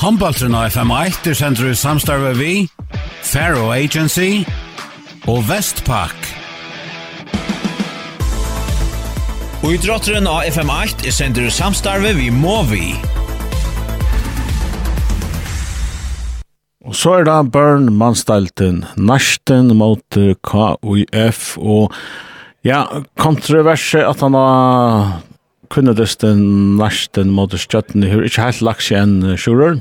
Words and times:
Håndbaltren 0.00 0.54
av 0.56 0.70
FM1 0.72 1.26
er 1.28 1.34
sender 1.36 1.66
i 1.68 1.76
samstarve 1.76 2.30
vi, 2.38 2.52
Faro 3.20 3.66
Agency 3.68 4.46
og 5.28 5.42
Vestpak. 5.44 6.16
Og 9.60 9.74
idrotteren 9.74 10.24
av 10.24 10.48
FM8 10.48 11.04
er 11.04 11.12
sender 11.12 11.50
i 11.50 11.52
samstarve 11.52 12.14
vi 12.16 12.30
Movi. 12.32 12.94
Og 16.88 16.96
så 16.96 17.18
er 17.18 17.28
det 17.28 17.36
Børn 17.52 17.92
Manstalten, 17.92 18.86
Narsten 18.96 19.74
mot 19.76 20.20
KUF 20.48 21.44
og 21.60 21.92
ja, 22.64 22.86
kontroverset 23.20 24.08
at 24.08 24.24
han 24.24 24.32
har 24.32 25.20
kunnet 25.70 26.00
det 26.00 26.08
næsten 26.24 27.30
mot 27.30 27.52
skjøttene, 27.52 28.08
har 28.10 28.24
ikke 28.26 28.48
helt 28.48 28.64
lagt 28.64 28.88
seg 28.88 29.04
en 29.04 29.36
skjører. 29.38 29.78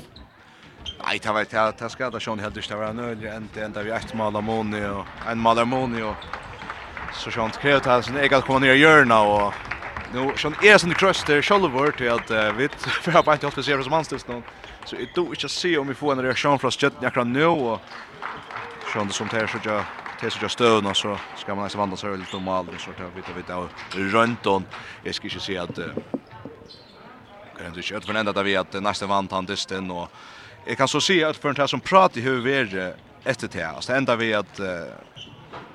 Nei, 1.06 1.18
det 1.20 1.32
var 1.32 1.46
det 1.46 1.80
det 1.80 1.90
skal 1.92 2.12
da 2.12 2.20
sjön 2.20 2.40
helt 2.40 2.56
det 2.56 2.76
var 2.76 2.94
nöjd 2.94 3.24
än 3.26 3.50
det 3.54 3.62
ända 3.62 3.84
vi 3.84 3.92
ett 3.92 4.14
mal 4.14 4.36
Amoni 4.36 4.86
og 4.86 5.06
en 5.28 5.40
mal 5.40 5.60
Amoni 5.60 6.02
og 6.02 6.16
så 7.14 7.32
sjön 7.32 7.52
krävt 7.52 7.88
att 7.88 8.08
han 8.08 8.18
egal 8.18 8.42
kommer 8.42 8.60
ner 8.60 8.74
hjörna 8.74 9.22
och 9.22 9.54
nu 10.14 10.20
er 10.20 10.38
sånn 10.38 10.80
som 10.80 10.94
kröster 10.94 11.42
Scholver 11.42 11.92
till 11.92 12.12
att 12.12 12.32
vi 13.06 13.12
har 13.12 13.24
bare 13.24 13.36
ikke 13.36 13.46
alltid 13.46 13.66
ser 13.66 13.82
som 13.82 13.94
anställs 13.94 14.28
någon 14.28 14.44
så 14.86 14.96
det 14.96 15.16
då 15.16 15.26
inte 15.30 15.50
se 15.50 15.78
om 15.78 15.88
vi 15.88 15.94
får 15.94 16.12
en 16.12 16.22
reaksjon 16.22 16.60
fra 16.60 16.72
Stjärn 16.72 17.06
akkurat 17.06 17.28
nå 17.28 17.50
og 17.50 17.74
och 17.74 19.08
det 19.08 19.14
som 19.14 19.28
det 19.28 19.48
så 19.48 19.60
jag 19.64 19.86
til 20.20 20.32
så 20.32 20.48
støvn 20.48 20.86
og 20.86 20.96
så 20.96 21.18
skal 21.36 21.56
man 21.56 21.64
nesten 21.64 21.80
vandre 21.80 21.98
seg 21.98 22.18
litt 22.20 22.34
om 22.34 22.44
mal 22.44 22.68
og 22.68 22.80
så 22.80 22.92
tar 22.92 23.12
vi 23.16 23.22
vet 23.36 23.50
av 23.50 23.70
rønt 23.96 24.48
og 24.48 24.64
jeg 25.06 25.16
skal 25.16 25.28
ikke 25.28 25.40
si 25.40 25.56
at 25.58 25.70
att 25.70 25.96
kan 27.58 27.68
inte 27.68 27.82
köra 27.82 28.02
på 28.02 28.12
ända 28.12 28.34
där 28.34 28.44
vi 28.44 28.56
att 28.56 28.74
nästa 28.74 29.06
vant 29.08 29.32
han 29.32 29.46
dysten 29.46 29.92
och 29.92 30.12
Jeg 30.70 30.78
kan 30.78 30.88
så 30.88 31.00
se 31.00 31.24
att 31.24 31.38
for 31.38 31.50
en 31.50 31.56
här 31.56 31.68
som 31.68 31.80
pratar 31.80 32.22
hur 32.22 32.42
vi 32.42 32.54
är 32.54 32.94
efter 33.24 33.48
det 33.48 33.64
altså 33.64 33.76
Alltså 33.76 33.94
ända 33.94 34.16
vi 34.16 34.34
att 34.34 34.60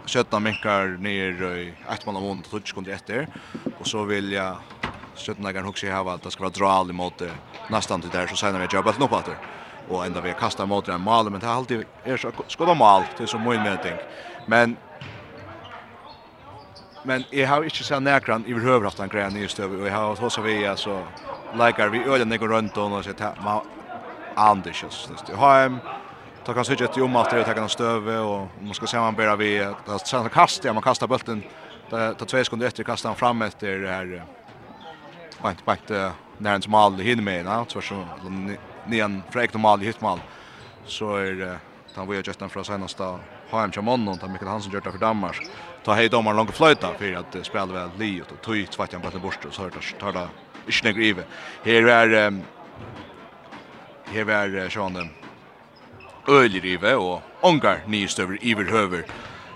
Sjötna 0.06 0.40
minkar 0.40 0.86
ner 1.00 1.56
i 1.56 1.74
ett 1.92 2.06
man 2.06 2.16
av 2.16 2.22
månader 2.22 2.54
och 2.54 2.64
tutsch 2.64 2.88
etter, 2.88 3.28
Och 3.78 3.86
så 3.86 4.04
vill 4.04 4.32
jag 4.32 4.56
Sjötna 5.16 5.52
kan 5.52 5.66
också 5.66 5.86
ha 5.86 6.14
att 6.14 6.22
det 6.22 6.30
ska 6.30 6.42
vara 6.42 6.52
dral 6.52 6.90
emot 6.90 7.22
nästan 7.70 8.00
til 8.00 8.10
där 8.10 8.26
så 8.26 8.36
sen 8.36 8.60
vi 8.60 8.66
vi 8.66 8.76
jobbat 8.76 9.00
upp 9.00 9.12
etter, 9.12 9.36
Och 9.88 10.06
ända 10.06 10.20
vi 10.20 10.32
kastar 10.32 10.66
mot 10.66 10.88
en 10.88 11.00
mal, 11.00 11.30
men 11.30 11.40
det 11.40 11.46
har 11.46 11.54
alltid 11.54 11.84
är 12.04 12.16
så 12.16 12.32
skoda 12.48 12.74
mal, 12.74 13.02
det 13.18 13.26
som 13.26 13.40
mål 13.40 13.56
med 13.58 13.78
tänk. 13.82 14.00
Men 14.46 14.76
men 17.04 17.24
jeg 17.32 17.48
har 17.48 17.62
ikke 17.62 17.84
sett 17.84 18.02
näkran 18.02 18.44
i 18.46 18.50
överhuvud 18.50 18.84
haft 18.84 19.00
en 19.00 19.08
greia 19.08 19.28
nye 19.28 19.48
støv, 19.48 19.80
och 19.80 19.86
jeg 19.86 19.94
har 19.94 20.16
hos 20.16 20.38
vi 20.38 20.66
alltså 20.66 21.06
likar 21.52 21.88
vi 21.88 22.04
ölen 22.04 22.38
går 22.38 22.48
runt 22.48 22.76
och 22.76 23.04
så 23.04 23.10
att 23.10 23.36
just 24.82 25.26
Det 25.26 25.34
har 25.34 25.62
hem 25.62 25.78
ta 26.44 26.54
kan 26.54 26.64
sig 26.64 26.84
ett 26.84 26.96
om 26.96 27.16
att 27.16 27.30
det 27.30 27.54
kan 27.54 27.68
stöve 27.68 28.18
och 28.18 28.48
man 28.60 28.74
ska 28.74 28.86
se 28.86 28.98
man 28.98 29.14
bara 29.14 29.36
vi 29.36 29.62
att 29.86 30.08
sen 30.08 30.28
kasta 30.28 30.72
man 30.72 30.82
kastar 30.82 31.06
bollen 31.06 31.42
ta 31.90 32.14
tar 32.14 32.26
två 32.26 32.44
sekunder 32.44 32.66
efter 32.66 32.84
kastar 32.84 33.08
han 33.08 33.16
fram 33.16 33.42
efter 33.42 33.78
det 33.78 33.88
här 33.88 34.24
vart 35.42 35.66
vart 35.66 35.88
när 36.38 36.50
hans 36.50 36.68
mål 36.68 36.98
hin 36.98 37.24
med 37.24 37.44
va 37.44 37.64
så 37.68 37.80
så 37.80 38.06
nian 38.86 39.22
fräkt 39.30 39.54
mål 39.54 39.80
hit 39.80 40.00
mål 40.00 40.20
så 40.86 41.16
är 41.16 41.32
det 41.32 41.58
han 41.96 42.08
vill 42.08 42.16
ju 42.16 42.22
just 42.26 42.38
den 42.38 42.50
från 42.50 42.64
senaste 42.64 43.18
Haim 43.50 43.72
Chamon 43.72 44.08
och 44.08 44.30
Mikael 44.30 44.50
Hansen 44.50 44.72
gjort 44.72 44.84
för 44.84 44.98
Danmark. 44.98 45.46
Ta 45.84 45.92
hej 45.92 46.08
en 46.30 46.36
långa 46.36 46.52
flöjta 46.52 46.88
för 46.98 47.12
att 47.12 47.46
spela 47.46 47.66
väl 47.66 47.90
Leo 47.98 48.22
och 48.32 48.40
tog 48.42 48.70
tvärt 48.70 48.92
han 48.92 49.02
på 49.02 49.18
bort 49.18 49.46
så 49.50 49.62
hörde 49.62 49.76
tar 50.00 50.12
det 50.12 50.28
inte 51.72 51.90
här 51.90 52.08
är 52.08 52.42
her 54.14 54.24
var 54.28 54.70
sjående 54.70 55.08
ølrive 56.30 56.96
og 56.96 57.22
ångar 57.44 57.84
nystøver 57.90 58.38
iver 58.42 58.70
høver. 58.70 59.08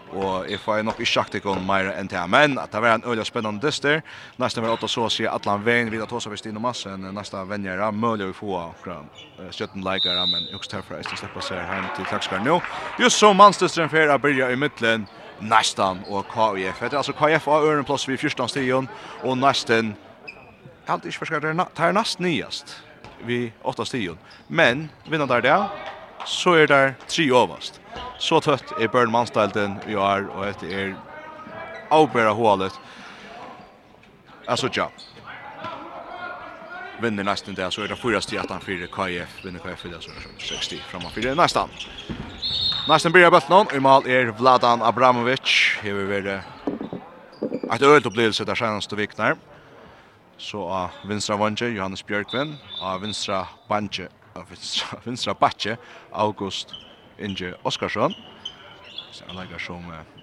Og 0.08 0.48
jeg 0.48 0.60
får 0.60 0.82
nok 0.82 1.00
ikke 1.00 1.12
sagt 1.12 1.34
ikke 1.36 1.50
om 1.52 1.66
mer 1.68 1.90
enn 1.92 2.08
til, 2.08 2.24
men 2.32 2.56
at 2.58 2.72
det 2.72 2.80
var 2.80 2.96
en 2.96 3.04
øyelig 3.04 3.26
spennende 3.28 3.60
dyster. 3.60 4.00
Nesten 4.40 4.64
var 4.64 4.72
åtta 4.72 4.88
så 4.88 5.04
å 5.04 5.10
si 5.12 5.26
Atlan 5.28 5.64
Vein, 5.66 5.90
vi 5.92 6.00
har 6.00 6.08
tåsa 6.08 6.32
ved 6.32 6.40
Stine 6.40 6.60
Massen, 6.64 7.04
nesten 7.12 7.48
venjere, 7.50 7.90
mulig 7.92 8.30
å 8.30 8.36
få 8.36 8.56
akkurat 8.62 9.52
støtten 9.52 9.84
leikere, 9.84 10.24
men 10.32 10.48
jeg 10.48 10.56
også 10.56 10.78
herfra 10.78 11.02
jeg 11.02 11.10
skal 11.10 11.22
slippe 11.22 11.44
seg 11.44 11.60
hjem 11.60 11.90
til 11.96 12.08
Takskar 12.08 12.40
nå. 12.44 12.56
Just 12.98 13.20
som 13.20 13.36
mannsdysteren 13.36 13.92
for 13.92 14.14
å 14.14 14.18
begynne 14.22 14.56
i 14.56 14.60
midtelen, 14.64 15.06
nesten 15.44 16.00
og 16.08 16.32
KIF. 16.32 16.80
Det 16.80 16.94
er 16.94 17.02
altså 17.02 17.16
KIF 17.20 17.48
av 17.52 17.68
Ørenplass 17.68 18.08
vid 18.08 18.16
14 18.16 18.48
stigen, 18.56 18.88
og 19.22 19.40
nesten, 19.44 19.92
jeg 20.24 20.88
har 20.88 21.04
ikke 21.04 21.26
forskjellig, 21.26 21.56
det 21.76 21.84
er 21.84 21.98
nesten 22.00 22.24
nyest 22.24 22.78
vi 23.26 23.52
åtta 23.62 23.84
stion. 23.84 24.18
Men 24.48 24.90
vinner 25.08 25.26
der 25.26 25.40
der, 25.40 25.68
så 26.26 26.54
er 26.54 26.66
der 26.66 26.94
tre 27.08 27.30
overst. 27.32 27.80
Så 28.18 28.40
tøtt 28.40 28.72
er 28.80 28.88
Bjørn 28.88 29.10
Manstalden 29.10 29.78
vi 29.86 29.94
har, 29.94 30.26
og 30.34 30.46
dette 30.46 30.72
er 30.72 30.94
avbæra 31.90 32.32
hålet. 32.32 32.74
Altså, 34.48 34.70
ja. 34.76 34.88
Vinner 37.00 37.24
nesten 37.24 37.54
der, 37.56 37.70
så 37.70 37.84
er 37.84 37.92
det 37.92 37.98
4 37.98 38.20
stil 38.22 38.38
18-4 38.38 38.88
KF, 38.90 39.44
vinner 39.44 39.62
KF, 39.62 39.84
det 39.86 39.94
er 39.94 40.00
så 40.02 40.10
6 40.38 40.64
stil 40.64 40.80
framme 40.90 41.10
4 41.14 41.34
nesten. 41.38 41.70
Nesten 42.88 43.12
blir 43.12 43.30
bøtten 43.30 43.54
om, 43.54 43.68
i 43.74 43.78
mal 43.84 44.06
er 44.08 44.32
Vladan 44.38 44.82
Abramovic, 44.82 45.78
hever 45.82 46.08
vi 46.08 46.20
det. 46.24 46.40
Et 47.74 47.82
øyelt 47.82 48.06
opplevelse 48.06 48.44
der 48.44 48.56
seneste 48.56 48.96
vikner. 48.96 49.36
Så 50.38 50.62
av 50.62 50.90
vinstra 51.04 51.36
vanje 51.36 51.66
Johannes 51.74 52.04
Bjørkvin 52.06 52.54
av 52.80 53.00
vinstra 53.02 53.42
banje, 53.68 54.08
av 54.34 54.46
vinstra, 54.50 54.98
vinstra 55.06 55.34
batje 55.34 55.76
August 56.12 56.74
Inge 57.18 57.54
Oskarsson. 57.62 58.14
Så 59.10 59.24
han 59.26 59.36
lägger 59.36 59.58
som 59.58 59.90
eh, 59.90 60.18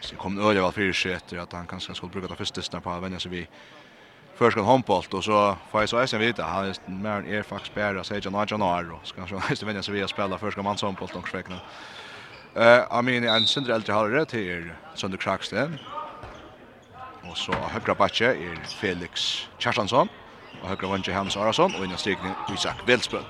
så 0.00 0.16
kom 0.16 0.36
det 0.36 0.44
öliga 0.44 0.70
fyrir 0.74 0.94
seg 0.96 1.16
etter 1.16 1.42
at 1.42 1.52
han 1.54 1.66
kanskje 1.70 1.94
skulle 1.94 2.12
bruke 2.12 2.30
det 2.30 2.38
første 2.38 2.62
snabbt 2.62 2.84
på 2.84 2.90
att 2.90 3.02
vänja 3.02 3.18
vi 3.28 3.46
først 4.38 4.56
kan 4.56 4.64
håndbolt 4.64 5.14
og 5.14 5.24
så 5.24 5.56
får 5.70 5.80
jeg 5.80 5.88
så 5.88 6.00
eisen 6.00 6.20
vite 6.20 6.42
han 6.42 6.68
er 6.68 6.78
mer 6.88 7.18
en 7.18 7.26
är 7.26 7.42
faktiskt 7.42 7.74
bättre 7.74 8.04
så 8.04 8.14
jag 8.14 8.32
någon 8.32 8.46
januari 8.50 8.90
och 8.90 9.06
ska 9.06 9.16
kanske 9.16 9.50
nästa 9.50 9.66
vänja 9.66 9.82
sig 9.82 9.94
vid 9.94 10.04
att 10.04 10.10
spela 10.10 10.38
förskan 10.38 10.64
manshandboll 10.64 11.08
och 11.14 11.28
sväckna. 11.28 11.60
Uh, 12.56 12.98
I 12.98 13.02
mean, 13.02 13.24
en 13.24 13.46
sindre 13.46 13.74
eldre 13.74 13.92
halvere 13.92 14.24
til 14.24 14.72
Sønder 14.94 15.18
Sönder 15.42 15.78
Og 17.28 17.36
så 17.38 17.54
høyre 17.72 17.94
bakke 17.96 18.32
er 18.34 18.58
Felix 18.80 19.46
Kjartansson. 19.60 20.10
Og 20.62 20.68
høyre 20.68 20.90
vanske 20.90 21.14
Hans 21.14 21.36
Arason. 21.36 21.74
Og 21.78 21.84
innan 21.86 21.98
stigning 21.98 22.34
Isak 22.54 22.82
Veldsbøl. 22.86 23.24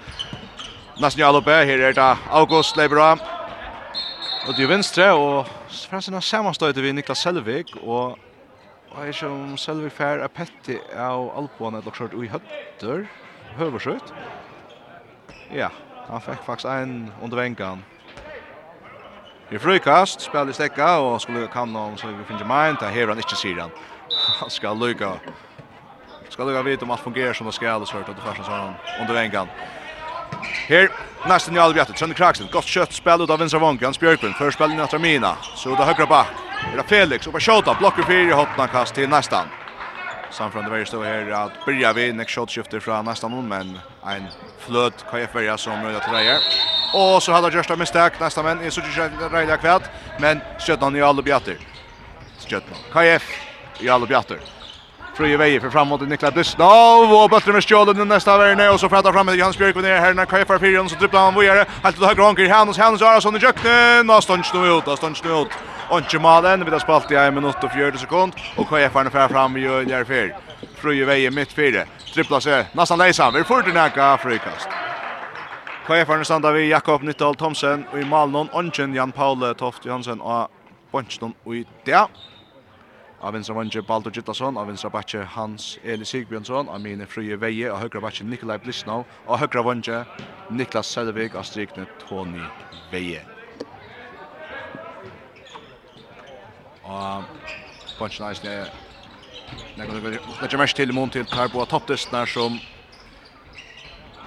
Nesten 1.01 1.23
i 1.23 1.27
alloppe. 1.27 1.55
Her 1.69 1.87
er 1.89 1.97
det 1.97 2.11
August 2.31 2.77
Leibra. 2.77 3.13
Og 4.49 4.57
til 4.57 4.69
venstre. 4.69 5.13
Og 5.13 5.47
fremst 5.89 6.09
er 6.09 6.21
sammenstøyte 6.21 6.83
vi 6.83 6.93
Niklas 6.93 7.19
Selvig. 7.19 7.65
Og 7.83 8.19
Og 8.93 9.09
er 9.09 9.15
som 9.17 9.57
Selvig 9.57 9.89
fær 9.97 10.21
er 10.21 10.29
petti 10.29 10.75
av 10.93 11.31
alboene 11.41 11.79
eller 11.79 11.89
lokskjørt 11.89 12.13
ui 12.13 12.27
høtter, 12.29 13.07
høversøyt. 13.57 14.13
Ja, 15.49 15.71
han 16.11 16.21
fikk 16.21 16.45
faktisk 16.45 16.69
en 16.69 17.09
under 17.25 17.41
vengan 17.41 17.81
Vi 19.53 19.59
frukast, 19.59 20.21
spelar 20.21 20.53
stäcka 20.53 20.99
och 20.99 21.23
skulle 21.23 21.47
kan 21.47 21.77
om 21.77 21.97
så 21.97 22.07
vi 22.07 22.25
finner 22.25 22.45
mind, 22.45 22.79
där 22.81 22.91
här 22.91 23.07
han 23.07 23.19
ikke 23.19 23.37
sier 23.37 23.61
han. 23.61 23.71
Han 24.41 24.51
ska 24.51 24.75
lukka, 24.75 25.13
Ska 26.29 26.45
lukka 26.45 26.63
vite 26.63 26.85
om 26.85 26.91
allt 26.91 27.01
fungerar 27.01 27.33
som 27.33 27.47
det 27.47 27.53
ska 27.53 27.71
alltså 27.71 27.97
hört 27.97 28.09
att 28.09 28.17
det 28.17 28.23
första 28.23 28.45
så 28.45 28.51
han 28.51 28.75
under 29.01 29.15
vengan. 29.15 29.49
Här 30.69 30.89
nästan 31.29 31.57
i 31.57 31.59
allbjätet, 31.59 31.97
Trønne 31.97 32.15
Kraxen, 32.15 32.49
godt 32.53 32.65
kjøtt, 32.65 32.93
spel 32.93 33.21
ut 33.21 33.31
av 33.31 33.39
vänstra 33.39 33.61
vången, 33.61 33.85
Hans 33.85 34.01
Björklund, 34.01 34.35
förspel 34.35 34.73
in 34.73 34.81
efter 34.81 34.99
Mina, 34.99 35.37
så 35.57 35.69
det 35.69 35.85
högra 35.85 36.25
er 36.73 36.77
Det 36.77 36.83
Felix, 36.89 37.27
och 37.27 37.33
på 37.33 37.41
skjuta, 37.41 37.75
blockar 37.75 38.13
i 38.13 38.33
hotna 38.33 38.69
kast 38.69 38.95
till 38.95 39.09
nästan. 39.09 39.47
Samfrande 40.33 40.71
Berger 40.71 40.85
står 40.85 41.05
här 41.05 41.31
att 41.31 41.67
börja 41.67 41.93
vid 41.93 42.15
next 42.15 42.35
shot 42.35 42.51
skifter 42.51 42.81
från 42.81 43.05
nästa 43.05 43.29
mån 43.29 43.49
men 43.49 43.79
en 44.07 44.27
fløt 44.59 45.05
KF 45.11 45.35
verja 45.35 45.59
som 45.59 45.79
møyda 45.83 46.01
til 46.01 46.13
Reier. 46.13 46.39
Och 46.95 47.23
så 47.23 47.33
hade 47.33 47.49
Jörsta 47.49 47.77
misstag 47.77 48.13
nästa 48.21 48.43
men 48.43 48.61
är 48.61 48.71
så 48.71 48.81
inte 48.81 49.29
Reier 49.33 49.57
kvätt 49.57 49.91
men 50.19 50.41
Stjötnan 50.59 50.97
i 50.97 51.03
alla 51.03 51.23
bjatter. 51.23 51.57
Stjötnan. 52.47 52.79
KF 52.93 53.23
i 53.81 53.89
alla 53.89 54.07
bjatter. 54.07 54.39
Fröje 55.15 55.37
Veje 55.37 55.61
för 55.61 55.71
framåt 55.71 56.09
Niklas 56.09 56.35
Dysnov 56.35 57.13
och 57.13 57.31
Bötter 57.31 57.53
med 57.53 57.65
stjålen 57.65 58.01
i 58.01 58.05
nästa 58.05 58.39
värne 58.39 58.69
och 58.69 58.81
så 58.81 58.89
pratar 58.89 59.13
fram 59.13 59.27
med 59.27 59.35
Johannes 59.35 59.59
Björk 59.59 59.77
och 59.77 59.83
ner 59.83 59.97
här 59.97 60.15
när 60.15 60.25
KF 60.25 60.61
Fyrion 60.61 60.89
så 60.89 60.97
dribblar 60.97 61.21
han 61.21 61.41
vidare. 61.41 61.67
Helt 61.83 61.97
till 61.97 62.05
höger 62.05 62.23
honker 62.23 62.49
Hannes 62.49 62.79
Hannes 62.79 63.03
Arason 63.03 63.37
i 63.37 63.41
köknen 63.41 64.11
och 64.11 64.23
stånds 64.23 64.49
snö 64.49 64.79
ut, 64.79 64.99
stånds 64.99 65.21
snö 65.21 65.43
ut. 65.43 65.49
Onke 65.93 66.19
Malen, 66.19 66.65
vi 66.65 66.71
har 66.71 66.79
spalt 66.81 67.11
i 67.13 67.17
1 67.21 67.35
minutt 67.35 67.65
og 67.65 67.71
40 67.71 67.99
sekund, 68.01 68.39
og 68.57 68.65
KF 68.65 68.95
er 68.97 69.11
fær 69.13 69.29
fram 69.29 69.57
i 69.61 69.65
der 69.85 70.07
fyr. 70.09 70.31
Fruje 70.81 71.05
vei 71.05 71.29
mitt 71.29 71.53
fire, 71.53 71.83
tripla 72.15 72.39
seg, 72.41 72.71
nesten 72.73 72.97
leisan, 72.97 73.35
vi 73.37 73.45
får 73.45 73.67
til 73.67 73.77
nækka 73.77 74.07
frikast. 74.23 74.73
KF 75.85 76.15
er 76.15 76.25
standa 76.25 76.53
vi 76.57 76.71
Jakob 76.71 77.05
Nyttal 77.05 77.37
Thomsen, 77.37 77.85
og 77.93 78.01
i 78.01 78.07
Malen, 78.09 78.49
Onke 78.57 78.89
Jan 78.95 79.13
Paule 79.13 79.53
Toft 79.55 79.85
Johansen, 79.85 80.25
og 80.25 80.49
Bonsen 80.93 81.35
og 81.45 81.57
i 81.57 81.67
det. 81.85 82.07
Av 83.21 83.37
vinstra 83.37 83.55
vange 83.55 83.85
Baldur 83.85 84.17
Gittason, 84.17 84.57
av 84.57 84.73
vinstra 84.73 84.89
batje 84.91 85.27
Hans 85.37 85.79
Eli 85.85 86.09
Sigbjørnsson, 86.09 86.73
av 86.73 86.81
mine 86.81 87.05
fruje 87.05 87.37
veie, 87.37 87.69
av 87.69 87.85
høyre 87.85 88.01
batje 88.01 88.25
Nikolai 88.25 88.57
Blisnau, 88.65 89.05
av 89.29 89.45
høyre 89.45 89.69
vange 89.69 90.03
Niklas 90.51 90.89
Selvig, 90.89 91.35
av 91.37 91.45
strikne 91.45 91.85
Tony 92.09 92.49
Veie. 92.91 93.42
Og 96.85 97.25
punchen 97.99 98.29
eisen 98.29 98.49
er 98.49 98.73
Nei, 99.77 99.87
kan 99.87 99.97
legge 100.41 100.59
mest 100.59 100.77
til 100.77 100.89
imot 100.89 101.13
til 101.13 101.25
Per 101.29 101.49
Boa 101.53 101.67
som 102.27 102.61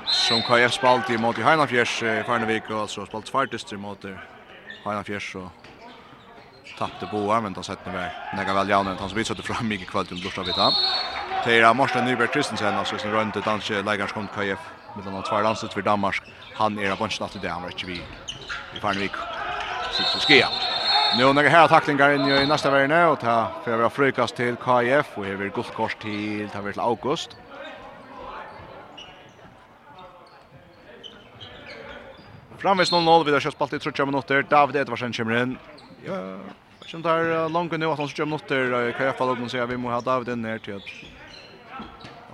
som 0.05 0.41
KF 0.41 0.73
spalt 0.73 1.09
imot 1.09 1.37
i 1.37 1.43
Heinafjers 1.43 2.01
i 2.01 2.23
Farnevik 2.27 2.69
og 2.69 2.81
altså 2.81 3.05
spalt 3.05 3.29
fartist 3.29 3.71
i 3.73 3.75
mot 3.75 4.05
Heinafjers 4.85 5.35
og 5.35 5.49
tappte 6.77 7.07
Boa, 7.11 7.41
men 7.41 7.53
då 7.53 7.63
sett 7.63 7.85
ni 7.85 7.91
väl. 7.91 8.09
nega 8.35 8.53
väl 8.53 8.69
jaun 8.69 8.87
han 8.87 9.09
som 9.09 9.17
vitsøtte 9.17 9.43
fram 9.43 9.67
mycket 9.67 9.87
kvalt 9.87 10.11
om 10.11 10.17
lortet 10.17 10.47
Vita. 10.47 10.61
han. 10.61 10.73
Teira 11.43 11.73
Morsten 11.73 12.05
Nyberg 12.05 12.31
Kristensen, 12.33 12.75
alltså 12.75 12.97
som 12.97 13.11
runt 13.11 13.35
ett 13.35 13.45
danske 13.45 13.81
leikars 13.81 14.11
kom 14.11 14.27
KF 14.27 14.59
med 14.95 15.05
den 15.05 15.23
två 15.23 15.41
landset 15.41 15.73
för 15.73 15.81
Danmark. 15.81 16.21
Han 16.55 16.79
är 16.79 16.91
av 16.91 16.97
bunchen 16.97 17.23
alltid 17.23 17.41
det, 17.41 17.49
han 17.49 17.61
var 17.61 17.69
inte 17.69 17.85
vi 17.85 18.01
i 18.77 18.79
Farnevik. 18.79 19.11
Sitt 19.97 20.07
så 20.07 20.19
skia. 20.19 20.47
Nu 21.17 21.33
några 21.33 21.49
här 21.49 21.67
tacklingar 21.67 22.11
in 22.11 22.25
i 22.25 22.45
nästa 22.45 22.71
värne 22.71 23.05
och 23.05 23.19
ta 23.19 23.47
för 23.63 23.71
att 23.71 23.79
vara 23.79 23.89
frukast 23.89 24.35
till 24.35 24.55
KF 24.55 25.17
och 25.17 25.25
över 25.25 25.49
guldkors 25.49 25.95
till 25.95 26.49
ta 26.49 26.61
till 26.71 26.79
August. 26.79 27.37
Framvis 32.57 32.91
0-0 32.91 33.25
vid 33.25 33.33
kjøtt 33.39 33.55
spalt 33.55 33.73
i 33.73 33.79
30 33.79 34.05
minutter. 34.05 34.43
David 34.43 34.75
Edvarsen 34.75 35.13
kommer 35.13 35.43
in. 35.43 35.57
Ja, 36.05 36.39
som 36.85 37.03
tar 37.03 37.49
långt 37.49 37.71
nu 37.71 37.85
att 37.85 37.97
han 37.97 38.07
kan 38.07 38.29
jag 38.29 38.95
KF 38.97 39.19
har 39.19 39.25
och 39.43 39.51
säga 39.51 39.65
vi 39.65 39.77
måste 39.77 39.93
ha 39.93 40.01
David 40.01 40.29
in 40.29 40.41
ner 40.41 40.59
till 40.59 40.75
att 40.75 40.89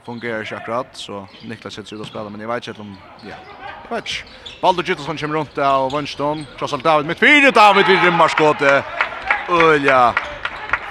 fungerar 0.05 0.43
fungerer 0.43 0.53
akkurat. 0.57 0.87
Så 0.95 1.27
Niklas 1.41 1.73
sitter 1.73 1.95
ut 1.95 2.01
och 2.01 2.07
spelar 2.07 2.29
men 2.29 2.41
jag 2.41 2.47
vet 2.47 2.67
inte 2.67 2.81
om... 2.81 2.97
Ja, 3.21 3.35
Vet 3.91 4.23
Baldur 4.61 4.83
Gittelsson 4.83 5.17
kommer 5.17 5.35
runt 5.35 5.55
där 5.55 5.77
och 5.77 5.91
Wönstrom. 5.91 6.45
Trossal 6.59 6.81
David 6.81 7.07
mitt 7.07 7.19
fyra. 7.19 7.51
David 7.51 7.87
vid 7.87 8.03
rymmarskåte. 8.03 8.83
Ölja. 9.49 10.13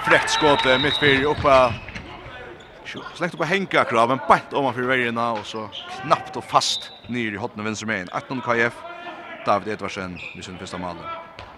Fräckt 0.05 0.29
skåte 0.29 0.77
mitt 0.77 0.97
fyra 0.99 1.29
uppe. 1.29 1.73
Släkt 3.15 3.33
upp 3.33 3.45
henka 3.45 3.83
kraven. 3.83 4.19
Bant 4.27 4.53
om 4.53 4.63
man 4.63 4.73
för 4.73 4.81
vägarna 4.81 5.31
och 5.31 5.45
så 5.45 5.69
knappt 6.01 6.37
och 6.37 6.43
fast 6.43 6.91
ner 7.07 7.31
i 7.31 7.35
hotna 7.35 7.63
vänster 7.63 7.85
med. 7.85 8.09
18 8.11 8.41
KF. 8.41 8.73
David 9.45 9.67
Edvardsen 9.67 10.17
vid 10.35 10.43
sin 10.43 10.57
första 10.57 10.77
mål. 10.77 10.95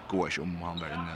Går 0.08 0.26
inte 0.26 0.40
om 0.40 0.62
han 0.62 0.78
var 0.80 0.86
inne. 0.86 1.14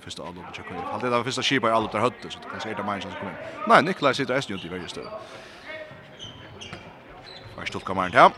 Första 0.00 0.22
avlopp 0.22 0.44
och 0.48 0.56
checkar. 0.56 0.92
Hade 0.92 1.06
det 1.06 1.10
var 1.10 1.24
första 1.24 1.42
skipa 1.42 1.68
i 1.68 1.70
allt 1.70 1.92
där 1.92 1.98
hötte 1.98 2.30
så 2.30 2.38
det 2.38 2.50
kan 2.50 2.60
säga 2.60 2.76
det 2.76 2.82
man 2.82 2.98
att 2.98 3.04
kommer 3.04 3.30
in. 3.30 3.36
Nej, 3.68 3.82
Nikolaj 3.82 4.14
sitter 4.14 4.34
är 4.34 4.42
ju 4.48 4.54
inte 4.54 4.66
i 4.66 4.70
varje 4.70 4.88
stöd. 4.88 5.08
Först 7.56 7.74
upp 7.74 7.84
kameran 7.84 8.10
där. 8.10 8.30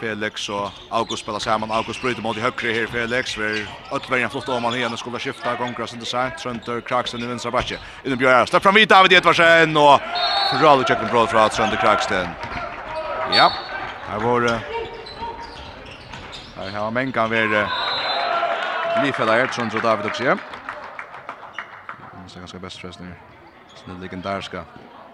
Felix 0.00 0.48
og 0.48 0.70
August 0.90 1.22
spelar 1.22 1.38
saman. 1.38 1.70
August 1.70 2.00
bryter 2.02 2.22
mot 2.22 2.36
i 2.36 2.40
högre 2.40 2.72
her 2.72 2.86
Felix. 2.86 3.38
Vi 3.38 3.66
ötverjan 3.92 4.30
flott 4.30 4.48
om 4.48 4.64
han 4.64 4.74
igen 4.74 4.92
och 4.92 4.98
skulle 4.98 5.18
skifta 5.18 5.54
Gongras 5.56 5.94
inte 5.94 6.06
sent. 6.06 6.38
Trönter 6.38 6.80
Kraxen 6.80 7.22
i 7.22 7.26
vänstra 7.26 7.50
backe. 7.50 7.78
Innan 8.04 8.18
Björn 8.18 8.46
Släpp 8.46 8.62
fram 8.62 8.74
vid 8.74 8.88
David 8.88 9.12
Edvarsen 9.12 9.76
och 9.76 10.00
Rallo 10.62 10.84
checkar 10.84 11.10
bra 11.10 11.26
från 11.26 11.48
Trönter 11.50 11.76
Kraxen. 11.76 12.28
Ja. 13.36 13.52
Här 14.08 14.20
var 14.20 14.40
det. 14.40 14.60
Här 16.56 16.70
har 16.70 16.90
men 16.90 17.12
kan 17.12 17.30
vara 17.30 17.68
Lifela 19.04 19.40
Edson 19.40 19.70
och 19.74 19.82
David 19.82 20.06
också. 20.06 20.24
Det 20.24 20.30
är 22.36 22.38
ganska 22.38 22.58
bäst 22.58 22.78
förresten. 22.78 23.14
Snäll 23.84 24.00
legendariska 24.00 24.64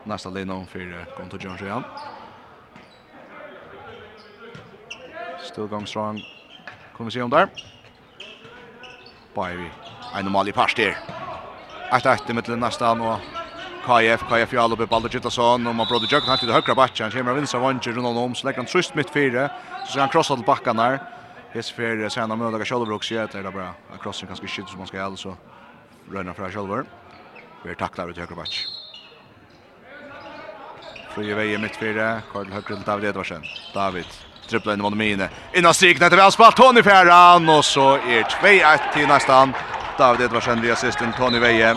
nästa 0.05 0.31
linje 0.31 0.67
för 0.67 1.07
Konto 1.17 1.39
Johnson. 1.39 1.85
Still 5.45 5.67
going 5.67 5.87
strong. 5.87 6.23
kommer 6.97 7.11
se 7.11 7.23
om 7.23 7.31
der. 7.31 7.49
Bajvi. 9.35 9.71
Ein 10.15 10.25
normal 10.25 10.49
i 10.49 10.53
där. 10.53 10.97
Att 11.91 12.07
att 12.07 12.29
med 12.29 12.45
den 12.45 12.61
nästa 12.61 12.95
nu. 12.95 13.17
KF 13.87 14.21
KF 14.29 14.53
ju 14.53 14.59
alla 14.59 14.77
på 14.77 14.87
bollen 14.87 15.11
gjuta 15.13 15.31
så 15.31 15.59
nu 15.59 15.73
man 15.73 15.87
bröder 15.87 16.13
jökna 16.13 16.37
till 16.37 16.53
högra 16.53 16.75
backen. 16.75 17.11
Kemmer 17.11 17.35
vinsa 17.35 17.59
vanje 17.59 17.93
runt 17.93 18.19
om 18.19 18.35
så 18.35 18.47
lägger 18.47 18.59
han 18.59 18.67
trust 18.67 18.95
mitt 18.95 19.11
fyra. 19.11 19.51
Så 19.87 19.91
ska 19.91 20.01
han 20.01 20.09
krossar 20.09 20.37
till 20.37 20.45
backen 20.45 20.77
där. 20.77 20.99
Hes 21.53 21.71
för 21.71 22.09
sen 22.09 22.31
har 22.31 22.37
möjliga 22.37 22.65
Scholbrook 22.65 23.05
så 23.05 23.15
heter 23.15 23.43
det 23.43 23.51
bara. 23.51 23.69
A 23.69 23.97
crossing 24.03 24.27
kanske 24.27 24.47
skjuter 24.47 24.71
som 24.71 24.79
man 24.79 24.87
ska 24.87 25.03
alltså 25.03 25.37
röna 26.13 26.35
för 26.35 26.51
Scholbrook. 26.51 26.87
Vi 27.65 27.71
är 27.71 27.75
tacklar 27.75 28.11
ut 28.11 28.17
högra 28.17 28.37
backen. 28.37 28.65
Fröje 31.11 31.35
vägen 31.35 31.63
mitt 31.63 31.77
fyra. 31.77 32.23
Karl 32.33 32.47
högre 32.47 32.75
till 32.75 32.85
David 32.85 33.05
Edvarsen. 33.05 33.43
David 33.75 34.07
dribbla 34.51 34.75
inn 34.75 34.85
i 34.87 34.97
mine. 34.97 35.29
Innan 35.55 35.75
striken 35.75 36.03
etter 36.07 36.17
velspalt, 36.17 36.57
Tony 36.57 36.83
Ferran, 36.83 37.49
og 37.49 37.65
så 37.65 37.97
er 37.97 38.25
2-1 38.43 38.93
til 38.95 39.09
nästan. 39.09 39.55
David 39.99 40.27
Edvarsen 40.27 40.63
via 40.63 40.73
assisten, 40.73 41.13
Tony 41.13 41.39
Veje. 41.39 41.77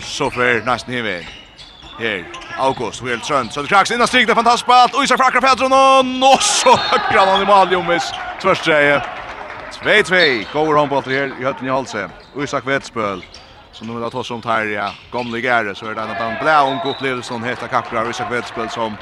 Så 0.00 0.30
för 0.30 0.62
nästan 0.66 0.94
hiver. 0.94 1.24
Her, 1.98 2.24
August, 2.58 3.02
Will 3.02 3.20
Trønd, 3.20 3.50
Sønder 3.50 3.68
Kraks, 3.68 3.90
innan 3.90 4.06
strikna, 4.06 4.34
fantastisk 4.34 4.64
spalt, 4.64 4.94
og 4.94 5.04
Isar 5.04 5.16
Frakra 5.16 5.40
Pedronon, 5.40 6.22
og 6.22 6.42
så 6.42 6.72
høyre 6.72 7.26
han 7.26 7.42
i 7.42 7.46
Mali, 7.46 7.76
Jomis, 7.76 8.08
tvørstreie. 8.40 9.02
2-2, 9.82 10.20
går 10.52 10.76
håndbolt 10.78 11.06
her 11.06 11.32
i 11.40 11.44
høtten 11.44 11.68
i 11.68 11.72
Halse. 11.72 12.06
Isak 12.42 12.66
Vetspøl, 12.66 13.22
som 13.72 13.86
nu 13.86 13.96
vill 13.96 14.10
ta 14.10 14.22
som 14.24 14.40
om 14.40 14.42
Tarja, 14.42 14.90
gamle 15.12 15.40
gärre, 15.40 15.74
så 15.74 15.86
är 15.86 15.94
det 15.94 16.00
en 16.00 16.10
av 16.10 16.16
de 16.16 16.44
blå 16.44 16.70
unga 16.70 16.84
upplevelsen 16.84 17.44
heta 17.44 17.68
kappgrar 17.68 18.10
Isak 18.10 18.32
Vetspøl 18.32 18.70
som 18.70 18.96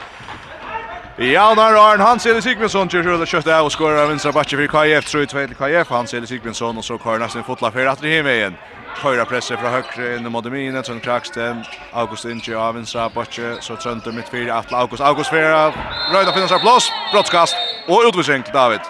Jaunar 1.20 1.74
Arn 1.74 2.00
Hansel 2.00 2.42
Sigmundsson 2.42 2.88
kör 2.88 3.02
rulla 3.02 3.26
kött 3.26 3.44
där 3.44 3.62
och 3.62 3.72
skorar 3.72 4.06
vänstra 4.06 4.32
backe 4.32 4.56
för 4.56 4.66
KF 4.66 5.10
tror 5.10 5.20
jag 5.20 5.48
till 5.48 5.56
KF 5.56 5.88
Hansel 5.90 6.26
Sigmundsson 6.26 6.78
och 6.78 6.84
så 6.84 6.98
kör 6.98 7.18
nästan 7.18 7.44
fotla 7.44 7.72
för 7.72 7.86
att 7.86 8.00
det 8.00 8.16
hem 8.16 8.26
igen. 8.26 8.56
Höra 9.02 9.24
presser 9.24 9.56
från 9.56 9.72
högre 9.72 10.16
in 10.16 10.32
mot 10.32 10.44
dominen 10.44 10.84
som 10.84 11.00
Kraksten 11.00 11.64
August 11.90 12.24
Inge 12.24 12.56
av 12.56 12.74
vänstra 12.74 13.10
backe 13.10 13.56
så 13.60 13.76
trönter 13.76 14.12
mitt 14.12 14.28
fyra 14.28 14.54
att 14.54 14.72
August 14.72 15.02
August 15.02 15.30
fyra 15.30 15.72
röda 16.14 16.30
av 16.30 16.52
applås 16.52 16.90
brottskast 17.12 17.54
och 17.88 18.02
utvisning 18.08 18.42
till 18.42 18.52
David. 18.52 18.80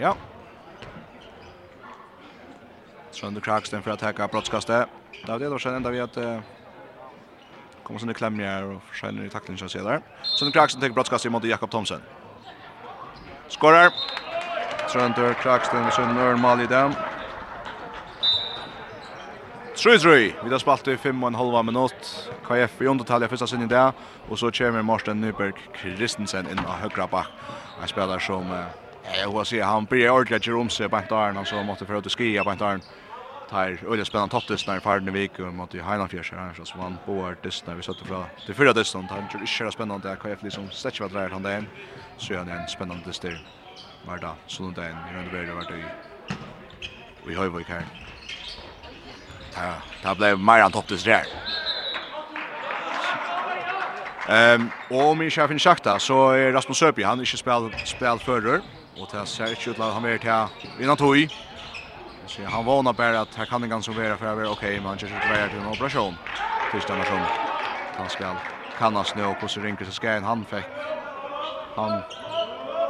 Ja. 0.00 0.16
Sönder 3.22 3.40
Kraksten 3.40 3.82
för 3.82 3.90
att 3.90 4.00
täcka 4.00 4.28
brottskastet. 4.28 4.88
David 5.26 5.60
sen 5.60 5.74
ända 5.74 5.90
vi 5.90 6.00
att 6.00 6.16
uh, 6.16 6.38
kommer 7.82 7.98
sönder 7.98 8.14
klämmar 8.14 8.62
och 8.62 8.82
försäljer 8.82 9.24
i 9.24 9.28
tacklingen 9.28 9.58
så 9.58 9.68
ser 9.68 9.84
där. 9.84 10.00
Sönder 10.22 10.52
Kraksten 10.52 10.80
tar 10.80 10.88
brottskastet 10.88 11.32
mot 11.32 11.44
Jakob 11.44 11.70
Thomsen. 11.70 12.00
Skorar. 13.48 13.92
Sönder 14.92 15.34
Kraksten 15.34 15.82
med 15.82 15.92
Sönder 15.92 16.36
mål 16.36 16.60
i 16.60 16.66
dem. 16.66 16.92
3-3. 19.76 20.32
Vi 20.44 20.50
har 20.50 20.58
spalt 20.58 20.88
i 20.88 20.96
5 20.96 21.22
och 21.22 21.28
en 21.28 21.34
halva 21.34 21.62
minut. 21.62 22.30
KF 22.44 22.82
i 22.82 22.86
undertalja 22.86 23.28
första 23.28 23.46
sinne 23.46 23.66
där. 23.66 23.92
Och 24.28 24.38
så 24.38 24.50
kommer 24.50 24.82
Marsten 24.82 25.20
Nyberg 25.20 25.52
Kristensen 25.74 26.50
in 26.50 26.58
av 26.58 26.74
högra 26.74 27.06
back. 27.06 27.28
Han 27.78 27.88
spelar 27.88 28.18
som... 28.18 28.52
Eh, 28.52 29.20
jag 29.20 29.36
vill 29.36 29.44
säga, 29.44 29.66
han 29.66 29.84
blir 29.84 30.10
ordentligt 30.10 30.48
i 30.48 30.50
rumset 30.50 30.90
på 30.90 30.96
en 30.96 31.06
dag. 31.08 31.32
Han 31.32 31.46
så 31.46 31.62
måste 31.62 31.86
förut 31.86 32.06
att 32.06 32.12
skriva 32.12 32.44
på 32.44 32.50
en 32.50 32.58
dag 32.58 32.80
tar 33.52 33.92
öliga 33.92 34.04
spännande 34.04 34.30
topptest 34.30 34.66
när 34.66 34.80
farden 34.80 35.08
i 35.08 35.10
vik 35.10 35.38
och 35.38 35.54
mot 35.54 35.74
i 35.74 35.80
Heinafjärs 35.80 36.32
här 36.32 36.54
så 36.54 36.64
som 36.64 36.80
han 36.80 36.98
boar 37.06 37.36
när 37.66 37.74
vi 37.74 37.82
satte 37.82 38.04
från 38.04 38.24
det 38.46 38.54
förra 38.54 38.72
distan 38.72 39.08
han 39.10 39.28
tror 39.28 39.40
det 39.40 39.64
är 39.64 39.70
spännande 39.70 40.08
det 40.08 40.16
KF 40.16 40.42
liksom 40.42 40.70
stetcha 40.70 41.04
vad 41.04 41.12
drar 41.12 41.28
han 41.28 41.42
där 41.42 41.64
så 42.16 42.34
är 42.34 42.38
en 42.38 42.68
spännande 42.68 43.04
test 43.04 43.22
där 43.22 43.38
var 44.04 44.12
vardag 44.12 44.34
så 44.46 44.62
nu 44.62 44.72
där 44.72 44.90
i 45.10 45.14
runt 45.14 45.32
där 45.32 45.54
vart 45.54 45.70
i 45.70 45.84
vi 47.26 47.34
har 47.34 47.44
ju 47.44 47.64
här 47.68 47.84
Ja, 49.54 49.74
det 50.02 50.16
blev 50.16 50.38
mer 50.38 50.58
än 50.58 50.72
toppdist 50.72 51.04
där. 51.04 51.24
Ehm, 54.28 54.70
um, 54.90 54.98
och 54.98 55.16
min 55.16 55.30
chef 55.30 55.50
Inchakta 55.50 55.98
så 55.98 56.30
är 56.30 56.52
Rasmus 56.52 56.78
Söpi, 56.78 57.02
han 57.02 57.18
är 57.18 57.22
inte 57.22 57.36
spel 57.36 57.70
spel 57.84 58.18
förr 58.18 58.60
och 58.96 59.08
det 59.12 59.26
ser 59.26 59.70
ut 59.70 59.80
att 59.80 59.94
han 59.94 60.04
är 60.04 60.18
till 60.18 60.84
innan 60.84 60.96
tog 60.96 61.28
Så 62.36 62.44
han 62.44 62.64
vånar 62.64 62.92
bara 62.92 63.20
att 63.20 63.34
här 63.34 63.44
kan 63.44 63.60
det 63.60 63.68
ganska 63.68 63.92
vara 63.92 64.16
för 64.16 64.26
att 64.26 64.36
vara 64.36 64.50
okej, 64.50 64.76
men 64.76 64.86
han 64.86 64.98
kör 64.98 65.06
inte 65.06 65.28
vara 65.28 65.48
till 65.48 65.58
en 65.58 65.66
operation. 65.66 66.14
Första 66.72 66.96
nation. 66.96 67.22
Han 67.96 68.08
ska 68.08 68.34
kan 68.78 68.96
han 68.96 69.04
snö 69.04 69.24
och 69.42 69.50
så 69.50 69.60
rynkar 69.60 69.84
så 69.84 69.92
ska 69.92 70.20
han 70.20 70.44
fick 70.44 70.64
han 71.76 72.02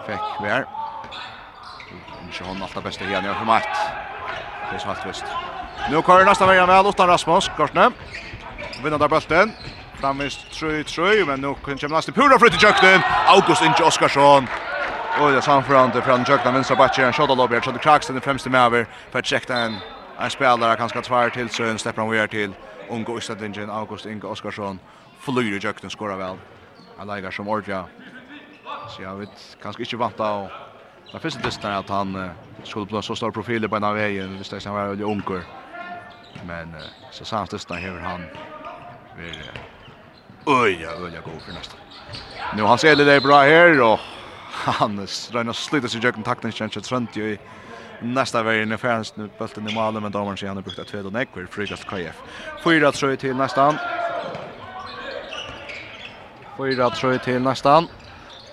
fick 0.06 0.44
vär. 0.44 0.66
Inte 2.24 2.44
hon 2.44 2.62
alltid 2.62 2.82
bästa 2.82 3.04
igen 3.04 3.24
jag 3.24 3.36
för 3.36 3.44
mat. 3.44 3.68
Det 4.70 4.76
är 4.76 4.78
svart 4.78 5.06
visst. 5.06 5.24
Nu 5.90 6.02
kör 6.02 6.24
nästa 6.24 6.46
vägen 6.46 6.66
väl 6.66 6.84
Lotta 6.84 7.06
Rasmus 7.06 7.50
Korsne. 7.56 7.90
Vinner 8.84 8.98
där 8.98 9.08
bulten. 9.08 9.52
Framvis 10.00 10.46
3-3, 10.50 11.26
men 11.26 11.40
nu 11.40 11.76
kan 11.78 11.90
nästa 11.90 12.12
pura 12.12 12.38
flytta 12.38 12.66
jökten. 12.66 13.00
August 13.26 13.62
Inge 13.62 13.82
Oskarsson 13.88 14.46
Och 15.18 15.32
det 15.32 15.42
samförande 15.42 16.02
från 16.02 16.24
Jökna 16.24 16.50
vänstra 16.50 16.76
backen 16.76 17.04
en 17.04 17.12
shot 17.12 17.36
lobby 17.36 17.60
så 17.60 17.70
det 17.70 17.78
kraks 17.78 18.06
den 18.06 18.20
främste 18.20 18.50
med 18.50 18.60
över 18.60 18.86
för 19.10 19.18
att 19.18 19.26
checka 19.26 19.56
en 19.56 19.80
en 20.20 20.30
spelare 20.30 20.76
kanske 20.76 21.02
tvär 21.02 21.30
till 21.30 21.48
så 21.48 21.62
en 21.64 21.78
steppar 21.78 22.02
han 22.02 22.10
vidare 22.10 22.28
till 22.28 22.54
Ungo 22.88 23.18
Istadingen 23.18 23.70
August 23.70 24.06
Inge 24.06 24.26
Oskarsson 24.26 24.78
flyr 25.18 25.64
Jökna 25.64 25.90
skorar 25.90 26.16
väl. 26.16 26.36
Han 26.96 27.06
lägger 27.06 27.30
som 27.30 27.48
Orja. 27.48 27.84
Så 28.88 29.02
jag 29.02 29.16
vet 29.16 29.56
kanske 29.62 29.82
inte 29.82 29.96
vanta 29.96 30.32
och 30.32 30.52
Det 31.12 31.20
finns 31.20 31.36
inte 31.36 31.68
det 31.68 31.78
att 31.78 31.88
han 31.88 32.30
skulle 32.64 32.86
bli 32.86 33.02
så 33.02 33.16
stor 33.16 33.30
profil 33.30 33.68
på 33.68 33.76
en 33.76 33.84
av 33.84 33.94
vägen 33.94 34.38
visst 34.38 34.50
det 34.50 34.64
han 34.64 34.74
var 34.74 34.88
väldigt 34.88 35.06
unkor. 35.06 35.44
Men 36.42 36.74
så 37.10 37.24
samtidigt 37.24 37.70
har 37.70 38.00
han 38.00 38.28
vill 39.16 39.42
Oj, 40.46 40.82
ja, 40.82 40.90
oj, 40.98 41.10
jag 41.14 41.24
går 41.24 41.40
för 41.40 41.52
nästa. 41.52 41.76
Nu 42.50 42.62
han 42.62 42.78
ser 42.78 42.96
det 42.96 43.20
bra 43.20 43.40
här 43.42 43.80
och 43.80 44.00
han 44.52 45.06
rönnar 45.32 45.52
slita 45.52 45.88
sig 45.88 46.00
jöken 46.04 46.22
takten 46.22 46.52
känns 46.52 46.76
att 46.76 46.84
trönt 46.84 47.16
ju 47.16 47.38
nästa 48.00 48.42
vägen 48.42 48.72
i 48.72 48.76
färns 48.76 49.16
nu 49.16 49.30
bulten 49.38 49.68
i 49.68 49.74
mål 49.74 50.00
men 50.00 50.12
domaren 50.12 50.36
säger 50.36 50.48
han 50.48 50.56
har 50.56 50.62
brukt 50.62 50.78
att 50.78 50.86
två 50.86 50.98
och 50.98 51.12
nekver 51.12 51.46
frikast 51.50 51.84
KF. 51.84 52.16
Fyra 52.64 52.92
tröj 52.92 53.16
till 53.16 53.36
nästan. 53.36 53.76
Fyra 56.58 56.90
tröj 56.90 57.18
till 57.18 57.42
nästan. 57.42 57.88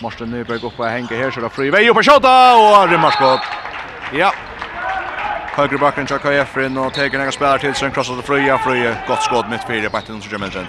Morsten 0.01 0.31
Nyberg 0.31 0.57
upp 0.57 0.79
och 0.79 0.85
hänger 0.85 1.17
här 1.17 1.31
så 1.31 1.39
då 1.39 1.49
fri 1.49 1.69
väg 1.69 1.89
upp 1.89 1.97
och 1.97 2.05
skjuta 2.05 2.55
och 2.55 2.89
rymmar 2.89 3.11
skott. 3.11 3.41
Ja. 4.13 4.33
Högre 5.55 5.77
backen 5.77 6.07
kör 6.07 6.17
KF 6.17 6.57
in 6.57 6.77
och 6.77 6.93
tar 6.93 7.17
några 7.17 7.31
spelare 7.31 7.59
till 7.59 7.75
sen 7.75 7.91
krossar 7.91 8.15
det 8.15 8.21
fria 8.21 8.57
fria 8.57 8.95
gott 9.07 9.23
skott 9.23 9.49
mitt 9.49 9.67
fyra 9.67 9.89
på 9.89 9.97
1-0 9.97 10.65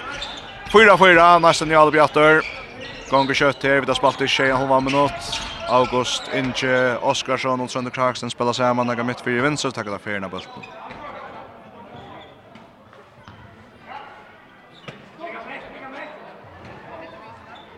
Fyra 0.73 0.97
fyra 0.97 1.39
nästan 1.39 1.71
i 1.71 1.75
Albjörn. 1.75 2.41
Gånger 3.11 3.33
kött 3.33 3.63
här, 3.63 3.81
vi 3.81 3.87
har 3.87 3.93
spalt 3.93 4.21
i 4.21 4.27
tjejen, 4.27 4.57
hon 4.57 4.69
var 4.69 4.81
minut. 4.81 5.11
August 5.69 6.23
Inge 6.33 6.95
Oskarsson 6.95 7.61
och 7.61 7.71
Sönder 7.71 7.91
Kraksen 7.91 8.29
spelar 8.29 8.53
samman, 8.53 8.87
några 8.87 9.03
mitt 9.03 9.21
fyra 9.21 9.43
vinst, 9.43 9.61
så 9.61 9.71
tackar 9.71 9.91
det 9.91 9.99
för 9.99 10.15
ena 10.15 10.29
bulten. 10.29 10.63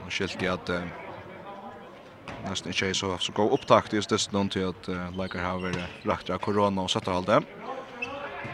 Och 0.06 0.14
skilt 0.14 0.44
i 0.44 0.48
att 0.48 0.70
eh, 0.70 0.82
nästan 2.50 2.68
inte 2.72 2.94
så, 2.94 3.18
så 3.18 3.32
god 3.32 3.52
upptakt 3.52 3.94
just 3.94 4.10
det 4.10 4.32
någon 4.32 4.50
till 4.50 4.68
att 4.68 4.90
uh, 4.90 5.18
Lekar 5.18 5.40
har 5.40 5.60
varit 5.60 5.78
rakt 6.04 6.30
av 6.30 6.38
corona 6.38 6.82
och 6.82 6.92
sätta 6.92 7.12
allt 7.12 7.28
det. 7.28 7.42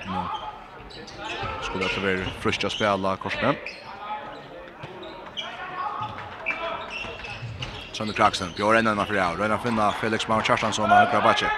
Men, 0.06 0.26
skulle 1.62 1.84
det 1.84 2.16
vara 2.16 2.30
friska 2.40 2.70
spela 2.70 3.18
korsne. 3.18 3.56
Sönder 8.00 8.14
Clarkson. 8.14 8.48
Björ 8.56 8.76
en 8.76 8.88
ena 8.88 9.06
för 9.06 9.14
det. 9.14 9.22
Röna 9.22 9.58
finna 9.58 9.92
Felix 9.92 10.28
Mauer 10.28 10.44
Kjartansson 10.44 10.92
och 10.92 10.98
högra 10.98 11.22
backe. 11.22 11.52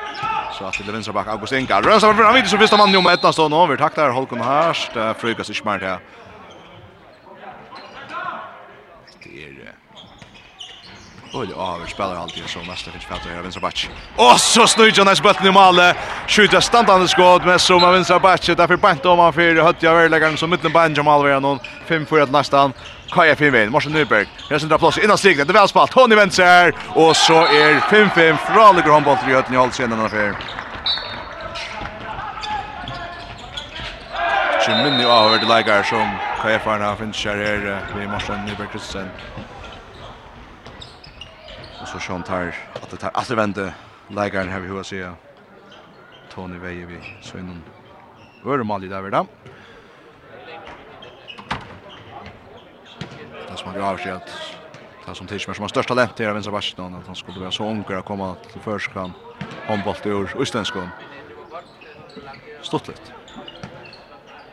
Så 0.57 0.65
att 0.65 0.86
det 0.86 0.91
vänstra 0.91 1.13
back 1.13 1.27
August 1.27 1.53
Inga. 1.53 1.81
Rösa 1.81 2.13
för 2.13 2.24
fram 2.24 2.48
så 2.48 2.57
första 2.57 2.77
man 2.77 2.91
ju 2.91 3.01
med 3.01 3.13
ettan 3.13 3.33
stående 3.33 3.67
vi 3.69 3.77
Tack 3.77 3.95
där 3.95 4.10
Holkon 4.10 4.41
Harst. 4.41 4.93
Det 4.93 5.15
frukas 5.19 5.50
inte 5.50 5.62
smart 5.62 5.81
här. 5.81 6.00
Det 9.24 9.43
är 9.43 9.75
Oj, 11.33 11.48
ja, 11.55 11.77
vi 11.86 11.91
spelar 11.91 12.15
alltid 12.15 12.43
så 12.48 12.60
nästa 12.60 12.91
finns 12.91 13.05
fatta 13.05 13.29
här 13.29 13.41
vänstra 13.41 13.62
back. 13.62 13.89
Och 14.15 14.39
så 14.39 14.67
snyggt 14.67 14.98
Jonas 14.98 15.21
bollen 15.24 15.45
i 15.45 15.51
mål. 15.51 15.75
Skjuter 16.27 16.60
standande 16.60 17.07
skott 17.07 17.45
med 17.45 17.62
som 17.62 17.83
av 17.83 17.93
vänstra 17.93 18.19
back. 18.19 18.45
Därför 18.57 18.77
bant 18.77 19.05
om 19.05 19.19
han 19.19 19.33
för 19.33 19.62
hötta 19.62 19.88
överläggaren 19.88 20.38
som 20.38 20.50
mitten 20.50 20.71
på 20.71 20.79
Benjamin 20.79 21.13
Alvera 21.13 21.39
någon 21.39 21.60
5-4 21.88 22.31
nästan. 22.31 22.74
Kaja 23.11 23.35
Finnveien, 23.35 23.71
Morsen 23.71 23.93
Nyberg, 23.93 24.27
resten 24.49 24.71
av 24.71 24.79
plass 24.79 24.97
innan 24.97 25.17
stignet, 25.19 25.47
det 25.47 25.55
er 25.55 25.59
velspalt, 25.59 25.91
Tony 25.91 26.15
Venser, 26.15 26.71
og 26.95 27.11
så 27.19 27.41
er 27.51 27.81
5-5 27.91 28.39
fra 28.47 28.69
Ligger 28.71 28.95
Håndboll 28.95 29.27
i 29.27 29.33
Jøten 29.33 29.55
i 29.55 29.59
Halsien 29.59 29.91
denne 29.91 30.07
affæren. 30.07 30.37
Ikke 34.61 34.77
minne 34.83 35.07
avhørte 35.09 35.49
leikar 35.49 35.83
som 35.83 36.13
Kaja 36.39 36.61
Farna 36.63 36.93
finnes 36.95 37.23
her 37.25 37.35
her 37.35 37.65
ved 37.91 38.07
Morsen 38.07 38.45
Nyberg 38.47 38.71
Kristensen. 38.71 39.11
Og 41.81 41.87
så 41.87 41.99
Sean 41.99 42.23
tar 42.23 42.53
at 42.75 42.91
det 42.91 42.99
tar 42.99 43.11
alle 43.17 43.37
vente 43.37 43.73
her 44.15 44.59
vi 44.59 44.71
hva 44.71 44.83
sier. 44.87 45.17
Tony 46.31 46.61
Veie 46.61 46.85
vi 46.87 46.99
så 47.21 47.37
innom 47.37 47.59
Øremal 48.45 48.83
i 48.83 48.89
der 48.89 49.01
vi 49.01 49.11
da? 49.11 49.25
som 53.61 53.71
har 53.71 53.79
graver 53.79 53.97
sig 53.97 54.11
att 54.11 54.29
det 55.05 55.15
som 55.15 55.27
tidsmär 55.27 55.53
som 55.53 55.61
har 55.61 55.69
störst 55.69 55.89
talent 55.89 56.19
i 56.19 56.25
vänstra 56.25 56.51
backen 56.51 56.95
att 56.95 57.07
han 57.07 57.15
skulle 57.15 57.39
vara 57.39 57.51
så 57.51 57.63
ung 57.63 57.83
att 57.87 58.05
komma 58.05 58.35
till 58.51 58.61
förskan 58.61 59.13
handbollt 59.67 60.05
ur 60.05 60.45
stått 60.45 60.87
Stottligt. 62.61 63.01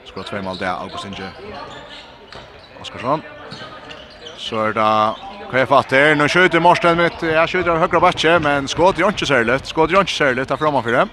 Skor 0.04 0.22
två 0.22 0.42
mål 0.42 0.56
där 0.56 0.72
August 0.82 1.04
Inge. 1.04 1.30
Oskarsson. 2.80 3.22
Så 4.36 4.64
är 4.64 4.72
det 4.72 5.14
Kvar 5.50 5.66
fatter, 5.66 6.14
nu 6.14 6.28
skjuter 6.28 6.60
Morsten 6.60 6.98
mitt, 6.98 7.22
jag 7.22 7.50
skjuter 7.50 7.70
av 7.70 7.78
högra 7.78 8.00
backe, 8.00 8.38
men 8.38 8.68
skåd 8.68 8.98
ju 8.98 9.06
inte 9.06 9.26
särligt, 9.26 9.66
skåd 9.66 9.90
ju 9.90 10.00
inte 10.00 10.12
särligt, 10.12 10.48
tar 10.48 10.56
framför 10.56 10.92
dem. 10.92 11.08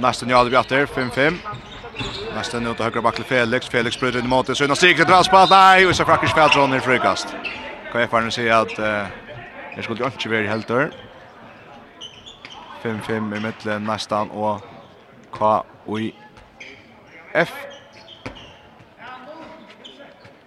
Nästan 0.00 0.28
jag 0.28 0.36
hade 0.36 0.50
vi 0.50 0.56
5-5. 0.56 1.38
Nästan 2.34 2.66
ut 2.66 2.78
och 2.78 2.84
högra 2.84 3.02
back 3.02 3.14
Felix. 3.14 3.68
Felix 3.68 4.00
bryter 4.00 4.18
in 4.18 4.28
mot 4.28 4.46
det. 4.46 4.54
Synas 4.54 4.78
Sigrid 4.78 5.06
dras 5.06 5.28
på. 5.28 5.46
Nej, 5.50 5.86
och 5.86 5.96
så 5.96 6.04
Frackers 6.04 6.34
Fältron 6.34 6.74
i 6.74 6.80
frikast. 6.80 7.26
Kan 7.92 8.00
jag 8.00 8.10
fan 8.10 8.32
säga 8.32 8.58
att 8.58 8.78
eh 8.78 9.06
det 9.76 9.82
skulle 9.82 10.04
inte 10.04 10.28
vara 10.28 10.46
helt 10.46 10.68
dörr. 10.68 10.90
5-5 12.82 13.36
i 13.36 13.40
mitten 13.40 13.84
nästan 13.84 14.30
och 14.30 14.60
K 15.30 15.64
oj 15.86 16.14
F 17.32 17.52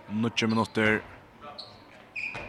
Nutje 0.10 0.48
minutter 0.48 1.02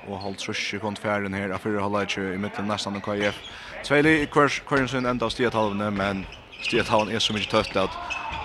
og 0.09 0.21
halvt 0.21 0.38
trusje 0.38 0.78
kont 0.78 0.99
færen 0.99 1.35
her 1.35 1.50
av 1.50 1.59
fyrre 1.59 1.83
halvleitje 1.83 2.35
i 2.35 2.38
midten 2.38 2.69
nesten 2.71 2.95
av 2.97 3.02
KIF. 3.02 3.38
Tveili 3.83 4.12
i 4.23 4.26
kvarsen 4.31 5.07
enda 5.07 5.26
av 5.26 5.33
stiet 5.35 5.55
halvene, 5.55 5.90
men 5.90 6.26
stiet 6.62 6.88
halvene 6.88 7.16
er 7.16 7.25
så 7.25 7.35
mykje 7.35 7.50
tøtt 7.50 7.76
at 7.81 7.97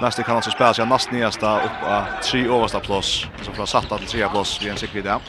Nästa 0.01 0.23
kan 0.23 0.35
alltså 0.35 0.51
spela 0.51 0.73
sig 0.73 0.85
näst 0.85 1.11
nedersta 1.11 1.55
upp 1.55 1.83
av 1.83 2.03
tre 2.23 2.45
översta 2.45 2.79
plats. 2.79 3.25
Så 3.41 3.51
från 3.51 3.67
satta 3.67 3.97
till 3.97 4.07
trea 4.07 4.29
plats 4.29 4.61
vi 4.61 4.69
en 4.69 4.77
sikt 4.77 4.95
vidare. 4.95 5.19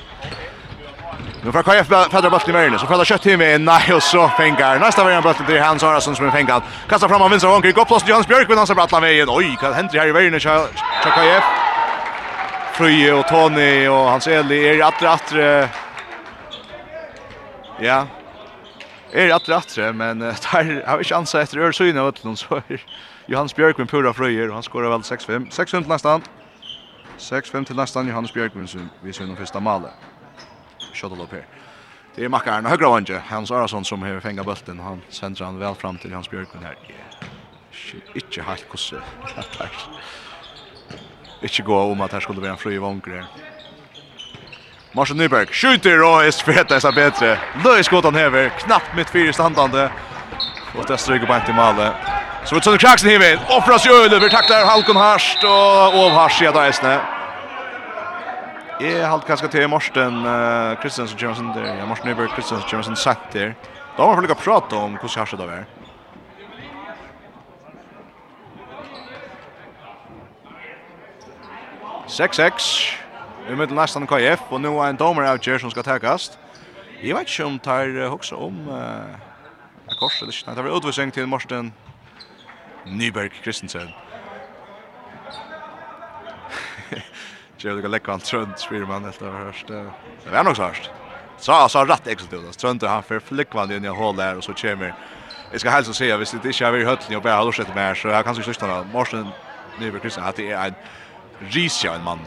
Nu 1.44 1.52
får 1.52 1.62
KF 1.62 1.86
fädra 2.12 2.30
bollen 2.30 2.50
i 2.50 2.52
Merlin. 2.52 2.78
Så 2.78 2.86
fäller 2.86 3.04
kött 3.04 3.22
till 3.22 3.38
med 3.38 3.60
nej 3.60 3.94
och 3.94 4.02
så 4.02 4.28
fänkar. 4.28 4.78
Nästa 4.78 5.04
värjan 5.04 5.22
bollen 5.22 5.46
till 5.46 5.60
Hans 5.60 5.82
Arason 5.82 6.16
som 6.16 6.26
är 6.26 6.30
fänkad. 6.30 6.62
Kastar 6.88 7.08
fram 7.08 7.22
av 7.22 7.30
vänstra 7.30 7.50
vanker, 7.50 7.72
Går 7.72 7.84
plats 7.84 8.04
till 8.04 8.14
Hans 8.14 8.26
Björk 8.26 8.48
med 8.48 8.56
hans 8.56 8.74
brattla 8.74 9.00
vägen. 9.00 9.28
Oj, 9.30 9.58
vad 9.62 9.74
händer 9.74 9.98
här 9.98 10.06
i 10.06 10.12
Merlin? 10.12 10.40
så 10.40 11.10
KF. 11.10 11.44
Fröje 12.72 13.12
och 13.12 13.28
Tony 13.28 13.88
och 13.88 13.96
Hans 13.96 14.26
Eli 14.26 14.68
är 14.68 14.74
i 14.74 14.82
attre 14.82 15.10
attre. 15.10 15.68
Ja. 17.80 18.06
Är 19.12 19.26
i 19.26 19.32
attre 19.32 19.56
attre 19.56 19.92
men 19.92 20.34
tar 20.40 20.86
har 20.86 20.98
vi 20.98 21.04
chans 21.04 21.34
efter 21.34 21.58
Örsyn 21.58 21.86
av 21.86 21.90
in 21.90 21.98
åt 21.98 22.24
någon 22.24 22.36
så. 22.36 22.62
Johannes 23.32 23.56
Björkvin 23.56 23.86
pura 23.86 24.12
fröjer 24.12 24.48
och 24.48 24.54
han 24.54 24.62
skorar 24.62 24.90
väl 24.90 25.00
6-5. 25.00 25.50
6-5 25.50 25.66
till 25.66 25.88
nästan. 25.88 26.22
6-5 27.18 27.64
till 27.64 27.76
nästan 27.76 28.08
Johannes 28.08 28.34
Björkvin 28.34 28.68
som 28.68 28.88
vi 29.02 29.12
ser 29.12 29.26
den 29.26 29.36
första 29.36 29.60
målet. 29.60 29.90
Shot 30.94 31.12
upp 31.12 31.32
här. 31.32 31.46
Det 32.14 32.24
är 32.24 32.28
Mackaren 32.28 32.66
högra 32.66 32.94
vänster. 32.94 33.22
Hans 33.28 33.50
Arason 33.50 33.84
som 33.84 34.02
har 34.02 34.20
fängat 34.20 34.46
bollen. 34.46 34.80
Han 34.80 35.00
sänder 35.08 35.44
han 35.44 35.58
väl 35.58 35.74
fram 35.74 35.98
till 35.98 36.10
Johannes 36.10 36.30
Björkvin 36.30 36.62
här. 36.62 36.76
Inte 38.14 38.42
helt 38.42 38.68
kosse. 38.68 38.96
Inte 41.42 41.62
gå 41.62 41.80
om 41.80 42.00
att 42.00 42.12
här 42.12 42.20
skulle 42.20 42.40
vara 42.40 42.50
en 42.50 42.56
fröj 42.56 42.78
vanker. 42.78 43.24
Marcel 44.92 45.16
Nyberg 45.16 45.46
skjuter 45.46 46.02
och 46.02 46.24
är 46.24 46.30
spetare 46.30 46.80
så 46.80 46.92
bättre. 46.92 47.38
Löjskottan 47.64 48.14
häver 48.14 48.48
knappt 48.48 48.96
mitt 48.96 49.10
fyra 49.10 49.32
standande. 49.32 49.90
Och 50.78 50.84
det 50.86 50.98
stryker 50.98 51.26
bara 51.26 51.38
inte 51.38 51.50
i 51.50 51.54
målet. 51.54 51.94
Så 52.44 52.56
vet 52.56 52.66
sånn 52.66 52.78
Kraxen 52.82 53.08
hiver. 53.08 53.38
Offras 53.54 53.84
ju 53.86 53.92
över 53.92 54.28
tacklar 54.28 54.64
Halkon 54.66 54.96
Harst 54.96 55.44
och 55.44 55.98
Ov 55.98 56.10
Harst 56.10 56.42
i 56.42 56.46
Adaisne. 56.46 57.00
Är 58.80 59.04
halt 59.06 59.26
kanske 59.26 59.48
till 59.48 59.68
Morsten 59.68 60.24
Kristensen 60.82 61.18
uh, 61.18 61.24
Johnson 61.24 61.52
där. 61.54 61.76
Ja 61.78 61.86
Morsten 61.86 62.08
Nyberg 62.08 62.28
Kristensen 62.34 62.68
Johnson 62.72 62.96
satt 62.96 63.32
där. 63.32 63.54
Då 63.96 64.02
har 64.02 64.16
vi 64.16 64.22
lika 64.22 64.34
prata 64.34 64.76
om 64.76 64.98
hur 65.02 65.18
Harst 65.18 65.34
då 65.38 65.44
är. 65.44 65.64
Sex 72.08 72.36
sex. 72.36 72.64
Vi 73.48 73.56
möter 73.56 73.74
nästan 73.74 74.06
KF 74.06 74.40
och 74.48 74.60
nu 74.60 74.68
är 74.68 74.88
en 74.88 74.96
domare 74.96 75.32
out 75.32 75.42
där 75.42 75.58
som 75.58 75.70
ska 75.70 75.82
täckas. 75.82 76.38
Jag 77.00 77.16
vet 77.16 77.28
inte 77.28 77.44
om 77.44 77.58
tar 77.58 78.10
också 78.10 78.34
om 78.34 78.68
uh, 78.68 79.96
kors 80.00 80.22
eller 80.22 80.32
inte. 80.32 80.54
Det 80.54 80.62
var 80.62 80.76
utvisning 80.76 81.10
till 81.10 81.26
Morsten 81.26 81.72
Nyberg 82.84 83.28
Kristensen. 83.28 83.88
Jag 87.56 87.74
vill 87.74 87.90
lägga 87.90 88.12
en 88.12 88.20
trönd 88.20 88.58
spyrman 88.58 89.04
efter 89.04 89.26
att 89.26 89.32
ha 89.32 89.44
hörst. 89.44 89.66
Det 89.66 90.30
var 90.32 90.44
nog 90.44 90.56
så 90.56 90.62
hörst. 90.62 90.90
Så 91.38 91.68
så 91.68 91.84
rätt 91.84 92.06
exotiskt. 92.06 92.60
Trönd 92.60 92.82
han 92.82 93.02
för 93.02 93.20
flickvan 93.20 93.72
in 93.72 93.84
i 93.84 93.88
hål 93.88 94.16
där 94.16 94.36
och 94.36 94.44
så 94.44 94.52
kommer. 94.52 94.94
Jag 95.50 95.60
ska 95.60 95.70
helst 95.70 95.94
säga 95.94 96.16
visst 96.16 96.32
det 96.32 96.48
inte 96.48 96.64
är 96.64 96.70
vi 96.72 96.96
ni 97.08 97.16
och 97.16 97.22
bara 97.22 97.36
håller 97.36 97.52
sig 97.52 97.64
med 97.74 97.96
så 97.96 98.08
jag 98.08 98.24
kan 98.24 98.34
så 98.34 98.42
sluta 98.42 98.84
Morsen 98.92 99.28
Nyberg 99.80 100.00
Kristensen 100.00 100.24
hade 100.24 100.42
är 100.42 100.66
en 100.66 100.74
risja 101.38 101.94
en 101.94 102.04
man. 102.04 102.18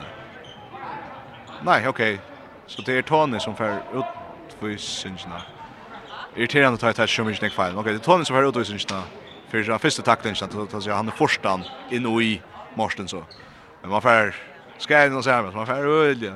Nej, 1.64 1.88
okej. 1.88 2.20
Så 2.68 2.82
det 2.82 2.98
är 2.98 3.02
Tony 3.02 3.40
som 3.40 3.56
för 3.56 3.78
ut 3.94 4.06
för 4.60 4.78
synsna. 4.78 5.42
Irriterande 6.36 6.74
att 6.74 6.80
ta 6.80 6.90
ett 6.90 6.96
touch 6.96 7.16
som 7.16 7.30
inte 7.30 7.50
kvar. 7.50 7.74
Okej, 7.76 7.94
det 7.94 8.00
är 8.00 8.04
Tony 8.04 8.26
som 8.26 8.36
för 8.36 8.50
ut 8.50 8.54
för 8.54 8.64
synsna 8.64 9.04
för 9.50 9.58
den 9.58 9.80
första 9.80 10.02
tackling 10.02 10.36
så 10.36 10.46
att 10.46 10.54
han 10.86 11.08
är 11.08 11.12
förstan 11.12 11.64
in 11.90 12.06
i 12.06 12.42
Marsten 12.75 13.08
så. 13.08 13.24
Men 13.82 13.90
man 13.90 14.02
får 14.02 14.36
ska 14.78 14.94
jag 14.94 15.12
nog 15.12 15.24
säga 15.24 15.36
här 15.36 15.52
man 15.52 15.66
får 15.66 15.74
öl. 15.74 16.34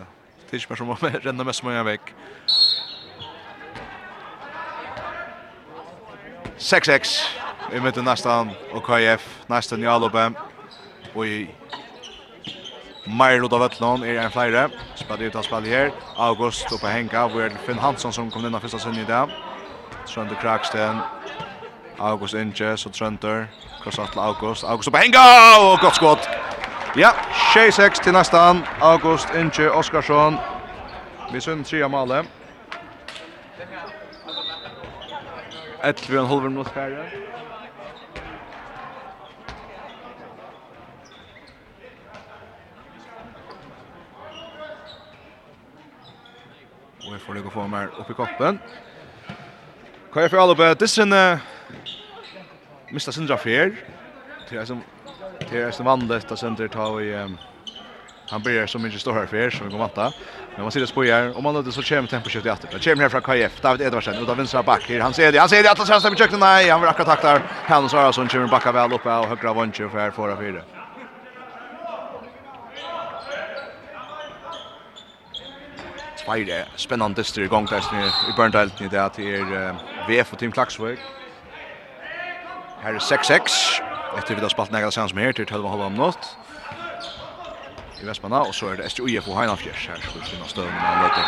Tills 0.49 0.69
man 0.77 0.77
som 0.77 0.95
ränner 0.95 1.43
mest 1.43 1.63
många 1.63 1.83
veck. 1.83 2.13
6-6 6.57 7.19
i 7.73 7.79
mitten 7.79 8.05
nästan 8.05 8.49
och 8.73 8.83
KF 8.83 9.43
nästan 9.47 9.83
i 9.83 9.87
Alobem 9.87 10.35
och 11.13 11.27
i 11.27 11.49
Meir 13.05 13.45
ut 13.45 13.53
av 13.53 13.59
Vettlån 13.59 14.03
er 14.03 14.19
en 14.19 14.31
flere. 14.31 14.69
Spelar 14.95 15.23
ut 15.23 15.35
av 15.35 15.41
spillet 15.41 15.69
her. 15.69 15.91
August 16.15 16.71
oppe 16.71 16.87
Henka, 16.87 17.27
Hvor 17.27 17.41
er 17.41 17.55
Finn 17.65 17.79
Hansson 17.79 18.13
som 18.13 18.29
kom 18.31 18.45
inn 18.45 18.55
av 18.55 18.61
første 18.61 18.79
sinne 18.79 19.01
i 19.01 19.07
dag. 19.07 19.31
Trønder 20.05 20.37
Kraksten 20.41 20.99
August 21.99 22.33
Inge, 22.33 22.77
så 22.77 22.89
Trønder, 22.89 23.45
krossar 23.83 24.05
til 24.05 24.19
August, 24.19 24.63
August 24.63 24.87
oppe 24.87 24.97
henga, 24.97 25.19
og 25.59 25.79
godt 25.79 25.95
skott. 25.95 26.29
Ja, 26.97 27.09
6-6 27.09 28.03
til 28.03 28.13
nästan, 28.13 28.63
August 28.81 29.29
Inge 29.35 29.71
Oskarsson, 29.71 30.37
vi 31.31 31.39
sunn 31.41 31.63
tria 31.63 31.87
male. 31.87 32.23
11,5 35.83 36.39
minutter 36.39 36.71
færre. 36.71 37.05
Og 47.07 47.13
vi 47.13 47.19
får 47.19 47.33
lykke 47.33 47.47
å 47.47 47.53
få 47.53 47.67
mer 47.67 47.93
opp 47.99 48.09
i 48.09 48.17
koppen. 48.17 48.59
Hva 50.11 50.25
er 50.25 50.33
for 50.33 50.41
alle 50.41 50.57
på? 50.57 50.67
Dissen 50.81 51.13
mista 52.89 53.11
sindra 53.11 53.37
fer. 53.37 53.75
Det 54.49 54.57
är 54.57 54.65
som 54.65 54.83
det 55.51 55.61
är 55.61 55.71
som 55.71 55.85
vanligt 55.85 56.31
att 56.31 56.39
sender 56.39 56.67
ta 56.67 57.01
i 57.01 57.27
han 58.29 58.41
blir 58.41 58.85
inte 58.85 58.99
står 58.99 59.13
här 59.13 59.25
fer 59.25 59.49
som 59.49 59.65
vi 59.65 59.71
kommer 59.71 59.85
vänta. 59.85 60.13
Men 60.55 60.61
man 60.61 60.71
ser 60.71 60.79
det 60.79 60.87
spår 60.87 61.37
om 61.37 61.43
man 61.43 61.63
det 61.63 61.71
så 61.71 61.83
kommer 61.83 62.07
tempo 62.07 62.29
skjuter 62.29 62.51
åter. 62.51 62.69
Det 62.71 62.83
kommer 62.83 63.01
här 63.01 63.09
från 63.09 63.21
KF 63.21 63.61
David 63.61 63.81
Edvardsen 63.81 64.23
ut 64.23 64.29
av 64.29 64.37
vänstra 64.37 64.63
back. 64.63 64.91
Han 65.01 65.13
ser 65.13 65.31
det. 65.31 65.39
Han 65.39 65.49
ser 65.49 65.63
det 65.63 65.71
att 65.71 65.89
han 65.89 65.99
stämmer 65.99 66.17
kökna. 66.17 66.37
Nej, 66.37 66.69
han 66.69 66.81
vill 66.81 66.89
akkurat 66.89 67.07
takta. 67.07 67.41
Han 67.65 67.89
så 67.89 68.13
som 68.13 68.27
kommer 68.27 68.47
backa 68.47 68.71
väl 68.71 68.93
upp 68.93 69.05
och 69.05 69.11
högra 69.11 69.53
vänster 69.53 69.89
för 69.89 69.99
här 69.99 70.11
förra 70.11 70.37
fyra. 70.37 70.61
Tvær 76.25 76.65
spennande 76.75 77.23
styr 77.23 77.43
i 77.43 77.47
gang 77.47 77.63
i 77.63 78.33
Berndalen 78.37 78.71
i 78.79 78.87
det 78.87 79.01
at 79.01 79.15
det 79.15 79.25
er 79.25 79.75
VF 80.07 80.33
og 80.33 80.39
Team 80.39 80.51
Klaksvik. 80.51 81.18
Her 82.81 82.95
er 82.95 82.99
6-6. 82.99 83.81
Etter 84.17 84.35
vi 84.35 84.41
da 84.41 84.49
spalt 84.49 84.71
nægget 84.71 84.93
sammen 84.93 85.09
som 85.09 85.17
her 85.17 85.31
til 85.31 85.45
12 85.45 85.63
og 85.65 85.71
halv 85.71 85.81
om 85.81 85.91
nått. 85.91 86.37
I 88.01 88.07
Vestmanna, 88.07 88.39
og 88.47 88.55
så 88.55 88.69
er 88.71 88.75
det 88.75 88.91
STUIF 88.91 89.27
og 89.27 89.39
Heinafjers. 89.39 89.85
Her 89.85 89.95
så 89.95 90.11
vi 90.15 90.25
finner 90.25 90.47
støvn 90.47 90.71
med 90.71 90.87
en 90.93 91.01
løte. 91.03 91.21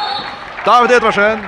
David 0.66 0.96
Edvarsen. 0.96 1.46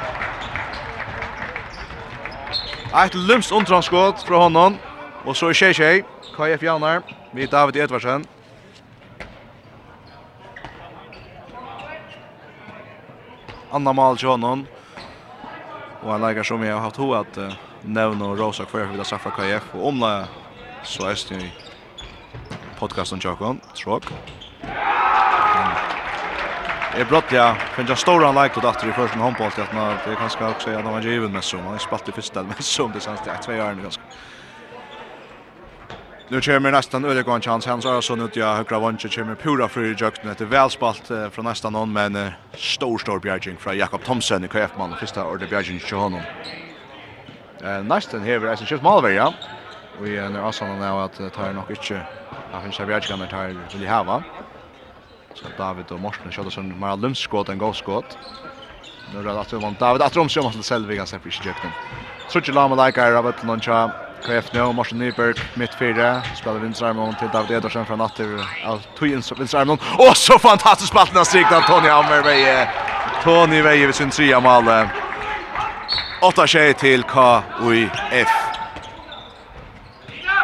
Et 3.05 3.15
lumst 3.15 3.51
undranskott 3.51 4.27
fra 4.27 4.37
honom. 4.37 4.77
Og 5.25 5.35
så 5.35 5.49
er 5.49 5.53
tjej 5.53 5.73
tjej. 5.73 6.03
KF 6.35 6.63
Janar 6.63 7.01
med 7.33 7.47
David 7.47 7.75
Edvarsen. 7.75 8.25
Anna 13.73 13.91
Mal 13.91 14.17
til 14.17 14.29
honom. 14.29 14.67
Og 16.01 16.11
han 16.11 16.21
leikar 16.21 16.43
som 16.43 16.63
jeg 16.63 16.73
har 16.73 16.81
hatt 16.81 16.97
ho 16.97 17.13
at... 17.13 17.37
Uh, 17.37 17.72
nevne 17.83 18.25
og 18.25 18.39
rosa 18.39 18.65
hver 18.71 18.91
vi 18.91 18.97
da 18.97 19.05
Safra 19.07 19.31
KF 19.35 19.75
og 19.75 19.87
omla 19.91 20.13
så 20.83 21.07
er 21.07 21.19
det 21.29 21.43
i 21.43 21.51
podcasten 22.79 23.19
Tjokon, 23.19 23.61
Tråk. 23.75 24.09
Jeg 26.93 27.07
brått 27.09 27.31
ja, 27.33 27.53
finnes 27.73 27.89
jeg 27.89 28.03
stor 28.03 28.21
han 28.21 28.35
leikt 28.37 28.57
og 28.59 28.67
datter 28.67 28.89
i 28.89 28.93
første 28.93 29.17
at 29.17 29.73
man, 29.73 29.97
det 30.05 30.13
er 30.13 30.19
kanskje 30.19 30.45
også 30.45 30.75
at 30.77 30.83
man 30.83 30.93
var 30.93 31.01
givet 31.01 31.31
med 31.31 31.43
som, 31.43 31.63
han 31.65 31.79
spalt 31.79 32.07
i 32.07 32.11
første 32.11 32.43
med 32.43 32.55
det 32.57 32.61
er 32.61 32.99
sant, 32.99 33.25
det 33.25 33.31
er 33.33 33.41
tve. 33.41 33.89
Nu 36.29 36.41
kommer 36.41 36.71
nästan 36.71 37.05
Ulrikon 37.05 37.41
chans 37.41 37.65
hans 37.65 37.85
har 37.85 38.01
så 38.01 38.15
nu 38.15 38.29
jag 38.33 38.55
högra 38.55 38.79
vänster 38.79 39.09
kommer 39.09 39.35
pura 39.35 39.67
för 39.67 39.83
i 39.83 39.95
jakten 39.99 40.29
efter 40.29 40.45
välspalt 40.45 41.11
eh, 41.11 41.29
från 41.29 41.45
nästan 41.45 41.73
någon 41.73 41.93
men 41.93 42.31
stor 42.53 42.97
stor 42.97 43.19
bjärging 43.19 43.57
från 43.57 43.77
Jakob 43.77 44.03
Thomsen 44.03 44.43
i 44.43 44.47
KF 44.47 44.71
man 44.77 44.95
första 44.99 45.25
ordet 45.25 45.49
bjärging 45.49 45.79
till 45.79 45.97
honom. 45.97 46.21
Eh 47.63 47.83
nästan 47.83 48.21
här 48.23 48.45
är 48.45 48.69
det 48.69 48.81
malverja. 48.81 49.33
Vi 50.01 50.17
är 50.17 50.29
nu 50.29 50.39
alltså 50.39 50.65
nu 50.65 50.85
att 50.85 51.33
ta 51.35 51.51
nog 51.51 51.63
inte. 51.69 52.01
Jag 52.51 52.63
finns 52.63 52.79
jag 52.79 52.85
vet 52.85 53.09
inte 53.09 53.27
ta 53.27 53.47
vill 53.77 53.87
ha 53.87 54.03
va. 54.03 54.23
Så 55.33 55.45
David 55.57 55.85
och 55.91 55.99
Morten 55.99 56.31
skjuter 56.31 56.49
som 56.49 56.79
Mara 56.79 56.95
Lums 56.95 57.19
skott 57.19 57.49
en 57.49 57.57
god 57.57 57.75
skott. 57.75 58.17
Nu 59.13 59.19
är 59.19 59.23
det 59.23 59.39
att 59.39 59.51
man 59.51 59.75
David 59.79 60.01
att 60.01 60.15
Roms 60.15 60.35
gör 60.35 60.43
måste 60.43 60.63
själv 60.73 60.91
ganska 60.91 61.19
fisk 61.19 61.45
jakten. 61.45 61.71
Så 62.27 62.41
tjänar 62.41 62.69
man 62.69 62.85
like 62.85 63.01
är 63.01 63.11
Robert 63.11 63.43
Noncha. 63.43 63.91
KF 64.25 64.53
nu 64.53 64.73
Morten 64.73 64.97
Nyberg 64.97 65.33
mitt 65.53 65.73
fyra 65.73 66.21
spelar 66.35 66.59
vinstarmon 66.59 67.15
till 67.19 67.29
David 67.33 67.51
Ederson 67.57 67.85
från 67.85 67.97
natter 67.97 68.27
av 68.65 68.81
Twins 68.99 69.31
vinstarmon. 69.31 69.77
Åh 69.99 70.13
så 70.13 70.39
fantastiskt 70.39 70.89
spalt 70.89 71.13
när 71.13 71.23
strikna 71.23 71.57
Antonio 71.57 71.91
Hammer 71.91 72.23
Tony 73.23 73.61
Veje 73.61 73.85
vid 73.85 73.95
sin 73.95 74.09
trea 74.09 74.39
mål. 74.39 74.65
8 76.23 76.47
tjej 76.47 76.73
till 76.73 77.03
KUIF. 77.03 78.27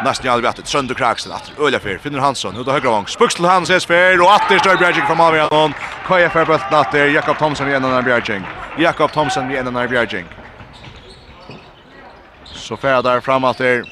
Nästan 0.04 0.26
jag 0.26 0.32
hade 0.32 0.42
vettet. 0.42 0.66
Sönder 0.66 0.94
Kraksen. 0.94 1.32
Atter 1.32 1.64
Ölja 1.64 1.80
fyr. 1.80 1.98
Finner 1.98 2.18
Hansson. 2.18 2.54
Hudda 2.54 2.72
högra 2.72 2.90
vång. 2.90 3.06
Spuxel 3.06 3.44
han 3.44 3.62
ses 3.62 3.86
Fer 3.86 4.20
Och 4.20 4.32
Atter 4.32 4.58
stör 4.58 4.76
Bjergjeng 4.76 5.06
från 5.06 5.20
Avrianon. 5.20 5.74
KUIF 6.06 6.36
är 6.36 6.44
bulten 6.44 6.74
Atter. 6.78 7.06
Jakob 7.06 7.38
Thomsen 7.38 7.68
i 7.68 7.72
ena 7.72 7.88
när 7.88 8.02
Bjergjeng. 8.02 8.46
Jakob 8.78 9.12
Thomsen 9.12 9.50
i 9.50 9.54
ena 9.54 9.70
när 9.70 9.88
Bjergjeng. 9.88 10.24
Så 12.44 12.76
färd 12.76 13.04
där 13.04 13.20
fram 13.20 13.44
Atter. 13.44 13.82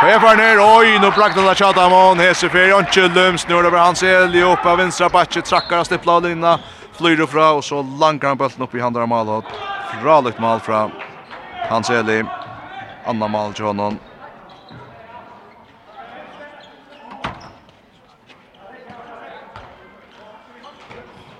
KUIF 0.00 0.22
är 0.22 0.36
ner. 0.36 0.80
Oj, 0.80 0.98
nu 0.98 1.10
plakta 1.10 1.42
där 1.42 1.54
Chatamon. 1.54 2.18
Hesse 2.18 2.48
fyr. 2.48 2.68
Jonsjö 2.68 3.08
Lums. 3.08 3.48
Nu 3.48 3.58
är 3.58 3.62
det 3.62 3.70
bara 3.70 3.80
hans 3.80 4.02
elj. 4.02 4.42
Upp 4.42 4.66
av 4.66 4.78
vinstra 4.78 5.08
batchet. 5.08 5.44
Trackar 5.44 5.78
av 5.78 5.84
stippla 5.84 6.16
och 6.16 6.22
linna. 6.22 6.58
Flyr 6.98 7.20
och 7.20 7.30
fra. 7.30 7.50
Och 7.50 7.64
så 7.64 7.82
langar 7.82 8.28
han 8.28 8.36
bulten 8.36 8.62
upp 8.62 8.74
i 8.74 8.80
handar 8.80 9.00
av 9.00 9.08
Malhått. 9.08 9.44
Fralikt 10.02 10.38
mål 10.38 10.60
fra 10.60 10.90
Hans 11.68 11.90
Eli. 11.90 12.24
Anna 13.06 13.28
mål 13.28 13.54
til 13.54 13.64
honom. 13.64 13.98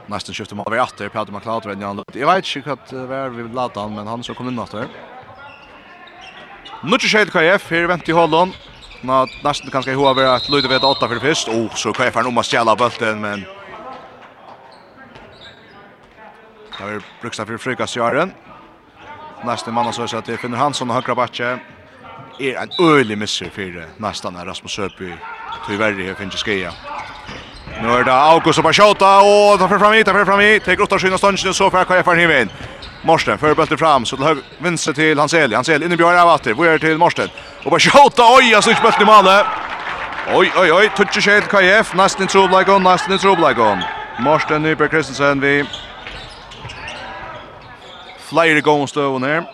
Nästan 0.07 0.35
skiftet 0.35 0.57
mål 0.57 0.71
var 0.71 0.85
åter 0.87 1.09
Peter 1.09 1.33
McLeod 1.33 1.67
redan 1.67 1.83
han. 1.83 2.05
Jag 2.13 2.35
vet 2.35 2.57
inte 2.57 2.97
vad 2.97 3.09
var 3.09 3.29
vi 3.29 3.43
lade 3.55 3.81
han 3.81 3.95
men 3.95 4.07
han 4.07 4.23
så 4.23 4.35
kom 4.35 4.49
in 4.49 4.59
åter. 4.59 4.89
Nu 6.83 6.99
tjej 6.99 7.27
KF 7.27 7.71
här 7.71 7.87
vänt 7.87 8.09
i 8.09 8.13
Holland. 8.13 8.53
Nå 9.01 9.27
nästan 9.45 9.71
kanske 9.71 9.91
hur 9.91 10.15
var 10.15 10.25
att 10.25 10.49
Ludvig 10.49 10.71
vet 10.71 10.85
åtta 10.85 11.09
för 11.09 11.19
först. 11.19 11.49
Oh 11.49 11.75
så 11.75 11.93
KF 11.93 12.15
har 12.15 12.27
om 12.27 12.39
att 12.39 12.47
stjäla 12.47 12.77
bollen 12.77 13.21
men 13.21 13.45
Det 16.79 16.87
er 16.91 17.03
bruksta 17.23 17.45
for 17.47 17.59
frukast 17.59 17.97
i 17.97 18.01
åren. 18.01 18.33
Neste 19.47 19.71
mann 19.71 19.87
har 19.87 19.95
sørst 19.95 20.27
til 20.27 20.39
Finner 20.39 20.59
Hansson 20.59 20.91
og 20.91 20.97
Høkra 20.97 21.15
Batje. 21.15 21.59
Er 22.41 22.63
en 22.63 22.73
øylig 22.81 23.19
misser 23.19 23.51
for 23.55 23.85
nästan 24.03 24.37
er 24.37 24.49
Rasmus 24.49 24.73
Søby. 24.73 25.13
Tyvärr 25.67 26.03
her 26.03 26.15
finnes 26.15 26.41
skia. 26.41 26.71
Nå 27.83 27.95
er 27.99 28.05
det 28.05 28.13
August 28.13 28.59
og 28.59 28.65
Barshota, 28.65 29.21
og 29.23 29.59
tar 29.59 29.69
fyrir 29.69 29.79
fram 29.79 29.95
i, 29.95 30.03
tar 30.03 30.15
fyrir 30.15 30.27
fram 30.27 30.41
i. 30.41 30.59
Teker 30.59 30.85
åtta 30.85 30.99
Skyna 30.99 31.19
ståndsen, 31.19 31.49
og 31.49 31.55
så 31.55 31.71
fyrir 31.71 31.85
KF 31.85 32.09
er 32.09 32.21
hivet. 32.21 32.51
Morsten, 33.05 33.39
fyrir 33.39 33.55
bøltet 33.55 33.79
fram, 33.79 34.05
så 34.05 34.17
til 34.17 34.27
høy 34.27 34.43
vinste 34.65 34.93
til 34.93 35.19
Hanseli. 35.21 35.55
Hanseli, 35.55 35.85
innebjør 35.85 36.19
av 36.19 36.35
atter, 36.35 36.55
hvor 36.55 36.67
er 36.67 36.79
til 36.79 36.99
Morsten? 36.99 37.31
Og 37.65 37.71
Barshota, 37.71 38.27
oi, 38.37 38.51
jeg 38.51 38.63
slik 38.63 38.83
bøltet 38.83 39.03
i 39.03 39.09
malet. 39.09 39.47
Oi, 40.35 40.47
oi, 40.57 40.71
oi, 40.71 40.85
tutsi 40.97 41.21
skjel 41.21 41.47
KF, 41.51 41.95
nesten 41.99 42.25
i 42.25 42.31
trobleikon, 42.31 42.83
nesten 42.83 43.15
i 43.15 43.19
trobleikon. 43.19 43.83
Morsten 44.25 44.63
Nyberg 44.63 44.91
Kristensen, 44.91 45.43
vi 45.43 45.63
flere 48.35 48.63
gående 48.63 48.89
støvene 48.91 49.31
her. 49.31 49.45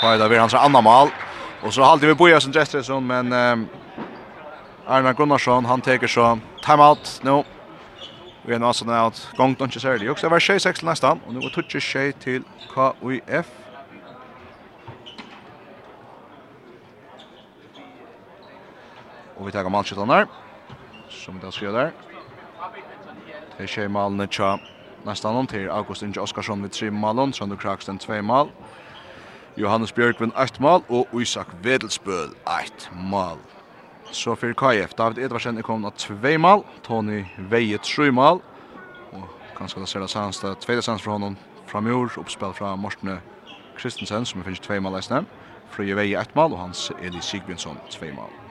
Fajda 0.00 0.28
vi 0.28 0.38
hans 0.38 0.54
andra 0.54 0.80
mål. 0.80 1.10
Och 1.62 1.74
så 1.74 1.82
hade 1.82 2.06
vi 2.06 2.14
Boja 2.14 2.40
som 2.40 2.52
Gestresson 2.52 3.06
men 3.06 3.32
um, 3.32 3.68
Arna 4.86 5.12
Gunnarsson 5.12 5.64
han 5.64 5.80
tar 5.80 6.06
så 6.06 6.38
timeout 6.62 7.20
nu. 7.22 7.44
Vi 8.46 8.54
er 8.54 8.60
nå 8.62 8.70
sånn 8.72 8.90
at 8.94 9.18
gongt 9.36 9.60
ikke 9.60 9.80
ser 9.80 9.98
det. 9.98 10.08
Också 10.10 10.30
var 10.30 10.40
6-6 10.40 10.84
nästan 10.86 11.20
og 11.26 11.34
nå 11.34 11.42
går 11.44 11.54
touch 11.54 11.82
tjej 11.82 12.12
til 12.22 12.44
KUF. 12.72 13.50
Og 19.38 19.46
vi 19.46 19.52
tar 19.52 19.68
matchen 19.68 20.08
där. 20.08 20.26
Som 21.08 21.40
vi 21.40 21.52
ska 21.52 21.64
göra 21.64 21.84
der 21.84 22.07
tjej 23.66 23.88
malene 23.88 24.26
tja 24.26 24.56
nesten 25.06 25.36
om 25.36 25.46
til 25.46 25.68
August 25.70 26.02
Inge 26.02 26.20
Oskarsson 26.20 26.62
ved 26.62 26.70
tre 26.70 26.90
malen, 26.90 27.32
Sander 27.32 27.56
Kraksten 27.56 27.98
2 27.98 28.22
mal, 28.22 28.50
Johannes 29.56 29.92
Björkvin 29.92 30.32
8 30.36 30.62
mal 30.62 30.82
og 30.88 31.08
Isak 31.20 31.46
Vedelsbøl 31.62 32.34
8 32.46 32.90
mal. 33.10 33.38
Så 34.12 34.34
fyrir 34.34 34.54
KF, 34.54 34.94
David 34.94 35.18
Edvarsen 35.18 35.58
er 35.58 35.62
kommet 35.62 35.86
av 35.86 35.92
2 35.98 36.38
mal, 36.38 36.64
Tony 36.82 37.24
Veie 37.38 37.78
3 37.78 38.12
mal, 38.12 38.40
og 39.12 39.28
kanskje 39.56 39.80
det 39.80 39.88
ser 39.88 40.00
det 40.00 40.10
sanns, 40.10 40.38
det 40.38 40.50
er 40.50 40.60
tveide 40.60 40.82
sanns 40.82 41.02
fra 41.02 41.12
honom 41.12 41.36
fra 41.66 41.80
Mjord, 41.80 42.18
oppspill 42.18 42.54
fra 42.54 42.76
Mortene 42.76 43.20
Kristensen 43.76 44.26
som 44.26 44.42
finnes 44.42 44.60
2 44.60 44.80
mal 44.80 44.96
eisne, 44.96 45.24
Frøye 45.70 45.96
Veie 45.96 46.20
1 46.20 46.36
mal 46.36 46.52
og 46.52 46.58
Hans 46.58 46.92
Eli 47.02 47.20
Sigbjørnsson 47.20 47.78
2 47.90 48.12
mal. 48.16 48.47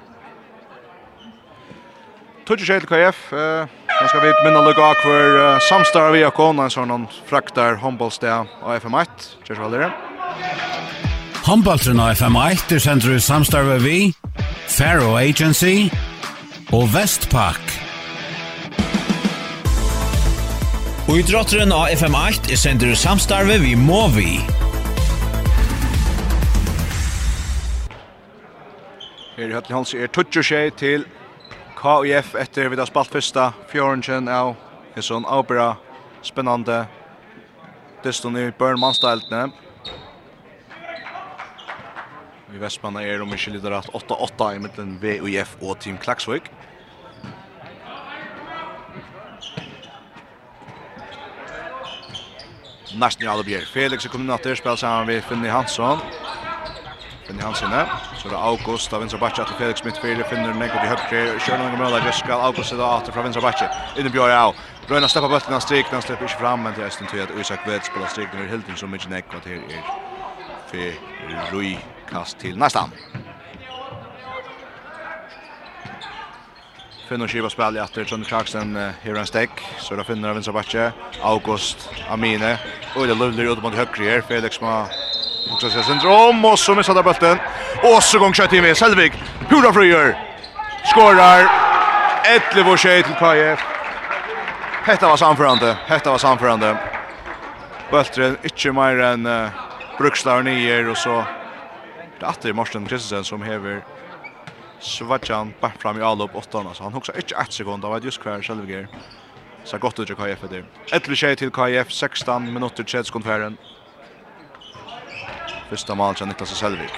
Tudje 2.47 2.79
til 2.79 2.88
KF. 2.88 3.17
Man 3.31 4.07
skal 4.07 4.21
vit 4.23 4.38
minna 4.45 4.62
lugga 4.63 4.93
kvar 5.01 5.57
samstar 5.67 6.13
vi 6.15 6.21
kon 6.31 6.62
en 6.63 6.71
sånn 6.71 7.07
fraktar 7.27 7.75
handbollsstad 7.81 8.47
av 8.63 8.77
FM1. 8.79 9.25
Kjørs 9.43 9.60
vel 9.65 9.75
dere. 9.75 9.89
Handbollsstad 11.43 11.99
av 11.99 12.13
FM1 12.15 12.71
er 12.77 12.79
sendt 12.86 13.10
i 13.12 13.17
samstarve 13.19 13.75
vi 13.83 13.97
Faro 14.71 15.17
Agency 15.19 15.89
og 16.71 16.88
Vestpak. 16.95 17.75
Og 21.07 21.19
i 21.19 21.27
drotteren 21.27 21.75
av 21.75 21.91
FM8 21.91 22.55
sendt 22.55 22.63
sänder 22.63 22.95
samstarve 22.95 23.60
vid 23.60 23.77
Movi. 23.77 24.39
Her 29.36 29.47
i 29.51 29.53
Høtli 29.53 29.75
Hans 29.75 29.93
er 29.93 30.07
26 30.07 30.71
til 30.79 31.07
KIF 31.81 32.35
efter 32.35 32.69
vi 32.69 32.75
har 32.75 32.85
spalt 32.85 33.11
första 33.11 33.53
fjörnchen 33.67 34.27
av 34.27 34.55
en 34.93 35.03
sån 35.03 35.25
opera 35.25 35.75
spännande 36.21 36.85
deston 38.03 38.37
i 38.37 38.51
Burnman-stiltene. 38.57 39.51
Vi 42.49 42.57
Vestmanna 42.57 43.03
er 43.03 43.21
om 43.21 43.33
ikke 43.33 43.51
lider 43.53 43.75
at 43.77 43.89
8-8 43.93 44.55
i 44.55 44.59
midten 44.63 44.95
VUF 45.01 45.57
og 45.61 45.77
Team 45.79 45.97
Klaksvik. 46.01 46.49
Nesten 52.97 53.27
i 53.27 53.29
alle 53.29 53.45
bjer. 53.45 53.67
Felix 53.69 54.05
er 54.05 54.09
kommet 54.09 54.31
natter, 54.31 54.55
spiller 54.55 54.79
sammen 54.81 55.11
med 55.11 55.21
Finni 55.29 55.51
Hansson. 55.53 56.01
Finni 57.27 57.41
Hansen 57.43 57.67
her. 57.67 57.85
Så 58.15 58.27
er 58.27 58.31
det 58.31 58.39
August 58.39 58.93
av 58.93 59.01
vinstra 59.03 59.19
batje 59.19 59.43
til 59.45 59.57
Felix 59.59 59.83
Midtfire. 59.83 60.23
Finner 60.29 60.53
Negger 60.55 60.79
til 60.79 60.91
høyre. 60.93 61.39
Kjører 61.43 61.59
noen 61.59 61.81
mål 61.81 61.97
der. 61.97 62.11
Skal 62.15 62.43
August 62.47 62.75
da 62.79 62.91
atter 62.95 63.11
fra 63.11 63.25
vinstra 63.25 63.43
batje. 63.43 63.67
Inne 63.99 64.11
Bjørn 64.13 64.31
av. 64.31 64.61
Brønna 64.87 65.09
stepper 65.11 65.33
bøtten 65.33 65.57
av 65.57 65.63
strik. 65.65 65.89
Han 65.91 66.05
slipper 66.05 66.29
ikke 66.29 66.39
fram. 66.39 66.63
Men 66.63 66.77
til 66.77 66.87
Østen 66.87 67.09
til 67.11 67.25
at 67.25 67.33
Isak 67.35 67.67
Vett 67.67 67.89
spiller 67.89 68.07
strik. 68.13 68.31
Det 68.31 68.45
er 68.45 68.51
Hilden 68.53 68.79
som 68.79 68.95
ikke 68.95 69.11
nekk. 69.11 69.35
Og 69.35 69.43
til 69.43 69.59
er 69.59 69.89
for 70.71 71.51
Rui 71.51 71.73
kast 72.07 72.39
til 72.39 72.55
Næstan. 72.59 72.95
Finner 77.07 77.27
Kiva 77.27 77.51
spiller 77.51 77.83
etter 77.83 78.07
Johnny 78.07 78.25
Clarkson. 78.27 78.71
Her 79.03 79.19
en 79.19 79.27
stek. 79.27 79.59
Så 79.79 79.93
er 79.93 79.99
det 79.99 80.07
Finner 80.07 80.31
av 80.31 80.39
vinstra 80.39 80.55
batje. 80.55 80.87
August 81.23 81.89
Amine. 82.07 82.55
Og 82.95 83.07
det 83.07 83.19
løvler 83.19 83.51
ut 83.51 83.63
mot 83.63 83.75
høyre 83.75 84.07
her. 84.07 84.23
Felix 84.31 84.61
må 84.63 84.71
Också 85.51 85.69
ser 85.69 85.81
syndrom 85.81 86.45
och 86.45 86.60
så 86.60 86.75
missar 86.75 87.03
bollen. 87.03 87.38
Och 87.83 88.03
så 88.03 88.19
gång 88.19 88.33
i 88.51 88.62
med 88.62 88.77
Selvig. 88.77 89.13
Pura 89.49 89.73
fröjer. 89.73 90.17
Skorar 90.86 91.49
11 92.53 92.69
vår 92.69 92.77
tjej 92.77 93.03
till 93.03 93.13
KF. 93.13 93.60
Hetta 94.83 95.07
var 95.07 95.17
samförande. 95.17 95.77
Hetta 95.86 96.12
var 96.12 96.17
samförande. 96.17 96.77
Bultren 97.91 98.38
inte 98.43 98.71
mer 98.71 98.99
än 98.99 99.25
uh, 99.25 99.49
Brukslar 99.97 100.43
nier 100.43 100.89
och 100.89 100.97
så 100.97 101.23
det 102.19 102.25
åter 102.25 102.53
Morten 102.53 102.86
Kristensen 102.86 103.23
som 103.23 103.41
häver 103.41 103.86
Svartjan 104.79 105.53
bara 105.62 105.71
fram 105.79 105.99
i 105.99 106.03
allop 106.03 106.36
åttan 106.36 106.67
Så 106.73 106.83
han 106.83 106.93
huxar 106.93 107.15
inte 107.15 107.36
ett 107.36 107.53
sekund 107.53 107.86
av 107.86 107.93
att 107.93 108.03
just 108.03 108.21
kvar 108.21 108.41
Selvig. 108.41 108.88
Så 109.63 109.77
gott 109.77 109.99
ut 109.99 110.07
till 110.07 110.15
KF 110.15 110.39
det. 110.49 110.63
11 110.91 111.15
skjut 111.15 111.39
till 111.39 111.51
KF 111.51 111.91
16 111.91 112.53
minuter 112.53 112.83
tredskund 112.83 113.25
färden. 113.25 113.57
Första 115.69 115.95
mål 115.95 116.15
av 116.21 116.27
Niklas 116.27 116.49
Selvik. 116.49 116.91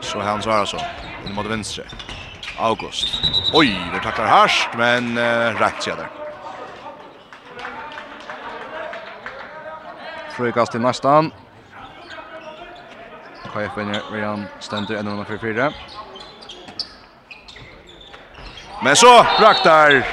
Så 0.00 0.20
han 0.20 0.42
Hans 0.46 0.70
så. 0.70 0.78
in 1.26 1.34
mot 1.34 1.46
venstre. 1.46 1.82
August. 2.58 3.08
Oj, 3.52 3.90
det 3.94 4.00
tacklar 4.00 4.26
harst 4.26 4.68
men 4.76 5.18
uh, 5.18 5.60
rätt 5.60 5.82
sedan. 5.82 6.06
Frukast 10.30 10.72
till 10.72 10.80
nästan. 10.80 11.32
KF 13.52 13.76
vinner 13.76 14.02
Rian 14.12 14.46
Rejan 14.70 14.86
enda 14.98 15.02
nummer 15.02 15.24
4-4. 15.24 15.72
Men 18.82 18.96
så 18.96 19.26
braktar 19.38 20.06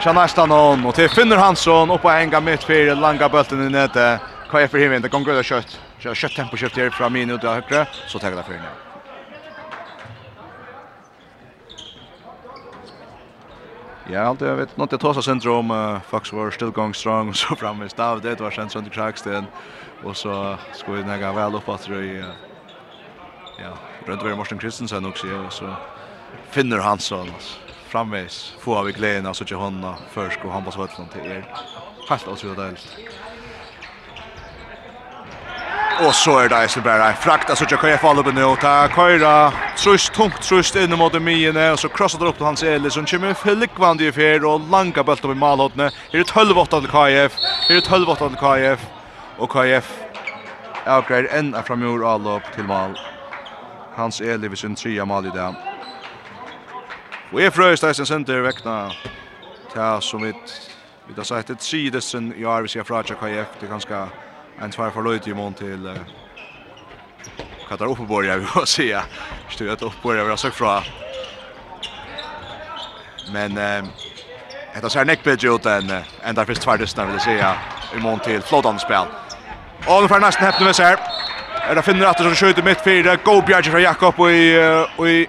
Tja 0.00 0.12
nästan 0.12 0.50
hon 0.50 0.86
och 0.86 0.94
till 0.94 1.10
Finner 1.10 1.36
Hansson 1.36 1.90
upp 1.90 2.04
och 2.04 2.10
hänga 2.10 2.40
mittfyr 2.40 2.94
langa 2.94 3.28
bulten 3.28 3.66
i 3.66 3.70
nätet. 3.70 4.20
Kvar 4.50 4.66
för 4.66 4.78
himmen, 4.78 5.02
det 5.02 5.08
går 5.08 5.20
gröda 5.20 5.42
kött. 5.42 5.80
Kör 5.98 6.14
kött 6.14 6.34
tempo 6.34 6.56
kött 6.56 6.76
här 6.76 6.90
från 6.90 7.12
min 7.12 7.30
ut 7.30 7.42
högre 7.42 7.86
så 8.06 8.18
tar 8.18 8.30
det 8.30 8.42
för 8.42 8.52
nu. 8.52 8.58
Ja, 14.12 14.20
allt 14.20 14.40
jag 14.40 14.56
vet 14.56 14.76
något 14.76 14.90
det 14.90 14.98
tosa 14.98 15.22
syndrom 15.22 15.70
uh, 15.70 16.00
Fox 16.00 16.32
var 16.32 16.50
still 16.50 16.70
going 16.70 16.94
strong 16.94 17.28
och 17.28 17.36
så 17.36 17.56
framme 17.56 17.88
stav 17.88 18.20
det 18.20 18.40
var 18.40 18.50
sen 18.50 18.70
sånt 18.70 18.92
kraxten 18.92 19.44
och 20.04 20.16
så 20.16 20.56
ska 20.72 20.96
jag 20.96 21.06
näga 21.06 21.32
väl 21.32 21.54
upp 21.54 21.68
att 21.68 21.86
det 21.86 22.24
ja, 23.58 23.78
runt 24.06 24.22
över 24.22 24.36
Morten 24.36 24.58
Kristensen 24.58 25.06
också 25.06 25.26
och 25.26 25.52
så 25.52 25.74
finner 26.50 26.78
han 26.78 26.98
så 26.98 27.26
framvis 27.88 28.54
får 28.58 28.78
av 28.78 28.90
glädjen 28.90 29.26
alltså 29.26 29.44
till 29.44 29.56
honom 29.56 29.94
först 30.10 30.44
och 30.44 30.52
han 30.52 30.64
på 30.64 30.70
så 30.70 30.86
till 30.86 31.30
er. 31.30 31.54
Fast 32.08 32.28
alltså 32.28 32.54
det 32.54 32.62
är 32.62 32.78
Och 36.06 36.14
så 36.14 36.38
är 36.38 36.48
det 36.48 36.56
alltså 36.56 36.80
bara 36.80 37.12
frakt 37.12 37.50
alltså 37.50 37.64
jag 37.70 37.80
kan 37.80 37.98
få 37.98 38.20
upp 38.20 38.34
nu 38.34 38.56
ta 38.60 38.88
köra 38.88 39.52
trust 39.76 40.12
tungt 40.12 40.42
trust 40.42 40.76
in 40.76 40.98
mot 40.98 41.22
mien 41.22 41.72
och 41.72 41.78
så 41.78 41.88
crossar 41.88 42.18
det 42.18 42.24
upp 42.26 42.36
till 42.36 42.44
hans 42.44 42.62
Eli, 42.62 42.90
som 42.90 43.06
kommer 43.06 43.34
flickvand 43.34 44.00
i 44.00 44.12
fjärde 44.12 44.46
och 44.46 44.60
langa 44.70 45.04
bult 45.04 45.24
upp 45.24 45.30
i 45.30 45.34
målhotne. 45.34 45.84
Är 45.84 46.18
det 46.18 46.24
12-8 46.24 46.80
till 46.80 46.90
KF? 46.90 47.32
Är 47.68 47.74
det 47.74 47.80
12-8 47.80 48.28
till 48.28 48.36
KF? 48.36 48.86
Och 49.38 49.50
KF 49.50 49.92
avgrejer 50.86 51.28
en 51.38 51.54
av 51.54 51.62
framur 51.62 52.14
allop 52.14 52.42
till 52.54 52.64
mål. 52.64 52.98
Hans 53.94 54.20
Ellis 54.20 54.58
sin 54.58 54.74
trea 54.74 55.04
mål 55.04 55.26
i 55.26 55.30
dag. 55.30 55.54
Och 57.32 57.42
är 57.42 57.50
Fröjsteisen 57.50 58.06
center 58.06 58.40
väckna. 58.40 58.90
ta 59.74 60.00
som 60.00 60.22
vi 60.22 60.32
vi 61.06 61.16
har 61.16 61.24
sagt 61.24 61.50
ett 61.50 61.62
sidesen 61.62 62.34
i 62.36 62.44
Arvisia 62.44 62.84
Fraja 62.84 63.14
KF 63.14 63.48
det 63.60 63.66
er 63.66 63.70
ganska 63.70 64.08
en 64.60 64.72
svär 64.72 64.90
för 64.90 65.02
löjt 65.02 65.28
i 65.28 65.34
mån 65.34 65.54
till 65.54 65.86
eh, 65.86 65.94
Katar 67.68 67.86
Oppeborg, 67.86 68.28
jag 68.28 68.38
vill 68.38 68.66
säga. 68.66 69.02
Stöjat 69.50 69.82
Oppeborg, 69.82 70.18
jag 70.18 70.24
vill 70.24 70.32
ha 70.32 70.36
sagt 70.36 70.56
fra. 70.56 70.82
Men 73.32 73.58
eh, 73.58 73.84
det 74.82 74.90
ser 74.90 75.04
Nick 75.04 75.24
bättre 75.24 75.48
ut 75.48 75.66
uh, 75.66 75.72
enda 75.72 76.02
där 76.32 76.44
finns 76.44 76.58
tvärdöstna, 76.58 77.04
vill 77.04 77.14
jag 77.14 77.22
säga, 77.22 77.54
i 77.96 78.00
mån 78.00 78.18
till 78.18 78.42
flådande 78.42 78.80
spel. 78.80 79.06
Och 79.86 80.02
nu 80.02 80.08
får 80.08 80.20
nästan 80.20 80.44
häpna 80.44 80.66
med 80.66 80.76
sig 80.76 80.86
här. 80.86 81.74
Det 81.74 81.82
finner 81.82 82.06
att 82.06 82.18
det 82.18 82.34
skjuter 82.34 82.62
mitt 82.62 82.84
fyra. 82.84 83.16
Go 83.16 83.42
Bjarge 83.46 83.70
från 83.70 83.82
Jakob 83.82 84.14
och 84.20 84.30
i, 84.30 84.84
och 84.96 85.08
i 85.08 85.28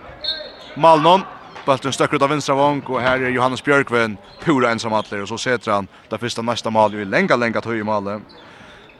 Malnon. 0.75 1.21
Bulten 1.65 1.93
stöcker 1.93 2.15
ut 2.15 2.21
av 2.21 2.29
vänstra 2.29 2.55
vång 2.55 2.81
och 2.81 3.01
här 3.01 3.19
är 3.19 3.29
Johannes 3.29 3.63
Björkven 3.63 4.17
pura 4.43 4.71
ensam 4.71 4.93
atler 4.93 5.21
och 5.21 5.27
så 5.27 5.37
sätter 5.37 5.71
han 5.71 5.87
det 6.09 6.17
första 6.17 6.41
nästa 6.41 6.69
mål 6.69 6.95
i 6.95 7.05
länga 7.05 7.35
länga 7.35 7.61
tog 7.61 7.77
i 7.77 7.83
målet 7.83 8.21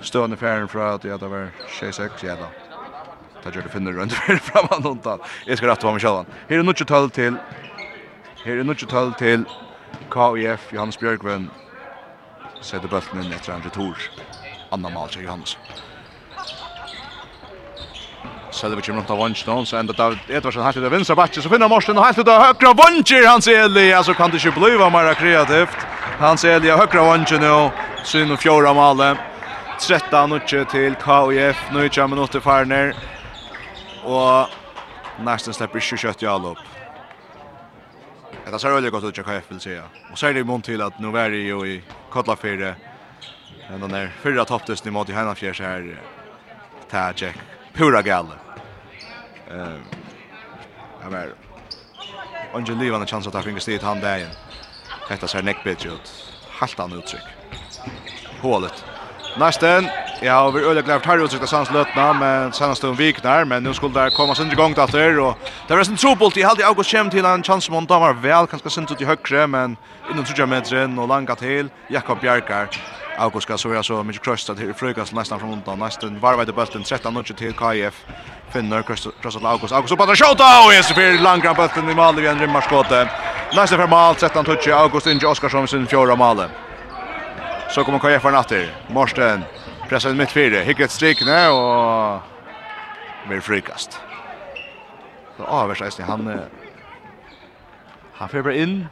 stående 0.02 0.38
fjæren 0.38 0.70
fra 0.70 0.94
at 0.96 1.06
ja, 1.06 1.18
det 1.18 1.32
var 1.32 1.50
6-6, 1.80 2.26
ja 2.26 2.36
da. 2.40 2.50
Da 3.44 3.50
gjør 3.50 3.66
det 3.66 3.72
finner 3.74 3.98
rundt 3.98 4.14
fjæren 4.20 4.40
fra 4.40 4.66
man 4.70 4.84
noen 4.86 5.02
tal. 5.02 5.22
Jeg 5.48 5.58
skal 5.58 5.72
rette 5.72 5.88
på 5.88 5.94
meg 5.96 6.02
selv. 6.02 6.26
Her 6.50 6.60
er 6.60 6.68
nødt 6.68 6.88
tall 6.88 7.10
til, 7.10 7.38
her 8.44 8.60
er 8.60 8.64
nødt 8.64 8.90
tall 8.90 9.14
til 9.20 9.46
KIF 10.14 10.74
Johannes 10.74 10.98
Bjørkven. 10.98 11.50
Sette 12.62 12.88
bølten 12.88 13.24
inn 13.24 13.34
etter 13.34 13.56
en 13.56 13.64
retur. 13.66 13.98
Anna 14.72 14.90
mal 14.90 15.10
til 15.10 15.26
Johannes. 15.26 15.58
Selve 18.52 18.82
kommer 18.84 19.00
rundt 19.00 19.12
av 19.12 19.18
vansjen, 19.18 19.66
så 19.66 19.78
enda 19.80 19.94
David 19.96 20.30
Edvarsen 20.30 20.64
helt 20.64 20.78
ut 20.78 20.86
av 20.86 20.92
vinstra 20.92 21.16
bakke, 21.16 21.42
så 21.42 21.50
finner 21.50 21.72
Morsen 21.72 21.98
helt 21.98 22.20
ut 22.20 22.30
av 22.30 22.44
høyre 22.44 22.74
vansjer, 22.78 23.26
Hans 23.26 23.48
eli, 23.48 23.88
så 24.04 24.14
kan 24.14 24.30
det 24.30 24.42
ikke 24.42 24.60
bli 24.60 24.76
mer 24.92 25.14
kreativt. 25.16 25.88
Hans 26.20 26.44
eli 26.44 26.68
Elia 26.68 26.78
høyre 26.78 27.08
vansjer 27.08 27.42
nå, 27.42 27.72
syn 28.04 28.36
og 28.36 28.44
fjorda 28.44 28.76
malet. 28.76 29.31
13-0 29.82 30.66
til 30.70 30.96
KIF. 30.96 31.62
Nå 31.72 31.88
kommer 31.90 32.16
minutter 32.16 32.40
farner. 32.40 32.94
Og 34.04 34.50
nesten 35.26 35.54
slipper 35.54 35.82
ikke 35.82 35.98
kjøtt 36.04 36.24
i 36.24 36.30
all 36.30 36.46
opp. 36.54 36.62
Det 38.46 38.60
ser 38.60 38.74
veldig 38.76 38.92
godt 38.92 39.04
ut 39.10 39.16
til 39.16 39.24
KF 39.24 39.50
vil 39.50 39.60
säga. 39.60 39.84
Og 40.12 40.18
så 40.18 40.28
er 40.28 40.34
det 40.34 40.40
i 40.40 40.44
mån 40.44 40.62
til 40.62 40.82
at 40.82 41.00
nå 41.00 41.16
er 41.16 41.30
det 41.30 41.48
jo 41.48 41.64
i 41.66 41.82
Kotla 42.10 42.36
4. 42.36 42.76
Men 43.70 43.82
den 43.82 43.96
er 43.96 44.10
fyrra 44.22 44.46
topptesten 44.46 44.90
i 44.90 44.94
mån 44.94 45.10
i 45.10 45.14
Heinafjers 45.14 45.60
her. 45.60 45.86
Tajek. 46.90 47.38
Pura 47.74 48.02
gale. 48.02 48.38
Um, 49.52 49.84
jeg 51.04 51.12
var... 51.12 51.34
Ongen 52.54 52.80
livande 52.80 53.08
chans 53.08 53.28
att 53.28 53.34
ta 53.34 53.42
finnes 53.42 53.66
dit 53.66 53.82
han 53.82 54.02
dagen. 54.02 54.30
Detta 55.10 55.28
ser 55.28 55.42
nekkbedre 55.42 55.90
ut. 55.90 56.12
Haltan 56.60 56.94
uttrykk. 56.94 57.28
Hålet. 58.42 58.91
Nästen, 59.38 59.88
ja, 60.22 60.50
vi 60.50 60.64
öliga 60.64 60.84
klart 60.84 61.06
har 61.06 61.26
utsikt 61.26 61.44
att 61.44 61.50
sans 61.50 61.72
lötna, 61.72 62.14
men 62.14 62.54
senaste 62.54 62.88
en 62.88 62.96
viknar, 62.96 63.46
men 63.46 63.64
nu 63.64 63.74
skulle 63.74 63.94
där 63.94 64.10
komma 64.10 64.36
sin 64.36 64.52
igång 64.52 64.74
där 64.74 64.88
där 64.88 65.20
och 65.20 65.38
det 65.68 65.76
var 65.76 65.90
en 65.90 65.98
trobolt 65.98 66.34
till 66.34 66.46
hade 66.46 66.68
August 66.68 66.90
Chem 66.90 67.10
till 67.10 67.26
en 67.26 67.44
chans 67.44 67.70
mot 67.70 67.90
Damar 67.90 68.14
väl 68.14 68.48
kanske 68.48 68.70
sent 68.70 68.92
ut 68.92 69.02
i 69.02 69.06
högre, 69.06 69.48
men 69.48 69.78
inom 70.12 70.26
20 70.26 70.46
meter 70.46 71.00
och 71.00 71.08
långa 71.08 71.36
till 71.36 71.70
Jakob 71.88 72.20
Bjarkar. 72.20 72.68
August 73.18 73.44
ska 73.44 73.58
så 73.58 73.70
vara 73.70 73.84
så 73.84 74.04
mycket 74.04 74.24
kröstat 74.24 74.60
här 74.60 74.70
i 74.70 74.74
frukas 74.74 75.14
nästan 75.14 75.40
från 75.40 75.54
undan 75.54 75.80
nästan 75.80 76.20
varvade 76.20 76.54
bulten 76.54 76.84
13 76.84 77.14
nudge 77.14 77.36
till 77.38 77.54
KF 77.54 78.06
finner 78.54 78.82
kröstat 78.82 79.44
August 79.44 79.74
August 79.74 79.98
på 79.98 80.04
att 80.04 80.10
skjuta 80.10 80.66
och 80.66 80.74
är 80.74 80.82
så 80.82 80.94
för 80.94 81.24
långa 81.24 81.54
bulten 81.54 81.90
i 81.90 81.96
mål 81.96 82.20
igen 82.20 82.42
en 82.42 82.62
skottet. 82.62 83.08
Nästa 83.56 83.78
för 83.78 83.88
mål 83.88 84.16
13 84.16 84.46
touch 84.46 84.68
August 84.68 85.08
in 85.08 85.26
Oskarsson 85.26 85.68
sin 85.68 85.88
fjärde 85.88 86.16
mål. 86.16 86.42
Så 87.72 87.84
kommer 87.84 88.00
KF 88.00 88.22
för 88.22 88.32
natten. 88.32 88.68
Morsten 88.88 89.44
pressar 89.90 90.10
in 90.10 90.18
mitt 90.18 90.32
fyra. 90.32 90.60
Hickar 90.62 90.84
ett 90.84 90.92
nu 91.26 91.48
och 91.48 92.20
blir 93.28 93.40
frikast. 93.40 94.02
Så 95.38 95.44
avvärs 95.44 95.82
är 95.82 96.04
han 96.04 96.40
han 98.14 98.30
får 98.30 98.42
bara 98.42 98.54
in. 98.54 98.88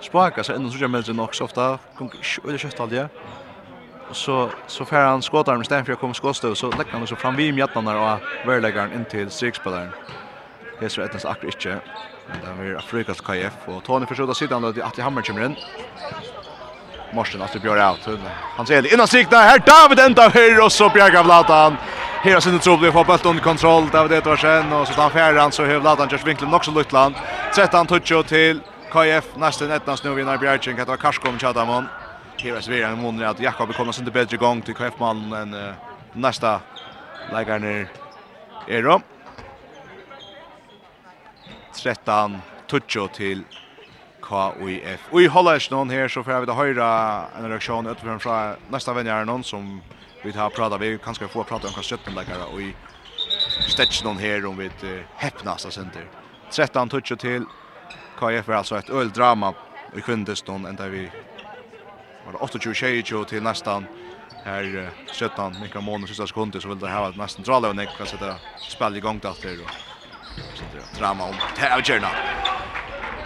Sparka 0.00 0.44
sig 0.44 0.56
in 0.56 0.66
och 0.66 0.72
så 0.72 0.78
gör 0.78 1.02
sig 1.02 1.20
också 1.20 1.44
ofta. 1.44 1.78
Kommer 1.96 2.12
eller 2.48 2.58
kött 2.58 2.80
aldrig. 2.80 3.06
Och 4.08 4.16
så 4.16 4.50
så 4.66 4.84
får 4.84 4.96
han 4.96 5.22
skottar 5.22 5.56
med 5.56 5.66
Stenfjärd 5.66 5.98
kommer 5.98 6.14
skottstöv 6.14 6.54
så 6.54 6.70
lägger 6.70 6.90
han 6.90 7.06
så 7.06 7.16
fram 7.16 7.36
vid 7.36 7.54
mjättan 7.54 7.84
där 7.84 7.96
och 7.96 8.48
värläggaren 8.48 8.92
in 8.92 9.04
till 9.04 9.30
strikspelaren. 9.30 9.88
Det 10.80 10.88
så 10.88 11.02
ettens 11.02 11.24
akkurat 11.24 11.54
inte. 11.54 11.80
Men 12.44 12.58
det 12.58 12.72
är 12.72 12.76
Afrikas 12.76 13.20
KF 13.20 13.54
och 13.66 13.84
Tony 13.84 14.06
försöker 14.06 14.32
sitta 14.32 14.56
ändå 14.56 14.68
att 14.68 14.98
Hammer 14.98 15.22
kommer 15.22 15.44
in. 15.44 15.56
Morsen 17.14 17.42
alltså 17.42 17.58
björ 17.58 17.90
out. 17.90 18.20
Han 18.56 18.66
ser 18.66 18.94
innan 18.94 19.08
sikta 19.08 19.36
här 19.36 19.58
David 19.58 19.98
ända 20.00 20.28
höger 20.28 20.64
och 20.64 20.72
så 20.72 20.88
Bjerga 20.88 21.22
Vladan. 21.22 21.76
Här 22.22 22.40
sin 22.40 22.58
tror 22.58 22.76
vi 22.76 22.92
får 22.92 23.04
bollen 23.04 23.26
under 23.26 23.42
kontroll 23.42 23.88
David 23.92 24.10
det 24.10 24.26
var 24.26 24.36
sen 24.36 24.72
och 24.72 24.88
så 24.88 24.94
tar 24.94 25.10
Färran 25.10 25.52
så 25.52 25.64
hur 25.64 25.78
Vladan 25.78 26.08
just 26.10 26.26
vinkeln 26.26 26.54
också 26.54 26.70
Lutland. 26.70 27.14
Sätter 27.54 27.76
han 27.76 27.86
touch 27.86 28.26
till 28.26 28.60
KF 28.92 29.24
nästan 29.36 29.70
ettans 29.70 30.04
nu 30.04 30.14
vinner 30.14 30.38
Bjerging 30.38 30.78
att 30.78 31.00
Karskom 31.00 31.38
Chadamon. 31.38 31.84
Här 32.42 32.56
är 32.56 32.60
Sverige 32.60 32.86
en 32.86 33.00
mån 33.00 33.22
att 33.24 33.40
Jakob 33.40 33.74
kommer 33.74 33.92
sen 33.92 34.04
till 34.04 34.12
bättre 34.12 34.36
gång 34.36 34.62
till 34.62 34.74
KF 34.74 34.94
mannen 34.98 35.32
än 35.32 35.54
uh, 35.54 35.74
nästa 36.12 36.60
lägger 37.32 37.88
Ero. 38.68 39.00
13 41.82 42.38
touch 42.66 43.12
till 43.12 43.44
KIF. 44.24 45.08
Og 45.12 45.22
i 45.22 45.26
holdet 45.26 45.70
noen 45.70 45.90
her, 45.90 46.08
så 46.08 46.22
får 46.22 46.40
vi 46.40 46.48
da 46.50 46.56
höra 46.56 46.88
en 47.38 47.48
reaksjon 47.50 47.86
utenfor 47.86 48.22
fra 48.24 48.38
neste 48.72 48.94
venner 48.96 49.24
någon 49.24 49.42
noen 49.42 49.44
som 49.44 49.68
vi 50.24 50.32
har 50.32 50.50
prata 50.50 50.78
vi 50.78 50.98
kan 50.98 51.14
skal 51.14 51.28
få 51.28 51.44
prata 51.44 51.68
om 51.68 51.74
hva 51.74 51.82
17 51.82 52.14
lekkere, 52.14 52.44
och 52.44 52.62
i 52.62 52.74
stretch 53.68 54.04
någon 54.04 54.18
här 54.18 54.46
om 54.46 54.56
vi 54.56 54.70
heppnast 55.16 55.66
av 55.66 55.70
center 55.70 56.08
13 56.50 56.88
toucher 56.88 57.16
KF 57.16 57.44
KIF 58.20 58.48
alltså 58.48 58.78
ett 58.78 58.90
öl 58.90 59.10
drama 59.10 59.54
i 59.96 60.00
kvindestolen, 60.00 60.66
ända 60.66 60.88
vi 60.88 61.10
var 62.26 62.32
28-22 62.32 63.24
till 63.24 63.42
nästan 63.42 63.86
här 64.44 64.90
17 65.12 65.60
mycket 65.60 65.82
månader 65.82 66.06
sista 66.06 66.26
sekunder 66.26 66.60
så 66.60 66.68
vill 66.68 66.78
det 66.78 66.90
ha 66.90 67.10
nesten 67.10 67.44
drala 67.44 67.68
og 67.68 67.76
neka 67.76 68.06
sette 68.06 68.34
spall 68.68 68.96
igång 68.96 69.20
gang 69.20 69.34
til 69.34 69.58
då 69.58 69.64
drama 70.98 71.24
om. 71.24 71.34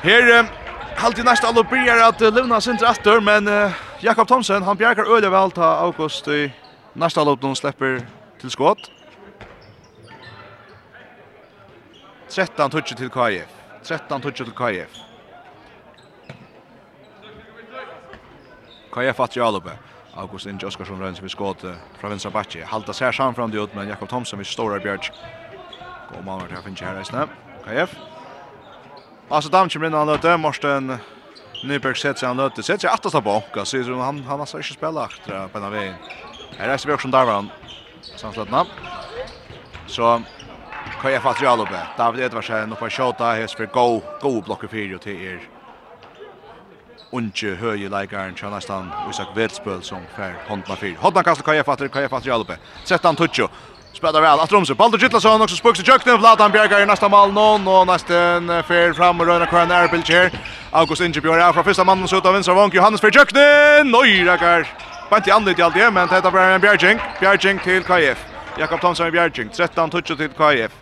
Det 0.02 0.12
er 0.12 0.67
Halt 0.98 1.18
i 1.18 1.22
nästa 1.22 1.48
allo 1.48 1.62
blir 1.62 2.02
att 2.02 2.20
Luna 2.20 2.60
sin 2.60 2.74
efter 2.74 3.20
men 3.20 3.48
uh, 3.48 3.72
Jakob 4.00 4.28
Thomsen 4.28 4.62
han 4.62 4.76
bjärkar 4.76 5.16
öle 5.16 5.28
väl 5.28 5.50
ta 5.50 5.64
August 5.64 6.28
i 6.28 6.52
nästa 6.92 7.24
lopp 7.24 7.40
de 7.40 7.56
släpper 7.56 8.06
till 8.40 8.50
skott. 8.50 8.90
13 12.28 12.70
touch 12.70 12.96
till 12.96 13.08
KF. 13.08 13.48
13 13.84 14.20
touch 14.20 14.36
till 14.36 14.50
KF. 14.50 14.88
KF 18.90 19.20
att 19.20 19.36
jag 19.36 19.52
loppe. 19.52 19.70
August 20.14 20.46
Inge 20.46 20.66
Oskarsson 20.66 21.00
rönns 21.00 21.22
vi 21.22 21.28
skott 21.28 21.64
uh, 21.64 21.72
från 22.00 22.10
vänstra 22.10 22.30
backe. 22.30 22.64
Halta 22.64 22.92
ser 22.92 23.12
fram 23.12 23.34
fram 23.34 23.50
det 23.50 23.58
ut 23.58 23.74
men 23.74 23.88
Jakob 23.88 24.08
Thomsen 24.08 24.38
vi 24.38 24.44
stora 24.44 24.78
bjärk. 24.78 25.12
Går 26.14 26.22
man 26.22 26.40
vart 26.40 26.50
här 26.50 26.62
finns 26.62 26.80
här 26.80 27.00
i. 27.00 27.28
KF. 27.64 27.96
Alltså 29.30 29.50
Dam 29.50 29.68
kommer 29.68 29.86
in 29.86 29.94
och 29.94 30.06
löter 30.06 30.36
Morsten 30.36 30.98
Nyberg 31.64 31.96
sätter 31.96 32.18
sig 32.18 32.28
han 32.28 32.36
löter. 32.36 32.62
Sätter 32.62 32.78
sig 32.78 32.90
åtta 32.90 33.10
tillbaka. 33.10 33.64
Så 33.64 33.76
han 33.76 34.00
han 34.00 34.22
har 34.24 34.38
alltså 34.38 34.56
inte 34.56 34.72
spelat 34.72 35.10
efter 35.10 35.48
på 35.48 35.58
den 35.58 35.70
vägen. 35.70 35.94
Här 36.58 36.68
är 36.68 36.76
Sibjörk 36.76 37.00
som 37.00 37.10
där 37.10 37.24
var 37.24 37.32
han. 37.32 37.48
Samslättna. 38.16 38.66
Så 39.86 40.22
kan 41.02 41.12
jag 41.12 41.22
fatta 41.22 41.44
jag 41.44 41.60
uppe. 41.60 41.80
David 41.96 42.24
Edvardsen 42.24 42.72
och 42.72 42.78
på 42.78 42.90
shota 42.90 43.24
här 43.24 43.46
för 43.46 43.66
go 43.66 44.02
go 44.20 44.42
block 44.42 44.70
för 44.70 44.76
ju 44.76 44.98
till 44.98 45.22
er. 45.22 45.40
Unche 47.12 47.54
höje 47.54 47.88
likaren 48.00 48.34
Chanastan 48.34 48.90
och 49.04 49.10
Isak 49.10 49.28
Vetspel 49.36 49.82
som 49.82 50.02
för 50.16 50.34
handla 50.48 50.76
för. 50.76 50.96
Hodna 51.00 51.22
kastar 51.22 51.44
kan 51.44 51.56
jag 51.56 51.66
fatta 51.66 51.88
kan 51.88 52.02
jag 52.02 52.10
fatta 52.10 52.28
jag 52.28 52.40
uppe. 52.40 52.56
Sätter 52.84 53.08
han 53.08 53.16
toucho 53.16 53.48
spelar 53.98 54.20
väl 54.20 54.40
att 54.40 54.52
Romsö. 54.52 54.74
Baldur 54.74 54.98
Gittlason 54.98 55.42
också 55.42 55.56
spöks 55.56 55.80
i 55.80 55.82
köknen. 55.82 56.18
Vladan 56.18 56.50
Bjergar 56.52 56.80
i 56.80 56.86
nästa 56.86 57.08
mål 57.08 57.32
någon 57.32 57.68
och 57.68 57.86
nästan 57.86 58.48
fer 58.68 58.92
fram 58.92 59.20
och 59.20 59.26
röna 59.26 59.46
kvar 59.46 59.60
en 59.60 59.70
ärbilch 59.70 60.10
här. 60.10 60.30
August 60.70 61.00
Ingebjörg 61.00 61.42
är 61.42 61.52
från 61.52 61.64
första 61.64 61.84
mannen 61.84 62.04
ut 62.04 62.26
av 62.26 62.32
vänstra 62.32 62.54
vank. 62.54 62.74
Johannes 62.74 63.00
för 63.00 63.10
köknen. 63.10 63.94
Oj, 63.94 64.24
räckar. 64.24 64.68
Vant 65.10 65.28
i 65.28 65.30
andra 65.30 65.54
till 65.54 65.64
allt 65.64 65.74
det, 65.74 65.90
men 65.90 66.08
detta 66.08 66.30
blir 66.30 66.40
en 66.40 66.60
Bjerging. 66.60 66.98
Bjerging 67.20 67.58
till 67.58 67.82
KF. 67.82 68.18
Jakob 68.58 68.80
Thomsen 68.80 69.06
i 69.06 69.10
Bjerging. 69.10 69.48
13 69.48 69.90
touch 69.90 70.06
till 70.06 70.28
KF. 70.28 70.72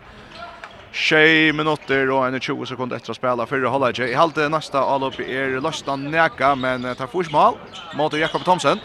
Tjej 0.92 1.52
minutter 1.52 2.10
og 2.10 2.26
en 2.26 2.40
20 2.40 2.66
sekunder 2.66 2.96
etter 2.96 3.12
å 3.12 3.16
spille 3.16 3.46
fyrre 3.46 3.68
holdet. 3.72 3.98
I 3.98 4.14
halte 4.16 4.48
neste 4.48 4.80
allopp 4.80 5.20
er 5.20 5.58
Løstan 5.60 6.04
Neka, 6.12 6.54
men 6.54 6.84
tar 6.96 7.08
fors 7.12 7.32
mål 7.32 7.56
mot 7.96 8.12
Jakob 8.12 8.44
Thomsen. 8.44 8.80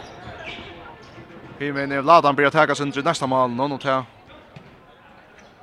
Himen 1.62 1.92
er 1.92 2.02
Vladan 2.02 2.36
blir 2.36 2.50
taggas 2.50 2.80
under 2.80 3.02
nästa 3.02 3.26
mål. 3.26 3.50
Någon 3.50 3.78
tar 3.78 4.04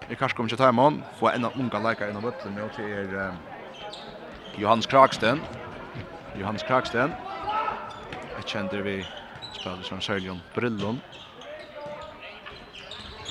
i 0.09 0.15
Karsko 0.15 0.43
med 0.43 0.57
Taimon, 0.57 1.03
få 1.19 1.29
en 1.29 1.45
av 1.45 1.57
unga 1.59 1.79
leikar 1.79 2.09
innan 2.09 2.23
bøtlen 2.25 2.55
med 2.55 2.71
til 2.73 2.85
er 2.89 3.33
Johannes 4.57 4.87
Kraksten 4.89 5.41
Johannes 6.35 6.63
Kraksten 6.63 7.13
Jeg 8.37 8.45
kjender 8.45 8.81
vi 8.81 8.95
spiller 9.53 9.83
som 9.83 10.01
Sørgjøn 10.01 10.39
Brillon. 10.55 11.01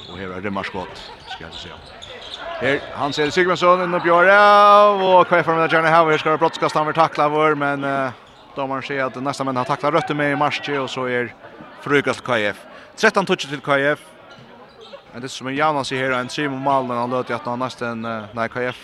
Og 0.09 0.19
her 0.19 0.31
er 0.33 0.45
Rimmarskott 0.45 1.03
skal 1.33 1.49
jeg 1.49 1.55
se 1.55 1.73
Her, 2.61 2.79
Hans 2.95 3.17
ser 3.17 3.31
Sigmundsson 3.31 3.83
innan 3.85 4.03
Bjøre 4.03 4.37
og 4.99 5.27
hva 5.27 5.39
er 5.41 5.47
for 5.47 5.59
med 5.59 5.71
Gjerne 5.71 5.91
Hauer 5.91 6.19
skal 6.19 6.39
brottskast 6.39 6.79
han 6.79 6.87
vil 6.87 6.97
takla 6.97 7.27
vår 7.33 7.59
men 7.59 7.87
uh, 7.87 8.15
domaren 8.57 8.87
sier 8.87 9.07
at 9.07 9.19
nästa 9.23 9.47
menn 9.47 9.59
har 9.59 9.67
takla 9.67 9.91
røtter 9.95 10.15
med 10.15 10.35
i 10.35 10.39
marsje 10.39 10.79
og 10.79 10.87
så 10.91 11.09
er 11.11 11.35
frukast 11.83 12.23
KF 12.27 12.63
13 12.97 13.27
touch 13.27 13.51
til 13.51 13.63
KF 13.63 14.07
Men 15.13 15.23
det 15.23 15.29
som 15.29 15.47
är 15.47 15.51
Janan 15.51 15.85
ser 15.85 16.11
här 16.11 16.21
en 16.21 16.29
Simon 16.29 16.63
malen 16.63 16.97
han 16.97 17.11
löter 17.11 17.35
att 17.35 17.47
han 17.47 17.59
nästan 17.59 18.03
när 18.03 18.49
KF 18.49 18.77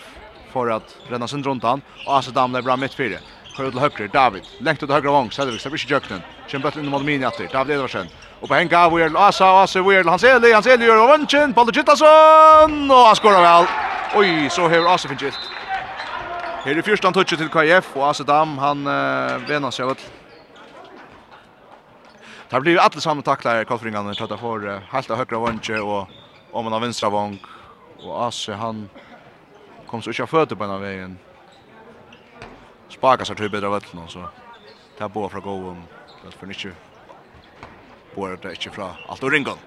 för 0.53 0.67
att 0.67 0.97
renna 1.09 1.27
sin 1.27 1.43
runt 1.43 1.63
han 1.63 1.81
och 2.07 2.15
alltså 2.15 2.31
är 2.31 2.61
bra 2.61 2.77
mitt 2.77 2.93
fyra. 2.93 3.17
Kör 3.57 3.71
till 3.71 3.79
högre 3.79 4.07
David. 4.07 4.43
Längt 4.59 4.83
ut 4.83 4.89
höger 4.89 5.09
vång 5.09 5.31
Cedric 5.31 5.61
så 5.61 5.69
blir 5.69 5.91
jöknen. 5.91 6.21
Kör 6.47 6.59
bort 6.59 6.75
in 6.75 6.87
mot 6.87 7.05
minja 7.05 7.29
till 7.29 7.47
David 7.51 7.75
Edvardsen. 7.75 8.07
Och 8.39 8.47
på 8.47 8.55
en 8.55 8.67
gav 8.67 8.93
vi 8.95 9.03
Asa 9.03 9.45
Asa 9.45 9.81
Weird 9.81 10.05
han 10.05 10.19
ser 10.19 10.39
det 10.39 10.53
han 10.53 10.63
ser 10.63 10.77
gör 10.77 11.07
vånchen 11.07 11.53
på 11.53 11.71
Gittason 11.73 12.91
och 12.91 12.97
han 12.97 13.15
skorar 13.15 13.41
väl. 13.41 13.65
Oj 14.15 14.49
så 14.49 14.67
här 14.67 14.93
Asa 14.93 15.09
fingilt. 15.09 15.39
Här 16.63 16.77
är 16.77 16.81
första 16.81 17.11
touchet 17.11 17.39
till 17.39 17.49
KF 17.49 17.95
och 17.95 18.07
Asa 18.07 18.23
Dam 18.23 18.57
han 18.57 18.87
uh, 18.87 19.47
vänder 19.47 19.71
sig 19.71 19.85
åt 19.85 20.11
Det 22.49 22.61
blir 22.61 22.71
ju 22.71 22.79
alla 22.79 23.01
samma 23.01 23.21
tacklar 23.21 23.63
Karlfringarna 23.63 24.15
tar 24.15 24.27
det 24.27 24.37
för 24.37 24.79
helt 24.91 25.11
av 25.11 25.17
högra 25.17 25.39
vånge 25.39 25.79
och 25.79 26.07
om 26.51 26.63
man 26.63 26.73
har 26.73 26.79
vänstra 26.79 27.09
vång 27.09 27.39
och 28.03 28.25
Asse 28.25 28.53
han 28.53 28.89
kom 29.85 30.01
så 30.01 30.09
inte 30.09 30.27
fötter 30.27 30.55
på 30.55 30.67
den 30.67 30.81
vägen. 30.81 31.19
Sparkar 32.89 33.25
sig 33.25 33.35
till 33.35 33.49
bättre 33.49 33.69
vett 33.69 33.93
nu 33.93 34.07
så 34.07 34.29
tar 34.97 35.09
båda 35.09 35.29
från 35.29 35.41
gåum 35.41 35.87
för 36.21 36.27
att 36.27 36.39
Bo 38.15 38.27
det 38.35 38.49
inte 38.49 38.71
fra 38.71 38.95
allt 39.05 39.23
och 39.23 39.31
ringon. 39.31 39.59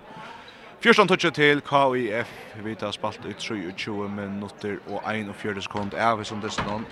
Fjørstan 0.79 1.09
touchet 1.09 1.35
til 1.35 1.61
KIF. 1.67 2.29
Vi 2.55 2.75
tar 2.75 2.93
spalt 2.95 3.25
i 3.25 3.33
23 3.35 4.09
minutter 4.09 4.77
og 4.87 5.03
41 5.05 5.63
sekund. 5.63 5.95
Er 5.95 6.17
vi 6.17 6.25
som 6.25 6.41
dessen 6.41 6.87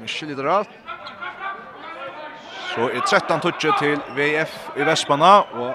Michel 0.00 0.30
Idral. 0.30 0.66
Så 2.74 2.90
er 2.90 3.00
13 3.00 3.40
touchet 3.40 3.78
til 3.80 4.00
VF 4.16 4.56
i 4.76 4.84
Vestmanna, 4.84 5.38
og 5.56 5.74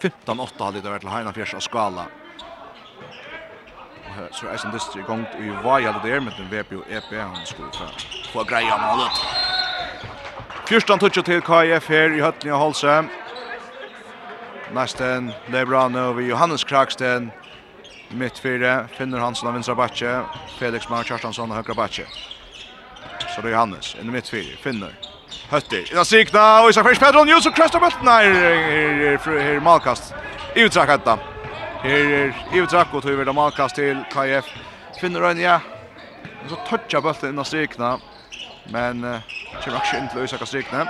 15-8 0.00 0.64
har 0.64 0.72
det 0.72 0.84
vært 0.84 1.04
til 1.04 1.12
Heina 1.12 1.32
Fjers 1.36 1.54
og 1.58 1.62
Skala. 1.62 2.06
Så 4.32 4.46
er 4.46 4.52
Eisen 4.52 4.72
Distri 4.72 5.02
i 5.02 5.06
gang 5.06 5.26
i 5.38 5.50
Vaja 5.62 5.92
det 5.92 6.02
der, 6.08 6.20
men 6.20 6.32
den 6.38 6.48
VP 6.50 6.72
og 6.80 6.86
EP, 6.88 7.10
han 7.12 7.46
skulle 7.46 7.70
få, 7.76 7.86
få 8.32 8.44
greia 8.48 8.76
målet. 8.80 9.20
holdet. 10.68 11.00
touchet 11.00 11.24
til 11.24 11.42
KIF 11.42 11.88
her 11.88 12.16
i 12.16 12.20
Høtlinja 12.20 12.56
Holse. 12.56 13.02
Nesten 14.74 15.32
Lebrano 15.48 16.08
over 16.10 16.20
Johannes 16.20 16.64
Kraksten. 16.64 17.32
Mitt 18.10 18.38
fire, 18.38 18.88
finner 18.96 19.20
Hansen 19.20 19.48
av 19.48 19.54
vinstra 19.54 19.74
Batje, 19.74 20.24
Felix 20.58 20.88
Mar 20.88 21.04
Kjartansson 21.04 21.52
av 21.52 21.60
høyre 21.60 21.76
Batje. 21.76 22.06
Så 23.34 23.42
det 23.42 23.50
är 23.50 23.54
Hannes, 23.54 23.96
i 24.00 24.04
mitt 24.04 24.28
fyra, 24.28 24.56
finner. 24.62 24.92
Hötter, 25.48 25.92
innan 25.92 26.04
sikna 26.04 26.62
och 26.62 26.70
Isak 26.70 26.86
Färs 26.86 26.98
Petron, 26.98 27.28
Jonsson 27.28 27.52
kröstar 27.52 27.80
bulten 27.80 28.08
här, 28.08 28.24
här 29.16 29.54
är 29.54 29.60
malkast. 29.60 30.14
Ivutrak 30.54 30.88
hetta. 30.88 31.18
Här 31.82 31.90
är 31.90 32.34
Ivutrak 32.54 32.94
och 32.94 33.02
tog 33.02 33.34
malkast 33.34 33.74
till 33.74 34.04
KF. 34.12 34.44
Finner 35.00 35.22
en, 35.22 35.40
ja. 35.40 35.60
Så 36.48 36.56
touchar 36.56 37.00
bulten 37.00 37.28
innan 37.28 37.44
sikna. 37.44 38.00
Men 38.72 39.04
uh, 39.04 39.18
kommer 39.64 39.78
också 39.78 39.96
inte 39.96 40.14
till 40.14 40.24
Isak 40.24 40.48
sikna 40.48 40.88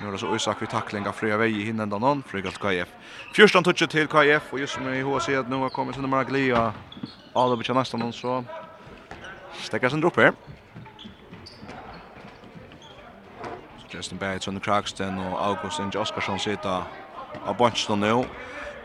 Nu 0.00 0.08
är 0.08 0.12
det 0.12 0.18
så 0.18 0.36
Isak 0.36 0.56
vi 0.60 0.66
tackling 0.66 1.06
av 1.08 1.12
Freja 1.12 1.36
Vei 1.36 1.50
i 1.50 1.70
ända 1.70 1.98
da 1.98 2.22
flyger 2.26 2.50
till 2.50 2.58
KF. 2.58 2.88
Fjärstan 3.34 3.64
touchet 3.64 3.90
till 3.90 4.06
KF 4.06 4.42
och 4.52 4.58
just 4.58 4.80
med 4.80 5.04
HC 5.04 5.28
att 5.28 5.48
nu 5.48 5.56
har 5.56 5.68
kommet 5.68 5.94
til 5.94 6.02
nummer 6.02 6.16
Maraglia. 6.16 6.72
Alla 7.34 7.56
på 7.56 7.74
nästa 7.74 7.96
någon 7.96 8.12
så. 8.12 8.44
stekker 9.60 9.88
sen 9.88 10.00
dropp 10.00 10.16
här. 10.16 10.32
Justin 13.94 14.18
Bates, 14.18 14.44
Sonny 14.44 14.60
Kragston 14.60 15.18
og 15.18 15.46
August 15.46 15.78
Inge 15.78 15.98
Oskarsson 15.98 16.38
sitter 16.38 16.86
av 17.46 17.56
bunchen 17.58 18.00
nå. 18.00 18.24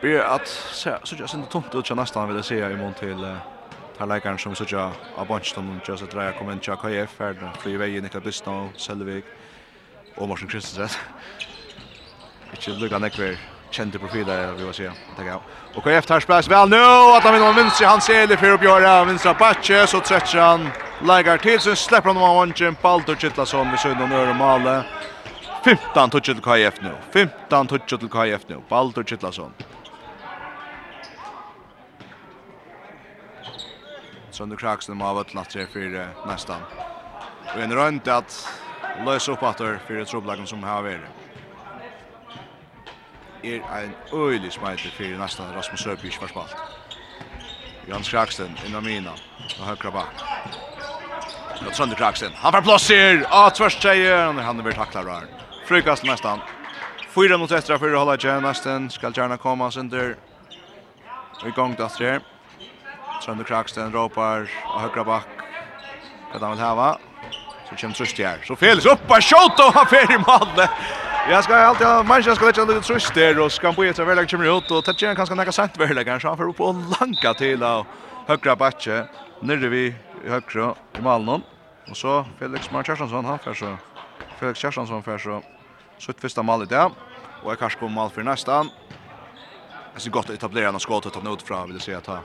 Blir 0.02 0.22
at 0.22 0.48
så 0.48 0.90
jag 1.20 1.30
synd 1.30 1.48
tomt 1.50 1.76
ut 1.76 1.96
nästan 1.96 2.28
vill 2.28 2.36
jag 2.36 2.46
se 2.46 2.60
i 2.60 2.76
mån 2.76 2.94
till 2.94 3.26
här 3.98 4.06
läkaren 4.06 4.38
som 4.38 4.56
så 4.56 4.66
jag 4.68 4.92
av 5.16 5.28
bunchen 5.28 5.80
och 5.82 5.90
just 5.90 6.04
att 6.04 6.12
dra 6.12 6.32
kommer 6.32 6.54
inte 6.54 6.72
jag 6.72 6.80
KF 6.80 7.12
färd 7.18 7.38
för 7.62 7.70
ju 7.70 7.78
vägen 7.78 8.04
Niklas 8.04 8.24
Bistan, 8.24 8.70
Selvik 8.78 9.26
och 10.16 10.30
Martin 10.30 10.48
Kristensen. 10.48 11.02
Inte 12.52 12.72
lugna 12.72 13.00
nekver 13.00 13.38
kjente 13.72 14.00
profiler, 14.00 14.52
vi 14.52 14.64
vil 14.64 14.74
si. 14.74 14.90
Takk 15.18 15.42
Og 15.76 15.84
KF 15.84 16.06
tar 16.08 16.24
spes 16.24 16.48
vel 16.48 16.70
nå, 16.70 16.84
at 17.18 17.24
han 17.24 17.34
vinner 17.36 17.54
minst 17.54 17.82
i 17.82 17.86
hans 17.86 18.06
selig 18.08 18.38
for 18.40 18.56
oppgjøret. 18.56 19.08
Vinstra 19.10 19.34
Batje, 19.34 19.82
så 19.88 20.00
tretter 20.00 20.40
han 20.40 20.70
Lägger 21.04 21.38
till 21.38 21.60
så 21.60 21.76
släpper 21.76 22.14
han 22.14 22.18
av 22.18 22.36
vanchen 22.36 22.76
Baldur 22.82 23.16
Kittlason 23.16 23.72
vid 23.72 23.80
sidan 23.80 24.12
öre 24.12 24.34
male. 24.34 24.84
15 25.66 26.10
touch 26.10 26.26
till 26.26 26.42
KF 26.42 26.82
nu. 26.82 26.96
15 27.12 27.68
touch 27.68 28.00
till 28.00 28.10
KF 28.10 28.42
nu. 28.48 28.62
Baldur 28.70 29.04
Kittlason. 29.04 29.54
Sönder 34.32 34.58
Kraksen 34.58 34.98
må 34.98 35.06
ha 35.06 35.14
varit 35.14 35.34
natt 35.34 35.54
för 35.54 36.28
nästan. 36.28 36.62
Och 37.56 37.62
en 37.62 37.74
runt 37.74 38.08
att 38.08 38.50
lösa 39.06 39.32
upp 39.32 39.44
att 39.44 39.58
för 39.58 40.02
ett 40.02 40.08
trubblagen 40.08 40.48
som 40.48 40.64
har 40.64 40.82
varit. 40.82 41.02
Er 43.46 43.62
ein 43.62 43.94
øylig 44.14 44.52
smeitur 44.54 44.90
fyrir 44.90 45.18
næstan 45.18 45.54
Rasmus 45.54 45.80
Søbjørn 45.80 46.22
var 46.22 46.28
spalt. 46.28 46.56
Jans 47.88 48.10
Kraksten 48.10 48.58
innan 48.68 48.84
mina, 48.84 49.12
og 49.60 49.68
høkra 49.68 49.92
bak. 49.92 50.24
Ska 51.56 51.72
sönder 51.72 51.96
kraxen. 51.96 52.32
Han 52.36 52.54
får 52.54 52.62
plass 52.62 52.90
her. 52.90 53.26
Ah, 53.30 53.50
tvers 53.50 53.82
tjejen. 53.82 54.38
Han 54.38 54.64
vill 54.64 54.74
tackla 54.74 55.02
rör. 55.04 55.24
Frykast 55.66 56.04
nästan. 56.04 56.40
Fyra 57.16 57.38
mot 57.38 57.52
etter, 57.52 57.78
för 57.78 57.94
att 57.94 58.00
hålla 58.00 58.16
igen 58.16 58.54
skal 58.56 58.90
Ska 58.90 59.22
gärna 59.22 59.38
komma 59.38 59.72
sönder. 59.72 60.16
Vi 61.46 61.52
gång 61.52 61.76
där 61.78 62.00
her. 62.00 62.22
Sönder 63.26 63.44
kraxen 63.44 63.92
ropar 63.92 64.50
av 64.74 64.82
högra 64.82 65.04
bak. 65.04 65.24
Hva 66.32 66.40
han 66.40 66.52
vil 66.52 66.60
hava. 66.60 66.98
Så 67.70 67.76
kommer 67.76 67.94
tröst 67.94 68.18
her. 68.18 68.38
Så 68.48 68.56
Felix 68.56 68.86
upp 68.86 69.10
och 69.10 69.24
skjut 69.24 69.60
och 69.60 69.74
han 69.74 69.86
fer 69.86 70.12
i 70.12 70.18
malet. 70.18 70.70
Jag 71.30 71.44
ska 71.44 71.56
alltid 71.56 71.88
ha 71.88 72.04
Manchester 72.04 72.36
ska 72.36 72.46
lägga 72.46 72.66
lite 72.66 72.88
tröst 72.88 73.14
där 73.14 73.40
och 73.40 73.52
ska 73.52 73.74
på 73.74 73.84
ett 73.84 74.00
överlägg 74.00 74.30
kommer 74.30 74.58
ut 74.58 74.72
och 74.72 74.86
täcker 74.86 75.16
kanske 75.16 75.36
några 75.36 75.52
sent 75.52 75.80
överlägg 75.80 76.22
så 76.22 76.28
han 76.28 76.38
får 76.38 76.50
upp 76.50 76.60
och 76.60 76.76
lanka 77.00 77.34
till 77.34 77.64
och 77.64 77.86
högra 78.28 78.56
backe. 78.56 79.06
Nere 79.42 79.68
vi 79.68 79.94
i 80.26 80.30
høyre 80.30 80.74
i 80.98 81.02
Malmö. 81.02 81.40
Och 81.90 81.98
så 81.98 82.26
Felix 82.40 82.72
Mar 82.72 83.24
han 83.24 83.40
för 83.40 83.54
så. 83.54 83.78
Felix 84.40 84.60
Kjerstansson 84.60 85.04
för 85.04 85.18
så. 85.18 85.42
sitt 85.98 86.22
första 86.22 86.44
mål 86.44 86.64
i 86.64 86.66
det. 86.66 86.92
Och 87.44 87.52
är 87.52 87.56
kanske 87.56 87.80
på 87.80 87.88
mål 87.88 88.10
för 88.10 88.24
nästan. 88.24 88.70
Det 89.94 90.02
synes 90.02 90.14
gott 90.14 90.30
att 90.30 90.36
etablera 90.36 90.70
en 90.70 90.80
skott 90.80 91.06
att 91.06 91.14
ta 91.14 91.34
ut 91.34 91.42
från 91.42 91.72
vill 91.72 91.82
säga 91.82 92.02
ta 92.02 92.20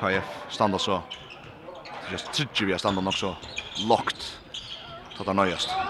KF 0.00 0.24
standa 0.48 0.78
så. 0.78 1.02
Just 2.10 2.32
trykker 2.32 2.66
vi 2.66 2.72
er 2.72 2.78
standa 2.78 3.00
nok 3.00 3.14
så 3.14 3.36
lockt. 3.88 4.38
Tatt 5.16 5.26
han 5.26 5.36
ser 5.36 5.80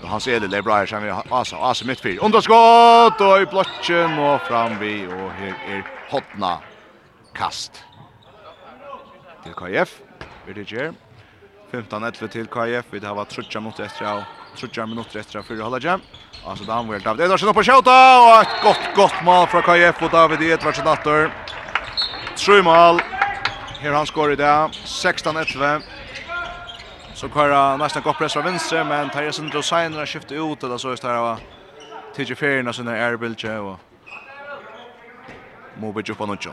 det 0.00 0.08
hans 0.08 0.26
Elil 0.28 0.54
er 0.54 0.62
bra 0.62 0.76
her, 0.76 0.94
alltså 1.30 1.56
Asa, 1.56 1.56
Asa 1.56 1.86
midt 1.86 2.00
fyr. 2.00 2.18
Underskott, 2.24 3.20
og 3.20 3.42
i 3.42 3.46
blotjen, 3.46 4.18
og 4.18 4.40
fram 4.48 4.80
vi, 4.80 5.06
og 5.06 5.32
her 5.38 5.54
er 5.68 5.82
hotna 6.10 6.56
kast 7.34 7.84
til 9.44 9.54
KF 9.54 10.11
vi 10.46 10.52
det 10.52 10.66
gjør. 10.70 10.92
15-11 11.72 12.28
til 12.28 12.48
KF, 12.52 12.90
vi 12.92 13.00
det 13.00 13.08
har 13.08 13.16
vært 13.16 13.32
trutja 13.32 13.60
minutter 13.60 13.86
etter 13.86 14.08
av, 14.08 14.26
trutja 14.58 14.84
minutter 14.86 15.22
etter 15.22 15.40
av 15.40 15.46
fyrre 15.48 15.64
halvdje. 15.64 15.96
Altså 16.44 16.66
da 16.68 16.76
anvel 16.76 17.00
David 17.04 17.24
Edarsen 17.26 17.48
opp 17.48 17.56
på 17.56 17.64
kjøta, 17.64 17.96
og 18.20 18.32
et 18.42 18.58
godt, 18.64 18.90
godt 18.98 19.24
mål 19.24 19.46
fra 19.48 19.62
KF 19.64 20.02
og 20.04 20.12
David 20.12 20.44
Edvardsen 20.50 20.90
atter. 20.92 21.32
Tre 22.36 22.60
mål, 22.66 23.00
her 23.80 23.96
han 23.96 24.08
skår 24.08 24.34
i 24.34 24.38
det, 24.40 24.54
16-11. 24.84 25.82
Så 27.14 27.28
kvar 27.28 27.78
nästan 27.78 28.02
gott 28.02 28.18
press 28.18 28.32
från 28.32 28.44
vänster 28.44 28.84
men 28.84 29.10
Tyrese 29.10 29.32
signar 29.32 29.62
Sainra 29.62 30.06
skiftar 30.06 30.52
ut 30.52 30.64
eller 30.64 30.78
så 30.78 30.90
är 30.90 30.96
det 31.02 31.08
här 31.08 31.36
TJ 32.16 32.34
Ferrina 32.34 32.72
sån 32.72 32.86
där 32.86 32.94
airbilge 32.94 33.58
och 33.58 33.78
Mobe 35.76 36.02
Jupanocho. 36.04 36.50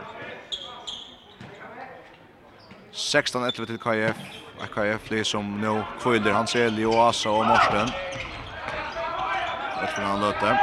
16-11 2.94 3.66
til 3.66 3.78
KF. 3.78 4.22
KF 4.74 5.08
blir 5.08 5.24
som 5.24 5.46
nå 5.60 5.78
kvøyler 6.02 6.34
Hans 6.36 6.54
Eli 6.54 6.84
og 6.84 6.98
Asa 7.08 7.32
og 7.32 7.46
Morsten. 7.48 7.92
Etter 9.80 10.02
han 10.04 10.20
løte. 10.20 10.56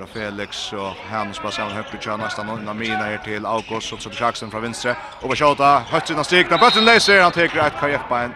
Og 0.00 0.08
Felix 0.08 0.72
og 0.72 0.94
Hannes 1.10 1.38
på 1.38 1.50
sammen 1.52 1.76
høyre 1.76 1.98
kjører 2.00 2.22
nesten 2.22 2.48
noen 2.48 2.68
av 2.72 2.78
mine 2.78 2.96
her 3.04 3.20
til 3.20 3.44
August 3.44 3.92
og 3.92 4.00
Trudrik 4.00 4.22
Jaksen 4.24 4.50
fra 4.50 4.64
venstre. 4.64 4.96
Og 5.20 5.28
på 5.28 5.36
kjøta, 5.42 5.74
høyt 5.92 6.08
siden 6.08 6.24
av 6.24 6.28
strikene, 6.30 6.60
bøtten 6.62 6.88
leser, 6.88 7.20
han 7.20 7.36
teker 7.36 7.66
et 7.66 7.80
KF-bein. 7.82 8.32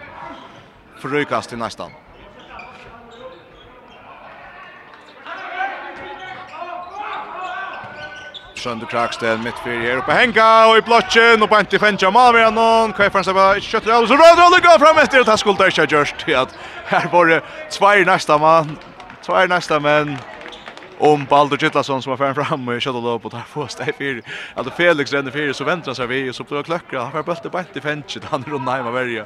Forrykast 1.01 1.49
til 1.49 1.59
nesten. 1.59 2.04
Larsson 8.65 8.79
till 8.79 8.87
Kraksten 8.87 9.43
mitt 9.43 9.59
för 9.59 9.69
er 9.69 9.97
uppe 9.97 10.11
Henka 10.11 10.67
och 10.67 10.77
i 10.77 10.81
blotchen 10.81 11.43
och 11.43 11.49
på 11.49 11.59
inte 11.59 11.79
fänja 11.79 12.11
Malmö 12.11 12.51
någon 12.51 12.93
Kajfan 12.93 13.23
så 13.23 13.33
bara 13.33 13.59
köttar 13.59 13.91
av 13.91 14.05
så 14.05 14.13
rör 14.13 14.55
det 14.55 14.67
går 14.67 14.79
fram 14.79 14.97
efter 14.97 15.19
att 15.19 15.27
han 15.27 15.37
skulle 15.37 15.71
ta 15.71 15.83
just 15.85 16.17
till 16.17 16.35
att 16.35 16.57
här 16.85 17.09
var 17.11 17.25
det 17.25 17.41
två 17.71 17.87
nästa 18.05 18.37
man 18.37 18.77
två 19.25 19.45
nästa 19.45 19.79
men 19.79 20.17
om 20.97 21.25
Baldur 21.25 21.57
Gittlason 21.57 22.01
som 22.01 22.09
har 22.09 22.17
fram 22.17 22.45
fram 22.45 22.67
och 22.67 22.81
köttar 22.81 23.07
upp 23.07 23.25
och 23.25 23.31
tar 23.31 23.45
på 23.53 23.67
sig 23.67 23.93
för 23.93 24.21
att 24.55 24.77
Felix 24.77 25.13
ränner 25.13 25.31
för 25.31 25.53
så 25.53 25.63
väntar 25.63 25.93
sig 25.93 26.07
vi 26.07 26.29
och 26.29 26.35
så 26.35 26.43
blir 26.43 26.63
klöckra 26.63 27.01
han 27.01 27.11
får 27.11 27.23
bulta 27.23 27.49
på 27.49 27.59
inte 27.59 27.81
fänja 27.81 28.21
han 28.29 28.43
rundar 28.47 28.75
hem 28.77 28.87
av 28.87 28.93
värja 28.93 29.25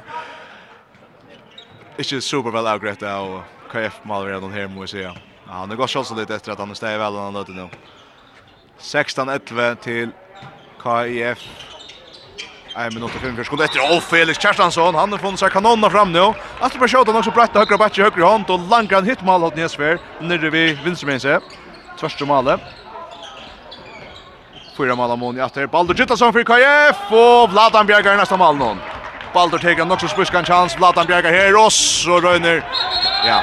Ikke 1.98 2.20
super 2.20 2.50
vel 2.50 2.66
avgrett 2.66 3.02
av 3.02 3.42
KF 3.72 4.04
Malmö 4.04 4.30
redan 4.30 4.52
her 4.52 4.68
må 4.68 4.82
jeg 4.82 4.88
si. 4.88 5.02
Ja, 5.02 5.12
han 5.46 5.68
har 5.70 5.76
gått 5.76 5.90
så 5.90 6.14
litt 6.16 6.30
etter 6.30 6.52
at 6.52 6.58
han 6.58 6.74
stäv 6.74 6.98
väl 6.98 7.16
han 7.16 7.34
låter 7.34 7.52
nå. 7.52 7.68
16-11 8.80 9.74
til 9.84 10.12
KIF. 10.82 11.38
Nej, 12.76 12.90
men 12.92 13.02
85 13.02 13.36
för 13.36 13.44
skott 13.44 13.60
efter. 13.60 13.80
Oh, 13.80 14.00
Felix 14.00 14.38
Kjartansson, 14.38 14.94
han 14.94 15.12
har 15.12 15.18
funnit 15.18 15.40
sig 15.40 15.50
kanonna 15.50 15.90
fram 15.90 16.12
nu. 16.12 16.32
Att 16.60 16.78
bara 16.78 16.88
skjuta 16.88 17.18
också 17.18 17.30
bratt 17.30 17.54
högra 17.54 17.78
back 17.78 17.98
i 17.98 18.02
högra 18.02 18.26
hand 18.26 18.50
och 18.50 18.60
han 18.90 19.04
hit 19.04 19.22
mål 19.22 19.44
åt 19.44 19.56
Nesver. 19.56 19.98
Nere 20.20 20.50
vid 20.50 20.78
vinstermense. 20.84 21.40
Tvärsta 22.00 22.24
målet. 22.24 22.60
Fyra 24.76 24.94
mål 24.94 25.18
mål 25.18 25.38
i 25.38 25.40
efter. 25.40 25.66
Baldur 25.66 25.94
Gittason 25.94 26.32
för 26.32 26.44
KIF 26.44 27.12
och 27.12 27.50
Vladan 27.50 27.86
Bjergar 27.86 28.16
nästa 28.16 28.36
mål 28.36 28.56
någon. 28.56 28.78
Baldur 29.34 29.58
tar 29.58 29.92
också 29.92 30.08
spuskan 30.08 30.44
chans. 30.44 30.76
Vladan 30.78 31.06
Bjergar 31.06 31.32
här 31.32 31.66
och 31.66 31.72
så 31.72 32.20
rönner. 32.20 32.64
Ja. 33.26 33.42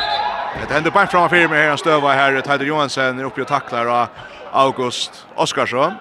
Det 0.68 0.74
händer 0.74 0.92
bara 0.92 1.08
framför 1.08 1.48
mig 1.48 1.62
här 1.62 1.70
en 1.70 1.78
stöva 1.78 2.14
här. 2.14 2.42
Tider 2.42 2.66
Johansen 2.66 3.20
är 3.20 3.24
uppe 3.24 3.42
och 3.42 3.48
tacklar 3.48 3.86
och 3.86 4.08
August 4.54 5.26
Oskarsson. 5.36 5.98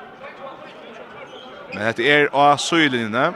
Men 1.75 1.95
det 1.97 2.07
er 2.09 2.29
av 2.33 2.57
søylinjene. 2.63 3.27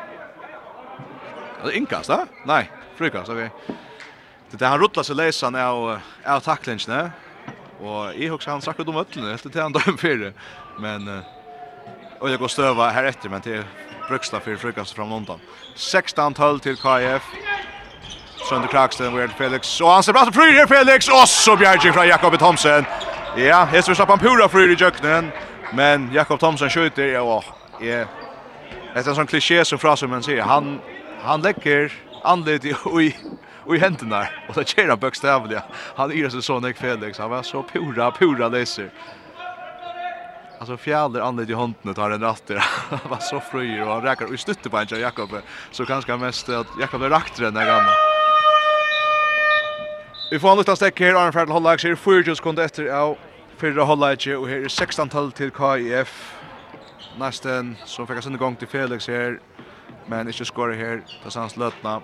Det 1.61 1.73
er 1.73 1.77
innkast, 1.77 2.09
da? 2.09 2.25
Nei, 2.49 2.63
frukast, 2.99 3.29
ok. 3.29 3.75
Det 4.51 4.63
er 4.63 4.73
han 4.73 4.81
ruttla 4.81 5.05
seg 5.07 5.19
leisan 5.19 5.59
av, 5.59 6.01
av 6.25 6.41
taklingene. 6.45 7.11
Og 7.81 8.17
jeg 8.17 8.33
husker 8.33 8.53
han 8.53 8.65
snakket 8.65 8.89
om 8.93 8.99
øtlene, 9.01 9.35
helt 9.35 9.47
til 9.47 9.63
han 9.63 9.77
døm 9.77 10.01
fire. 10.01 10.33
Men, 10.81 11.07
og 12.21 12.31
jeg 12.31 12.41
går 12.41 12.53
støva 12.53 12.91
her 12.97 13.09
etter, 13.13 13.33
men 13.33 13.45
til 13.45 13.63
bruksta 14.11 14.41
för 14.41 14.57
frukast 14.57 14.97
fram 14.97 15.11
London. 15.11 15.41
16-12 15.77 16.61
til 16.61 16.77
KF. 16.77 17.23
Sønder 18.49 18.69
Kraksten, 18.69 19.15
Weird 19.15 19.31
Felix. 19.39 19.81
Og 19.81 19.95
han 19.95 20.03
ser 20.03 20.13
bra 20.13 20.25
til 20.25 20.35
fryr 20.35 20.67
Felix. 20.67 21.09
Og 21.09 21.29
så 21.29 21.57
bjergjig 21.57 21.95
fra 21.95 22.05
Jakob 22.05 22.35
Thomsen. 22.39 22.87
Ja, 23.37 23.65
Hesper 23.65 23.95
slapp 23.95 24.09
han 24.09 24.19
pura 24.19 24.49
fru 24.49 24.73
i 24.73 24.75
jöknen. 24.75 25.31
Men 25.73 26.13
Jakob 26.13 26.41
Thomsen 26.41 26.71
skjuter, 26.71 27.07
ja, 27.07 27.45
Är 27.81 28.07
Det 28.95 29.01
är 29.01 29.09
en 29.09 29.15
sån 29.15 29.27
kliché 29.27 29.65
som 29.65 29.79
frasen 29.79 30.11
man 30.11 30.23
säger. 30.23 30.43
Han, 30.43 30.81
han 31.23 31.43
läcker 31.43 31.93
anled 32.23 32.65
i, 32.65 32.69
i, 33.01 33.17
i 33.75 33.79
händerna. 33.79 34.27
Och 34.49 34.55
det 34.55 34.69
kör 34.69 34.89
han 34.89 34.99
bökstavliga. 34.99 35.63
Han 35.97 36.13
är 36.13 36.29
så 36.29 36.43
sån 36.43 36.75
Felix. 36.75 37.19
Han 37.19 37.31
var 37.31 37.43
så 37.43 37.63
pura, 37.63 38.11
pura 38.11 38.49
läser. 38.49 38.91
Alltså 40.59 40.77
fjäder 40.77 41.21
anled 41.21 41.51
i 41.51 41.55
handen 41.55 41.95
tar 41.95 42.11
en 42.11 42.21
ratter. 42.21 42.57
Han 42.91 43.11
var 43.11 43.19
så 43.19 43.41
fröjer 43.41 43.83
och 43.83 43.93
han 43.95 44.03
räkar 44.03 44.33
och 44.33 44.41
stötte 44.41 44.71
på 44.71 44.77
en 44.77 44.87
Jakob. 45.01 45.31
Så 45.71 45.87
kanske 45.87 46.17
mest 46.17 46.49
att 46.49 46.67
Jakob 46.81 47.03
är 47.03 47.09
rakt 47.09 47.37
den 47.37 47.55
där 47.55 47.67
gamla. 47.67 47.91
Vi 50.31 50.39
får 50.39 50.51
anlutta 50.51 50.77
stekk 50.79 51.01
her, 51.03 51.17
Arne 51.19 51.33
Ferdel 51.35 51.51
Hollag, 51.51 51.81
sier 51.83 51.97
4 51.99 52.37
sekunder 52.39 52.69
etter 52.69 52.87
av 52.95 53.17
fyrre 53.59 53.83
Hollag, 53.83 54.23
og 54.37 54.45
her 54.47 54.63
er 54.63 54.71
16 54.71 55.11
tall 55.11 55.33
til 55.35 55.51
KIF. 55.51 56.13
Nesten, 57.19 57.73
som 57.83 58.07
fikk 58.07 58.23
sin 58.23 58.39
gang 58.39 58.55
til 58.61 58.71
Felix 58.71 59.11
her, 59.11 59.41
men 60.07 60.31
ikke 60.31 60.47
skårer 60.47 60.79
her, 60.79 61.03
til 61.25 61.35
sans 61.35 61.59
løtna. 61.59 61.97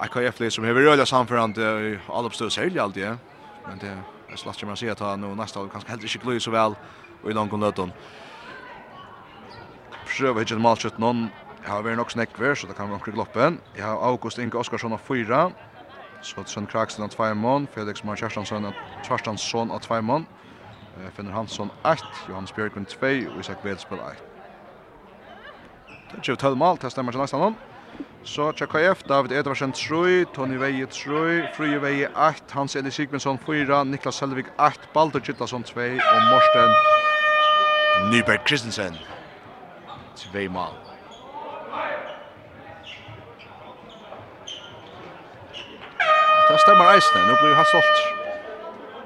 KIF 0.00 0.40
som 0.56 0.64
hever 0.64 0.88
røyla 0.88 1.04
samførande 1.04 1.68
i 1.90 1.94
alle 2.08 2.32
oppstøy 2.32 2.48
særlig 2.48 2.80
alltid, 2.80 3.20
men 3.68 3.84
det 3.84 3.92
er 3.92 4.40
slags 4.40 4.56
ikke 4.56 4.72
man 4.72 4.80
sier 4.80 4.96
at 4.96 5.04
han 5.04 5.20
nå 5.20 5.36
nesten 5.36 5.68
kanskje 5.68 5.92
heller 5.92 6.08
ikke 6.08 6.24
gløy 6.24 6.40
så 6.40 6.56
vel 6.56 6.80
i 7.28 7.36
langt 7.36 7.52
løtna. 7.52 7.92
Prøv 10.08 10.40
ikke 10.40 10.56
en 10.56 10.64
malkjøtt 10.64 10.96
noen, 10.96 11.26
jeg 11.60 11.68
har 11.68 11.84
vært 11.84 12.00
nok 12.00 12.16
snekver, 12.16 12.56
så 12.56 12.66
det 12.70 12.80
kan 12.80 12.88
vi 12.88 12.96
omkring 12.96 13.20
loppen. 13.20 13.60
Jeg 13.76 13.84
har 13.84 14.00
August 14.00 14.40
Inge 14.40 14.56
Oskarsson 14.56 14.96
av 14.96 15.04
4, 15.04 15.50
Skottsen 16.22 16.66
Kraksen 16.66 17.04
av 17.04 17.08
Tveimann, 17.08 17.68
Felix 17.74 18.04
Mar 18.04 18.16
Kjerstansson 18.16 19.70
av 19.70 19.80
Tveimann, 19.80 20.26
Finner 21.16 21.32
Hansson 21.32 21.70
1, 21.84 22.02
Johannes 22.28 22.52
Bjørkvind 22.52 22.86
2 22.86 23.06
og 23.32 23.40
Isak 23.40 23.64
Vedspil 23.64 23.98
1. 23.98 24.22
Det 26.10 26.28
er 26.28 26.34
12 26.34 26.56
mål, 26.56 26.78
det 26.82 26.90
stemmer 26.92 27.12
til 27.12 27.20
nesten 27.22 27.40
hånd. 27.40 27.56
Så 28.24 28.52
KF, 28.52 29.02
David 29.08 29.32
Edvarsen 29.32 29.72
3, 29.72 30.24
Tony 30.34 30.58
Veie 30.60 30.86
3, 30.86 31.54
Fruje 31.56 31.80
Veie 31.82 32.10
8, 32.12 32.52
Hans 32.52 32.76
Eli 32.76 32.90
Sigmundsson 32.90 33.38
4, 33.46 33.84
Niklas 33.84 34.20
Selvig 34.20 34.44
8, 34.58 34.92
Baldur 34.94 35.20
Gittlason 35.24 35.64
2 35.64 35.80
og 35.80 36.22
Morsten 36.28 36.76
Nyberg 38.12 38.44
Kristensen 38.44 38.96
2 40.16 40.48
mål. 40.50 40.89
Det 46.50 46.58
stämmer 46.58 46.94
eisne, 46.94 47.20
nu 47.26 47.34
blir 47.42 47.54
han 47.54 47.64
stolt. 47.64 47.98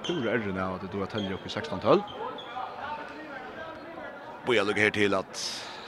Pura 0.07 0.33
er 0.33 0.39
det 0.39 0.53
nu 0.53 0.61
att 0.61 0.81
det 0.81 0.99
då 0.99 1.07
täljer 1.07 1.33
upp 1.33 1.47
i 1.47 1.49
16-12. 1.49 2.03
Bøy 4.47 4.57
er 4.57 4.65
lukket 4.65 4.83
her 4.83 4.91
til 4.91 5.15
at 5.15 5.43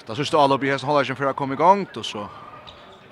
da 0.08 0.14
synes 0.14 0.30
du 0.30 0.36
alle 0.38 0.54
opp 0.54 0.64
i 0.64 0.70
hesten 0.70 0.86
holder 0.88 1.02
ikke 1.02 1.16
før 1.16 1.26
jeg 1.26 1.36
kom 1.36 1.52
i 1.52 1.56
gang, 1.56 1.88
og 1.96 2.04
så 2.04 2.26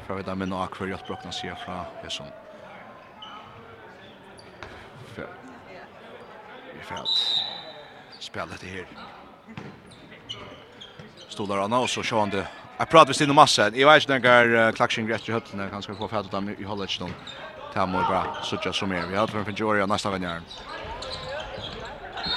får 0.07 0.15
vi 0.15 0.23
da 0.23 0.35
med 0.35 0.49
noe 0.53 0.67
kvar 0.69 0.87
hjelp 0.93 1.07
brockna 1.07 1.33
sig 1.33 1.57
fra 1.65 1.85
hesten. 2.03 2.27
Vi 6.75 6.83
får 6.83 6.95
att 6.95 7.19
spela 8.21 8.47
dette 8.47 8.67
her. 8.67 8.87
Stolar 11.29 11.59
Anna, 11.59 11.79
og 11.79 11.89
så 11.89 12.03
kör 12.03 12.21
han 12.21 12.31
det. 12.31 12.47
Jag 12.79 12.89
pratar 12.89 13.09
visst 13.09 13.21
inom 13.21 13.37
masse. 13.37 13.71
Jeg 13.75 13.87
vet 13.87 14.03
inte 14.03 14.19
när 14.19 14.73
klaxing 14.73 15.11
rätt 15.11 15.29
i 15.29 15.33
hötterna. 15.33 15.69
Han 15.73 15.83
ska 15.83 15.95
få 15.95 16.23
dem 16.31 16.57
i 16.59 16.65
holdet 16.65 16.91
ikke 16.91 17.01
noen. 17.05 17.15
Det 17.75 17.87
må 17.87 18.03
bra 18.09 18.25
suttja 18.43 18.73
som 18.73 18.93
är. 18.93 19.07
Vi 19.07 19.17
har 19.17 19.27
tror 19.27 19.45
han 19.45 19.55
finner 19.55 19.87
nästa 19.87 20.11
vänjar. 20.11 20.41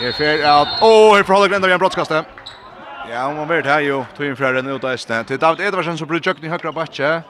Är 0.01 0.11
fer 0.11 0.43
at 0.43 0.67
åh, 0.81 1.15
her 1.15 1.23
forholder 1.23 1.49
Grendar 1.49 1.69
igen 1.69 1.79
brottskastet. 1.79 2.25
Ja, 3.09 3.27
om 3.27 3.35
man 3.35 3.47
vet 3.47 3.65
här 3.65 3.79
ju, 3.79 4.03
tog 4.17 4.25
in 4.25 4.35
flere 4.35 4.59
enn 4.59 4.67
ut 4.67 4.83
av 4.83 4.91
Østene. 4.91 5.23
Til 5.23 5.39
David 5.39 5.67
Edvarsen 5.67 5.97
som 5.97 6.07
blir 6.07 6.19
tjøkken 6.19 6.45
i 6.45 6.49
högra 6.49 6.71
bakke. 6.71 7.23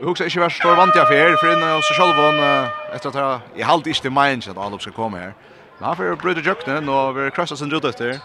Jeg 0.00 0.08
husker 0.08 0.24
ikke 0.24 0.40
verst 0.40 0.56
stor 0.56 0.74
vant 0.74 0.96
jeg 0.96 1.06
fer, 1.06 1.36
for 1.36 1.52
inne 1.52 1.74
hos 1.76 1.84
Sjolvån, 1.94 2.40
etter 2.96 3.10
at 3.10 3.40
jeg 3.56 3.66
halte 3.66 3.90
ikke 3.90 4.02
til 4.08 4.12
meins 4.12 4.48
at 4.48 4.58
Alup 4.58 4.80
skal 4.80 4.92
komme 4.96 5.18
her. 5.18 5.32
Men 5.78 5.86
han 5.86 5.96
får 5.96 6.16
bryte 6.16 6.42
tjøkken, 6.42 6.88
og 6.88 7.16
vi 7.16 7.30
krasser 7.30 7.56
sin 7.56 7.72
rute 7.72 7.88
etter. 7.88 8.16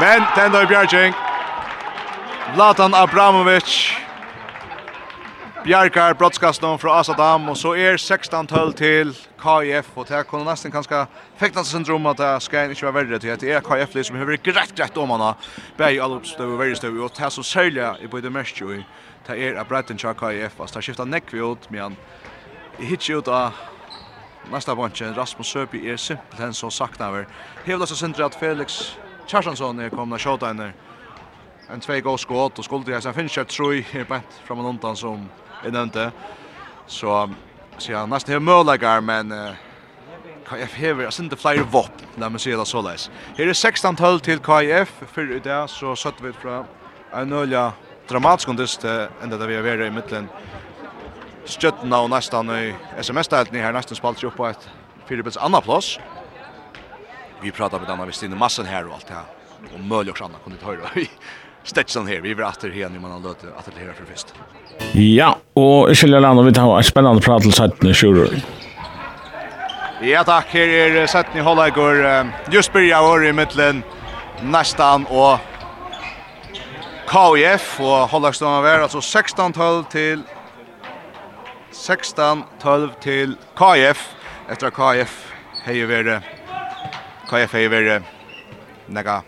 Men, 0.00 0.22
tenda 0.34 0.62
i 0.62 0.66
bjergjeng. 0.66 1.14
Latan 2.56 2.94
Abramovic. 2.94 4.05
Bjarkar 5.66 6.14
brottskastan 6.14 6.78
från 6.78 6.98
Asadam 6.98 7.48
og 7.48 7.56
så 7.56 7.72
er 7.74 7.96
16 7.96 8.46
12 8.46 8.74
til 8.78 9.08
KIF 9.42 9.88
og 9.96 10.08
det 10.08 10.20
kan 10.30 10.44
nästan 10.46 10.70
kanske 10.70 11.06
fekta 11.36 11.64
sig 11.64 11.72
syndrom 11.72 12.06
at 12.06 12.18
det 12.18 12.42
ska 12.42 12.64
inte 12.64 12.82
vara 12.82 12.92
värre 12.92 13.18
til 13.18 13.28
at 13.28 13.40
det 13.40 13.52
är 13.52 13.60
KIF 13.60 13.92
det 13.92 14.06
som 14.06 14.14
behöver 14.14 14.36
grett 14.36 14.80
rätt 14.80 14.96
om 14.96 15.10
henne. 15.10 15.34
Bäj 15.76 16.00
all 16.00 16.12
uppstöv 16.12 16.52
och 16.52 16.60
värre 16.60 16.76
stöv 16.76 17.04
och 17.04 17.12
det 17.18 17.30
så 17.30 17.42
sälja 17.42 17.96
i 18.00 18.06
både 18.06 18.30
mest 18.30 18.60
ju. 18.60 18.82
Det 19.26 19.38
är 19.38 19.54
att 19.54 19.68
Brighton 19.68 19.98
kör 19.98 20.14
KIF 20.14 20.52
fast 20.52 20.74
det 20.74 20.82
skiftar 20.82 21.04
näck 21.04 21.24
vi 21.34 21.40
åt 21.40 21.70
men 21.70 21.96
hitch 22.78 23.10
ut 23.10 23.28
av 23.28 23.50
nästa 24.52 24.74
bunchen 24.74 25.14
Rasmus 25.14 25.46
Söby 25.46 25.86
er 25.88 25.96
simpelthen 25.96 26.54
så 26.54 26.70
saknar 26.70 27.08
över. 27.08 27.26
Hela 27.64 27.86
så 27.86 27.96
synd 27.96 28.20
at 28.20 28.34
Felix 28.34 28.96
Charlsson 29.26 29.80
är 29.80 29.90
komna 29.90 30.18
skjuta 30.18 30.50
en 30.50 30.72
en 31.68 31.80
två 31.80 32.00
gås 32.00 32.20
skott 32.20 32.58
och 32.58 32.64
skulle 32.64 32.92
jag 32.92 33.02
sen 33.02 33.14
finns 33.14 33.36
jag 33.36 33.48
tror 33.48 33.74
jag 33.92 34.06
bänt 34.06 34.42
från 34.44 34.66
undan 34.66 34.96
som 34.96 35.28
jeg 35.66 35.74
nevnte. 35.74 36.10
Så, 36.86 37.22
så 37.78 37.92
jeg 37.92 38.10
nesten 38.10 38.36
har 38.36 38.44
møllegar, 38.44 39.02
men 39.04 39.34
KF 40.46 40.76
hever, 40.78 41.02
jeg 41.02 41.12
synes 41.12 41.32
det 41.32 41.40
flere 41.42 41.64
vopp, 41.74 42.02
la 42.22 42.28
meg 42.30 42.42
si 42.42 42.52
det 42.54 42.66
så 42.70 42.82
leis. 42.84 43.08
Her 43.34 43.50
er 43.50 43.56
16 43.56 43.98
tøll 43.98 44.20
til 44.22 44.38
KF, 44.46 44.92
for 45.10 45.34
i 45.34 45.42
dag 45.42 45.66
så 45.72 45.96
satt 45.98 46.22
vi 46.22 46.30
fra 46.36 46.60
en 47.18 47.34
øyla 47.34 47.72
dramatisk 48.06 48.52
kundist, 48.52 48.86
enda 48.86 49.38
det 49.40 49.48
vi 49.50 49.56
har 49.58 49.66
vært 49.66 49.88
i 49.88 49.94
midtelen. 49.94 50.28
Stjøttena 51.50 51.98
og 52.02 52.12
nesten 52.14 52.50
i 52.54 52.68
SMS-deltene 53.02 53.62
her, 53.62 53.74
nesten 53.74 53.98
spalt 53.98 54.22
seg 54.22 54.30
opp 54.30 54.38
på 54.38 54.46
et 54.52 54.68
fyrbils 55.08 55.38
andra 55.42 55.62
plats. 55.66 55.96
Vi 57.42 57.50
pratar 57.54 57.82
med 57.82 57.90
denne, 57.90 58.06
vi 58.06 58.14
stinner 58.14 58.38
massen 58.38 58.70
her 58.70 58.86
og 58.86 59.00
alt 59.00 59.10
det 59.10 59.18
her. 59.18 59.34
Og 59.74 59.82
møl 59.82 60.10
og 60.10 60.18
sånn, 60.18 60.38
kunne 60.44 60.58
vi 60.58 60.62
ta 60.62 60.70
høyre. 60.70 61.08
Stetson 61.66 62.06
her. 62.06 62.20
Vi 62.22 62.34
var 62.38 62.52
atter 62.52 62.70
her 62.70 62.88
når 62.92 63.02
man 63.02 63.16
har 63.16 63.24
løtt 63.24 63.42
atter 63.50 63.74
her 63.80 63.92
for 63.96 64.06
først. 64.06 64.32
Ja, 64.94 65.32
og 65.58 65.90
ikke 65.90 66.06
lille 66.06 66.20
land, 66.22 66.44
vi 66.46 66.54
tar 66.54 66.70
en 66.70 66.86
spennende 66.86 67.24
prat 67.24 67.42
til 67.42 67.54
settene, 67.56 67.94
Sjurur. 67.94 68.32
Ja, 70.04 70.22
takk. 70.28 70.52
Her 70.52 70.72
er 70.78 71.10
settene 71.10 71.40
i 71.40 71.44
Hållagur. 71.44 72.00
Just 72.52 72.72
byrja 72.72 73.02
år 73.02 73.26
i 73.26 73.34
midtelen, 73.34 73.82
nestan 74.44 75.06
og 75.10 75.38
KIF 77.06 77.80
og 77.80 78.08
Hållagstånden 78.10 78.64
var 78.64 78.82
altså 78.82 78.98
16-12 78.98 79.90
til 79.90 80.24
16-12 81.72 83.00
til 83.00 83.36
KIF 83.58 84.02
efter 84.50 84.70
KIF 84.70 85.14
hej 85.64 85.82
över 85.82 86.20
KIF 87.30 87.52
hei 87.52 87.68
över 87.68 88.02
nega 88.88 89.20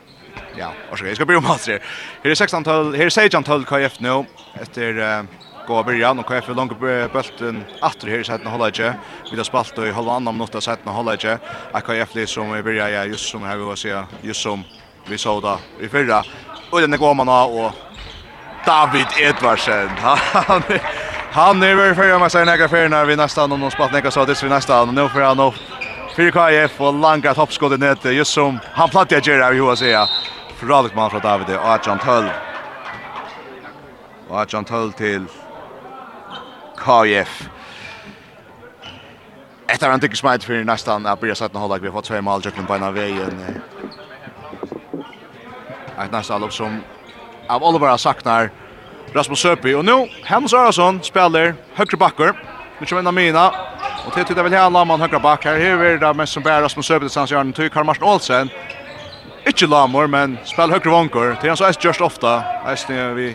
ja, 0.59 0.73
och 0.91 0.99
så 0.99 1.07
jag 1.07 1.17
ska 1.17 1.25
bli 1.25 1.37
om 1.37 1.45
master. 1.45 1.83
Här 2.23 2.31
är 2.31 2.35
16 2.35 2.65
12, 2.65 2.97
här 2.97 3.07
är 3.07 3.11
16 3.11 3.45
12 3.45 3.65
KF 3.65 4.01
nu 4.01 4.25
efter 4.61 4.99
uh, 4.99 5.25
gå 5.67 5.83
början 5.83 6.19
och 6.19 6.27
KF 6.27 6.49
långt 6.49 6.81
bulten 7.13 7.65
åter 7.83 8.09
här 8.09 8.19
i 8.19 8.25
sidan 8.25 8.47
hålla 8.47 8.67
inte. 8.67 8.95
Vi 9.31 9.37
har 9.37 9.45
spalt 9.45 9.79
i 9.79 9.91
halva 9.91 10.13
annan 10.13 10.35
minut 10.35 10.63
sidan 10.63 10.79
hålla 10.85 11.13
inte. 11.13 11.39
Att 11.73 11.85
KF 11.85 12.09
det 12.13 12.27
som 12.27 12.53
vi 12.53 12.63
börjar 12.63 12.89
ja 12.89 13.05
just 13.05 13.29
som 13.29 13.43
här 13.43 13.57
vi 13.57 13.65
var 13.65 13.77
säga, 13.77 14.07
just 14.23 14.41
som 14.41 14.65
vi 15.07 15.19
såg 15.19 15.43
då 15.43 15.59
i 15.81 15.89
förra 15.89 16.23
och 16.71 16.81
den 16.81 16.99
går 16.99 17.15
man 17.15 17.29
och 17.29 17.73
David 18.67 19.07
Edvardsen. 19.21 19.89
Han 20.33 20.63
han 21.33 21.63
är 21.63 21.75
väl 21.75 21.95
för 21.95 22.19
mig 22.19 22.31
sen 22.31 22.49
jag 22.49 22.71
för 22.71 22.89
när 22.89 23.05
vi 23.05 23.17
nästa 23.17 23.47
någon 23.47 23.63
och 23.63 23.73
spalt 23.73 23.93
nästa 23.93 24.11
så 24.11 24.25
det 24.25 24.43
vi 24.43 24.49
nästa 24.49 24.77
annan 24.77 24.95
nu 24.95 25.09
för 25.09 25.21
han 25.21 25.41
upp. 25.41 25.55
Fyrir 26.17 26.31
KF 26.31 26.81
långa 26.81 27.35
toppskott 27.35 27.73
i 27.73 27.79
nete, 27.79 28.11
just 28.11 28.33
som 28.33 28.59
han 28.73 28.89
plattet 28.89 29.27
gjør 29.27 29.41
av 29.41 29.55
i 29.55 29.59
jag 29.59 29.79
sier. 29.79 30.09
Fralik 30.59 30.95
man 30.95 31.11
fra 31.11 31.19
David 31.19 31.55
og 31.55 31.75
Adjan 31.75 31.99
Tøll. 32.03 32.31
Og 34.29 34.41
Adjan 34.41 34.65
Tøll 34.65 34.93
til 34.93 35.29
KF. 36.77 37.49
Etter 39.69 39.91
han 39.91 40.01
tykker 40.01 40.19
smeit 40.19 40.45
for 40.45 40.65
nesten 40.67 41.07
at 41.07 41.21
blir 41.21 41.39
satt 41.39 41.55
noe 41.55 41.79
vi 41.79 41.87
har 41.87 41.95
fått 41.95 42.11
tvei 42.11 42.21
mal 42.25 42.43
jøkken 42.43 42.67
på 42.67 42.75
en 42.75 42.87
av 42.89 42.99
veien. 42.99 43.39
Et 45.99 46.11
nesten 46.11 46.35
allopp 46.35 46.57
som 46.57 46.81
av 47.49 47.63
Oliver 47.63 47.93
har 47.93 48.03
sagt 48.03 48.27
saknar 48.27 48.51
Rasmus 49.15 49.39
Søpi. 49.39 49.75
Og 49.75 49.85
nå, 49.85 50.07
Helms 50.27 50.55
Arason 50.55 50.99
spiller 51.03 51.55
høyre 51.79 51.99
bakker. 51.99 52.35
Nu 52.81 52.87
kommer 52.87 53.01
en 53.01 53.07
av 53.07 53.15
mina. 53.15 53.51
Och 54.07 54.15
til 54.15 54.25
tida 54.25 54.43
väl 54.43 54.53
hela 54.53 54.85
man 54.85 55.03
en 55.03 55.11
back. 55.11 55.13
Här 55.13 55.21
bakker. 55.21 55.59
Her 55.59 55.85
er 55.85 55.99
det 55.99 56.17
mest 56.17 56.33
som 56.33 56.43
bär 56.43 56.63
Rasmus 56.63 56.87
Søpi 56.87 57.09
Sands 57.09 57.31
Sandsjørn. 57.31 57.53
Tyk 57.53 57.73
Karl 57.73 57.85
Marsen 57.85 58.05
Olsen. 58.05 58.51
Ikke 59.49 59.67
lamor, 59.67 60.07
men 60.13 60.37
spel 60.45 60.69
høyre 60.69 60.91
vanker. 60.93 61.31
Det 61.41 61.49
er 61.49 61.55
han 61.55 61.57
så 61.57 61.69
eist 61.71 61.81
gjørst 61.81 62.03
ofta. 62.05 62.35
Eist 62.69 62.91
nye 62.93 63.07
vi 63.17 63.29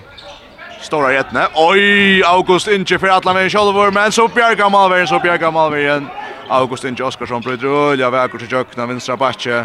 stora 0.83 1.09
rettene. 1.09 1.47
Oi, 1.57 2.21
August 2.27 2.69
Inge 2.69 2.99
for 2.99 3.09
atlan 3.09 3.39
veien 3.39 3.49
sjolvor, 3.49 3.89
men 3.95 4.13
så 4.13 4.27
bjerga 4.29 4.67
malveien, 4.69 5.09
så 5.09 5.17
bjerga 5.23 5.49
malveien. 5.51 6.05
August 6.53 6.85
Inge 6.85 7.01
Oskarsson 7.07 7.41
bryter 7.41 7.71
ulja 7.71 8.11
vekker 8.13 8.43
til 8.43 8.51
kjøkkenen, 8.51 8.91
vinstra 8.91 9.17
batje. 9.17 9.63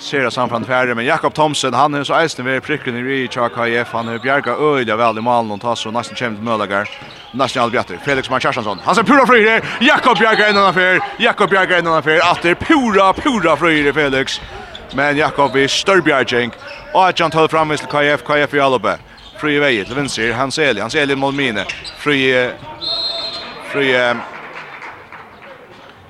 Ser 0.00 0.24
oss 0.26 0.40
han 0.40 0.48
fram 0.48 0.64
färre, 0.66 0.94
men 0.96 1.04
Jakob 1.06 1.34
Thomsen, 1.36 1.74
han 1.76 1.94
er 1.94 2.08
så 2.08 2.16
eist 2.22 2.40
nye 2.40 2.62
prikken 2.64 2.96
i 2.96 3.20
Tja 3.28 3.50
KF. 3.52 3.92
Han 3.92 4.14
er 4.14 4.24
bjerga 4.24 4.56
ulja 4.56 4.96
vel 4.96 5.20
i 5.20 5.28
malen, 5.28 5.52
og 5.52 5.60
tar 5.60 5.76
så 5.76 5.92
nesten 5.92 6.16
kjem 6.16 6.38
til 6.38 6.48
Mølagar. 6.48 6.88
Nesten 7.36 7.62
all 7.62 7.70
bjatter. 7.74 8.00
Felix 8.00 8.30
Mann 8.30 8.40
Kjerstansson, 8.40 8.80
han 8.80 8.96
ser 8.96 9.04
pura 9.04 9.28
frøyre. 9.28 9.60
Jakob 9.84 10.18
bjerga 10.18 10.48
innan 10.48 10.72
affär, 10.72 11.04
Jakob 11.20 11.52
bjerga 11.52 11.78
innan 11.78 12.00
affär. 12.00 12.24
Atter 12.24 12.54
pura, 12.54 13.12
pura 13.12 13.58
frøyre 13.60 13.92
Felix. 13.92 14.38
Felix 14.40 14.63
men 14.92 15.16
Jakob 15.16 15.56
i 15.56 15.68
Störbjärging. 15.68 16.50
Och 16.92 17.08
att 17.08 17.18
han 17.18 17.30
tar 17.30 17.48
fram 17.48 17.68
till 17.68 17.86
KF, 17.86 18.22
KF 18.24 18.54
i 18.54 18.60
Alaba. 18.60 18.98
Fri 19.38 19.80
i 19.80 19.84
till 19.84 19.94
vänster, 19.94 20.32
Hans 20.32 20.58
Eli, 20.58 20.80
Hans 20.80 20.94
Eli 20.94 21.16
mot 21.16 21.34
Mine. 21.34 21.64
Fri, 21.98 22.50
fri, 23.72 24.14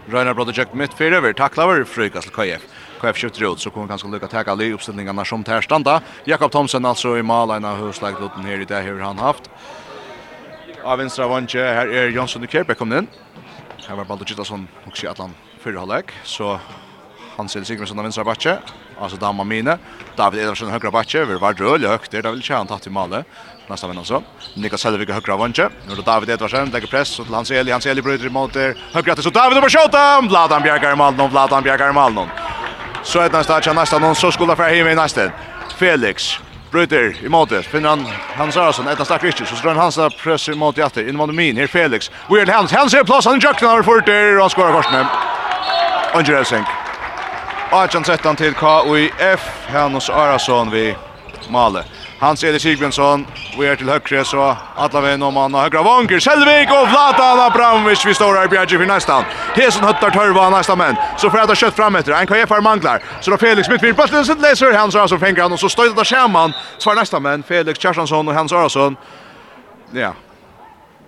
Röjnar 0.06 0.34
Brodde 0.34 0.52
Jökt 0.52 0.74
mitt 0.74 0.94
fyra 0.94 1.16
över, 1.16 1.32
tacklar 1.32 1.64
över 1.64 1.84
Frykast 1.84 2.22
till 2.22 2.36
KF. 2.36 2.62
KF 3.00 3.16
skifter 3.16 3.52
ut 3.52 3.60
så 3.60 3.70
kommer 3.70 3.86
ganska 3.86 4.08
lycka 4.08 4.26
täcka 4.26 4.52
alla 4.52 4.64
uppställningarna 4.64 5.24
som 5.24 5.42
där 5.42 5.60
standa. 5.60 6.00
Jakob 6.24 6.52
Thomsen 6.52 6.84
alltså 6.84 7.18
i 7.18 7.22
Malina 7.22 7.74
huslagt 7.74 8.20
ut 8.20 8.30
den 8.36 8.44
här 8.44 8.60
i 8.60 8.64
det 8.64 8.80
hur 8.80 9.00
han 9.00 9.18
haft. 9.18 9.50
Av 10.84 10.98
vänstra 10.98 11.28
vantje, 11.28 11.64
här 11.64 11.86
är 11.86 12.08
Jonsson 12.08 12.44
i 12.44 12.46
Kerbeck 12.46 12.78
kom 12.78 12.92
in. 12.92 13.06
Här 13.88 13.96
var 13.96 14.04
Baldur 14.04 14.26
Gittasson 14.26 14.68
också 14.86 15.06
i 15.06 15.08
Atlant 15.08 15.36
förra 15.60 15.78
halvlek 15.78 16.04
så 16.24 16.60
Hansel 17.36 17.64
Sigmundsson 17.64 17.98
av 17.98 18.04
vänstra 18.04 18.24
backe. 18.24 18.58
Alltså 19.00 19.16
Damma 19.16 19.44
Mine. 19.44 19.78
David 20.16 20.40
Edersen 20.40 20.68
högra 20.68 20.90
backe. 20.90 21.24
Vi 21.24 21.34
var 21.34 21.52
rull 21.52 21.86
högt. 21.86 22.10
Det 22.10 22.22
vill 22.30 22.42
tjäna 22.42 22.64
tatt 22.64 22.86
i 22.86 22.90
Malle. 22.90 23.24
Nästa 23.66 23.86
vän 23.86 23.98
också. 23.98 24.22
Niklas 24.54 24.80
Selvig 24.80 25.10
högra 25.10 25.36
vantje. 25.36 25.68
Nu 25.88 25.94
då 25.94 26.02
David 26.02 26.30
Edersson 26.30 26.70
lägger 26.70 26.86
press 26.86 27.18
och 27.18 27.26
till 27.26 27.34
Hans 27.34 27.50
Eli. 27.50 27.70
Hans 27.72 27.86
Eli 27.86 28.02
bryter 28.02 28.26
emot 28.26 28.52
där. 28.52 28.76
Högra 28.92 29.14
till 29.14 29.24
så 29.24 29.30
David 29.30 29.58
och 29.58 29.72
skjuta. 29.72 30.20
Vladan 30.20 30.62
Bjergar 30.62 30.92
i 30.92 30.96
mål. 30.96 31.14
Vladan 31.30 31.62
Bjergar 31.62 31.90
i 31.90 31.92
mål. 31.92 32.28
Så 33.02 33.20
ett 33.20 33.32
nästa 33.32 33.62
chans 33.62 33.76
nästa 33.76 33.98
någon 33.98 34.14
så 34.14 34.32
skulle 34.32 34.56
för 34.56 34.68
hem 34.68 34.88
i 34.88 34.94
nästa. 34.94 35.30
Felix 35.76 36.38
Bryter 36.70 37.24
i 37.24 37.28
målet. 37.28 37.66
Finner 37.66 37.88
han 37.88 38.06
Hans 38.36 38.56
Arason. 38.56 38.88
Ett 38.88 39.04
starkt 39.04 39.24
riktigt. 39.24 39.48
Så 39.48 39.54
drar 39.54 39.74
Hansa 39.74 40.10
press 40.10 40.48
i 40.48 40.54
målet 40.54 40.78
jätte. 40.78 41.08
In 41.08 41.16
mot 41.16 41.34
min. 41.34 41.56
Här 41.56 41.66
Felix. 41.66 42.10
Weird 42.30 42.48
Hans. 42.48 42.72
Hans 42.72 42.94
är 42.94 43.04
plats. 43.04 43.26
Han 43.26 43.38
jöknar 43.38 43.82
för 43.82 44.00
där. 44.00 44.40
Han 44.40 44.50
skorar 44.50 44.72
korsnen. 44.72 45.06
Angel 46.14 46.44
Sink. 46.44 46.66
18-13 47.74 48.36
til 48.36 48.54
KUIF. 48.54 49.42
Hannes 49.68 50.08
Arason 50.08 50.70
vi 50.72 50.94
Male. 51.50 51.84
Hans 52.20 52.44
Eli 52.44 52.58
Sigbjørnsson, 52.58 53.26
vi 53.58 53.66
er 53.66 53.76
til 53.76 53.90
høyre, 53.90 54.22
så 54.24 54.54
alle 54.78 55.02
vi 55.02 55.12
om 55.22 55.36
han 55.36 55.54
og 55.54 55.66
høyre 55.66 55.82
vanker. 55.84 56.22
Selvig 56.22 56.70
og 56.72 56.86
Vladan 56.92 57.42
Abramovic, 57.42 58.06
vi 58.06 58.14
står 58.14 58.38
her 58.38 58.46
i 58.46 58.52
Bjergje 58.52 58.78
for 58.78 58.88
nestan. 58.88 59.26
Hesen 59.56 59.84
høttar 59.84 60.14
tørva 60.14 60.46
nestan 60.54 60.78
menn, 60.78 61.00
så 61.18 61.28
får 61.28 61.42
jeg 61.42 61.50
ta 61.50 61.58
kjøtt 61.64 61.78
frem 61.80 61.98
etter. 61.98 62.16
En 62.16 62.30
KF 62.30 62.54
er 62.54 62.64
manglar, 62.64 63.02
så 63.20 63.34
da 63.34 63.40
Felix 63.42 63.68
Midtfyr, 63.68 63.92
bøttelen 63.98 64.24
sitt 64.24 64.40
leser, 64.40 64.72
Hans 64.78 64.94
Arason 64.94 65.20
fenger 65.20 65.42
han, 65.42 65.52
og 65.52 65.60
så 65.60 65.68
støyder 65.68 65.98
det 65.98 66.06
skjermann. 66.08 66.54
Svar 66.78 66.96
nestan 66.96 67.26
menn, 67.26 67.42
Felix 67.42 67.82
Kjersansson 67.82 68.30
og 68.30 68.38
Hans 68.38 68.54
Arason. 68.54 68.96
Ja, 69.92 70.14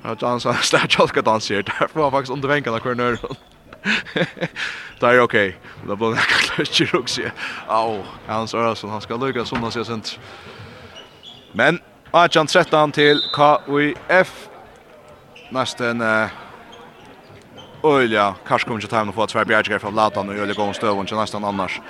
Ja, 0.03 0.13
har 0.13 0.19
danset, 0.21 0.71
det 0.71 0.79
er 0.79 0.87
kjølket 0.87 1.27
han 1.27 1.41
derfor 1.67 2.01
var 2.01 2.11
faktisk 2.11 2.33
under 2.33 2.49
vengen 2.49 2.75
av 2.75 2.83
kvarnøren. 2.85 3.39
Det 5.01 5.07
är 5.07 5.21
okej. 5.21 5.59
Det 5.89 5.97
blir 5.97 6.11
näka 6.11 6.35
klötcher 6.55 6.97
också. 6.97 7.21
Au, 7.69 8.03
Hans 8.27 8.55
Örasson, 8.55 8.91
han 8.91 9.01
ska 9.01 9.17
lycka 9.17 9.45
som 9.45 9.63
han 9.63 9.73
ser 9.73 9.85
sent. 9.85 10.19
Men, 11.53 11.81
Ajan 12.11 12.47
13 12.47 12.93
till 12.93 13.21
KUIF. 13.35 14.49
Nästan 15.51 16.01
eh, 16.01 16.29
Ölja, 17.85 18.35
kanske 18.47 18.67
kommer 18.69 18.81
inte 18.81 18.91
ta 18.91 18.97
hem 18.97 19.09
och 19.09 19.15
få 19.15 19.27
två 19.27 19.45
bjärgar 19.45 19.79
från 19.79 19.95
Latan 19.95 20.29
och 20.29 20.35
Ölja 20.35 20.55
går 20.55 20.69
och 20.69 20.77
stöv 20.77 21.07
nästan 21.13 21.45
annars. 21.45 21.81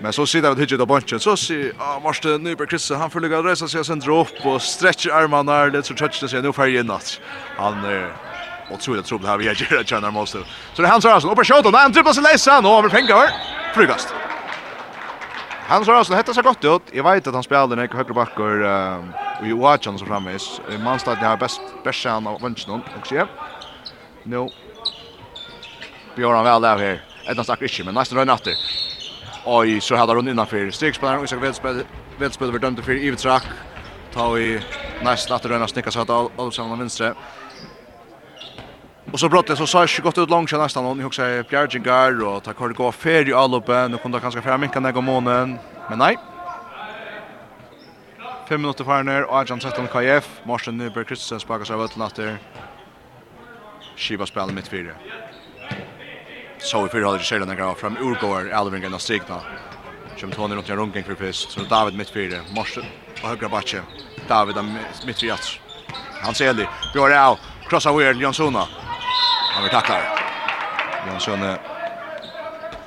Men 0.00 0.12
så 0.12 0.26
sitter 0.26 0.54
vi 0.54 0.60
hit 0.60 0.78
på 0.78 0.86
bunchen 0.86 1.20
så 1.20 1.36
ser 1.36 1.72
ah 1.78 2.00
Martin 2.00 2.42
Nyberg 2.42 2.68
Kristensen 2.68 3.00
han 3.00 3.10
förlorar 3.10 3.42
resa 3.42 3.68
sig 3.68 3.84
sen 3.84 3.98
dropp 3.98 4.46
och 4.46 4.62
stretcha 4.62 5.14
armarna 5.14 5.52
där 5.52 5.70
det 5.70 5.82
så 5.82 5.94
touchar 5.94 6.26
sig 6.26 6.42
nu 6.42 6.52
färgen 6.52 6.86
natt. 6.86 7.20
Han 7.56 7.84
eh, 7.84 8.08
Och 8.72 8.80
tror 8.80 8.96
jag 8.96 9.04
tror 9.04 9.18
det 9.18 9.28
här 9.28 9.38
vi 9.38 9.44
gör 9.44 9.54
Gerard 9.54 9.88
Chandler 9.88 10.10
måste. 10.10 10.38
Så 10.74 10.82
det 10.82 10.88
är 10.88 10.92
Hans 10.92 11.04
Arason, 11.04 11.30
uppe 11.30 11.44
skjut 11.44 11.66
och 11.66 11.72
han 11.72 11.92
trippar 11.92 12.12
sig 12.12 12.22
läsa 12.22 12.58
och 12.58 12.78
över 12.78 12.88
pengar. 12.88 13.30
Frugast. 13.74 14.14
Hans 15.68 15.88
Arason 15.88 16.16
hettar 16.16 16.32
så 16.32 16.42
gott 16.42 16.64
ut. 16.64 16.82
Jag 16.92 17.12
vet 17.12 17.26
att 17.26 17.34
han 17.34 17.42
spelar 17.42 17.66
när 17.66 17.88
högra 17.88 18.14
backar 18.14 18.42
och 19.40 19.46
ju 19.46 19.54
Watson 19.54 19.98
så 19.98 20.06
framvis. 20.06 20.60
Manstad 20.84 21.14
har 21.14 21.36
bäst 21.36 21.60
bäst 21.84 22.04
han 22.04 22.26
av 22.26 22.42
Munchen 22.42 22.82
och 23.00 23.06
se. 23.06 23.24
Nu. 24.22 24.48
Björn 26.16 26.44
väl 26.44 26.62
där 26.62 26.78
här. 26.78 27.04
Ett 27.26 27.46
snack 27.46 27.62
inte 27.62 27.84
men 27.84 27.94
nästan 27.94 28.18
rör 28.18 28.34
åter. 28.34 28.54
Oj, 29.44 29.80
så 29.80 29.96
hade 29.96 30.12
hon 30.12 30.28
innanför. 30.28 30.70
Strykspelaren 30.70 31.20
och 31.22 31.28
så 31.28 31.36
välspelad 31.36 31.84
välspelad 32.18 32.48
över 32.48 32.58
dömd 32.58 32.84
för 32.84 32.92
Ivetrak. 32.92 33.42
Ta 34.14 34.38
i 34.38 34.60
nästa 35.02 35.34
att 35.34 35.46
röna 35.46 35.68
snicka 35.68 35.90
så 35.90 36.00
att 36.00 36.10
all 36.10 36.52
samman 36.52 36.78
vänstra. 36.78 37.14
Och 39.12 39.20
så 39.20 39.28
brottet 39.28 39.58
så 39.58 39.66
sa 39.66 39.80
jag 39.80 40.04
gott 40.04 40.18
ut 40.18 40.30
långt 40.30 40.52
nästan 40.52 40.86
och 40.86 40.96
ni 40.96 41.04
också 41.04 41.22
är 41.22 41.42
Bjergingar 41.42 42.24
och 42.24 42.42
ta 42.42 42.52
kort 42.52 42.76
gå 42.76 42.92
för 42.92 43.28
i 43.28 43.32
all 43.32 43.54
uppe 43.54 43.88
nu 43.88 43.98
kunde 43.98 44.20
kanske 44.20 44.42
fram 44.42 44.68
kan 44.68 44.82
det 44.82 44.92
gå 44.92 45.00
månen 45.00 45.58
men 45.88 45.98
nej. 45.98 46.18
5 48.48 48.60
minuter 48.60 48.84
kvar 48.84 49.02
ner 49.02 49.22
och 49.22 49.38
Arjan 49.38 49.60
sätter 49.60 49.86
KF 49.86 50.40
Marsen 50.44 50.76
Nyberg 50.76 51.04
Kristensen 51.04 51.40
sparkar 51.40 51.64
sig 51.64 51.76
ötlen 51.76 52.06
efter. 52.06 52.38
Shiva 53.96 54.26
spelar 54.26 54.52
mitt 54.52 54.68
fyra. 54.68 54.92
Så 56.58 56.82
vi 56.82 56.88
får 56.88 57.00
hålla 57.00 57.18
sig 57.18 57.38
några 57.38 57.74
fram 57.74 57.96
urgår 58.00 58.52
Alvin 58.52 58.94
och 58.94 59.00
stigna. 59.00 59.40
Som 60.16 60.30
Tony 60.30 60.54
runt 60.54 60.70
runt 60.70 61.06
för 61.06 61.14
fest 61.14 61.50
så 61.50 61.60
David 61.60 61.94
mitt 61.98 62.10
fyra 62.10 62.38
Marsen 62.56 62.84
och 63.22 63.28
högra 63.28 63.48
batche. 63.48 63.80
David 64.28 64.56
mitt 65.06 65.20
fyra. 65.20 65.36
Han 66.22 66.34
ser 66.34 66.54
det. 66.54 66.68
Björn 66.92 67.36
krossa 67.68 67.90
away 67.90 68.12
Jonsson. 68.12 68.56
Han 69.52 69.62
vill 69.62 69.72
tackla. 69.72 69.98
Jonsson 71.06 71.56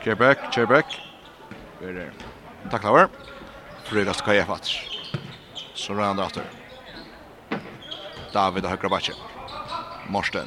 Kerbeck, 0.04 0.38
Kerbeck. 0.52 0.86
Berre. 1.80 2.12
Tackla 2.72 2.90
över. 2.90 3.08
Frygast 3.84 4.22
KF 4.22 4.48
Fats. 4.48 4.80
Så 5.74 5.94
rand 5.94 6.20
efter. 6.20 6.44
David 8.34 8.66
högra 8.66 8.90
backe. 8.90 9.12
Morsten. 10.08 10.46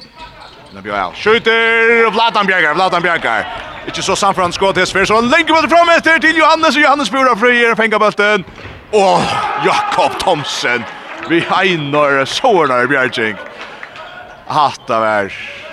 Nu 0.73 0.81
blir 0.81 0.93
jag. 0.93 1.15
Skjuter 1.15 2.11
Vladan 2.11 2.45
Bjergar, 2.45 2.73
Vladan 2.73 3.01
Bjergar. 3.01 3.45
Ikke 3.87 4.01
så 4.01 4.15
San 4.15 4.35
Francisco 4.35 4.73
til 4.73 4.81
är 4.81 5.05
så 5.05 5.15
han 5.15 5.29
länge 5.29 5.51
med 5.51 5.69
fram 5.69 5.89
etter 5.89 6.19
til 6.19 6.37
Johannes 6.37 6.75
og 6.75 6.81
Johannes 6.81 7.11
Bura 7.11 7.31
av 7.31 7.75
fänga 7.75 7.99
bulten. 7.99 8.45
Åh, 8.91 9.23
Jakob 9.65 10.19
Thomsen. 10.19 10.83
Vi 11.29 11.39
heinar 11.39 12.25
sårar 12.25 12.87
Bjerging. 12.87 13.37
Hatta 14.47 14.99
värst. 14.99 15.68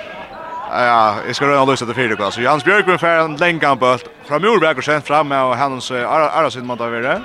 Ja, 0.70 1.16
jag 1.26 1.36
ska 1.36 1.46
röra 1.46 1.64
lösa 1.64 1.84
det 1.84 1.94
för 1.94 2.08
dig 2.08 2.16
alltså. 2.20 2.40
Jans 2.40 2.64
Björkman 2.64 2.98
för 2.98 3.18
en 3.18 3.36
länkan 3.36 3.78
boll. 3.78 3.98
Från 4.24 4.42
Murberg 4.42 4.76
och 4.76 4.84
sen 4.84 5.02
fram 5.02 5.28
med 5.28 5.44
och 5.44 5.56
hans 5.56 5.90
Arasin 5.90 6.66
mot 6.66 6.78
det. 6.78 7.22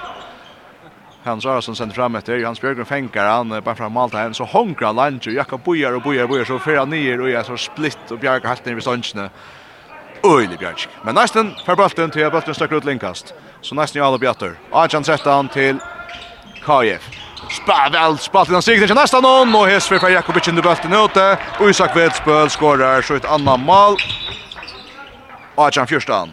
Hans 1.24 1.46
Arasin 1.46 1.76
sen 1.76 1.92
fram 1.92 2.16
efter 2.16 2.38
Jans 2.38 2.62
Björkman 2.62 2.86
fänkar 2.86 3.26
han 3.26 3.62
på 3.62 3.76
fram 3.76 3.92
Malta 3.92 4.18
här 4.18 4.34
så 4.34 4.44
honkra 4.44 4.92
lunch 4.92 5.28
och 5.28 5.34
Jakob 5.34 5.64
Bojar 5.64 5.94
och 5.94 6.02
Bojar 6.02 6.28
Bojar 6.28 6.46
så 6.46 6.60
fyra 6.60 6.86
nior 6.86 7.22
och 7.22 7.30
jag 7.30 7.46
så 7.46 7.58
splitt 7.58 8.12
och 8.12 8.20
Björk 8.20 8.46
helt 8.46 8.66
ner 8.66 8.74
vid 8.74 8.84
ståndsne. 8.84 9.30
Öjlig 10.24 10.60
Björk. 10.60 10.89
Men 11.04 11.16
nästan 11.16 11.56
för 11.66 11.76
bollen 11.76 12.12
till 12.12 12.30
bollen 12.30 12.56
stack 12.56 12.72
ut 12.72 12.86
länkast. 12.86 13.34
Så 13.62 13.76
nästan 13.76 14.02
i 14.02 14.06
alla 14.06 14.18
bjatter. 14.18 14.54
Arjan 14.72 15.04
13 15.04 15.48
till 15.48 15.78
KF. 16.66 17.10
Spa 17.50 17.89
väl 17.92 18.18
spalten 18.18 18.56
av 18.56 18.62
Sigrid 18.62 18.96
nästan 18.96 19.24
någon 19.24 19.56
och 19.56 19.68
Hesfer 19.68 20.00
för 20.00 20.10
Jakobic 20.10 20.48
under 20.48 20.62
bulten 20.62 20.94
ute 20.94 21.38
och 21.60 21.70
Isak 21.70 21.96
Vedspöl 21.96 22.50
skorar 22.50 23.02
så 23.02 23.16
ett 23.16 23.26
annat 23.26 23.60
mål. 23.60 23.98
Achan 25.56 25.88
Fjörstan. 25.88 26.32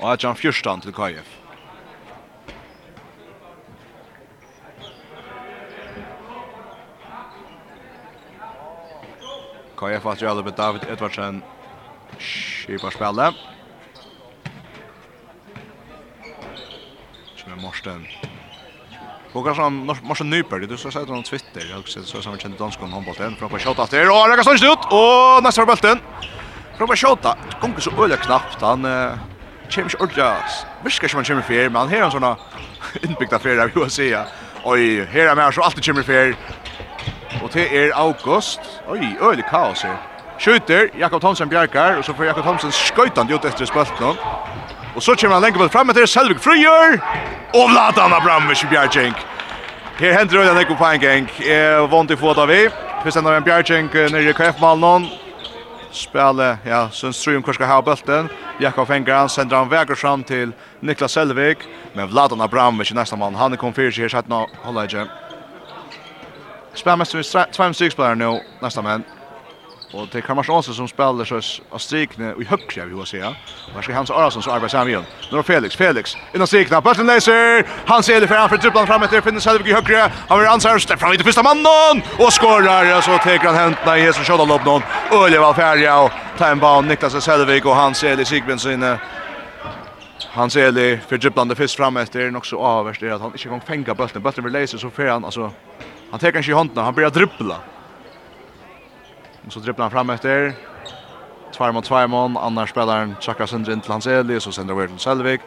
Och 0.00 0.12
Achan 0.12 0.36
Fjörstan 0.36 0.80
till 0.80 0.92
KF. 0.92 1.26
KF 9.76 10.04
har 10.04 10.16
ju 10.16 10.50
David 10.56 10.82
Edvardsen 10.90 11.42
skipar 12.18 12.90
spelet. 12.90 13.34
med 17.54 17.62
Morsten. 17.62 18.06
Håkansson, 19.32 19.96
Morsten 20.02 20.30
Nyberg, 20.30 20.66
du 20.66 20.76
så 20.76 20.90
säger 20.90 21.06
han 21.06 21.22
Twitter, 21.22 21.66
jag 21.70 21.78
också 21.78 22.02
så 22.02 22.22
som 22.22 22.38
kände 22.38 22.58
danskan 22.58 22.92
handbollen 22.92 23.36
från 23.36 23.48
på 23.48 23.58
shot 23.58 23.78
efter. 23.78 24.10
Åh, 24.10 24.28
lägger 24.28 24.42
sånt 24.42 24.62
ut 24.62 24.84
och 24.90 25.42
nästa 25.42 25.60
har 25.60 25.66
bulten. 25.66 25.98
Från 26.76 26.88
på 26.88 26.96
shot, 26.96 27.18
kommer 27.60 27.80
så 27.80 28.04
öle 28.04 28.16
knappt. 28.16 28.60
Han 28.60 28.82
kommer 29.70 29.84
inte 29.84 29.96
ordjas. 29.96 30.66
Viskar 30.84 31.08
som 31.08 31.16
han 31.16 31.24
kommer 31.24 31.42
för, 31.42 31.68
men 31.68 31.88
här 31.88 31.98
är 31.98 32.02
en 32.02 32.10
såna 32.10 32.36
inbyggda 33.02 33.38
för 33.38 33.56
där 33.56 33.70
vi 33.74 33.80
vill 33.80 33.90
se. 33.90 34.18
Oj, 34.64 35.04
här 35.04 35.26
är 35.26 35.36
mer 35.36 35.50
så 35.50 35.62
alltid 35.62 35.84
kommer 35.84 36.02
för. 36.02 36.36
Och 37.42 37.50
det 37.52 37.78
är 37.78 37.92
August. 37.98 38.60
Oj, 38.88 39.18
öle 39.20 39.42
kaos 39.50 39.82
här. 39.82 39.96
Skjuter 40.38 40.90
Jakob 40.98 41.20
Thomsen 41.20 41.48
Bjarkar 41.48 41.98
och 41.98 42.04
så 42.04 42.14
får 42.14 42.26
Jakob 42.26 42.44
Thomsen 42.44 42.72
skjuta 42.72 43.26
ut 43.30 43.44
efter 43.44 43.64
spelten. 43.64 44.14
Och 44.94 45.02
så 45.02 45.14
kommer 45.14 45.34
han 45.34 45.42
längre 45.42 45.58
bort 45.58 45.72
fram 45.72 45.86
med 45.86 45.96
det 45.96 46.06
Selvig 46.06 46.40
Fryer. 46.40 47.00
Og 47.54 47.70
Vladan 47.70 48.12
Abramovic 48.12 48.64
i 48.64 48.66
Bjergjeng. 48.66 49.14
Her 49.98 50.16
henter 50.18 50.42
det 50.42 50.54
nekko 50.56 50.74
på 50.74 50.88
en 50.90 51.00
gang. 51.00 51.28
Jeg 51.38 51.84
vant 51.90 52.10
i 52.10 52.16
fåta 52.18 52.48
vi. 52.50 52.64
Først 53.04 53.20
ender 53.20 53.36
en 53.36 53.44
Bjergjeng 53.46 53.92
nere 53.94 54.32
i 54.32 54.34
KF-malen. 54.34 55.06
Spille, 55.94 56.48
ja, 56.66 56.80
Sønns 56.90 57.22
Trym 57.22 57.44
hvor 57.46 57.54
skal 57.54 57.70
ha 57.70 57.78
bølten. 57.80 58.26
Jakob 58.60 58.90
Engran 58.90 59.30
sender 59.30 59.62
han 59.62 59.70
veker 59.70 59.94
fram 59.94 60.24
til 60.26 60.50
Niklas 60.82 61.14
Selvig. 61.14 61.62
Men 61.94 62.10
Vladan 62.10 62.42
Abramovic 62.42 62.90
i 62.90 62.98
neste 62.98 63.16
mann. 63.16 63.38
Han 63.38 63.54
er 63.54 63.62
kom 63.62 63.74
fyrir 63.74 63.94
seg 63.94 64.08
her, 64.08 64.16
så 64.16 64.24
han 64.26 64.58
holder 64.64 64.90
ikke. 64.90 65.06
Spille 66.74 66.96
mest 66.98 67.14
vi 67.14 67.22
tvem 67.54 67.78
styrkspillere 67.78 68.18
nå, 68.18 68.40
neste 68.66 68.82
mann. 68.82 69.06
Och 69.96 70.08
det 70.12 70.22
kan 70.22 70.36
man 70.36 70.44
också 70.48 70.74
som 70.74 70.88
spelar 70.88 71.24
så 71.24 71.62
av 71.70 71.78
strikne 71.78 72.34
i 72.40 72.44
högre 72.44 72.64
jag 72.74 72.86
vill 72.86 73.06
säga. 73.06 73.28
Och 73.68 73.74
här 73.74 73.82
ska 73.82 73.94
Hans 73.94 74.10
Arason 74.10 74.42
så 74.42 74.50
arbetar 74.50 74.68
Samuel. 74.68 75.02
Nu 75.30 75.36
har 75.36 75.42
Felix, 75.42 75.76
Felix 75.76 76.16
innan 76.34 76.46
strikna. 76.46 76.80
Bollen 76.80 77.06
läser. 77.06 77.66
Han 77.86 78.02
ser 78.02 78.20
det 78.20 78.28
framför 78.28 78.56
tripplan 78.56 78.86
fram 78.86 79.02
efter 79.02 79.20
finner 79.20 79.40
Selvig 79.40 79.68
i 79.68 79.72
högre. 79.72 80.12
Han 80.28 80.38
vill 80.38 80.48
ansar 80.48 80.78
ställa 80.78 80.98
fram 80.98 81.12
i 81.12 81.18
första 81.18 81.42
mannen 81.42 82.02
och 82.18 82.32
skorar 82.32 83.00
så 83.00 83.18
tar 83.18 83.44
han 83.44 83.54
händerna 83.54 83.98
i 83.98 84.02
Jesus 84.02 84.24
skottar 84.26 84.46
lopp 84.46 84.64
någon. 84.64 84.82
Ölje 85.12 85.54
färdig 85.54 85.92
och 85.92 86.10
Timebaum 86.38 86.88
Niklas 86.88 87.24
Selvig 87.24 87.66
och 87.66 87.76
Hans 87.76 88.04
Eli 88.04 88.24
Sigbensen 88.24 88.72
inne. 88.72 88.98
Hans 90.30 90.56
Eli 90.56 90.98
för 91.08 91.16
dribblande 91.16 91.54
först 91.54 91.76
fram 91.76 91.96
efter 91.96 92.20
är 92.20 92.36
också 92.36 92.56
avvärst 92.56 93.00
det 93.00 93.10
att 93.10 93.20
han 93.20 93.32
inte 93.32 93.44
kan 93.44 93.60
fänga 93.60 93.94
bollen. 93.94 94.22
Bollen 94.22 94.44
vill 94.44 94.52
läser 94.52 94.78
så 94.78 94.90
får 94.90 95.06
han 95.06 95.24
alltså 95.24 95.50
han 96.10 96.20
tar 96.20 96.30
kanske 96.30 96.52
i 96.52 96.54
handen. 96.54 96.84
Han 96.84 96.94
börjar 96.94 97.10
dribbla. 97.10 97.56
Och 99.46 99.52
så 99.52 99.60
dribblar 99.60 99.84
han 99.84 99.90
fram 99.90 100.10
efter. 100.10 100.54
Tvär 101.56 101.72
mot 101.72 101.84
tvär 101.84 102.06
mot. 102.06 102.36
Annars 102.36 102.70
spelar 102.70 102.98
han 102.98 103.16
tjackar 103.20 103.46
sönder 103.46 103.72
in 103.72 103.80
till 103.80 103.90
hans 103.90 104.06
Eli. 104.06 104.40
Så 104.40 104.52
sänder 104.52 104.74
över 104.74 104.86
till 104.86 104.98
Selvig. 104.98 105.40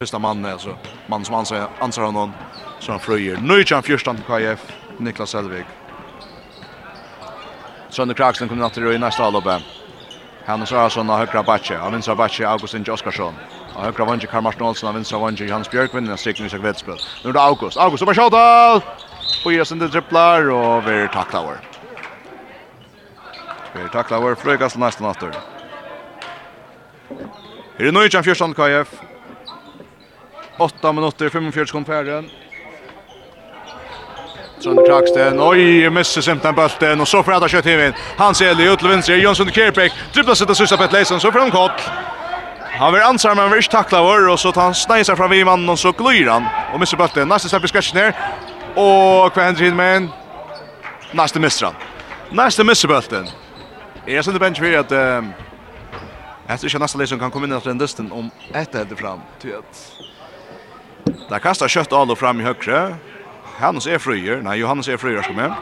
Första 0.00 0.18
mannen, 0.18 0.52
alltså 0.52 0.76
mannen 1.06 1.24
som 1.24 1.34
ansar, 1.34 1.68
ansar 1.78 2.02
honom. 2.02 2.32
Så 2.80 2.92
han 2.92 3.00
fröjer. 3.00 3.36
Nu 3.36 3.54
är 3.54 3.74
han 3.74 3.82
fyrstan 3.82 4.16
till 4.16 4.24
KF. 4.24 4.72
Niklas 4.98 5.30
Selvig. 5.30 5.64
Sönder 7.88 8.14
Kraxen 8.14 8.48
kommer 8.48 8.62
natt 8.62 8.78
i 8.78 8.98
nästa 8.98 9.24
avloppe. 9.24 9.60
Hannes 10.46 10.72
Arason 10.72 11.08
har 11.08 11.18
högra 11.18 11.42
batche. 11.42 11.78
Av 11.80 11.92
vinstra 11.92 12.14
batche 12.14 12.46
Augustin 12.46 12.84
Oskarsson. 12.88 13.34
Han 13.74 13.84
högra 13.84 14.04
vange 14.04 14.26
Karl 14.26 14.42
Martin 14.42 14.62
Olsson. 14.62 14.88
Av 14.88 14.94
vinstra 14.94 15.18
vange 15.18 15.52
Hans 15.52 15.70
Björkvin. 15.70 16.12
och 16.12 16.18
sticker 16.18 16.42
nu 16.42 16.48
sig 16.48 16.58
vetspel. 16.58 16.96
Nu 17.24 17.30
är 17.30 17.32
det 17.32 17.40
August. 17.40 17.76
August, 17.76 17.98
super 17.98 18.14
shot! 18.14 18.32
Och 19.44 19.52
Fyra 19.52 19.76
det 19.76 19.88
dribblar 19.88 20.50
och 20.50 20.88
vi 20.88 21.08
tacklar. 21.12 21.73
Spelar 23.74 23.88
tackla 23.88 24.16
över 24.16 24.34
Frögas 24.34 24.76
nästa 24.76 25.10
åter. 25.10 25.30
Är 27.76 27.84
det 27.84 27.92
nu 27.92 28.04
inte 28.04 28.22
fjärsan 28.22 28.54
KF? 28.54 28.88
8 30.58 30.92
minuter 30.92 31.28
45 31.28 31.66
sekund 31.66 31.86
färden. 31.86 32.30
Sund 34.58 34.86
Kraksten. 34.86 35.40
Oj, 35.40 35.90
missar 35.90 36.20
simtan 36.20 36.54
bulten 36.54 37.00
och 37.00 37.08
så 37.08 37.22
får 37.22 37.32
Ada 37.32 37.48
kött 37.48 37.66
in. 37.66 37.92
Han 38.16 38.34
ser 38.34 38.54
det 38.54 38.64
ut 38.64 38.78
till 38.78 38.88
vänster. 38.88 39.16
Jonsson 39.16 39.50
Kirpek 39.50 39.92
dribblar 40.12 40.34
sig 40.34 40.46
till 40.46 40.56
sista 40.56 40.76
på 40.76 40.92
Leisen 40.92 41.20
så 41.20 41.32
får 41.32 41.38
han 41.38 41.50
kott. 41.50 41.80
Han 42.78 42.92
vill 42.92 43.02
ansar 43.02 43.34
men 43.34 43.50
vill 43.50 43.62
tackla 43.62 44.02
vår, 44.02 44.28
och 44.28 44.40
så 44.40 44.52
tar 44.52 44.62
han 44.62 44.74
snajsar 44.74 45.16
fram 45.16 45.30
vid 45.30 45.46
mannen 45.46 45.68
och 45.68 45.78
så 45.78 45.92
glyr 45.92 46.26
han 46.26 46.44
och 46.72 46.80
missar 46.80 46.98
bulten. 46.98 47.28
Nästa 47.28 47.48
släpper 47.48 47.68
sketchen 47.68 47.98
här. 47.98 48.14
Och 48.74 49.36
med 49.76 49.96
en? 49.96 50.10
nästa 51.12 51.38
missar 51.38 51.66
han. 51.66 51.74
Nästa 52.30 52.64
missar 52.64 52.88
bulten. 52.88 53.28
Jeg 54.04 54.20
er 54.20 54.24
sånn 54.26 54.36
bench 54.36 54.60
att 54.60 54.92
at 54.92 55.34
jeg 56.44 56.58
tror 56.58 56.68
ikke 56.68 56.78
neste 56.82 56.98
leser 56.98 57.18
kan 57.18 57.30
komme 57.32 57.46
inn 57.48 57.56
etter 57.56 57.70
en 57.70 57.78
dysten 57.80 58.10
om 58.12 58.30
etter 58.52 58.82
etter 58.82 58.96
fram. 58.96 59.22
Det 61.30 61.40
kastar 61.40 61.68
kjøtt 61.72 61.92
Alo 61.96 62.14
fram 62.14 62.40
i 62.40 62.44
høyre. 62.44 62.98
Hannes 63.56 63.86
er 63.86 63.98
fryer. 63.98 64.42
Nei, 64.44 64.58
Johannes 64.60 64.88
er 64.88 65.00
fryer 65.00 65.22
skal 65.22 65.36
med. 65.38 65.52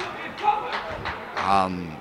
Han 1.36 1.92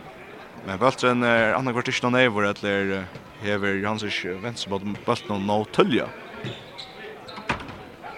Men 0.65 0.77
bulten 0.77 1.23
er 1.25 1.55
annan 1.57 1.73
kvart 1.73 1.87
ikke 1.89 2.05
noen 2.05 2.19
eivor, 2.19 2.45
eller 2.45 3.07
hever 3.41 3.79
Johannes 3.81 4.03
ikke 4.05 4.35
venstrebått 4.43 4.85
bulten 5.05 5.33
og 5.33 5.41
nå 5.41 5.57
tølja. 5.73 6.05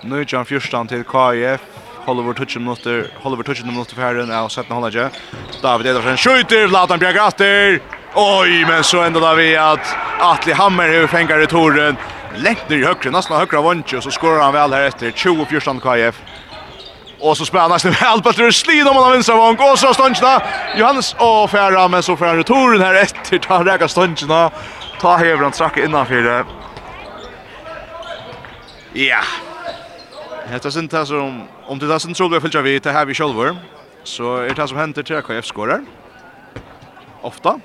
Nå 0.04 0.20
er 0.20 0.28
han 0.36 0.48
fyrstan 0.48 0.92
til 0.92 1.06
KIF, 1.08 1.64
Hollywood 2.04 2.36
touch 2.36 2.52
tutsi 2.52 2.60
minutter, 2.60 3.08
holder 3.24 3.40
vår 3.40 3.48
tutsi 3.48 3.64
minutter 3.64 3.96
for 3.96 4.04
herren, 4.04 4.32
og 4.32 4.52
setten 4.52 4.76
holder 4.76 4.92
ikke. 4.92 5.60
David 5.64 5.94
Edersen 5.94 6.20
skjuter, 6.20 6.68
Latan 6.68 7.00
Bjerg! 7.00 8.03
Oj, 8.16 8.66
men 8.66 8.84
så 8.84 9.02
ändå 9.02 9.20
där 9.20 9.36
vi 9.36 9.58
att 9.58 9.96
Atli 10.20 10.54
Hammer 10.54 10.90
hur 10.90 11.08
det 11.08 11.38
returen. 11.38 11.98
Lätt 12.36 12.70
ner 12.70 12.78
i 12.78 12.86
högre, 12.86 13.12
nästan 13.12 13.38
högra 13.38 13.60
och 13.98 14.04
så 14.04 14.12
skorar 14.12 14.42
han 14.42 14.54
väl 14.54 14.74
här 14.74 14.84
efter 14.84 15.12
20-14 15.12 15.80
KF. 15.80 16.22
Och 17.20 17.38
så 17.38 17.46
spelar 17.46 17.70
nästan 17.70 17.92
väl 17.92 18.22
på 18.22 18.34
tror 18.34 18.52
slid 18.52 18.88
om 18.88 18.96
han 18.96 19.12
vinner 19.12 19.38
vank 19.38 19.62
och 19.62 19.80
så 19.80 19.94
stannar 19.94 20.44
Johannes 20.78 21.16
och 21.20 21.50
Färra 21.50 21.88
men 21.88 22.04
så 22.04 22.18
färra 22.18 22.38
returen 22.38 22.82
här 22.82 22.94
efter 22.94 23.38
ta 23.38 23.66
räka 23.66 23.88
stunchna. 23.88 24.52
Ta 25.02 25.18
hever 25.18 25.44
han 25.44 25.52
tracka 25.52 25.86
innanför 25.86 26.16
det. 26.16 26.46
Ja. 28.94 29.22
Hetta 30.48 30.72
sin 30.72 30.88
tas 30.88 31.08
som 31.08 31.48
om 31.66 31.80
det 31.80 31.88
tasen 31.88 32.14
tror 32.14 32.34
jag 32.34 32.42
fylgja 32.42 32.62
vi 32.62 32.80
till 32.80 32.92
här 32.92 33.06
vi 33.06 33.14
själva. 33.14 33.56
Så 34.04 34.38
är 34.38 34.50
det 34.50 34.68
som 34.68 34.78
händer 34.78 35.04
till 35.04 35.22
KF 35.22 35.46
skorar. 35.46 35.82
Ofta 37.22 37.60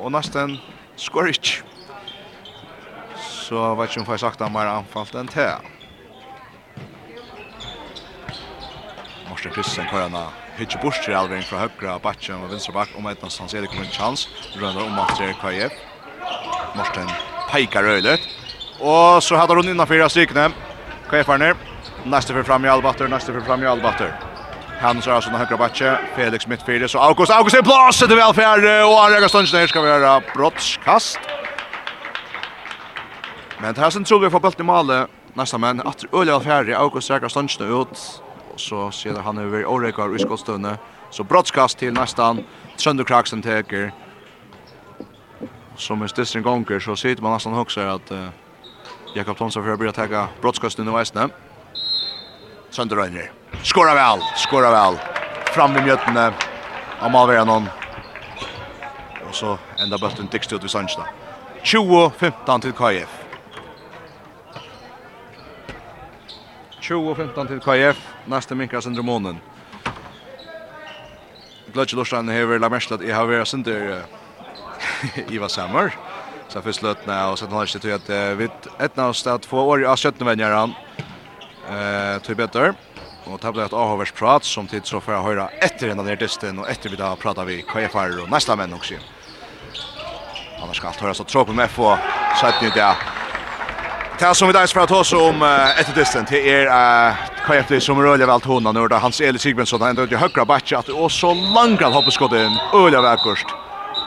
og 0.00 0.12
nesten 0.14 0.56
skår 1.00 1.30
ikke. 1.34 1.60
Så 3.20 3.58
jeg 3.58 3.78
vet 3.78 3.90
ikke 3.90 4.00
om 4.00 4.06
jeg 4.06 4.12
har 4.12 4.22
sagt 4.24 4.42
han 4.42 4.52
mer 4.54 4.70
anfallt 4.70 5.16
enn 5.20 5.30
til. 5.30 5.68
Morsten 9.30 9.52
Kristensen 9.54 9.88
kører 9.90 10.08
henne 10.08 10.24
hitje 10.58 10.80
bort 10.82 10.98
til 11.04 11.16
alvering 11.16 11.44
fra 11.46 11.64
høyre 11.64 11.94
av 11.94 12.02
bakken 12.04 12.42
og 12.44 12.50
venstre 12.52 12.74
bak 12.76 12.92
om 12.98 13.08
et 13.10 13.22
nesten 13.24 13.50
det 13.50 13.62
edelig 13.62 13.84
en 13.84 13.92
chans. 13.94 14.26
Rønner 14.56 14.86
om 14.86 14.98
alt 15.02 15.16
til 15.18 15.34
KF. 15.42 15.76
Morsten 16.78 17.12
peikar 17.50 17.86
røylet. 17.86 18.26
Og 18.80 19.22
så 19.22 19.36
hadde 19.36 19.58
hun 19.58 19.68
innan 19.68 19.88
fyra 19.88 20.08
strykene. 20.08 20.50
KF 21.10 21.34
er 21.34 21.44
ned. 21.44 21.70
Neste 22.06 22.32
for 22.32 22.46
fram 22.46 22.64
i 22.64 22.72
albatter, 22.72 23.08
neste 23.08 23.32
for 23.34 23.44
fram 23.44 23.62
i 23.62 23.68
albatter. 23.68 24.29
Hans 24.80 25.06
Rarsson 25.06 25.34
högra 25.34 25.56
backe, 25.56 25.98
Felix 26.16 26.46
mittfyrre, 26.46 26.88
så 26.88 26.98
August, 26.98 27.32
August 27.32 27.56
är 27.56 27.62
blåst, 27.62 28.00
det 28.00 28.06
väl 28.06 28.16
välfärd 28.16 28.84
och 28.86 29.04
Arja 29.04 29.20
Gastonsen 29.20 29.60
här 29.60 29.66
ska 29.66 29.80
vi 29.80 29.88
göra 29.88 30.22
brottskast. 30.34 31.18
Men 33.58 33.74
det 33.74 33.80
här 33.80 33.90
sen 33.90 34.04
tror 34.04 34.20
vi 34.20 34.30
får 34.30 34.40
bulten 34.40 34.60
i 34.60 34.66
målet 34.66 35.10
nästa 35.34 35.58
men 35.58 35.80
att 35.80 36.04
Ulla 36.10 36.32
välfärd, 36.32 36.70
August 36.70 37.10
Arja 37.10 37.20
Gastonsen 37.20 37.80
ut 37.80 38.22
och 38.52 38.60
så 38.60 38.90
ser 38.90 39.14
han 39.14 39.38
över 39.38 39.64
Orekar 39.66 40.16
i 40.16 40.18
skottstunden. 40.18 40.76
Så 41.10 41.24
brottskast 41.24 41.78
till 41.78 41.92
nästan 41.92 42.44
Trönderkraxen 42.76 43.42
teker. 43.42 43.92
Som 45.76 46.02
är 46.02 46.06
störst 46.06 46.34
gånger 46.34 46.80
så 46.80 46.96
sitter 46.96 47.22
man 47.22 47.32
nästan 47.32 47.58
också 47.58 47.80
att 47.80 48.12
uh, 48.12 48.28
Jakob 49.14 49.36
Thomsson 49.36 49.64
får 49.64 49.76
börja 49.76 49.92
ta 49.92 50.28
brottskasten 50.40 50.88
i 50.88 50.92
Västnäm. 50.92 51.30
Sønderøyner. 52.70 53.30
Skåra 53.62 53.94
väl, 53.94 54.22
skåra 54.36 54.70
väl. 54.70 54.98
Fram 55.54 55.76
i 55.76 55.80
mjötene. 55.80 56.32
Han 57.00 57.12
må 57.12 57.26
være 57.26 57.44
noen. 57.44 57.66
Og 59.26 59.34
så 59.34 59.56
enda 59.82 59.98
bøtten 59.98 60.28
dykst 60.30 60.52
ut 60.52 60.62
vid 60.62 60.70
Sandstad. 60.70 61.08
20-15 61.64 62.62
til 62.62 62.72
KF. 62.72 63.16
20-15 66.80 67.48
til 67.48 67.60
KF. 67.64 68.04
Neste 68.26 68.54
minkra 68.54 68.80
sindre 68.80 69.02
månen. 69.02 69.40
Glödje 71.74 71.96
Lorsland 71.96 72.30
hever 72.30 72.58
la 72.58 72.68
mest 72.68 72.92
at 72.92 73.02
jeg 73.02 73.14
har 73.14 73.26
vært 73.30 73.48
sindre 73.50 74.02
Iva 75.34 75.48
Sammer. 75.48 75.94
Så 76.48 76.58
jeg 76.58 76.64
først 76.64 76.82
løtene, 76.82 77.18
og 77.30 77.38
så 77.38 77.46
har 77.46 77.66
jeg 77.66 77.74
ikke 77.74 77.82
til 77.84 77.94
at 77.94 78.38
vi 78.38 78.48
etna 78.82 79.10
oss 79.10 79.22
til 79.22 79.30
at 79.30 79.46
få 79.46 79.62
år 79.74 79.84
av 79.86 79.96
17 79.96 80.26
venner 80.26 80.54
han 80.54 80.74
eh, 81.70 82.18
til 82.26 82.36
bedre. 82.38 82.74
Og 83.30 83.38
det 83.38 83.52
ble 83.54 83.64
et 83.64 83.76
avhåvers 83.76 84.12
prat 84.16 84.44
som 84.44 84.66
tid 84.68 84.88
så 84.88 85.00
får 85.00 85.14
jeg 85.14 85.26
høre 85.28 85.48
etter 85.62 85.92
en 85.92 86.02
av 86.02 86.08
dyrtisten 86.08 86.58
og 86.58 86.68
etter 86.72 86.90
vi 86.90 86.98
da 86.98 87.12
prater 87.20 87.46
vi 87.46 87.60
KFR 87.68 88.22
og 88.24 88.30
næsta 88.32 88.56
menn 88.58 88.74
også. 88.74 88.98
Annars 90.60 90.80
skal 90.80 90.90
alt 90.90 91.04
høres 91.04 91.20
så 91.20 91.26
tråpe 91.28 91.54
med 91.56 91.70
få 91.72 91.94
sett 92.40 92.60
nytt 92.64 92.76
ja. 92.80 92.94
Det 94.20 94.34
som 94.36 94.50
vi 94.50 94.56
dags 94.56 94.74
for 94.74 94.84
å 94.84 94.88
ta 94.88 94.98
oss 95.00 95.12
om 95.16 95.40
etter 95.44 95.94
disten 95.96 96.26
til 96.28 96.44
er 96.44 96.68
KFD 97.46 97.78
som 97.80 98.00
er 98.00 98.10
øyelig 98.12 98.28
valgt 98.28 98.48
hånda 98.50 98.72
når 98.76 98.92
det 98.92 99.00
Hans 99.00 99.20
Eli 99.24 99.40
Sigbjørnsson 99.40 99.80
han 99.80 99.94
endte 99.94 100.04
ut 100.04 100.12
i 100.12 100.20
høyre 100.20 100.44
batje 100.44 100.76
at 100.76 100.90
det 100.90 100.96
er 100.96 101.14
så 101.14 101.32
langt 101.54 101.80
han 101.80 101.96
hopper 101.96 102.12
skått 102.12 102.36
inn 102.36 102.58
øyelig 102.74 103.00
velkost. 103.06 103.54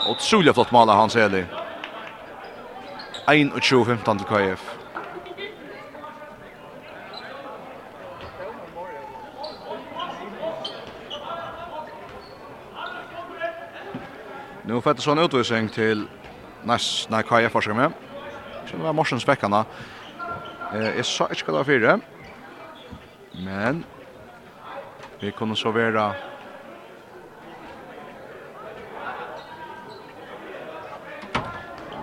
Og 0.06 0.20
trolig 0.22 0.54
flott 0.54 0.72
maler 0.76 1.00
Hans 1.00 1.18
Eli. 1.18 1.42
1-2-15 3.32 4.22
til 4.22 4.30
KF. 4.30 4.83
Nu 14.74 14.82
får 14.82 14.94
det 14.94 15.02
sån 15.02 15.20
utvisning 15.20 15.70
till 15.70 16.08
näst 16.64 17.10
när 17.10 17.22
Kaja 17.22 17.50
forskar 17.50 17.74
med. 17.74 17.92
Så 18.72 18.78
var 18.78 18.94
morsen 18.94 19.20
späckarna. 19.20 19.66
Eh 20.74 21.00
är 21.00 21.04
så 21.04 21.28
inte 21.30 21.52
det 21.52 21.66
fyra. 21.66 22.00
Men 23.32 23.84
vi 25.20 25.32
kommer 25.32 25.56
så 25.56 25.72
vara 25.72 26.14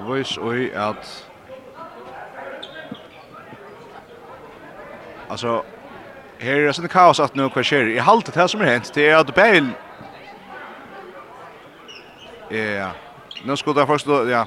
Vois 0.05 0.39
oi 0.39 0.75
at 0.75 1.27
Alltså 5.29 5.65
här 6.39 6.53
är 6.53 6.67
det 6.67 6.73
sån 6.73 6.89
kaos 6.89 7.21
att 7.21 7.35
nu 7.35 7.49
kvar 7.49 7.63
sker. 7.63 7.89
I 7.89 7.99
haltet 7.99 8.37
här 8.37 8.47
som 8.47 8.61
är 8.61 8.65
hänt 8.65 8.95
det 8.95 9.09
är 9.09 9.17
att 9.17 9.35
Bale 9.35 9.71
Ja. 12.51 12.91
Nu 13.45 13.57
skulle 13.57 13.81
det 13.81 13.87
först 13.87 14.07
då 14.07 14.31
ja. 14.31 14.47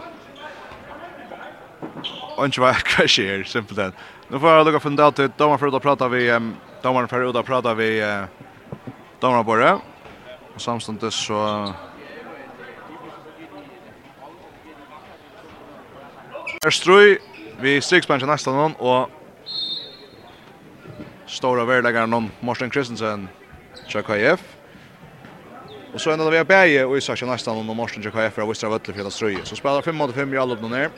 Och 2.38 2.46
inte 2.46 2.62
vara 2.62 2.74
cashier 2.96 3.44
simpelt. 3.44 3.96
Nu 4.28 4.40
får 4.40 4.50
jag 4.50 4.66
lugga 4.66 4.80
fundera 4.80 5.12
till 5.12 5.32
domaren 5.38 5.60
för 5.60 5.76
att 5.76 5.82
prata 5.82 6.08
vi 6.08 6.32
um, 6.32 6.56
domaren 6.82 7.08
för 7.08 7.40
att 7.40 7.46
prata 7.46 7.74
vi 7.74 8.04
uh, 8.04 8.24
domaren 9.20 9.46
bara. 9.46 9.80
Och 10.56 10.62
samstundes 10.62 11.16
så 11.16 11.74
Er 16.64 16.72
strøy 16.72 17.18
vi 17.60 17.82
strikspensjon 17.84 18.30
nesten 18.32 18.56
noen, 18.56 18.76
og 18.80 19.12
stora 21.28 21.66
verlegaren 21.68 22.14
om 22.16 22.30
Morten 22.40 22.72
Kristensen, 22.72 23.26
Tjekk 23.92 24.08
HF. 24.14 24.63
Och 25.94 26.02
så 26.02 26.12
enda 26.12 26.30
vi 26.30 26.38
er 26.38 26.44
bæge, 26.44 26.86
og 26.86 26.98
Isak 26.98 27.22
nästan 27.22 27.58
under 27.58 27.74
Morsen 27.74 28.04
Jack 28.04 28.16
Hef 28.16 28.34
för 28.34 28.46
Västra 28.46 28.70
Vötle 28.70 28.94
för 28.94 29.06
att 29.06 29.14
ströja. 29.14 29.46
Så 29.46 29.56
spelar 29.56 29.82
5 29.82 29.96
mot 29.96 30.16
5 30.16 30.34
i 30.34 30.38
alle 30.38 30.54
oppnå 30.54 30.68
ner. 30.68 30.90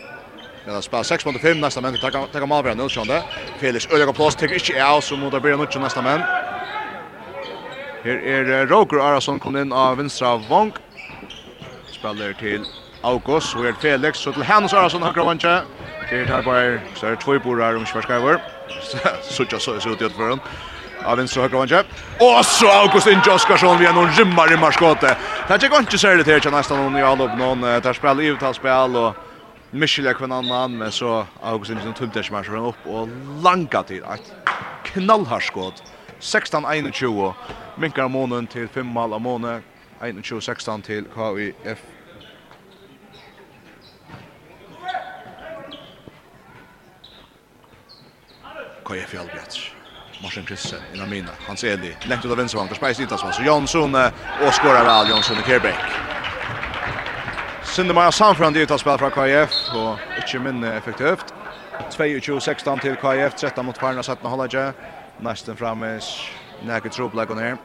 Men 0.66 0.82
spelar 0.82 1.04
6 1.04 1.26
mot 1.26 1.41
5 1.41 1.62
nästa 1.62 1.82
men 1.82 1.98
tar 1.98 2.39
ta 2.39 2.46
mal 2.46 2.64
vem 2.64 2.78
Nilsson 2.78 3.08
där. 3.08 3.22
Felix 3.60 3.88
Ölega 3.91 4.14
plats 4.14 4.36
tycker 4.36 4.54
inte 4.56 4.80
är 4.80 5.02
så 5.02 5.18
mot 5.18 5.34
Abir 5.34 5.58
Nilsson 5.58 5.82
nästa 5.82 6.02
men. 6.02 6.22
Här 8.04 8.28
är 8.28 8.66
Roger 8.68 9.00
Arason 9.00 9.39
kom 9.39 9.58
in 9.58 9.74
av 9.74 9.98
vänstra 9.98 10.38
vång. 10.38 10.72
Spelar 11.91 12.34
till 12.34 12.64
August 13.02 13.56
och 13.56 13.66
är 13.66 13.74
Felix 13.74 14.20
så 14.20 14.34
till 14.34 14.43
Hans 14.43 14.74
Arason 14.74 15.02
har 15.02 15.14
kravanje. 15.14 15.62
Det 16.10 16.26
här 16.26 16.43
bara 16.43 16.80
så 16.96 17.06
är 17.08 17.16
två 17.16 17.39
borrar 17.39 17.76
om 17.76 17.86
Schwarzenegger. 17.86 18.41
Så 19.22 19.46
så 19.60 19.80
så 19.80 19.89
ut 19.89 20.02
i 20.02 20.06
utförandet 20.06 20.46
av 21.06 21.18
venstre 21.18 21.41
högra 21.41 21.60
vänster. 21.60 21.86
Och 22.20 22.45
så 22.45 22.68
Augustin 22.72 23.20
Joskarsson 23.26 23.80
via 23.80 23.91
någon 23.91 24.12
rymmar 24.12 24.53
i 24.53 24.58
marskåte. 24.58 25.18
Det 25.47 25.64
gick 25.64 25.74
inte 25.80 25.97
så 25.97 26.08
det 26.08 26.28
här 26.28 26.51
nästan 26.51 26.84
någon 26.84 26.97
i 26.97 27.01
allop 27.01 27.38
någon 27.38 27.62
där 27.62 27.93
spel 27.93 28.22
i 28.22 28.26
uttal 28.26 28.95
och 28.95 29.16
Michelle 29.72 30.14
kvann 30.14 30.32
annan 30.32 30.78
men 30.78 30.91
så 30.91 31.26
Augustin 31.41 31.80
som 31.84 31.93
tömde 31.93 32.24
sig 32.24 32.32
matchen 32.32 32.56
upp 32.56 32.82
och 32.86 33.10
langa 33.43 33.84
tid 33.84 34.03
ett 34.14 34.34
knallharskott. 34.84 35.84
16-21 36.20 37.34
minkar 37.76 38.08
månen 38.08 38.47
till 38.47 38.68
5 38.68 38.86
mål 38.86 39.14
av 39.14 39.22
månen 39.22 39.62
21-16 39.99 40.82
till 40.82 41.06
KIF 41.16 41.78
KF 48.84 49.10
Fjallbjats. 49.10 49.74
Marsen 50.26 50.45
Krisse 50.45 50.76
i 50.93 50.97
Namina. 50.97 51.32
Hans 51.47 51.63
Eli, 51.63 51.95
lengt 52.09 52.26
ut 52.26 52.32
av 52.32 52.38
vänstervang, 52.38 52.67
der 52.67 52.76
speis 52.76 52.97
Sittas 52.97 53.21
Så 53.36 53.43
Jonsson 53.43 53.95
och 53.95 54.53
skårer 54.53 54.84
vel, 54.86 55.09
Jonsson 55.09 55.38
i 55.38 55.41
Kerbeck. 55.41 55.76
Sindemar 57.63 58.11
Sanfran 58.11 58.53
det 58.53 58.65
tar 58.65 58.78
spel 58.78 58.97
från 58.97 59.11
KF 59.11 59.51
och 59.76 59.99
inte 60.17 60.39
minne 60.39 60.73
effektivt. 60.78 61.34
22-16 61.89 62.80
till 62.80 62.95
KF, 62.95 63.36
13 63.36 63.65
mot 63.65 63.78
Farnas 63.78 64.07
17 64.07 64.32
håller 64.32 64.49
jag. 64.55 64.73
Nästan 65.19 65.55
framme, 65.55 65.99
näket 66.63 66.91
trubbel 66.91 67.26
går. 67.26 67.57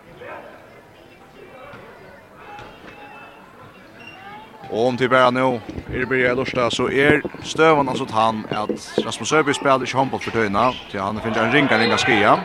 Og 4.71 4.87
om 4.87 4.97
til 4.97 5.09
bare 5.11 5.33
nå, 5.33 5.61
er 5.91 5.99
det 5.99 6.09
bare 6.09 6.35
lørsta, 6.39 6.69
så 6.71 6.87
er 6.87 7.21
støvan 7.43 7.89
altså 7.89 8.05
til 8.07 8.15
han 8.15 8.45
at 8.51 9.07
Rasmus 9.07 9.29
Søby 9.29 9.53
spiller 9.53 9.83
ikke 9.83 9.99
håndball 9.99 10.23
for 10.23 10.31
tøyna, 10.31 10.71
til 10.91 11.01
han 11.01 11.19
finner 11.23 11.43
en 11.45 11.55
ringa, 11.55 11.79
ringa 11.79 11.97
skia. 11.99 12.37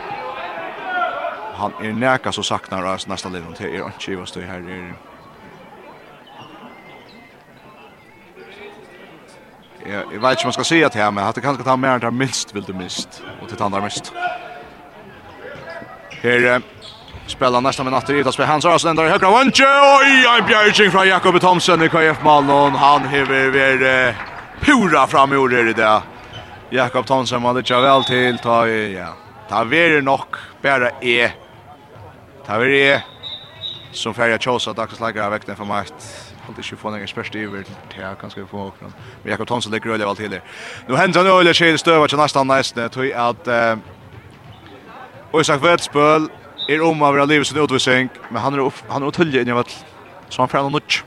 Han 1.55 1.71
er 1.81 1.93
næka 1.93 2.31
så 2.31 2.43
saknar 2.43 2.85
av 2.85 3.05
næsta 3.07 3.29
liv, 3.29 3.45
til 3.57 3.75
er 3.75 3.91
ikke 3.93 4.23
i 4.23 4.25
støy 4.25 4.41
her, 4.41 4.57
er 4.57 4.95
Jeg, 9.85 10.03
jeg 10.11 10.21
vet 10.21 10.31
ikke 10.31 10.43
om 10.43 10.47
man 10.47 10.53
skal 10.53 10.65
si 10.65 10.81
at 10.81 10.95
her, 10.95 11.11
men 11.11 11.23
at 11.23 11.35
det 11.35 11.43
kanskje 11.43 11.63
ta 11.63 11.75
mer 11.77 11.99
enn 11.99 12.01
det 12.01 12.13
minst 12.13 12.53
vil 12.55 12.65
du 12.65 12.73
mist, 12.73 13.21
og 13.41 13.49
til 13.49 13.59
han 13.61 13.71
der 13.71 13.83
mest. 13.85 14.13
Her 16.23 16.61
Spelar 17.27 17.61
nästa 17.61 17.83
med 17.83 17.93
natter 17.93 18.13
utas 18.13 18.33
spelar 18.33 18.51
Hans 18.51 18.65
Arsene 18.65 18.93
där 18.93 19.07
i 19.07 19.09
högra 19.09 19.31
vänster. 19.31 19.65
Oj, 20.01 20.25
en 20.39 20.45
bjärging 20.45 20.91
från 20.91 21.07
Jakob 21.07 21.41
Thomsen 21.41 21.81
i 21.81 21.89
KF 21.89 22.23
Malmö. 22.23 22.69
Han 22.69 23.07
hever 23.07 23.49
ver 23.49 24.07
uh, 24.09 24.15
pura 24.61 25.07
fram 25.07 25.33
i 25.33 25.35
ordet 25.35 25.67
i 25.67 25.73
det. 25.73 26.01
Jakob 26.69 27.05
Thomsen 27.05 27.43
var 27.43 27.53
det 27.53 27.81
väl 27.81 28.03
till 28.03 28.37
ta 28.37 28.67
i 28.67 28.95
ja. 28.97 29.13
Ta 29.49 29.63
ver 29.63 30.01
nok 30.01 30.35
bara 30.61 30.89
e. 31.01 31.31
Ta 32.45 32.57
ver 32.57 32.69
e 32.69 33.01
som 33.91 34.13
färja 34.13 34.39
Chosa 34.39 34.71
att 34.71 34.79
också 34.79 35.05
lägga 35.05 35.29
vekten 35.29 35.55
för 35.55 35.65
makt. 35.65 35.93
Håll 36.45 36.59
ikke 36.61 36.77
få 36.77 36.91
noen 36.93 37.07
spørste 37.09 37.39
iver 37.41 37.63
til 37.65 38.01
jeg 38.03 38.05
kan 38.05 38.15
kanske 38.21 38.45
få 38.45 38.67
också. 38.67 38.91
Men 39.23 39.31
Jakob 39.31 39.47
Thomsen 39.47 39.71
ligger 39.71 39.89
øyelig 39.91 40.07
väl 40.07 40.15
till 40.15 40.31
det. 40.31 40.41
Nu 40.87 40.95
händer 40.95 41.23
nu 41.23 41.29
öle 41.29 41.53
skil 41.53 41.77
stövar 41.77 42.07
till 42.07 42.17
nästa 42.17 42.43
nästa 42.43 42.89
tror 42.89 43.05
jag 43.05 43.29
att 43.29 43.47
eh, 43.47 43.77
Isak 45.39 45.63
Vetspøl 45.63 46.29
er 46.67 46.81
om 46.81 47.03
av 47.03 47.13
vera 47.13 47.25
livet 47.29 47.47
sin 47.47 47.61
utvisning, 47.61 48.09
men 48.29 48.41
han 48.41 48.57
er, 48.57 48.83
han 48.89 49.03
er 49.03 49.13
utøllig 49.13 49.41
inn 49.41 49.53
i 49.53 49.57
av 49.57 49.75
så 50.29 50.41
han 50.41 50.49
fer 50.49 50.65
en 50.65 50.73
nutj. 50.73 51.03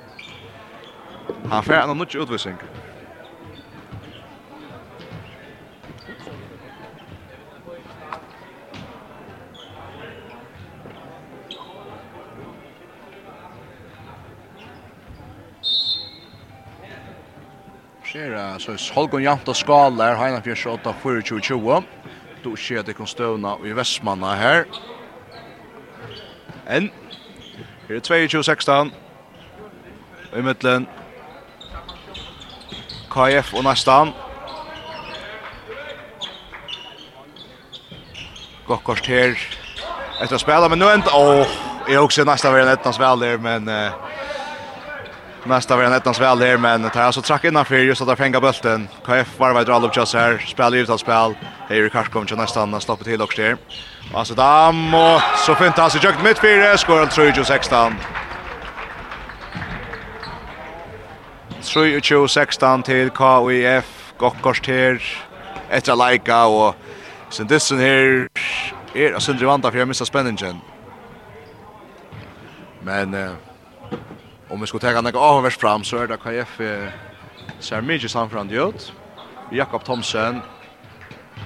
Han 1.51 1.65
fer 1.67 1.83
en 1.83 1.99
nutj 1.99 2.21
utvisning. 2.23 2.61
jag 18.59 18.61
så 18.61 18.73
er 18.73 18.95
Holgun 18.95 19.23
Janta 19.23 19.55
Skaler, 19.55 20.17
Heinafjers 20.19 20.67
8, 20.67 20.95
24, 21.03 21.41
20. 21.41 21.83
Du 22.43 22.55
skjer 22.57 22.83
at 22.83 22.89
det 22.91 22.97
kan 22.99 23.07
støvna 23.07 23.57
i 23.67 23.75
Vestmanna 23.77 24.35
Här. 24.35 24.65
En 26.69 26.91
her 27.89 27.97
er 27.97 28.89
22-16. 28.89 30.39
I 30.39 30.41
midtelen. 30.41 30.89
KF 33.11 33.55
og 33.55 33.65
Nastan. 33.65 34.13
Godt 38.67 39.07
her. 39.07 39.33
Etter 40.21 40.37
å 40.37 40.43
spille, 40.43 40.69
men 40.69 40.83
nu 40.83 40.91
enda... 40.91 41.15
Åh, 41.15 41.41
oh, 41.41 41.57
jeg 41.89 41.97
er 41.97 42.05
også 42.05 42.23
i 42.23 42.29
næsta 42.29 42.53
verden 42.53 42.75
etter 42.75 42.93
å 42.93 42.97
spille, 42.99 43.37
men... 43.41 43.71
Uh, 43.71 44.09
Mest 45.49 45.71
av 45.71 45.83
en 45.83 45.93
ettans 45.93 46.21
väl 46.21 46.39
där 46.39 46.57
men 46.57 46.83
det 46.83 46.95
här 46.95 47.03
alltså 47.03 47.23
track 47.23 47.45
innanför 47.45 47.77
just 47.77 48.03
att 48.03 48.19
fänga 48.19 48.41
bulten. 48.41 48.89
KF 49.05 49.39
var 49.39 49.53
vad 49.53 49.67
drar 49.67 49.85
upp 49.85 49.97
just 49.97 50.15
här. 50.15 50.39
Spel 50.39 50.75
ut 50.75 50.91
av 50.91 50.99
spel. 50.99 51.35
Hej 51.69 51.91
Karsk 51.91 52.11
kommer 52.11 52.37
nästan 52.37 52.75
att 52.75 52.83
stoppa 52.83 53.05
till 53.05 53.23
också 53.23 53.43
där. 53.43 53.57
Alltså 54.15 54.35
dam 54.35 54.95
och 54.95 55.21
så 55.47 55.55
fantastiskt 55.55 56.05
jukt 56.05 56.23
mitt 56.25 56.39
för 56.39 56.77
skorar 56.77 56.99
han 56.99 57.09
tror 57.09 57.27
ju 57.27 57.45
16. 57.45 57.95
3-2-16 61.63 62.83
till 62.83 63.11
KIF 63.11 64.13
Gokkors 64.19 64.67
her, 64.67 65.03
etter 65.71 65.97
Leika, 65.97 66.47
og 66.47 66.75
sin 67.31 67.47
dissen 67.47 67.79
her 67.79 68.29
er 68.95 69.15
av 69.15 69.21
Sindri 69.21 69.47
Vanda, 69.47 69.71
för 69.71 69.79
jag 69.79 69.89
missar 69.89 70.05
spänningen. 70.05 70.61
Men 72.83 73.15
eh, 73.15 73.48
om 74.49 74.61
vi 74.61 74.67
skulle 74.67 74.95
ta 74.95 75.01
några 75.01 75.19
avvers 75.19 75.57
fram 75.57 75.85
så 75.85 75.97
är 75.97 76.07
det 76.07 76.17
KF 76.17 76.61
ser 77.61 77.81
mycket 77.81 78.11
samfram 78.11 78.51
ut. 78.51 78.93
Jakob 79.51 79.85
Thomsen 79.85 80.41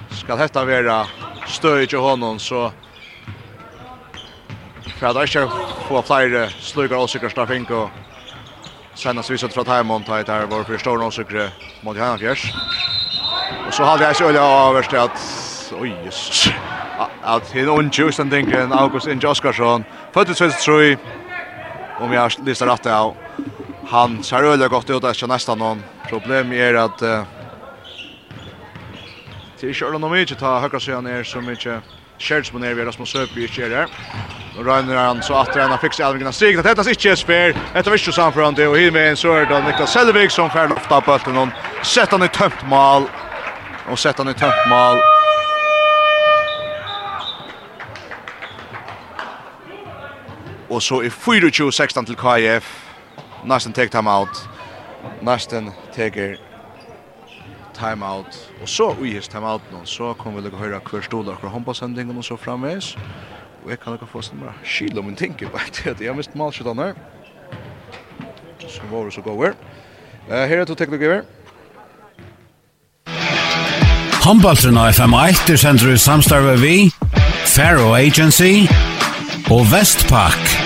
ska 0.09 0.35
hetta 0.35 0.65
vara 0.65 1.07
stöj 1.47 1.87
till 1.87 1.97
honom 1.97 2.39
så 2.39 2.71
för 4.99 5.07
att 5.07 5.35
inte 5.35 5.51
få 5.87 6.01
flera 6.01 6.49
slugar 6.49 6.97
och 6.97 7.09
cyklar 7.09 7.29
straffing 7.29 7.65
och 7.65 7.89
senast 8.93 9.29
vi 9.29 9.37
så 9.37 9.47
tror 9.47 9.61
att 9.61 9.67
Hammond 9.67 10.05
tar 10.05 10.45
var 10.45 10.63
för 10.63 10.77
stor 10.77 11.05
och 11.05 11.13
mot 11.81 11.97
Hanna 11.97 12.17
Fjärs. 12.17 12.53
Och 13.67 13.73
så 13.73 13.83
hade 13.83 14.03
jag 14.03 14.15
så 14.15 14.23
öliga 14.23 14.43
avvärst 14.43 14.93
att 14.93 15.19
oj 15.79 15.95
Jesus. 16.05 16.49
Att 17.21 17.51
hin 17.51 17.69
onjusen 17.69 18.29
den 18.29 18.53
en 18.53 18.73
August 18.73 19.07
in 19.07 19.19
Joskarsson. 19.19 19.83
Föddes 20.13 20.37
så 20.37 20.49
tror 20.49 20.97
om 22.03 22.13
jag 22.13 22.31
listar 22.45 22.67
rätt 22.67 22.85
av. 22.85 23.15
Han 23.87 24.23
ser 24.23 24.43
öliga 24.43 24.67
gott 24.67 24.89
ut 24.89 25.03
efter 25.03 25.27
nästan 25.27 25.57
någon. 25.57 25.83
Problem 26.09 26.51
är 26.51 26.73
att 26.73 27.01
uh, 27.01 27.23
det 29.59 29.67
är 29.67 29.73
inte 29.73 29.85
ordentligt 29.85 30.11
mycket 30.11 30.39
ta 30.39 30.59
högra 30.59 30.79
sidan 30.79 31.05
är 31.05 31.23
så 31.23 31.41
mycket 31.41 31.83
Scherz 32.19 32.49
på 32.49 32.59
ner 32.59 32.73
vid 32.73 32.85
Rasmus 32.87 33.09
Söpby 33.09 33.43
i 33.43 33.47
kärre. 33.47 33.87
Nu 34.57 34.63
rönner 34.63 34.95
han 34.95 35.23
så 35.23 35.33
att 35.33 35.55
han 35.55 35.79
fixar 35.79 36.05
Alvin 36.05 36.19
Gunnar 36.19 36.31
Stig. 36.31 36.57
Det 36.57 36.69
hetas 36.69 36.87
inte 36.87 37.15
spel. 37.15 37.55
Ett 37.73 37.87
av 37.87 37.93
Vistjus 37.93 38.15
framför 38.15 38.51
det 38.51 38.67
och 38.67 38.93
med 38.93 39.09
en 39.09 39.17
så 39.17 39.27
sörd 39.27 39.51
det 39.51 39.63
Niklas 39.63 39.93
Selvig 39.93 40.31
som 40.31 40.49
färd 40.49 40.69
lufta 40.69 41.01
på 41.01 41.11
bulten. 41.11 41.51
Sätt 41.83 42.11
han 42.11 42.23
i 42.23 42.27
tömt 42.27 42.69
mal. 42.69 43.03
Och 43.89 43.99
sätt 43.99 44.17
han 44.17 44.29
i 44.29 44.33
tömt 44.33 44.69
mal. 44.69 45.12
Og 50.73 50.81
så 50.81 51.01
er 51.05 51.09
24-16 51.13 52.05
til 52.05 52.17
KIF. 52.17 52.69
Nesten 53.45 53.73
tek 53.73 53.91
timeout. 53.91 54.39
Nesten 55.21 55.69
teker 55.93 56.39
timeout. 57.77 58.49
Og 58.61 58.69
så 58.69 58.95
ui 58.99 59.11
his 59.13 59.27
time 59.27 59.45
out 59.45 59.61
nå, 59.71 59.83
så 59.85 60.13
kommer 60.13 60.41
vi 60.41 60.49
til 60.49 60.57
å 60.57 60.61
høre 60.63 60.79
hver 60.89 61.05
stol 61.05 61.29
og 61.29 61.37
hver 61.41 61.53
håndbasendingen 61.53 62.17
og 62.17 62.25
så 62.25 62.37
fremveis. 62.39 62.95
Og 63.63 63.69
jeg 63.69 63.79
kan 63.83 63.93
ikke 63.93 64.09
få 64.09 64.23
sånn 64.25 64.41
bare 64.41 64.55
skil 64.65 64.97
om 64.99 65.11
en 65.11 65.19
tinker 65.19 65.51
på 65.53 65.61
et 65.61 65.77
tid. 65.77 65.99
Jeg 66.01 66.09
har 66.09 66.17
mist 66.17 66.33
malskjøttan 66.35 66.81
her. 66.81 66.97
Så 68.63 68.89
var 68.89 69.05
det 69.05 69.13
så 69.13 69.21
gåver. 69.21 69.53
Uh, 70.25 70.43
her 70.47 70.63
er 70.63 70.65
to 70.65 70.75
teknologiver. 70.75 71.23
Håndbaltren 74.23 74.79
av 74.79 74.93
FM1 74.95 75.51
er 75.51 75.59
sender 75.59 75.93
i 75.93 75.99
samstarve 75.99 76.55
vi, 76.63 76.75
Faro 77.53 77.91
Agency 77.99 78.63
og 79.51 79.67
Vestpak. 79.71 80.62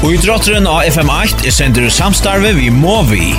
Og 0.00 0.14
i 0.14 0.16
drotteren 0.16 0.64
av 0.64 0.86
FM8 0.88 1.42
er 1.44 1.52
sender 1.52 1.90
samstarve 1.92 2.54
vi 2.56 2.70
må 2.72 3.02
vi. 3.04 3.34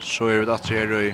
Så 0.00 0.30
er 0.32 0.40
vi 0.40 0.46
datt 0.48 0.70
her 0.72 0.94
i 0.96 1.10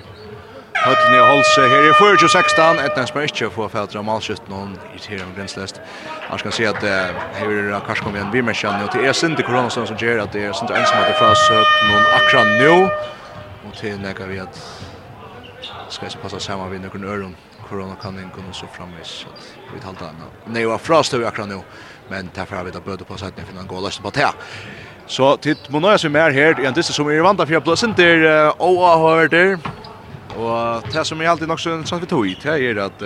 Høtten 0.77 1.17
i 1.17 1.25
Holse 1.27 1.65
her 1.67 1.89
er 1.89 1.99
4-16 1.99 2.79
Etter 2.85 3.01
en 3.01 3.09
som 3.09 3.19
er 3.19 3.27
ikke 3.27 3.49
få 3.51 3.67
fædre 3.73 3.99
av 3.99 4.05
malskjøtten 4.07 4.55
Og 4.55 4.95
i 4.95 5.01
tider 5.03 5.25
om 5.25 5.33
grenslest 5.35 5.81
Jeg 5.81 6.39
skal 6.43 6.55
si 6.55 6.67
at 6.69 6.79
her 6.85 7.51
er 7.51 7.83
kanskje 7.83 8.05
kommet 8.05 8.21
igjen 8.21 8.31
bimerskjene 8.31 8.85
Og 8.85 8.95
det 8.95 9.03
er 9.09 9.17
sint 9.17 9.41
i 9.41 9.47
koronastånd 9.47 9.91
som 9.91 9.99
gjør 9.99 10.23
at 10.23 10.31
det 10.35 10.45
er 10.47 10.55
sint 10.55 10.71
ensomhet 10.71 11.19
fra 11.19 11.33
søkken 11.43 11.91
Noen 11.91 12.07
akkurat 12.21 12.55
nå 12.63 12.79
Og 13.67 13.75
til 13.81 13.99
nekka 14.05 14.31
vi 14.31 14.39
at 14.45 14.63
Skal 15.91 16.07
jeg 16.07 16.23
passa 16.23 16.39
sammen 16.39 16.71
med 16.71 16.87
noen 16.87 17.11
øron 17.11 17.37
koronakanningen 17.69 18.49
og 18.49 18.55
så 18.55 18.69
framvis. 18.73 19.25
Vi 19.73 19.79
talte 19.83 20.11
nu. 20.17 20.27
Nei, 20.47 20.63
jeg 20.63 20.71
var 20.71 20.83
frastøy 20.83 21.23
akkurat 21.27 21.51
nå, 21.51 21.61
men 22.09 22.31
derfor 22.35 22.59
har 22.59 22.67
vi 22.67 22.75
da 22.75 22.83
bøte 22.83 23.07
på 23.07 23.17
setning 23.19 23.47
for 23.47 23.57
den 23.57 23.69
går 23.69 23.85
løsning 23.87 24.07
på 24.07 24.13
det. 24.19 24.31
Så 25.07 25.35
titt 25.43 25.69
må 25.71 25.79
nøye 25.79 25.99
seg 26.01 26.11
mer 26.11 26.35
her, 26.35 26.59
en 26.59 26.75
disse 26.75 26.95
som 26.95 27.07
er 27.07 27.23
vant 27.23 27.39
av 27.39 27.47
fjerbløsen, 27.47 27.95
det 27.95 28.09
er 28.17 28.51
OA 28.59 28.93
har 29.03 29.31
der. 29.31 29.57
Og 30.37 30.91
det 30.93 31.07
som 31.07 31.21
er 31.21 31.31
alltid 31.31 31.49
nok 31.49 31.63
sant 31.63 32.03
vi 32.03 32.09
tog 32.09 32.27
i, 32.27 32.35
det 32.43 32.59
er 32.69 32.83
at 32.83 33.03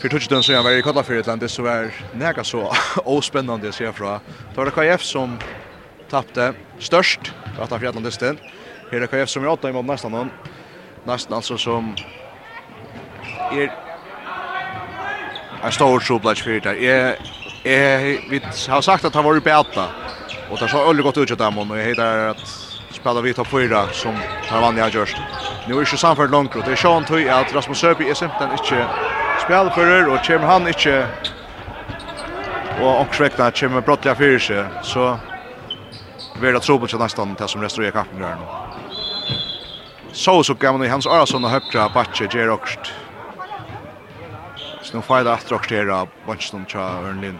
för 0.00 0.08
touch 0.08 0.28
den 0.28 0.42
så 0.42 0.52
jag 0.52 0.62
var 0.62 0.70
i 0.70 0.82
kalla 0.82 1.02
för 1.02 1.18
Atlantis 1.18 1.52
så 1.52 1.62
var 1.62 1.90
näga 2.14 2.44
så 2.44 2.72
ospännande 3.04 3.72
ser 3.72 3.92
fra. 3.92 4.20
Då 4.54 4.64
var 4.64 4.64
det 4.64 4.70
KF 4.70 5.02
som 5.02 5.38
tappte 6.10 6.54
störst 6.78 7.32
att 7.60 7.72
av 7.72 7.84
Atlantis 7.84 8.18
den. 8.18 8.38
Här 8.90 9.00
är 9.00 9.06
KF 9.06 9.28
som 9.28 9.44
är 9.44 9.48
åtta 9.48 9.70
i 9.70 9.72
mot 9.72 9.86
nästan 9.86 10.12
någon. 10.12 10.30
Nästan 11.04 11.36
alltså 11.36 11.58
som 11.58 11.94
er 13.52 13.68
en 15.64 15.72
stor 15.72 15.98
troblad 15.98 16.36
fyrir 16.36 16.60
der. 16.60 16.72
Jeg, 16.72 17.16
jeg, 17.64 18.18
vi 18.30 18.40
har 18.68 18.80
sagt 18.80 19.04
at 19.04 19.14
han 19.14 19.24
var 19.24 19.36
i 19.36 19.40
beta, 19.40 19.88
og 20.50 20.60
det 20.60 20.70
så 20.70 20.84
øyelig 20.88 21.04
godt 21.04 21.16
ut 21.16 21.28
til 21.28 21.38
dem, 21.38 21.58
og 21.58 21.76
jeg 21.78 21.86
heter 21.86 22.30
at 22.30 22.42
spela 22.92 23.20
vi 23.20 23.32
topp 23.32 23.48
4 23.48 23.88
som 23.92 24.14
har 24.48 24.60
vann 24.60 24.78
jag 24.78 24.90
görst. 24.90 25.16
Nu 25.68 25.76
er 25.76 25.80
ikke 25.80 26.22
ju 26.22 26.26
langt, 26.26 26.56
og 26.56 26.64
det 26.64 26.72
er 26.72 26.76
Sean 26.76 27.04
Tøy 27.04 27.28
at 27.28 27.54
Rasmus 27.54 27.78
Søby 27.78 28.02
er 28.02 28.14
simpelthen 28.14 28.50
inte 28.50 28.88
spelförare 29.40 30.10
og 30.10 30.18
kommer 30.26 30.46
han 30.46 30.66
ikke 30.66 31.06
og 32.80 33.00
omkväckna 33.00 33.50
kommer 33.50 33.80
brottliga 33.80 34.14
fyrir 34.14 34.38
seg, 34.38 34.66
så 34.82 35.16
blir 36.40 36.52
det 36.52 36.62
trubbel 36.62 36.88
till 36.88 36.98
nästan 36.98 37.36
til 37.36 37.48
som 37.48 37.62
restaurerar 37.62 37.92
kappen 37.92 38.20
där 38.20 38.34
nu. 38.34 38.46
Så 40.12 40.42
så 40.42 40.54
kan 40.54 40.84
i 40.84 40.88
hans 40.88 41.06
Arason 41.06 41.44
och 41.44 41.50
högra 41.50 41.88
patcher 41.88 42.28
Jerokst 42.36 42.92
Så 44.86 44.96
nu 44.96 45.02
får 45.02 45.18
jag 45.18 45.28
att 45.28 45.50
rockera 45.50 46.06
bunchen 46.26 46.66
tja 46.66 46.78
Örnlin. 46.78 47.38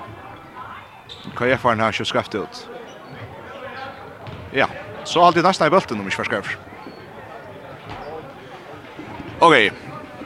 Kan 1.37 1.49
jag 1.49 1.61
få 1.61 1.69
en 1.69 1.81
här 1.81 1.93
så 1.93 2.05
skraft 2.05 2.35
ut. 2.35 2.69
Ja, 4.53 4.67
så 5.05 5.23
alltid 5.23 5.43
nästa 5.43 5.67
i 5.67 5.71
bulten 5.71 5.99
om 5.99 6.05
vi 6.05 6.11
förskriver. 6.11 6.57
Okej. 9.39 9.73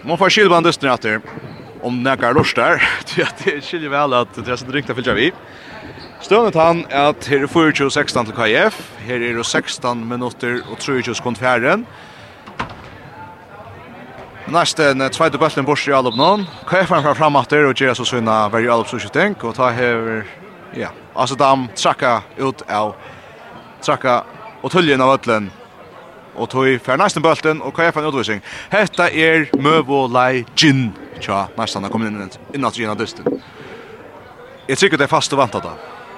Man 0.02 0.18
får 0.18 0.30
skilja 0.30 0.44
skilban 0.44 0.62
dysten 0.62 0.90
att 0.90 1.02
det 1.08 1.20
om 1.82 2.02
näkar 2.02 2.34
lust 2.34 2.56
där. 2.56 2.88
Det 3.16 3.46
är 3.46 3.60
skilja 3.60 3.90
väl 3.90 4.12
att 4.12 4.34
det 4.34 4.52
är 4.52 4.56
så 4.56 4.64
drygt 4.64 4.90
att 4.90 4.96
fylla 4.96 5.14
vi. 5.14 5.32
Støvnet 6.20 6.54
han 6.54 6.84
är 6.90 7.10
at 7.10 7.26
her 7.26 7.42
er 7.42 7.46
24-16 7.46 8.24
till 8.24 8.34
KF, 8.34 8.92
Här 8.98 9.20
är 9.20 9.34
det 9.36 9.44
16 9.44 10.08
minutter 10.08 10.60
og 10.72 10.80
23 10.80 11.14
sekund 11.14 11.38
fjerden. 11.38 11.86
Nästa 14.50 14.90
en 14.90 15.10
tvåte 15.10 15.38
bollen 15.38 15.64
bort 15.64 15.88
i 15.88 15.92
Alup 15.92 16.16
någon. 16.16 16.46
Kvar 16.66 16.84
fram 16.84 17.14
fram 17.14 17.36
åter 17.36 17.64
och 17.64 17.80
Jira 17.80 17.94
så 17.94 18.04
syna 18.04 18.48
very 18.48 18.68
Alup 18.68 18.88
så 18.88 18.98
shit 18.98 19.12
tänk 19.12 19.44
och 19.44 19.54
ta 19.54 19.68
här 19.68 20.24
ja. 20.74 20.88
Alltså 21.14 21.34
dam 21.34 21.68
tracka 21.76 22.22
ut 22.36 22.62
av 22.70 22.94
tracka 23.80 24.24
och 24.60 24.70
tullen 24.70 25.00
av 25.00 25.20
öllen. 25.20 25.50
Og 26.36 26.48
tog 26.50 26.80
fer 26.82 26.96
nästa 26.96 27.20
bollen 27.20 27.62
og 27.62 27.74
kvar 27.74 27.92
fram 27.92 28.04
utvisning. 28.04 28.42
Hetta 28.70 29.10
er 29.10 29.50
Möbo 29.58 30.06
Lai 30.06 30.44
Jin. 30.56 30.92
Tja, 31.20 31.48
nästa 31.56 31.80
när 31.80 31.88
kommer 31.88 32.06
in 32.06 32.30
inn 32.54 32.64
att 32.64 32.78
Gina 32.78 32.94
dysten. 32.94 33.42
Jeg 34.68 34.78
tykker 34.78 34.96
det 34.96 35.04
er 35.04 35.08
fast 35.08 35.32
og 35.32 35.38
vant 35.38 35.54
av 35.54 35.62
det. 35.62 35.76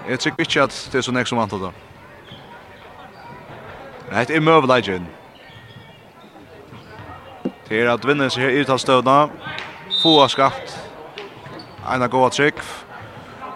Jeg 0.08 0.18
tykker 0.18 0.42
ikke 0.42 0.62
at 0.62 0.88
det 0.92 0.98
er 0.98 1.02
så 1.02 1.12
nek 1.12 1.26
som 1.26 1.38
vantat 1.38 1.60
då. 1.60 1.72
Nej, 4.12 4.24
det 4.26 4.36
är 4.36 4.40
Möbo 4.40 4.66
Lai 4.66 4.80
Jin. 4.80 5.06
Her 7.72 7.88
at 7.94 8.02
vinner 8.04 8.28
seg 8.28 8.44
her 8.44 8.50
i 8.52 8.60
uttalstøvna. 8.60 9.16
Få 10.02 10.18
har 10.20 10.28
skapt. 10.28 10.74
Einar 11.88 12.10
goa 12.12 12.28
trygg. 12.28 12.60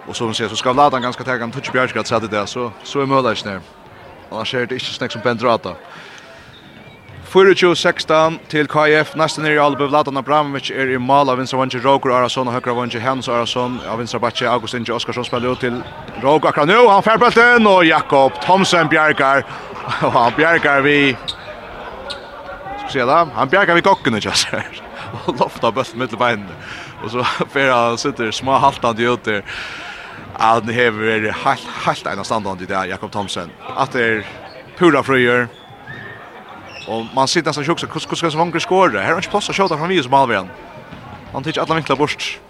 Og 0.09 0.17
som 0.17 0.33
sier, 0.33 0.49
så 0.49 0.57
skal 0.57 0.73
Vladan 0.73 1.05
ganske 1.05 1.25
tega 1.27 1.45
om 1.45 1.53
Tutsi 1.53 1.75
Bjergsgrad 1.75 2.25
i 2.25 2.31
det, 2.33 2.49
så, 2.49 2.71
så 2.85 3.03
er 3.03 3.11
møla 3.11 3.35
ikke 3.35 3.51
nær. 3.51 3.67
Annars 4.31 4.55
er 4.55 4.65
det 4.71 4.79
ikke 4.81 4.95
snakk 4.95 5.13
som 5.13 5.25
Bendrata. 5.25 5.75
24-16 7.29 8.39
til 8.49 8.71
KF. 8.71 9.13
Nästa 9.21 9.43
nere 9.43 9.59
i 9.59 9.61
Albø, 9.61 9.91
Vladan 9.91 10.17
Abramovic 10.17 10.71
er 10.71 10.95
i 10.95 10.97
mal 10.97 11.29
av 11.29 11.37
vinstra 11.37 11.59
vannsje, 11.61 11.83
Roger 11.85 12.15
Arason 12.17 12.49
og 12.49 12.57
høyre 12.57 12.77
vannsje, 12.79 13.03
Hans 13.05 13.29
Arason 13.29 13.81
av 13.85 14.01
vinstra 14.01 14.23
batje, 14.23 14.49
August 14.49 14.79
Inge 14.79 14.95
Oskarsson 14.97 15.27
spiller 15.29 15.53
ut 15.53 15.61
til 15.61 15.83
Roger 16.23 16.55
akkurat 16.55 16.71
nå. 16.73 16.87
Han 16.89 17.05
fær 17.05 17.21
bulten, 17.21 17.69
og 17.69 17.85
Jakob 17.85 18.41
Thomsen 18.47 18.89
bjergar. 18.89 19.45
Og 20.07 20.13
han 20.13 20.33
bjergar 20.35 20.81
vi 20.83 21.15
ser 22.91 23.07
han, 23.07 23.31
han 23.35 23.49
bjergar 23.49 23.75
vi 23.75 23.83
kokken 23.83 24.17
ikke, 24.17 24.31
altså. 24.31 24.63
Och 25.27 25.41
lofta 25.41 25.73
bult 25.73 25.95
mitt 25.95 26.13
i 26.13 26.17
beinene. 26.17 26.55
Och 27.05 27.11
så 27.11 27.25
för 27.25 27.71
han 27.71 27.99
sitter 27.99 28.31
små 28.31 28.53
haltande 28.53 29.03
ut 29.03 29.25
der. 29.25 29.43
Han 30.39 30.65
har 30.65 30.73
helt, 30.73 31.67
helt 31.85 32.07
en 32.07 32.25
standard 32.25 32.59
där 32.69 32.85
Jakob 32.85 33.13
Thomsen. 33.13 33.51
Att 33.77 33.93
det 33.93 34.05
är 34.05 34.27
pura 34.79 35.03
fröjer. 35.03 35.49
Och 36.89 37.07
man 37.15 37.29
sitter 37.29 37.49
nästan 37.49 37.65
sjuk 37.65 37.79
så 37.79 37.87
hur 37.87 38.17
ska 38.17 38.31
så 38.31 38.39
många 38.39 38.61
skåra? 38.61 39.01
Här 39.01 39.11
har 39.11 39.17
inte 39.17 39.29
plats 39.29 39.51
att 39.51 39.57
skjuta 39.57 39.79
från 39.79 39.89
vi 39.89 40.03
som 40.03 40.15
alveren. 40.15 40.49
Han 41.33 41.43
tykker 41.43 41.61
alla 41.61 41.75
vinklar 41.75 41.97
bort. 41.97 42.41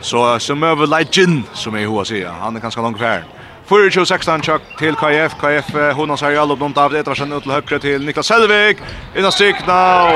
Så 0.00 0.38
som 0.38 0.62
över 0.62 0.86
Legend, 0.86 1.42
som 1.52 1.74
är 1.74 1.78
hur 1.78 1.86
hoa 1.86 2.04
sier. 2.04 2.28
Han 2.28 2.56
är 2.56 2.60
ganska 2.60 2.80
långt 2.80 2.98
færen. 2.98 3.24
4-2-16 3.68 4.42
tjock 4.42 4.62
til 4.78 4.96
KF. 4.96 5.34
KF 5.40 5.74
Honas 5.96 6.20
här 6.20 6.30
i 6.30 6.36
all 6.36 6.50
uppnån. 6.50 6.72
David 6.72 6.98
Edvarsen 6.98 7.32
ut 7.32 7.42
till 7.42 7.52
högre 7.52 7.78
till 7.78 8.04
Niklas 8.04 8.26
Selvig. 8.26 8.78
Innan 9.16 9.32
strykna. 9.32 10.08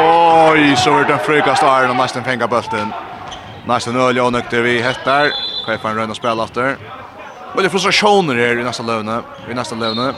Oj, 0.50 0.76
så 0.76 0.98
är 0.98 1.05
den 1.05 1.18
frukast 1.18 1.62
där. 1.62 1.90
Och 1.90 1.96
nästan 1.96 2.24
fänga 2.24 2.48
bulten. 2.48 2.92
Nästan 3.66 3.96
öl 3.96 4.18
och 4.18 4.32
nökte 4.32 4.61
vi 4.61 4.82
hettar. 4.82 5.30
KF 5.66 5.82
har 5.82 5.90
en 5.90 5.96
rön 5.96 6.11
och 6.11 6.16
spel 6.16 6.40
efter. 6.40 6.76
Och 7.55 7.62
det 7.62 7.68
är 7.68 7.70
frustrationer 7.70 8.34
här 8.34 8.59
i 8.59 8.64
nästa 8.64 8.82
lövne. 8.82 9.20
I 9.50 9.55
nästa 9.55 9.74
lövne. 9.74 10.12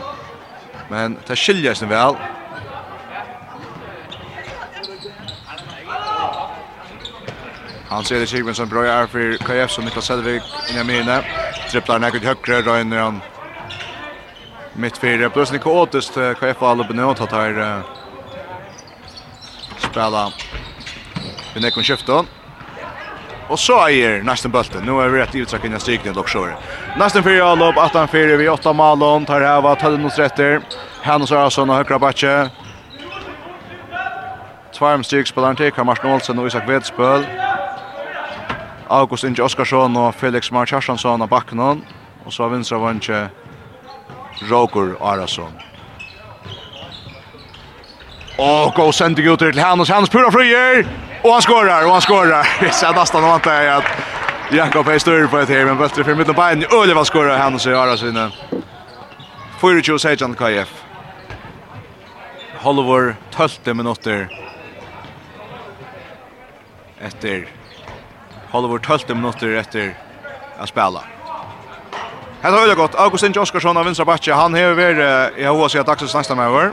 Men 0.88 1.16
det 1.26 1.36
skiljer 1.36 1.74
sig 1.74 1.88
väl. 1.88 2.14
Han 7.88 8.04
ser 8.04 8.20
det 8.20 8.26
Kigvin 8.26 8.54
som 8.54 8.68
bra 8.68 8.86
är 8.86 9.06
för 9.06 9.36
KF 9.36 9.70
som 9.70 9.84
Niklas 9.84 10.04
Selvig 10.04 10.42
in 10.70 10.80
i 10.80 10.84
minne. 10.84 11.24
Tripplar 11.70 11.98
näkert 11.98 12.24
högre 12.24 12.62
Ryan 12.62 12.92
han 12.92 13.20
mitt 14.76 14.98
fyra 14.98 15.30
plus 15.30 15.52
Nico 15.52 15.70
Otis 15.70 16.10
till 16.10 16.34
KF 16.34 16.62
och 16.62 16.68
alla 16.68 16.84
benåt 16.84 17.20
att 17.20 17.32
här 17.32 17.58
uh, 17.58 17.80
spela. 19.78 20.32
Vi 21.54 21.60
näkon 21.60 21.84
skiftar. 21.84 22.24
Och 23.48 23.58
så 23.58 23.88
är 23.88 24.22
nästan 24.22 24.50
bulten. 24.50 24.84
Nu 24.84 25.00
är 25.00 25.08
vi 25.08 25.18
rätt 25.18 25.34
utsatt 25.34 25.64
innan 25.64 25.80
strykningen 25.80 26.14
dock 26.14 26.28
så. 26.28 26.48
Nästan 26.98 27.22
fyra 27.22 27.54
lopp, 27.54 27.76
18-4 27.76 28.36
vid 28.36 28.50
åtta 28.50 28.72
malon. 28.72 29.24
Tar 29.24 29.40
här 29.40 29.60
var 29.60 29.76
12 29.76 30.00
mot 30.00 30.18
rätter. 30.18 30.60
Hannes 31.02 31.32
Arason 31.32 31.70
och 31.70 31.76
högra 31.76 31.98
batche. 31.98 32.26
Tvarm 32.26 32.50
Tvärmstyrkspelaren 34.72 35.56
till 35.56 35.72
Karl 35.72 35.84
Martin 35.84 36.10
Olsen 36.10 36.38
och 36.38 36.46
Isak 36.46 36.68
Vedspöl. 36.68 37.24
August 38.94 39.24
Inge 39.24 39.42
Oskarsson 39.42 39.96
og 39.96 40.14
Felix 40.14 40.50
Mar 40.54 40.68
Kjarsansson 40.70 41.22
av 41.22 41.28
bakken 41.28 41.60
og 41.60 42.32
så 42.32 42.48
vinstra 42.48 42.78
vantje 42.78 43.28
Roger 44.50 44.94
Arason. 45.02 45.54
Og 48.38 48.74
gå 48.74 48.86
sent 48.92 49.18
ut 49.18 49.38
til 49.38 49.58
Hannes, 49.58 49.88
Hannes 49.88 50.10
pura 50.10 50.30
fryer, 50.30 50.86
og 51.24 51.32
han 51.32 51.42
skorar, 51.42 51.86
og 51.86 51.92
han 51.92 52.02
skorar. 52.02 52.48
Vi 52.60 52.70
ser 52.72 52.94
nästan 52.94 53.22
vant 53.22 53.44
det 53.44 53.58
at 53.70 53.84
Jakob 54.52 54.88
er 54.88 54.98
større 54.98 55.28
på 55.28 55.38
et 55.38 55.48
her, 55.48 55.64
men 55.66 55.78
bøtter 55.78 56.04
for 56.04 56.14
midten 56.14 56.34
på 56.34 56.42
en. 56.42 56.64
var 56.94 57.04
skorar 57.04 57.38
Hannes 57.38 57.66
og 57.66 57.78
Arason. 57.82 58.32
24 59.60 59.98
sejan 59.98 60.34
KF. 60.34 60.70
Hollywood 62.64 63.14
12 63.30 63.74
minutter 63.76 64.28
etter 67.04 67.44
håller 68.54 68.68
vårt 68.68 68.86
tolv 68.86 69.16
minutter 69.16 69.54
efter 69.54 69.98
att 70.58 70.68
spela. 70.68 71.00
Här 72.40 72.52
har 72.52 72.68
det 72.68 72.74
gått. 72.74 72.94
Augustin 72.94 73.32
Joskarsson 73.32 73.76
av 73.76 73.84
Vinstra 73.84 74.04
Batche. 74.04 74.32
Han 74.32 74.54
har 74.54 74.74
varit 74.74 75.38
i 75.38 75.44
HC 75.44 75.76
att 75.76 75.88
Axel 75.88 76.36
med 76.36 76.46
över. 76.46 76.72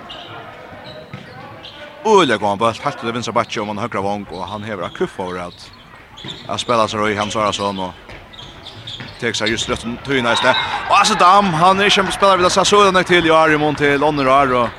Ulle 2.04 2.38
går 2.38 2.48
han 2.48 2.60
på 2.60 2.66
helt 2.66 3.00
till 3.00 3.12
Vinstra 3.12 3.32
Batche 3.32 3.60
om 3.60 3.68
han 3.68 3.78
högra 3.78 4.02
vång 4.02 4.26
och 4.32 4.48
han 4.48 4.64
har 4.64 4.90
kuff 4.90 5.20
över 5.20 5.40
att 5.40 5.72
att 6.48 6.60
spela 6.60 6.88
sig 6.88 7.12
i 7.12 7.16
Hans 7.16 7.36
Arason 7.36 7.80
och 7.80 7.94
tek 9.20 9.20
Texas 9.20 9.50
just 9.50 9.70
rätt 9.70 9.86
tyna 10.06 10.34
istället. 10.34 10.58
Och 10.90 10.98
alltså 11.00 11.16
Dam, 11.16 11.46
han 11.46 11.80
är 11.80 11.90
kämpe 11.90 12.12
spelare 12.12 12.38
vid 12.38 12.52
Sassuolo 12.52 12.92
näkt 12.92 13.10
till 13.10 13.26
Jarimon 13.26 13.76
till 13.76 14.04
Onnerar 14.04 14.54
och 14.54 14.70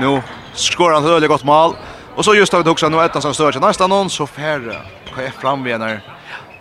nu 0.00 0.22
skorar 0.52 0.94
han 0.94 1.22
ett 1.22 1.28
gott 1.28 1.44
mål. 1.44 1.74
Och 2.14 2.24
så 2.24 2.34
just 2.34 2.52
har 2.52 2.62
vi 2.62 2.70
också 2.70 2.88
nu 2.88 3.04
ett 3.04 3.16
av 3.16 3.20
sina 3.20 3.34
största 3.34 3.60
nästan 3.60 3.90
någon 3.90 4.10
så 4.10 4.26
färre. 4.26 4.76
Kan 5.14 5.24
jag 5.24 5.34
fram 5.34 5.64
vid 5.64 5.80
när 5.80 6.13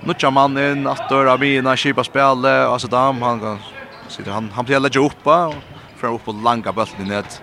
Nutja 0.05 0.31
mann 0.31 0.57
inn, 0.57 0.87
attor, 0.87 1.29
Amina, 1.31 1.75
kipa 1.75 2.03
spjale, 2.03 2.67
og 2.67 2.75
Asadam, 2.75 3.21
han 3.21 3.39
kan 3.39 3.59
sitter 4.07 4.31
han 4.31 4.49
han 4.51 4.65
blir 4.65 4.79
lägga 4.79 4.99
uppa 4.99 5.47
och 5.47 5.55
från 5.97 6.15
upp 6.15 6.25
på 6.25 6.31
långa 6.31 6.71
bollen 6.71 7.01
i 7.01 7.03
nät. 7.03 7.41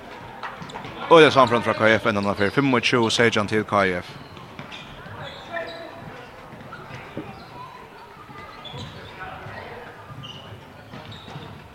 Och 1.09 1.21
det 1.21 1.27
är 1.27 1.31
framför 1.31 1.61
från 1.61 1.75
KF 1.75 2.07
ända 2.07 2.21
när 2.21 2.35
för 2.35 2.51
25 2.51 3.11
Sejan 3.11 3.47
till 3.47 3.65
KF. 3.65 4.17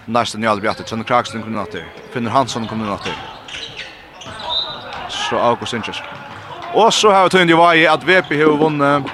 Nästa 0.06 0.40
jag 0.40 0.60
blir 0.60 0.70
att 0.70 0.90
Chen 0.90 1.04
Kraxton 1.04 1.42
kommer 1.42 1.58
nåt 1.58 1.72
där. 1.72 1.88
Finner 2.12 2.32
Hansson 2.32 2.68
kommer 2.68 2.86
nåt 2.86 3.04
där. 3.04 3.16
Så 5.10 5.38
August 5.38 5.72
Sanchez. 5.72 6.02
Och 6.74 6.94
så 6.94 7.12
har 7.12 7.24
vi 7.24 7.30
tunn 7.30 7.50
i 7.50 7.54
varje 7.54 7.92
att 7.92 8.04
VP 8.04 8.44
har 8.44 8.58
vunnit 8.58 9.12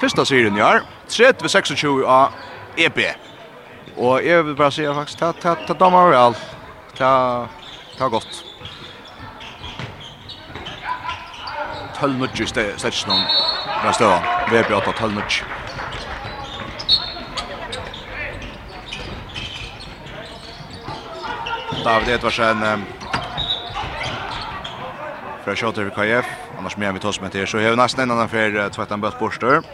första 0.00 0.24
serien 0.24 0.58
i 0.58 0.62
år. 0.62 0.80
30-26 1.10 2.04
av 2.06 2.32
EB. 2.78 3.00
Og 3.96 4.24
jeg 4.24 4.46
vil 4.46 4.56
bare 4.56 4.72
si 4.72 4.86
at 4.86 4.96
faktisk, 4.96 5.18
ta, 5.18 5.32
ta, 5.32 5.54
ta 5.66 5.76
damer 5.76 6.14
og 6.14 6.20
alt. 6.24 6.44
Ta, 6.96 7.12
ta 7.98 8.08
godt. 8.08 8.44
Tøll 12.00 12.16
nødje 12.16 12.46
i 12.46 12.48
stedet 12.48 13.06
noen 13.08 13.26
fra 13.82 13.92
støvann. 13.92 14.30
VB 14.52 14.72
8, 14.78 14.94
tøll 15.00 15.18
nødje. 15.18 15.48
David 21.84 22.14
Edvarsen 22.14 22.62
um, 22.62 22.82
fra 25.44 25.54
Kjøter 25.54 25.88
KF. 25.96 26.26
Annars 26.58 26.76
med 26.76 26.92
vi 26.92 27.00
tar 27.00 27.08
oss 27.08 27.20
med 27.20 27.30
til. 27.30 27.46
så 27.46 27.58
har 27.58 27.76
nesten 27.76 28.02
en 28.02 28.10
annan 28.10 28.28
for 28.28 28.58
uh, 28.58 28.68
Tvettan 28.72 29.00
Bøtt 29.00 29.18
Borstør. 29.18 29.64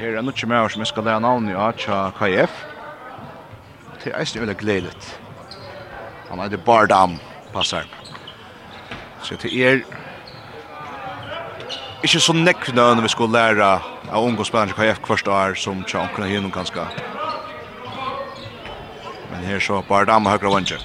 Her 0.00 0.14
er 0.16 0.24
nokje 0.24 0.46
meir 0.48 0.70
som 0.72 0.80
eg 0.80 0.88
skal 0.88 1.04
læra 1.04 1.20
navn 1.20 1.50
i 1.50 1.52
Acha 1.52 2.06
KF. 2.16 2.52
Det 4.00 4.14
er 4.14 4.24
ikke 4.24 4.40
veldig 4.40 4.54
gledet. 4.56 5.08
Han 6.30 6.40
er 6.40 6.48
det 6.48 6.62
Bardam, 6.64 7.18
passar. 7.52 7.84
Så 9.20 9.36
det 9.42 9.52
er 9.52 9.82
ikke 12.00 12.22
så 12.24 12.32
nekk 12.32 12.70
når 12.72 13.04
vi 13.04 13.12
skal 13.12 13.28
lære 13.28 13.68
av 14.08 14.24
unge 14.24 14.48
spillere 14.48 14.72
KF 14.72 15.04
hvert 15.04 15.28
år 15.28 15.60
som 15.60 15.84
ikke 15.84 16.00
omkring 16.00 16.32
hinnom 16.32 16.54
ganske. 16.54 16.88
Men 19.28 19.44
her 19.44 19.60
så 19.60 19.82
Bardam 19.84 20.24
og 20.24 20.32
høyre 20.32 20.56
vanje. 20.56 20.80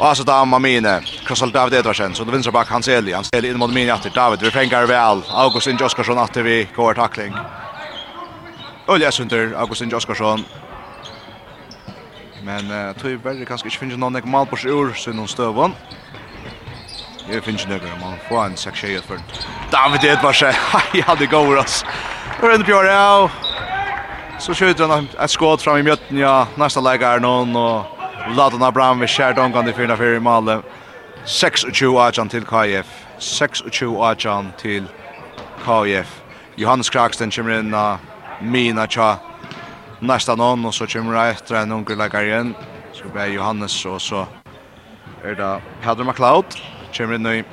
Asa 0.00 0.24
Dam 0.24 0.56
mine, 0.64 1.02
Krossal 1.26 1.52
David 1.52 1.82
Edvarsen, 1.82 2.16
så 2.16 2.24
det 2.24 2.32
vinner 2.32 2.56
bak 2.56 2.72
Hans 2.72 2.88
Eli, 2.88 3.12
Hans 3.12 3.28
Eli 3.36 3.52
inn 3.52 3.60
mot 3.60 3.68
mine 3.72 3.92
etter 3.92 4.16
David, 4.16 4.40
vi 4.40 4.50
fengar 4.54 4.88
vel, 4.88 5.20
Augustin 5.28 5.76
Oskarsson 5.84 6.24
etter 6.24 6.46
vi 6.46 6.62
går 6.76 6.96
takling. 6.96 7.36
Olja 8.90 9.10
Sunder, 9.10 9.52
Augustin 9.56 9.90
Joskarsson. 9.90 10.44
Men 12.42 12.70
uh, 12.70 12.94
tog 12.98 13.20
berre 13.22 13.46
kanskje 13.46 13.68
ikke 13.70 13.84
finnes 13.84 14.00
noen 14.00 14.18
ekk 14.18 14.26
mal 14.26 14.48
på 14.50 14.58
seg 14.58 14.74
ur, 14.74 14.90
så 14.98 15.12
noen 15.14 15.30
støvån. 15.30 15.76
Jeg 17.30 17.44
finnes 17.46 17.62
ikke 17.62 17.76
noen, 17.76 18.00
man 18.00 18.18
får 18.26 18.40
en 18.48 18.58
seks 18.58 18.82
tjejer 18.82 19.06
for 19.06 19.22
David 19.70 20.08
Edvarse. 20.10 20.50
hei, 20.72 21.02
han 21.06 21.22
er 21.22 21.30
gåur, 21.30 21.60
ass. 21.62 21.84
Og 22.40 22.48
rundt 22.50 22.66
bjør, 22.66 22.90
ja. 22.90 23.30
Så 24.42 24.58
skjøter 24.58 24.90
han 24.90 25.06
et 25.06 25.36
skåd 25.36 25.62
fram 25.62 25.78
i 25.78 25.86
mjøtten, 25.86 26.18
ja, 26.18 26.34
Næsta 26.58 26.82
läge 26.82 27.06
er 27.06 27.22
noen, 27.22 27.54
og 27.54 27.86
Vladan 28.34 28.66
vil 29.04 29.14
kjære 29.14 29.38
dongan 29.38 29.70
i 29.70 29.76
4-4 29.78 30.16
i 30.18 30.24
malet. 30.32 30.78
26-18 31.30 32.34
til 32.34 32.42
KF, 32.48 32.90
26-18 33.22 34.54
til 34.58 34.90
KF. 35.62 36.22
Johannes 36.58 36.90
Kraksten 36.90 37.30
kommer 37.30 37.60
inn, 37.60 37.70
uh, 37.70 38.09
mina 38.40 38.86
tja 38.86 39.18
nästa 39.98 40.34
någon 40.34 40.64
och 40.64 40.74
så 40.74 40.86
kommer 40.86 41.14
det 41.14 41.30
efter 41.30 41.54
en 41.54 41.72
onkel 41.72 41.98
läkare 41.98 42.26
igen. 42.26 42.54
Så 42.92 43.08
blir 43.08 43.26
Johannes 43.26 43.86
och 43.86 44.02
så 44.02 44.26
är 45.24 45.34
det 45.34 45.60
Pedro 45.82 46.04
McLeod. 46.04 46.44
Kommer 46.96 47.14
in 47.14 47.26
i 47.26 47.44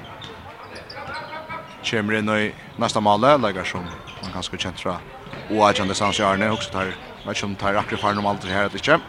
kommer 1.83 2.13
in 2.13 2.29
i 2.29 2.53
nästa 2.77 2.99
mål 2.99 3.21
läkare 3.21 3.65
som 3.65 3.81
man 4.21 4.31
kanske 4.33 4.57
kontra 4.57 4.97
och 5.49 5.55
jag 5.55 5.77
han 5.77 5.87
distans 5.87 6.19
gör 6.19 6.37
nu 6.37 6.49
också 6.49 6.71
tar 6.71 6.93
vet 7.25 7.37
som 7.37 7.55
tar 7.55 7.73
akkurat 7.73 8.01
för 8.01 8.13
normalt 8.13 8.41
det 8.41 8.47
här 8.47 8.65
att 8.65 8.73
inte. 8.73 8.99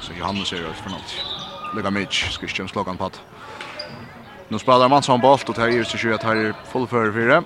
Så 0.00 0.12
Johannes 0.12 0.52
är 0.52 0.56
ju 0.56 0.72
för 0.72 0.90
något. 0.90 1.14
Lägga 1.76 1.90
mig 1.90 2.06
slå 2.68 2.84
kan 2.84 2.96
på. 2.96 3.10
Nu 4.48 4.58
spelar 4.58 4.88
man 4.88 5.02
som 5.02 5.20
bolt 5.20 5.48
och 5.48 5.54
tar 5.54 5.68
ju 5.68 5.84
så 5.84 6.14
att 6.14 6.22
här 6.22 6.36
är 6.36 6.54
full 6.72 6.86
för 6.86 7.12
fyra. 7.12 7.44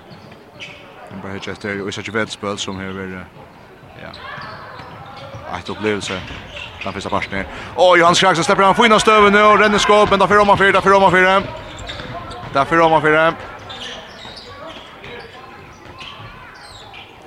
Men 1.10 1.20
bara 1.20 1.32
hittar 1.32 1.52
efter 1.52 1.86
och 1.86 1.94
så 1.94 2.00
ett 2.00 2.30
spel 2.30 2.58
som 2.58 2.78
här 2.78 3.24
ja. 4.02 5.58
Ett 5.58 5.68
upplevelse. 5.68 6.20
Den 6.84 6.92
första 6.92 7.10
passen 7.10 7.32
här. 7.32 7.46
Åh, 7.76 7.98
Johan 7.98 8.14
Skrax 8.14 8.40
släpper 8.40 8.62
han 8.62 8.74
fina 8.74 8.98
stöven 8.98 9.32
nu 9.32 9.42
och 9.42 9.58
ränner 9.58 9.78
skåp. 9.78 10.10
Men 10.10 10.18
därför 10.18 10.38
om 10.38 10.48
han 10.48 10.58
fyra, 10.58 10.72
därför 10.72 10.92
om 10.92 11.02
han 11.02 11.12
fyra. 11.12 11.42
Därför 12.52 12.80
om 12.80 12.92
han 12.92 13.02
fyra. 13.02 13.34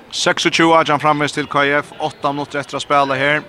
26 0.09 0.59
Ajan 0.59 0.99
framvis 0.99 1.32
till 1.32 1.45
KF. 1.45 1.91
8 1.99 2.32
minuter 2.32 2.59
efter 2.59 2.75
att 2.75 2.84
spela 2.84 3.15
här. 3.15 3.41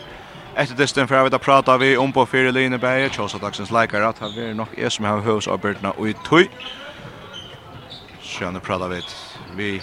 Efter 0.54 0.76
distan 0.76 1.08
för 1.08 1.26
att 1.26 1.42
prata 1.42 1.78
vi 1.78 1.96
om 1.96 2.12
på 2.12 2.26
fyra 2.26 2.50
linjer 2.50 2.78
bäge. 2.78 3.10
Tjosa 3.10 3.38
dagsens 3.38 3.70
läkare 3.70 4.08
att 4.08 4.22
vi 4.36 4.50
är 4.50 4.54
nog 4.54 4.66
er 4.76 4.88
som 4.88 5.04
har 5.04 5.20
huvudsabertna 5.20 5.90
och 5.90 6.08
i 6.08 6.14
tog. 6.14 6.48
Så 8.22 8.50
nu 8.50 8.60
pratar 8.60 8.88
vi 8.88 9.02
vi 9.56 9.82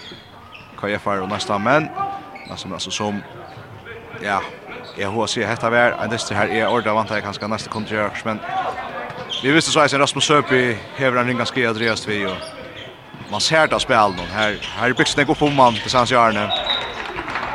KFR 0.80 1.22
og 1.24 1.30
nästa 1.30 1.58
men 1.58 1.90
alltså 2.50 2.68
alltså 2.74 2.92
som 2.92 3.24
ja 4.22 4.42
jag 4.98 5.10
hoppas 5.10 5.38
ju 5.38 5.44
detta 5.44 5.70
var 5.70 6.04
en 6.04 6.10
dyster 6.10 6.36
här 6.36 6.48
är 6.48 6.68
ordet 6.68 6.94
vant 6.94 7.10
jag 7.10 7.24
kanske 7.24 7.48
nästa 7.48 7.70
konträr 7.70 8.12
men 8.24 8.40
vi 9.44 9.52
visste 9.52 9.72
så 9.72 9.80
att 9.80 9.94
Rasmus 9.94 10.26
Söpi 10.26 10.78
häver 10.96 11.18
en 11.18 11.28
ringa 11.28 11.46
skri 11.46 11.66
Andreas 11.66 12.08
vi 12.08 12.26
och 12.26 12.38
man 13.32 13.42
ser 13.42 13.68
det 13.68 13.98
av 13.98 14.16
någon 14.16 14.28
här 14.28 14.58
här 14.78 14.94
byggs 14.94 15.16
det 15.16 15.30
upp 15.30 15.42
om 15.42 15.56
man 15.56 15.74
tillsammans 15.74 16.12
gör 16.12 16.32
nu 16.32 16.50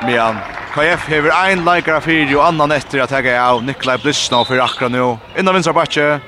men 0.07 0.37
KF 0.75 1.09
häver 1.09 1.51
en 1.51 1.68
af 1.68 2.03
fyrir 2.05 2.37
og 2.37 2.47
annan 2.47 2.72
etter 2.72 3.03
at 3.03 3.11
jag 3.11 3.27
är 3.27 3.41
av 3.41 3.64
Nikolaj 3.64 3.99
Blissna 3.99 4.45
fyrir 4.45 4.61
akra 4.61 4.89
nu 4.89 5.16
innan 5.39 5.55
vänstra 5.55 5.72
batje 5.72 6.20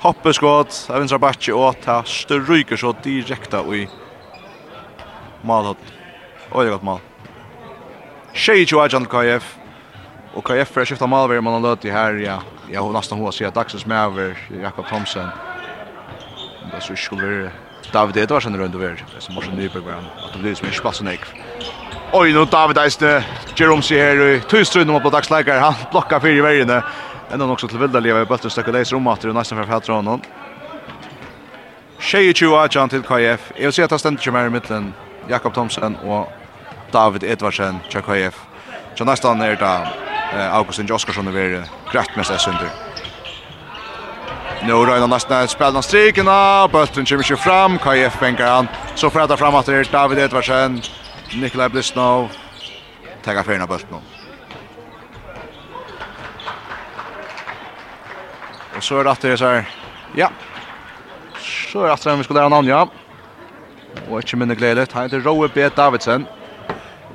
hoppeskott 0.00 0.86
av 0.90 0.98
vänstra 0.98 1.18
batje 1.18 1.52
åt 1.52 1.82
ta 1.84 2.02
stryker 2.04 2.76
så 2.76 2.94
direkta 3.02 3.58
i 3.74 3.88
målhållet 5.42 6.03
Oj, 6.50 6.70
gott 6.70 6.82
mål. 6.82 6.98
Shea 8.34 8.64
Joa 8.66 8.82
Ajan 8.82 9.06
KF. 9.06 9.56
Och 10.34 10.44
KF 10.44 10.68
för 10.68 10.84
skifta 10.84 11.06
mål 11.06 11.30
vi 11.30 11.40
man 11.40 11.78
i 11.82 11.90
här 11.90 12.14
ja. 12.14 12.42
Jag 12.70 12.82
har 12.82 12.92
nästan 12.92 13.18
hur 13.18 13.30
ser 13.30 13.50
dagsens 13.50 13.86
med 13.86 14.04
över 14.04 14.38
Jakob 14.62 14.86
Thomsen. 14.88 15.28
Det 16.72 16.80
så 16.80 16.96
skulle 16.96 17.50
David 17.92 18.14
det 18.14 18.30
var 18.30 18.40
sen 18.40 18.56
runt 18.56 18.74
över. 18.74 19.04
Det 19.14 19.20
som 19.20 19.34
måste 19.34 19.50
nypa 19.50 19.80
på 19.80 19.90
Att 19.90 20.32
det 20.32 20.38
blir 20.38 20.54
som 20.54 20.68
en 20.68 20.74
spassnek. 20.74 21.20
Oj, 22.12 22.32
nu 22.32 22.44
David 22.44 22.78
Eiste. 22.78 23.24
Jerome 23.56 23.82
ser 23.82 24.04
här 24.04 24.26
i 24.26 24.40
tusen 24.40 25.00
på 25.02 25.10
dagsläkare. 25.10 25.58
Han 25.58 25.74
blockar 25.90 26.20
fyra 26.20 26.32
i 26.32 26.40
vägen. 26.40 26.82
Ändå 27.30 27.52
också 27.52 27.68
till 27.68 27.78
vilda 27.78 28.00
leva 28.00 28.22
i 28.22 28.24
bulten 28.24 28.50
stöcker 28.50 28.72
läs 28.72 28.92
om 28.92 29.06
åter 29.06 29.28
och 29.28 29.34
nästan 29.34 29.58
för 29.58 29.72
fältra 29.72 29.94
honom. 29.94 30.20
Shea 31.98 32.32
Joa 32.36 32.68
Jan 32.70 32.88
till 32.88 33.02
KF. 33.02 33.52
Jag 33.56 33.62
vill 33.62 33.72
säga 33.72 33.84
att 33.84 33.90
han 33.90 33.98
ständer 33.98 34.30
mer 34.30 34.46
i 34.46 34.50
mitten. 34.50 34.94
Jakob 35.28 35.54
Thomsen 35.54 35.96
og 36.04 36.28
David 36.92 37.22
Edvardsen, 37.22 37.80
Tjekhoev. 37.90 38.34
Så 38.94 39.04
nästan 39.04 39.42
er 39.42 39.56
det 39.58 39.74
eh, 40.32 40.54
Augustin 40.54 40.86
Joskarsson 40.86 41.28
er 41.28 41.32
veldig 41.32 41.62
greit 41.92 42.16
mest 42.16 42.30
jeg 42.30 42.40
synder. 42.40 42.70
Nå 44.64 44.78
røyner 44.86 45.10
nesten 45.10 45.48
spillene 45.50 45.82
strikene, 45.84 46.36
bøtten 46.72 47.04
kommer 47.04 47.24
ikke 47.26 47.42
fram, 47.42 47.78
KF 47.82 48.20
benker 48.20 48.48
han. 48.48 48.68
Så 48.96 49.10
får 49.10 49.26
jeg 49.26 49.38
fram 49.38 49.58
at 49.58 49.66
det 49.66 49.80
er 49.80 49.90
David 49.92 50.22
Edvardsen, 50.24 50.82
Nikolaj 51.40 51.68
Blisnov, 51.68 52.30
tega 53.24 53.42
ferien 53.42 53.64
av 53.64 53.68
bøtten. 53.68 54.00
Og 58.74 58.82
så 58.82 58.98
er 58.98 59.06
det 59.06 59.12
at 59.12 59.22
det 59.22 59.32
er 59.32 59.36
så 59.36 59.50
her, 59.52 59.68
ja, 60.16 60.28
så 61.38 61.84
er 61.84 61.92
det 61.92 62.06
at 62.06 62.18
vi 62.18 62.24
skal 62.26 62.36
lære 62.40 62.50
navn, 62.50 62.66
ja. 62.70 62.86
Og 64.08 64.20
ikke 64.20 64.36
minne 64.36 64.56
gledet, 64.56 64.92
han 64.92 65.08
heter 65.08 65.22
Roe 65.24 65.48
B. 65.48 65.68
Davidsen. 65.76 66.26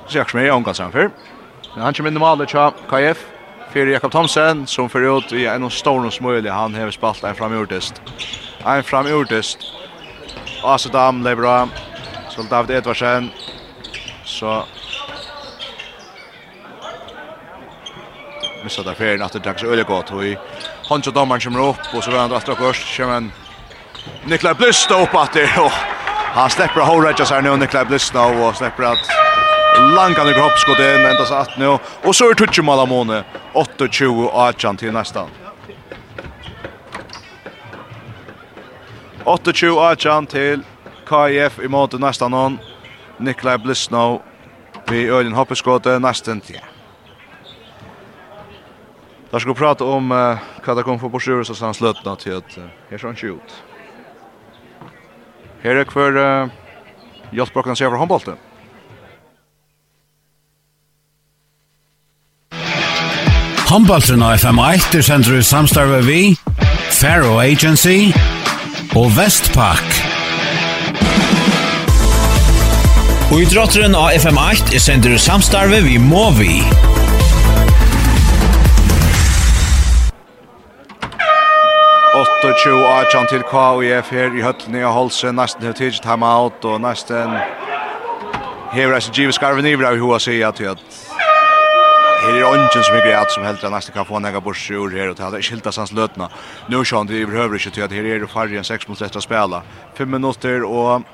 Sjekk 0.09 0.31
som 0.31 0.39
er 0.41 0.53
omgangsen 0.53 0.91
før. 0.93 1.11
Men 1.75 1.83
han 1.85 1.93
kommer 1.93 2.11
inn 2.11 2.17
i 2.17 2.23
malet 2.23 2.49
tja 2.49 2.69
KF. 2.89 3.21
Fyrir 3.69 3.93
Jakob 3.93 4.11
Thomsen, 4.11 4.65
som 4.67 4.89
fyrir 4.89 5.19
ut 5.19 5.33
i 5.37 5.45
en 5.45 5.67
av 5.67 5.73
stående 5.73 6.09
smøylig. 6.11 6.49
Han 6.49 6.73
hever 6.73 6.95
spalt 6.95 7.21
en 7.23 7.37
framjordist. 7.37 8.01
En 8.65 8.83
framjordist. 8.83 9.67
Asedam, 10.65 11.21
Leibra. 11.23 11.67
Så 12.29 12.47
David 12.49 12.79
Edvarsen. 12.79 13.29
Så... 14.25 14.63
Missa 18.63 18.83
der 18.83 18.97
ferien 18.97 19.21
at 19.21 19.33
det 19.33 19.43
dags 19.45 19.63
øyelig 19.63 19.85
godt. 19.85 20.11
Og 20.11 20.25
i 20.25 20.35
hånds 20.89 21.07
og 21.07 21.15
dommeren 21.15 21.41
kommer 21.41 21.69
opp, 21.69 21.93
og 21.93 22.03
så 22.03 22.09
vender 22.09 22.25
han 22.25 22.33
dratt 22.33 22.49
og 22.49 22.57
kurs. 22.57 22.81
Kommer 22.97 23.29
Nikolaj 24.27 24.57
Blista 24.57 24.97
opp 24.97 25.15
at 25.15 25.37
det, 25.37 25.47
og... 25.61 25.71
Han 26.33 26.49
släpper 26.49 26.81
Horajas 26.81 27.31
här 27.31 27.41
nu 27.41 27.49
under 27.49 27.67
Clive 27.67 27.89
Lissnow 27.89 28.41
och 28.41 28.55
släpper 28.55 28.83
att 28.83 29.09
Langan 29.95 30.33
kropp 30.33 30.57
skott 30.57 30.79
in 30.79 31.05
ända 31.05 31.25
så 31.25 31.33
att 31.33 31.57
nu. 31.57 31.77
Och 32.03 32.15
så 32.15 32.29
är 32.29 32.33
Tucci 32.33 32.61
Malamone 32.61 33.23
8-20 33.53 34.75
till 34.75 34.91
nästan. 34.91 35.29
28 39.53 39.87
Achan 39.89 40.25
till 40.25 40.61
KIF 41.09 41.59
i 41.59 41.67
måte 41.67 41.97
nästan 41.97 42.31
någon. 42.31 42.57
Nikolaj 43.17 43.57
Blissnow 43.57 44.21
vid 44.87 45.09
Öljen 45.09 45.33
hoppskottet 45.33 46.01
nästan 46.01 46.41
till. 46.41 46.61
Där 49.29 49.39
ska 49.39 49.49
vi 49.49 49.55
prata 49.55 49.83
om 49.83 50.11
uh, 50.11 50.37
vad 50.65 50.77
det 50.77 50.83
kommer 50.83 50.97
få 50.97 51.09
på 51.09 51.19
sjurus 51.19 51.47
så 51.47 51.55
sen 51.55 51.73
slutna 51.73 52.15
till 52.15 52.35
att 52.35 52.57
uh, 52.57 52.63
här 52.89 52.97
ser 52.97 53.07
han 53.07 53.15
ut. 53.17 53.63
Her 55.63 55.81
er 55.81 55.89
hver 55.91 56.43
uh, 56.43 56.49
Hjaltbrokken 57.35 57.75
ser 57.75 57.89
for 57.89 57.97
håndbolten. 57.97 58.37
Håndbolten 63.69 64.23
og 64.23 64.33
FM1 64.33 64.97
er 64.97 65.01
sender 65.05 65.37
i 65.37 65.41
samstarve 65.45 65.99
vi, 66.05 66.21
Faro 66.95 67.39
Agency 67.39 68.09
og 68.95 69.11
Vestpak. 69.17 69.99
Og 73.29 73.43
i 73.43 73.45
drotteren 73.45 73.93
av 73.93 74.15
FM8 74.17 74.73
er 74.73 74.81
sender 74.81 75.13
i 75.13 75.21
samstarve 75.21 75.83
vi 75.85 75.99
Movi. 76.01 76.63
28 82.19 82.71
18 82.85 83.27
til 83.31 83.43
KUF 83.47 84.09
her 84.11 84.33
i 84.35 84.41
høttene 84.43 84.81
og 84.83 84.91
Holse. 84.91 85.29
Nesten 85.31 85.63
har 85.63 85.75
tidlig 85.77 86.01
time 86.03 86.27
out 86.27 86.65
og 86.67 86.81
nesten 86.83 87.31
hever 88.73 88.97
eisen 88.97 89.15
Givis 89.15 89.39
Garvin 89.39 89.69
Ivra 89.69 89.93
i 89.95 90.01
hoa 90.01 90.17
sier 90.19 90.51
til 90.51 90.67
at 90.73 90.83
her 92.19 92.35
er 92.35 92.43
ånden 92.49 92.83
som 92.83 92.97
er 92.97 93.05
greit 93.05 93.31
som 93.31 93.47
heldur 93.47 93.71
nesten 93.71 93.95
kan 93.95 94.07
få 94.09 94.19
en 94.19 94.27
ega 94.27 94.43
borsi 94.43 94.75
ur 94.75 94.91
her 94.91 95.13
og 95.13 95.15
til 95.15 95.29
at 95.29 95.37
det 95.37 95.39
er 95.39 95.47
skiltas 95.47 95.79
hans 95.79 95.95
løtna. 95.95 96.27
nu 96.67 96.83
sjån 96.83 97.07
det 97.07 97.21
Ivra 97.21 97.45
høver 97.45 97.55
ikke 97.55 97.71
til 97.77 97.87
at 97.87 97.95
her 97.95 98.11
er 98.11 98.27
fargen 98.27 98.67
6 98.67 98.89
mot 98.89 98.99
3 98.99 99.15
å 99.15 99.23
spela. 99.23 99.63
5 99.95 100.07
minutter 100.07 100.67
og 100.67 101.05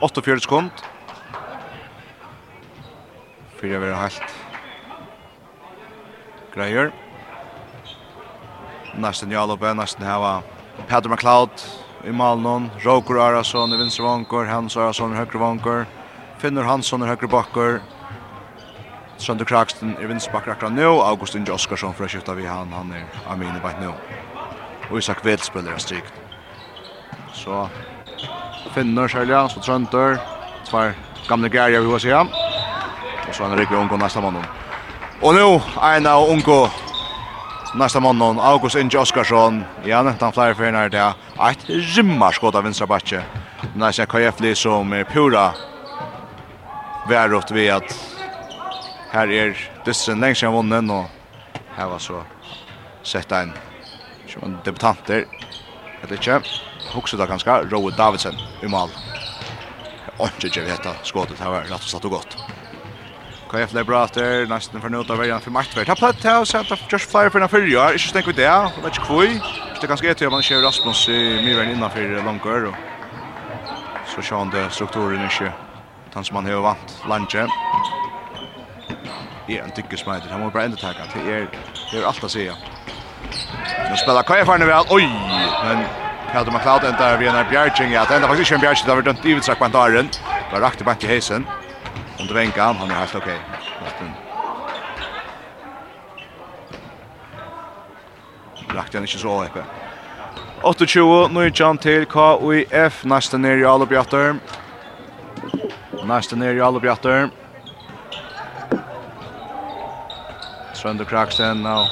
48 0.00 0.40
sekund. 0.46 0.70
Fyra 3.58 3.78
vera 3.82 4.04
helt. 4.06 4.36
Greier. 6.54 6.92
Greier 6.94 7.03
nästan 8.98 9.30
Jalope, 9.30 9.74
nästan 9.74 10.06
här 10.06 10.18
var 10.18 10.42
Peter 10.88 11.08
McLeod 11.08 11.50
i 12.04 12.12
Malnon, 12.12 12.70
Roker 12.78 13.14
Arason 13.14 13.72
i 13.72 13.76
vänster 13.76 14.02
vankor, 14.02 14.44
Hans 14.44 14.76
Arason 14.76 15.12
i 15.12 15.16
höger 15.16 15.38
vankor, 15.38 15.86
Finnur 16.38 16.62
Hansson 16.62 17.02
i 17.02 17.06
höger 17.06 17.26
backor, 17.26 17.80
Sander 19.16 19.44
Kraksten 19.44 19.96
i 20.02 20.06
vänster 20.06 20.32
back 20.32 20.48
akkurat 20.48 20.72
nu, 20.72 20.86
Augustin 20.86 21.44
Joskarsson 21.44 21.94
för 21.94 22.04
att 22.04 22.10
skifta 22.10 22.34
vid 22.34 22.46
han, 22.46 22.72
han 22.72 23.42
är 23.42 23.56
i 23.56 23.60
bak 23.62 23.74
nu. 23.80 23.92
Och 24.90 24.98
Isak 24.98 25.26
Wild 25.26 25.40
spelar 25.40 25.78
strikt. 25.78 26.12
Så 27.32 27.68
Finnur 28.74 29.08
sälja, 29.08 29.48
så 29.48 29.60
Trönter, 29.60 30.18
två 30.70 30.90
gamla 31.28 31.48
gärjer 31.48 31.80
vi 31.80 31.92
har 31.92 31.98
se. 31.98 32.14
Och 33.28 33.34
så 33.34 33.44
han 33.44 33.56
rycker 33.56 33.74
unga 33.74 33.96
nästa 33.96 34.20
mannen. 34.20 34.44
Och 35.20 35.34
nu, 35.34 35.60
en 35.82 36.06
av 36.06 36.28
unga 36.28 36.70
nästa 37.74 38.00
måndag 38.00 38.42
August 38.42 38.76
Inge 38.76 38.98
Oskarsson 38.98 39.64
ja 39.84 40.14
han 40.20 40.32
flyr 40.32 40.54
för 40.54 40.72
när 40.72 40.88
det 40.88 41.14
ett 41.50 41.68
rymma 41.68 42.32
skott 42.32 42.54
av 42.54 42.64
vänstra 42.64 42.86
backe 42.86 43.22
nästa 43.74 44.06
KF 44.06 44.58
som 44.58 44.92
är 44.92 45.04
pura 45.04 45.52
värdigt 47.08 47.50
vi 47.50 47.70
att 47.70 48.16
här 49.10 49.30
är 49.30 49.70
dyssen 49.84 50.20
längst 50.20 50.42
jag 50.42 50.52
vunnen 50.52 50.90
och 50.90 51.04
här 51.76 51.88
var 51.88 51.98
så 51.98 52.22
sett 53.02 53.32
en 53.32 53.52
som 54.28 54.58
debutanter 54.64 55.26
Jag 56.00 56.08
vet 56.08 56.26
inte. 56.26 56.42
Huxar 56.94 57.18
där 57.18 57.26
ganska 57.26 57.62
Roe 57.62 57.90
Davidsen 57.96 58.34
i 58.62 58.66
mål. 58.66 58.88
Och 60.16 60.44
inte 60.44 60.60
vet 60.60 60.86
att 60.86 61.06
skottet 61.06 61.40
här 61.40 61.50
var 61.50 61.60
rätt 61.60 61.82
så 61.82 62.08
gott. 62.08 62.36
Kaj 63.54 63.62
efter 63.62 63.84
Brater, 63.84 64.46
nästan 64.46 64.80
för 64.80 64.88
nota 64.88 65.14
värjan 65.14 65.40
för 65.40 65.50
matchvärd. 65.50 65.88
Har 65.88 65.96
platt 65.96 66.24
här 66.24 66.44
så 66.44 66.58
att 66.58 66.92
just 66.92 67.10
flyer 67.10 67.30
for 67.30 67.40
den 67.40 67.48
fyrre 67.48 67.80
Är 67.80 67.94
Ikke 67.94 68.08
stäck 68.08 68.26
vi 68.28 68.32
det. 68.32 68.42
det 68.42 68.48
er 68.48 68.86
ikke 68.86 69.06
kvøy. 69.06 69.40
Det 69.80 69.86
kanske 69.86 70.10
är 70.10 70.14
till 70.14 70.30
man 70.30 70.42
kör 70.42 70.62
Rasmus 70.62 71.08
i 71.08 71.42
mye 71.44 71.54
veien 71.56 71.70
innenfor 71.70 72.24
långkör 72.24 72.74
så 74.06 74.22
ser 74.22 74.36
han 74.36 74.50
det 74.50 74.72
strukturen 74.72 75.24
ikke, 75.24 75.52
den 76.14 76.24
som 76.24 76.36
han 76.36 76.46
har 76.46 76.60
vant 76.62 77.02
lunge. 77.08 77.46
Ja, 79.48 79.64
en 79.64 79.70
tycker 79.70 79.96
smiter. 79.96 80.28
Han 80.30 80.40
måste 80.40 80.54
bara 80.54 80.64
ända 80.64 80.76
tacka. 80.76 81.04
Det 81.14 81.32
er, 81.32 81.46
det 81.92 81.98
är 81.98 82.06
allt 82.06 82.24
att 82.24 82.30
säga. 82.30 82.54
Nu 83.90 83.96
spelar 83.96 84.22
Kaj 84.22 84.44
för 84.44 84.58
nu 84.58 84.66
väl. 84.66 84.84
Oj, 84.90 85.06
men 85.64 85.84
Hade 86.32 86.50
McLeod 86.50 86.84
enda 86.84 87.10
ända 87.10 87.16
vi 87.16 87.26
en 87.26 87.50
bjärching, 87.50 87.92
ja, 87.92 88.04
det 88.08 88.14
enda 88.14 88.28
faktiskt 88.28 88.52
en 88.52 88.60
bjärching 88.60 88.86
där 88.86 88.96
vi 88.96 89.02
dömt 89.02 89.24
i 89.24 89.34
vitsak 89.34 89.58
på 89.58 89.64
antaren. 89.64 90.08
Var 90.52 90.60
rakt 90.60 90.80
i 90.80 90.84
bank 90.84 91.04
i 91.04 91.06
heisen. 91.06 91.46
Om 92.20 92.26
det 92.26 92.34
vänkar 92.34 92.64
han, 92.64 92.76
han 92.76 92.90
är 92.90 92.94
helt 92.94 93.14
okej. 93.14 93.38
Okay. 93.80 94.08
Rakt 98.74 98.94
han 98.94 99.02
inte 99.02 99.18
så 99.18 99.44
öppe. 99.44 99.64
28, 100.86 101.28
nu 101.32 101.50
John 101.54 101.78
till 101.78 102.06
KUF, 102.06 103.04
nästa 103.04 103.36
ner 103.36 103.56
i 103.56 103.64
Alubjatter. 103.64 104.36
Nästa 106.04 106.36
ner 106.36 106.54
i 106.54 106.60
Alubjatter. 106.60 107.30
Sönder 110.72 111.04
Kraksen 111.04 111.62
nu. 111.62 111.86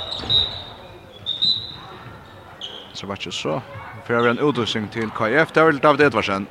Så 2.92 3.06
vart 3.06 3.24
det 3.24 3.32
så. 3.32 3.62
För 4.06 4.28
en 4.28 4.38
utrustning 4.38 4.88
till 4.88 5.10
KF, 5.10 5.52
där 5.52 5.64
vill 5.64 5.78
David 5.78 6.00
Edvardsen. 6.00 6.46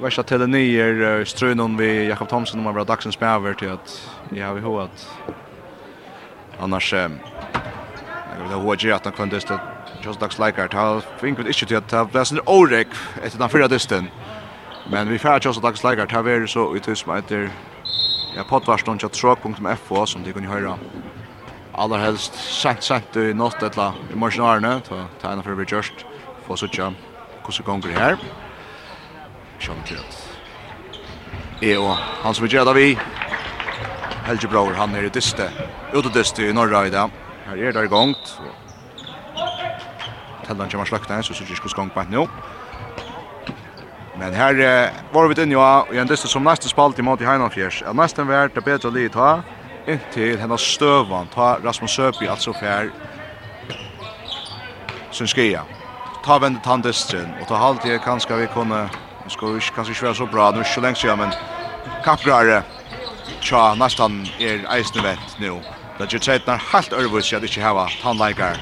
Jag 0.00 0.04
vet 0.04 0.18
att 0.18 0.26
det 0.26 0.34
är 0.34 1.24
strönon 1.24 1.76
vid 1.76 2.08
Jakob 2.08 2.28
Thomsen 2.28 2.66
om 2.66 2.74
var 2.74 2.84
dagsens 2.84 3.14
spärver 3.14 3.54
till 3.54 3.70
att 3.70 4.10
jag 4.30 4.46
har 4.46 4.58
ihåg 4.58 4.80
att 4.80 5.08
annars 6.60 6.92
jag 6.92 7.08
vill 8.42 8.52
ha 8.52 8.76
hur 8.76 8.92
att 8.92 9.04
han 9.04 9.12
kunde 9.12 9.36
just 9.36 9.50
just 10.04 10.20
dags 10.20 10.38
like 10.38 10.64
att 10.64 10.72
ha 10.72 11.02
inte 11.22 11.52
till 11.52 11.76
att 11.76 11.88
det 11.88 11.96
ha 11.96 12.04
blasen 12.04 12.40
Orek 12.46 12.88
efter 13.22 13.38
den 13.38 13.48
förra 13.48 13.68
dysten. 13.68 14.08
Men 14.84 15.08
vi 15.08 15.18
får 15.18 15.44
just 15.44 15.62
dags 15.62 15.84
like 15.84 16.02
att 16.02 16.12
ha 16.12 16.30
är 16.30 16.46
så 16.46 16.76
ut 16.76 16.88
hus 16.88 17.06
med 17.06 17.24
där 17.28 17.50
ja 18.36 18.44
potvarston 18.44 18.98
chat 18.98 19.12
truck.fo 19.12 20.06
som 20.06 20.22
det 20.22 20.32
kan 20.32 20.42
ju 20.42 20.48
höra. 20.48 20.78
Allra 21.72 21.98
helst 21.98 22.34
sent 22.34 22.82
sent 22.82 23.16
i 23.16 23.34
natt 23.34 23.62
eller 23.62 23.92
i 24.12 24.16
morgon 24.16 24.46
arne 24.46 24.80
ta 24.88 25.08
ta 25.20 25.30
en 25.30 25.42
för 25.42 25.54
vi 25.54 25.64
just 25.64 25.92
få 26.46 26.56
så 26.56 26.68
tjam. 26.68 26.94
Hur 27.46 27.52
så 27.52 27.62
gånger 27.62 27.88
här. 27.88 28.16
Sean 29.58 29.82
Jones. 29.90 30.24
Eo, 31.62 31.88
han 32.22 32.34
som 32.34 32.44
vi 32.44 32.52
gjør 32.52 32.72
vi. 32.74 32.92
Helge 34.28 34.48
Brauer, 34.48 34.74
han 34.76 34.94
er 34.94 35.08
i 35.08 35.10
dyste. 35.10 35.48
Ute 35.94 36.12
dyste 36.14 36.46
i 36.46 36.52
norra 36.52 36.84
i 36.86 36.92
dag. 36.92 37.10
Her 37.46 37.56
er 37.56 37.72
det 37.72 37.84
i 37.84 37.90
gongt. 37.90 38.34
Tellan 40.46 40.70
kommer 40.70 40.86
slakta, 40.86 41.22
så 41.22 41.34
synes 41.34 41.50
jeg 41.50 41.58
ikke 41.58 41.72
skonk 41.72 41.94
på 41.94 42.04
nå. 42.10 42.26
Men 44.18 44.34
her 44.34 44.60
eh, 44.60 44.94
var 45.12 45.28
vi 45.28 45.42
inne 45.42 45.54
ja, 45.54 45.84
i 45.92 45.98
en 45.98 46.08
dyste 46.08 46.28
som 46.28 46.44
nesten 46.44 46.70
spalt 46.70 46.98
i 46.98 47.06
måte 47.06 47.24
i 47.24 47.28
Heinanfjers. 47.28 47.82
Ja, 47.86 47.92
nesten 47.94 48.28
vært 48.28 48.54
det 48.54 48.64
bedre 48.66 48.90
livet 48.90 49.14
ta, 49.14 49.42
inntil 49.86 50.38
hennes 50.40 50.64
støvan 50.74 51.30
ta 51.34 51.56
Rasmus 51.64 51.94
Søby, 51.94 52.26
altså 52.28 52.52
fjer 52.58 52.90
Synskia. 55.14 55.62
Ta 56.24 56.38
vendet 56.42 56.66
han 56.66 56.82
dysten, 56.84 57.30
og 57.40 57.46
ta 57.48 57.62
halvtid 57.62 58.02
kanskje 58.04 58.42
vi 58.42 58.50
kunne 58.52 58.88
Det 59.28 59.32
ska 59.32 59.46
vi 59.46 59.60
kanske 59.60 59.92
inte 59.92 60.04
vara 60.04 60.14
så 60.14 60.26
bra 60.26 60.50
nu 60.50 60.64
så 60.64 60.80
länge 60.80 60.94
sedan 60.94 61.18
men 61.18 61.32
Kapgrare 62.02 62.62
tja 63.40 63.74
nästan 63.74 64.28
är 64.38 64.74
eisne 64.74 65.02
vett 65.02 65.38
nu. 65.38 65.62
Det 65.98 66.14
är 66.14 66.18
tredje 66.18 66.42
när 66.46 66.60
helt 66.72 66.92
övervis 66.92 67.32
jag 67.32 67.44
inte 67.44 67.60
hava 67.60 67.88
tandläkare. 68.02 68.56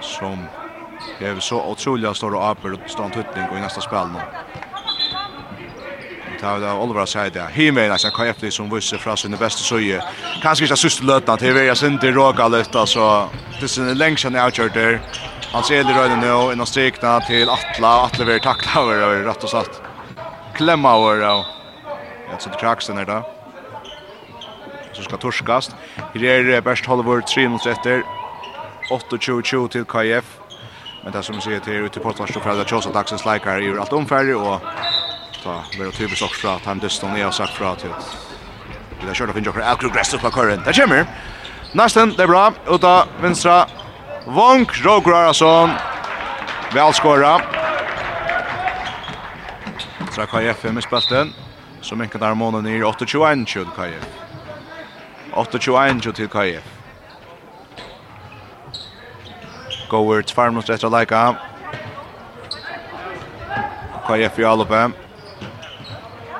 Som 0.00 0.48
är 1.18 1.40
så 1.40 1.70
otroliga 1.70 2.14
stora 2.14 2.50
apor 2.50 2.72
och 2.72 2.90
stor 2.90 3.10
tutning 3.10 3.56
i 3.56 3.60
nästa 3.60 3.80
spel 3.80 4.08
nu. 4.12 4.20
Det 6.40 6.46
har 6.46 6.82
Oliver 6.82 7.06
sagt 7.06 7.34
det. 7.34 7.48
Himmel 7.52 7.88
nästan 7.90 8.12
kan 8.12 8.26
efter 8.26 8.50
som 8.50 8.70
visse 8.74 8.98
från 8.98 9.16
sin 9.16 9.36
bästa 9.36 9.62
söje. 9.62 10.02
Kanske 10.42 10.64
inte 10.64 10.76
sista 10.76 11.04
lötna 11.04 11.36
till 11.36 11.52
vi 11.54 11.68
är 11.68 11.86
inte 11.86 12.10
råka 12.10 12.48
lite 12.48 12.80
alltså. 12.80 13.30
Det 13.60 13.78
är 13.78 13.90
en 13.90 13.98
längd 13.98 14.18
sedan 14.18 14.34
jag 14.34 14.52
kört 14.52 14.74
där. 14.74 15.00
Han 15.52 15.64
ser 15.64 15.84
det 15.84 15.94
røyne 15.96 16.18
nu 16.20 16.52
inn 16.52 16.60
og 16.60 16.68
strikna 16.68 17.18
til 17.26 17.48
Atla, 17.48 17.92
Atla 18.04 18.26
vil 18.28 18.40
takla 18.44 18.82
over, 18.82 19.04
og 19.06 19.28
rett 19.28 19.46
og 19.46 19.52
slett 19.52 19.78
klemma 20.58 20.92
over, 21.00 21.24
og 21.24 21.46
så 22.28 22.44
sånt 22.44 22.60
kraksen 22.60 22.96
her 22.96 23.04
då. 23.04 23.22
Så 24.92 25.02
skal 25.02 25.18
torskast. 25.18 25.74
Her 26.14 26.50
er 26.50 26.60
bäst 26.60 26.86
Hollywood 26.86 27.26
3 27.26 27.48
mot 27.48 27.66
etter, 27.66 28.02
8-20-20 28.90 29.68
til 29.68 29.84
KF. 29.84 30.24
Men 31.04 31.12
det 31.12 31.24
som 31.24 31.36
vi 31.36 31.40
ser 31.40 31.60
til 31.60 31.84
ute 31.84 32.00
på 32.00 32.08
Portland 32.08 32.32
så 32.32 32.40
fra 32.40 32.54
det 32.54 32.66
Kjåsa 32.68 32.92
dagsens 32.92 33.24
leikar 33.24 33.62
gjør 33.62 33.80
allt 33.80 33.92
omfärdig 33.92 34.36
og 34.36 34.60
ta 35.42 35.62
vera 35.78 35.90
typisk 35.90 36.22
också 36.22 36.40
fra 36.40 36.54
at 36.56 36.66
han 36.66 36.78
dyston 36.78 37.16
er 37.16 37.30
sagt 37.30 37.56
fra 37.56 37.74
til 37.74 37.94
vi 39.00 39.06
har 39.06 39.14
kört 39.14 39.28
av 39.28 39.34
finner 39.34 39.50
okkur 39.50 39.62
alkrogress 39.62 40.14
upp 40.14 40.24
av 40.24 40.30
køren. 40.30 40.62
Det 40.64 40.72
kommer! 40.74 41.06
Nästan, 41.72 42.10
det 42.16 42.22
är 42.22 42.26
bra, 42.26 42.52
uta 42.66 43.06
vänstra. 43.20 43.66
Vonk, 44.28 44.84
Roger 44.84 45.12
Arason. 45.12 45.70
Välskåra. 46.74 47.40
Så 50.10 50.26
KF 50.26 50.64
med 50.64 50.82
spelten. 50.82 51.32
Så 51.80 51.96
mycket 51.96 52.20
där 52.20 52.34
månen 52.34 52.64
ner 52.64 52.82
8-21 52.82 53.44
till 53.44 53.64
KF. 53.64 54.06
8-21 55.32 56.12
till 56.12 56.28
KF. 56.28 56.64
Goerts 59.90 60.32
farmast 60.32 60.70
efter 60.70 61.00
lika. 61.00 61.36
KF 64.06 64.38
i 64.38 64.44
alloppe. 64.44 64.90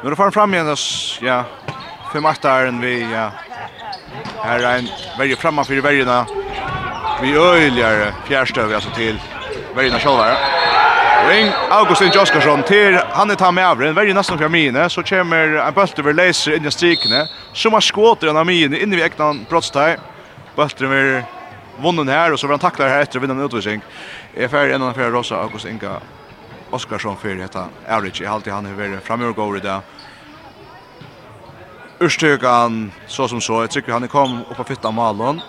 Nu 0.05 0.17
får 0.17 0.23
han 0.23 0.33
fram 0.33 0.55
igen 0.55 0.69
oss, 0.69 1.19
ja. 1.23 1.45
Fem 2.13 2.25
åtta 2.25 2.51
är 2.51 2.81
vi, 2.81 3.13
ja. 3.13 3.31
Här 4.43 4.61
är 4.61 4.79
en 4.79 4.89
värje 5.19 5.37
framman 5.37 5.65
för 5.65 5.81
värjena. 5.81 6.27
Vi 7.23 7.37
öjligare 7.37 8.15
fjärrstöv 8.27 8.75
alltså 8.75 8.91
till 8.91 9.21
Verina 9.75 9.99
själva. 9.99 10.37
Ring 11.29 11.53
Augustin 11.71 12.11
Joskarsson 12.15 12.63
till 12.63 12.99
han 13.11 13.31
är 13.31 13.35
ta 13.35 13.53
med 13.53 13.69
avren. 13.69 13.95
Verina 13.95 14.21
nästan 14.21 14.39
för 14.39 14.49
mine 14.49 14.91
så 14.91 15.03
kommer 15.03 15.47
en 15.55 15.75
bulter 15.75 16.03
över 16.03 16.13
laser 16.13 16.57
in 16.57 16.67
i 16.67 16.71
strikne. 16.71 17.29
Som 17.53 17.73
har 17.73 17.81
skåter 17.81 18.29
en 18.29 18.37
av 18.37 18.47
mine 18.47 18.79
in 18.79 18.93
i 18.93 18.97
vägnan 18.97 19.47
brottstag. 19.49 19.97
Bulten 20.57 20.87
över 20.87 21.25
vunnen 21.83 22.09
här 22.09 22.33
och 22.33 22.41
så 22.41 22.47
vill 22.47 22.53
han 22.53 22.61
tackla 22.61 22.89
här 22.89 23.01
efter 23.01 23.19
att 23.19 23.23
vinna 23.23 23.35
en 23.35 23.41
utvisning. 23.41 23.81
Är 24.35 24.49
färdig 24.49 24.75
en 24.75 24.83
av 24.83 24.93
för 24.93 25.11
Rosa 25.11 25.37
August 25.37 25.67
Inga 25.67 26.01
Oskarsson 26.71 27.17
för 27.17 27.35
detta 27.35 27.65
average. 27.89 28.21
Jag 28.21 28.33
alltid 28.33 28.53
han 28.53 28.67
är 28.67 28.73
väl 28.73 29.01
framöver 29.01 29.33
går 29.33 29.55
det 29.55 29.61
där. 29.61 29.81
Urstökan 31.99 32.93
så 33.07 33.29
som 33.29 33.41
så. 33.41 33.61
Jag 33.63 33.71
tycker 33.71 33.93
han 33.93 34.09
kom 34.09 34.41
upp 34.51 34.57
på 34.57 34.65
fytta 34.65 34.91
Malon. 34.91 35.41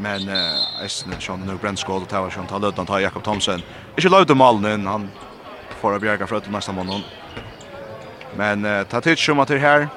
Men 0.00 0.28
eh 0.28 0.82
Eisen 0.82 1.20
Sean 1.20 1.40
nu 1.46 1.54
Brent 1.56 1.78
skål 1.78 2.02
och 2.02 2.08
tar 2.08 2.30
Sean 2.30 2.46
tar 2.46 2.58
lödan 2.58 2.86
tar 2.86 2.98
Jakob 3.00 3.22
Thomsen. 3.22 3.62
Inte 3.96 4.08
lödan 4.08 4.36
malen 4.36 4.86
han 4.86 5.10
får 5.80 5.94
att 5.94 6.00
bjärga 6.00 6.26
för 6.26 6.42
nästa 6.50 6.72
månad. 6.72 7.02
Men 8.36 8.64
eh 8.64 8.82
ta 8.82 9.00
tid 9.00 9.18
som 9.18 9.40
att 9.40 9.48
det 9.48 9.58
här 9.58 9.88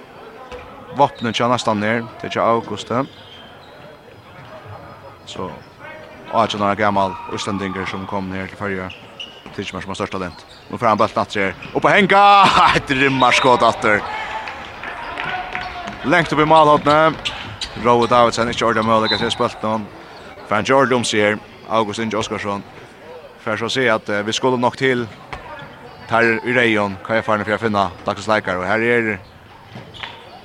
vapnen 0.95 1.33
tjänar 1.33 1.51
nästan 1.51 1.79
ner 1.79 2.05
till 2.21 2.39
augusti. 2.39 2.93
Så 5.25 5.51
Och 6.31 6.59
några 6.59 6.75
gammal 6.75 7.11
Östendinger 7.33 7.85
som 7.85 8.07
kom 8.07 8.29
ner 8.29 8.47
till 8.47 8.57
förra 8.57 8.91
Tidsmar 9.55 9.81
som 9.81 9.89
har 9.89 9.95
största 9.95 10.17
talent. 10.17 10.45
Nu 10.69 10.77
får 10.77 10.85
han 10.85 10.97
bara 10.97 11.09
natt 11.15 11.31
sig. 11.31 11.53
Och 11.73 11.81
på 11.81 11.89
Henka! 11.89 12.43
Ett 12.75 12.91
rymmar 12.91 13.31
skott 13.31 13.61
åter. 13.61 14.01
Längt 16.03 16.33
upp 16.33 16.39
i 16.39 16.45
målhållna. 16.45 17.13
Rowe 17.85 18.07
Davidsen 18.07 18.49
ikke 18.49 18.65
ordet 18.65 18.85
at 18.85 19.11
jeg 19.11 19.19
ser 19.19 19.29
spølt 19.29 19.63
noen. 19.63 19.87
Fan 20.49 20.65
Jordum 20.67 21.03
sier, 21.03 21.37
August 21.69 21.99
Inge 21.99 22.17
Oskarsson. 22.17 22.63
For 23.39 23.55
så 23.55 23.69
si 23.69 23.87
at 23.87 24.09
vi 24.25 24.31
skulle 24.31 24.59
nok 24.59 24.77
til 24.77 25.07
her 26.11 26.39
i 26.43 26.53
reion, 26.53 26.97
hva 27.07 27.17
er 27.17 27.25
farne 27.25 27.45
for 27.47 27.55
å 27.55 27.61
finne 27.61 27.85
dagens 28.05 28.27
leikar. 28.27 28.59
Og 28.59 28.67
her 28.67 28.83
er 28.83 29.11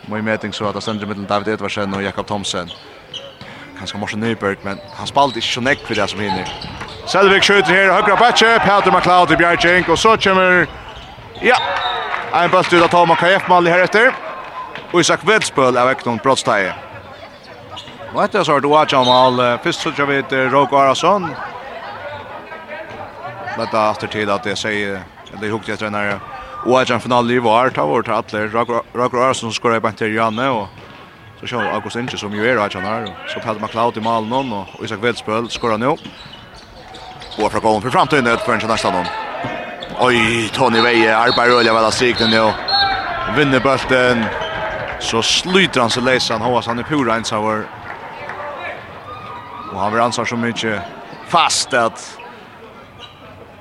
mye 0.06 0.22
meting 0.22 0.54
så 0.54 0.68
at 0.68 0.78
det 0.78 0.84
stender 0.86 1.08
mellom 1.10 1.26
David 1.26 1.56
Edvardsen 1.56 1.94
og 1.94 2.04
Jakob 2.04 2.28
Thomsen. 2.28 2.70
Kanskje 3.78 3.98
Morsen 3.98 4.22
Nyberg, 4.22 4.62
men 4.64 4.78
han 4.96 5.10
spalte 5.10 5.42
ikke 5.42 5.56
så 5.58 5.64
nekk 5.66 5.82
for 5.84 5.98
det 5.98 6.06
som 6.10 6.22
hinner. 6.22 6.54
Selvig 7.10 7.42
skjuter 7.44 7.74
her, 7.74 7.92
høyre 7.92 8.16
bætje, 8.16 8.54
Peter 8.62 8.94
McLeod 8.94 9.34
i 9.34 9.40
Bjergjeng, 9.42 9.90
og 9.90 9.98
så 9.98 10.14
kommer, 10.22 10.64
ja, 11.42 11.58
en 12.32 12.50
bøtt 12.54 12.72
ut 12.72 12.82
av 12.82 12.90
Toma 12.94 13.18
KF-mali 13.18 13.74
her 13.74 13.84
etter. 13.84 14.14
Og 14.92 15.02
Isak 15.02 15.26
Vedsbøl 15.26 15.76
er 15.76 15.90
vekk 15.90 16.06
noen 16.06 16.22
brottsteie. 16.22 16.85
Och 18.16 18.24
etter 18.24 18.44
så 18.44 18.52
har 18.52 18.60
du 18.60 18.68
watch 18.68 18.92
om 18.92 19.08
all 19.08 19.58
först 19.62 19.80
så 19.80 19.92
jag 19.96 20.06
vet 20.06 20.32
Rogo 20.32 20.76
Arason. 20.76 21.34
Dette 23.58 23.76
er 23.76 23.90
efter 23.90 24.06
tid 24.06 24.30
att 24.30 24.42
det 24.42 24.56
säger 24.56 25.02
det 25.40 25.50
hugger 25.50 25.70
jag 25.72 25.78
tränare 25.78 26.20
og 26.64 26.80
att 26.80 26.88
han 26.88 27.00
final 27.00 27.30
i 27.30 27.38
var 27.38 27.70
ta 27.70 27.86
vart 27.86 28.08
alla 28.08 28.46
Rogo 28.92 29.18
Arason 29.18 29.52
skorar 29.52 29.80
på 29.80 29.90
till 29.90 30.14
Janne 30.14 30.48
och 30.48 30.68
så 31.40 31.46
kör 31.46 31.64
August 31.64 31.96
Inge 31.96 32.16
som 32.16 32.32
ju 32.32 32.50
är 32.50 32.56
att 32.56 32.74
han 32.74 32.84
har 32.84 33.16
så 33.28 33.40
Pat 33.40 33.60
McLeod 33.60 33.96
i 33.96 34.00
mål 34.00 34.26
någon 34.26 34.52
och 34.52 34.84
Isak 34.84 34.98
Welsbøl 35.02 35.50
skorar 35.50 35.78
nu. 35.78 35.88
Och 37.38 37.52
från 37.52 37.62
gång 37.62 37.82
för 37.82 37.90
framtiden 37.90 38.38
för 38.38 38.52
en 38.52 38.68
nästa 38.68 38.90
noen. 38.90 39.06
Oj, 40.00 40.48
Tony 40.52 40.80
Veje 40.80 41.16
arbetar 41.16 41.48
öliga 41.48 41.74
väl 41.74 41.92
strikten 41.92 42.30
nu. 42.30 42.52
Vinner 43.36 43.60
bulten. 43.60 44.24
Så 45.00 45.22
sluter 45.22 45.80
han 45.80 45.90
så 45.90 46.00
läser 46.00 46.34
han 46.34 46.42
hoppas 46.42 46.66
han 46.66 46.78
är 46.78 46.82
pura 46.82 47.14
ensam 47.14 47.64
Och 49.76 49.82
han 49.82 50.00
ansvar 50.00 50.24
så 50.24 50.36
mycket 50.36 50.82
fast 51.28 51.74
att 51.74 52.18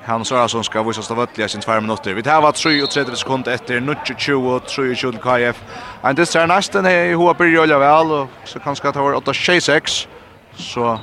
Han 0.04 0.24
sa 0.24 0.34
Sörasson 0.34 0.64
ska 0.64 0.82
visa 0.82 1.02
sig 1.02 1.16
vöttliga 1.16 1.48
sin 1.48 1.60
tvär 1.60 1.80
minuter. 1.80 2.14
Vi 2.14 2.22
tar 2.22 2.42
var 2.42 2.52
3 2.52 2.82
och 2.82 2.90
30 2.90 3.16
sekunder 3.16 3.52
efter 3.52 3.80
9-20 3.80 4.60
23 4.66 4.94
till 4.94 5.20
KF. 5.20 5.62
En 6.02 6.14
det 6.14 6.26
ser 6.26 6.46
nästan 6.46 6.86
i 6.86 7.12
hoa 7.12 7.34
börjar 7.34 7.62
olja 7.62 7.78
väl 7.78 8.12
och 8.12 8.28
så 8.44 8.58
kan 8.58 8.76
ska 8.76 8.92
ta 8.92 9.02
vart 9.02 9.24
8-6. 9.24 10.08
Så 10.54 10.98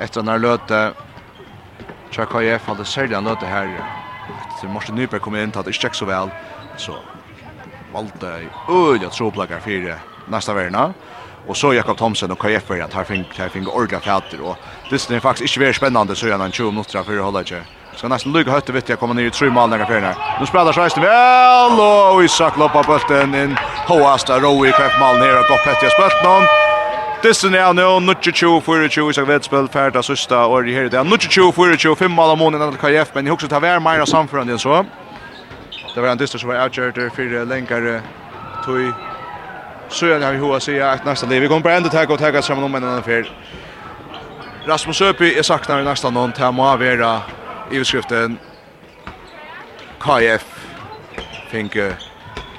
efter 0.00 0.22
när 0.22 0.38
löte 0.38 0.92
Tja 2.10 2.24
KF 2.24 2.66
hade 2.66 2.84
sälja 2.84 3.20
löte 3.20 3.46
här. 3.46 3.84
Så 4.60 4.66
måste 4.66 4.92
Nyberg 4.92 5.20
komma 5.20 5.42
in 5.42 5.52
att 5.56 5.64
det 5.64 5.84
inte 5.84 5.96
så 5.96 6.04
väl. 6.04 6.30
Så 6.76 6.94
valde 7.92 8.42
jag 8.66 8.76
öliga 8.76 9.10
tråplackar 9.10 9.60
för 9.60 9.98
nästa 10.28 10.54
värna. 10.54 10.94
Och 11.48 11.56
så 11.56 11.74
Jakob 11.74 11.98
Thomsen 11.98 12.30
och 12.30 12.38
KF 12.38 12.62
för 12.62 12.80
att 12.80 12.94
här 12.94 13.04
fink 13.04 13.26
här 13.38 13.48
fink 13.48 13.68
ordla 13.68 14.00
katter 14.00 14.40
och 14.40 14.56
det 14.90 15.10
är 15.10 15.20
faktiskt 15.20 15.56
inte 15.56 15.60
väldigt 15.60 15.76
spännande 15.76 16.14
så 16.16 16.28
gärna 16.28 16.44
en 16.44 16.52
20 16.52 16.70
minuter 16.70 17.02
för 17.02 17.16
att 17.16 17.24
hålla 17.24 17.44
sig. 17.44 17.62
Ska 17.96 18.08
nästan 18.08 18.32
lugga 18.32 18.52
hötte 18.52 18.72
vet 18.72 18.88
jag 18.88 18.98
kommer 18.98 19.14
ner 19.14 19.24
i 19.24 19.30
tre 19.30 19.50
mål 19.50 19.70
när 19.70 19.84
fjärna. 19.84 20.14
Nu 20.40 20.46
spelar 20.46 20.72
Schweiz 20.72 20.98
väl 20.98 21.80
och 22.14 22.24
Isak 22.24 22.58
loppar 22.58 22.84
bollen 22.84 23.34
in 23.34 23.56
Hoasta 23.88 24.38
Rowe 24.40 24.70
KF 24.72 25.00
mål 25.00 25.18
ner 25.18 25.38
och 25.38 25.40
upp 25.40 25.82
jag 25.82 25.92
spelt 25.92 26.24
någon. 26.24 26.42
Dyssen 27.22 27.54
er 27.54 27.72
nå 27.72 28.14
22 28.14 28.60
24 28.60 29.10
Isak 29.10 29.28
Vedspel 29.28 29.68
ferdig 29.68 30.04
sista 30.04 30.46
år 30.46 30.68
i 30.68 30.74
her. 30.74 30.88
Det 30.88 30.98
er 30.98 31.04
22 31.04 31.52
24 31.52 31.96
5 31.96 32.10
mål 32.10 32.30
av 32.30 32.38
månen 32.38 32.62
av 32.62 32.76
KF, 32.76 33.14
men 33.14 33.26
jeg 33.26 33.32
husker 33.32 33.48
ta 33.48 33.58
vær 33.58 33.80
mer 33.80 34.04
samførende 34.04 34.52
enn 34.52 34.60
så. 34.60 34.84
Det 35.94 36.02
var 36.02 36.12
en 36.12 36.20
dyster 36.20 36.38
som 36.38 36.52
var 36.52 36.66
outgjørt 36.66 37.00
for 37.16 37.46
lengre 37.48 38.02
tog 38.66 39.05
Så 39.88 40.06
jag 40.06 40.20
har 40.20 40.32
ju 40.32 40.38
hur 40.38 40.58
säga 40.58 40.90
att 40.90 41.04
nästa 41.04 41.26
liv 41.26 41.42
vi 41.42 41.48
kommer 41.48 41.60
på 41.60 41.68
ända 41.68 41.88
ta 41.88 42.12
och 42.12 42.18
ta 42.18 42.42
samman 42.42 42.64
om 42.64 42.74
en 42.74 42.84
annan 42.84 43.02
fyr. 43.02 43.32
Rasmus 44.66 45.00
Öpi 45.00 45.38
är 45.38 45.42
sakna 45.42 45.80
i 45.80 45.84
nästa 45.84 46.10
någon 46.10 46.32
til 46.32 46.52
må 46.52 46.76
vara 46.76 47.22
i 47.70 47.78
beskriften 47.78 48.38
KF 50.00 50.44
finke 51.50 51.96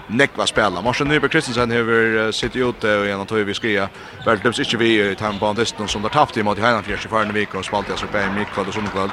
nekva 0.07 0.45
spela. 0.47 0.81
Marsen 0.81 1.07
Nyberg 1.07 1.31
Kristensen 1.31 1.71
hever 1.71 2.31
sitter 2.31 2.69
ute 2.69 2.97
og 2.99 3.05
gjennom 3.07 3.27
tog 3.27 3.45
vi 3.47 3.53
skria. 3.53 3.87
Veltlems 4.25 4.59
ikke 4.59 4.79
vi 4.79 4.89
i 5.11 5.15
timebanen 5.15 5.87
som 5.87 6.01
har 6.01 6.09
taft 6.09 6.37
i 6.37 6.41
mot 6.41 6.57
i 6.57 6.61
Heinanfjers 6.61 7.05
i 7.05 7.11
farne 7.11 7.33
vik 7.33 7.55
og 7.55 7.65
spalt 7.65 7.89
i 7.89 7.93
Aserbein 7.93 8.35
mikvall 8.35 8.67
og 8.67 8.73
sommerkvall. 8.73 9.11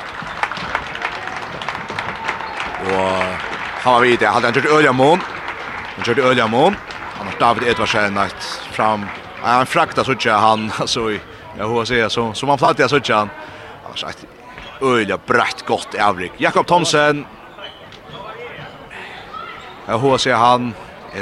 Og 2.94 3.12
han 3.84 3.92
var 3.92 4.00
vidt, 4.00 4.22
han 4.22 4.34
hadde 4.34 4.46
han 4.46 4.54
kjørt 4.54 4.94
mån. 4.94 5.20
Han 5.96 6.04
kjørt 6.04 6.18
Øljamån 6.18 6.76
annars 7.24 7.38
David 7.38 7.68
Edvardsen 7.68 8.18
att 8.18 8.42
fram 8.72 9.06
han 9.42 9.66
fraktar 9.66 10.04
så 10.04 10.12
inte 10.12 10.30
han 10.30 10.72
alltså 10.78 11.10
jag 11.58 11.68
hur 11.68 11.84
säger 11.84 12.08
så 12.08 12.34
som 12.34 12.48
han 12.48 12.58
flattar 12.58 12.88
så 12.88 12.96
inte 12.96 13.14
han 13.14 13.30
alltså 13.88 14.06
att 14.06 14.24
öliga 14.80 15.18
brett 15.26 15.66
gott 15.66 15.94
avrik 15.94 16.32
Jakob 16.36 16.66
Thomsen 16.66 17.26
jag 19.86 19.98
hur 19.98 20.18
säger 20.18 20.36
han 20.36 20.74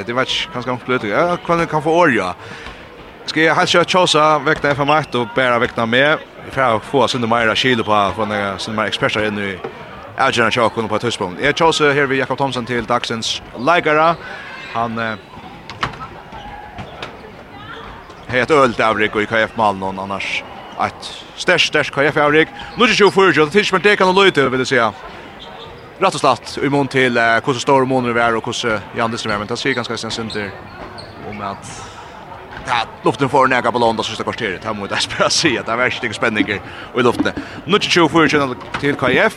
det 0.07 0.13
vet 0.13 0.29
ikke 0.29 0.53
kanskje 0.53 0.71
han 0.71 0.79
flyttar 0.79 1.07
ja 1.07 1.37
kan 1.37 1.67
kan 1.67 1.83
få 1.83 1.91
år, 1.91 2.13
ja. 2.15 2.33
Skal 3.25 3.43
jeg 3.43 3.55
helst 3.55 3.73
kjøre 3.73 3.85
chosa 3.85 4.37
vekta 4.43 4.71
FM1 4.73 5.15
og 5.15 5.29
bæra 5.35 5.59
vekta 5.59 5.85
med. 5.85 6.17
Vi 6.45 6.51
får 6.51 6.79
få 6.79 7.03
oss 7.03 7.15
Meira 7.15 7.55
Kilo 7.55 7.83
på 7.83 8.11
från 8.15 8.29
den 8.29 8.59
som 8.59 8.75
Meira 8.75 8.87
eksperter 8.87 9.27
in 9.27 9.39
i 9.39 9.59
Algerna 10.17 10.51
Chakon 10.51 10.87
på 10.87 10.95
et 10.95 11.01
touchpoint. 11.01 11.39
Jag 11.39 11.57
chosa 11.57 11.93
her 11.93 12.05
ved 12.05 12.17
Jakob 12.17 12.37
Thomsen 12.37 12.65
til 12.65 12.85
dagsens 12.85 13.41
lägare. 13.57 14.15
Han 14.73 14.99
Hei 18.27 18.39
et 18.39 18.51
ølt 18.51 18.79
avrik 18.79 19.15
og 19.15 19.21
i 19.21 19.27
KF 19.27 19.57
Malmö 19.59 19.89
annars 20.01 20.43
et 20.81 21.07
størst, 21.37 21.67
størst 21.67 21.91
KF 21.93 22.17
avrik. 22.17 22.49
Nå 22.77 22.85
er 22.85 22.87
det 22.87 22.99
ju 22.99 23.11
för 23.11 23.31
det 23.31 23.51
tills 23.51 23.71
man 23.71 23.81
det 23.81 23.97
kan 23.97 24.15
løyte, 24.15 24.51
vil 24.51 24.59
jeg 24.59 24.67
si. 24.67 24.79
Rätt 25.99 26.13
och 26.13 26.19
slett, 26.19 26.57
i 26.63 26.69
mån 26.69 26.87
till 26.87 27.17
hur 27.17 27.53
så 27.53 27.59
stor 27.59 27.85
månader 27.85 28.13
vi 28.13 28.19
är 28.21 28.35
och 28.35 28.45
hur 28.45 28.69
Jan 28.69 28.81
Janderström 28.97 29.33
är 29.33 29.37
men 29.37 29.47
det 29.47 29.57
ser 29.57 29.73
ganska 29.73 29.97
sen 29.97 30.11
synter 30.11 30.51
om 31.29 31.41
att 31.41 31.89
Ja, 32.67 32.85
luften 33.03 33.29
får 33.29 33.47
näga 33.47 33.71
på 33.71 33.79
London 33.79 34.05
sista 34.05 34.23
kvarteret. 34.23 34.65
Här 34.65 34.73
mot 34.73 34.91
Aspera 34.91 35.29
se 35.29 35.59
att 35.59 35.65
det 35.65 35.71
är 35.71 35.77
värst 35.77 36.15
spännande 36.15 36.59
och 36.93 36.99
i 36.99 37.03
luften. 37.03 37.33
Nu 37.65 37.75
är 37.75 37.79
det 37.79 37.95
ju 37.95 38.09
för 38.09 38.79
till 38.79 38.95
KF 38.95 39.31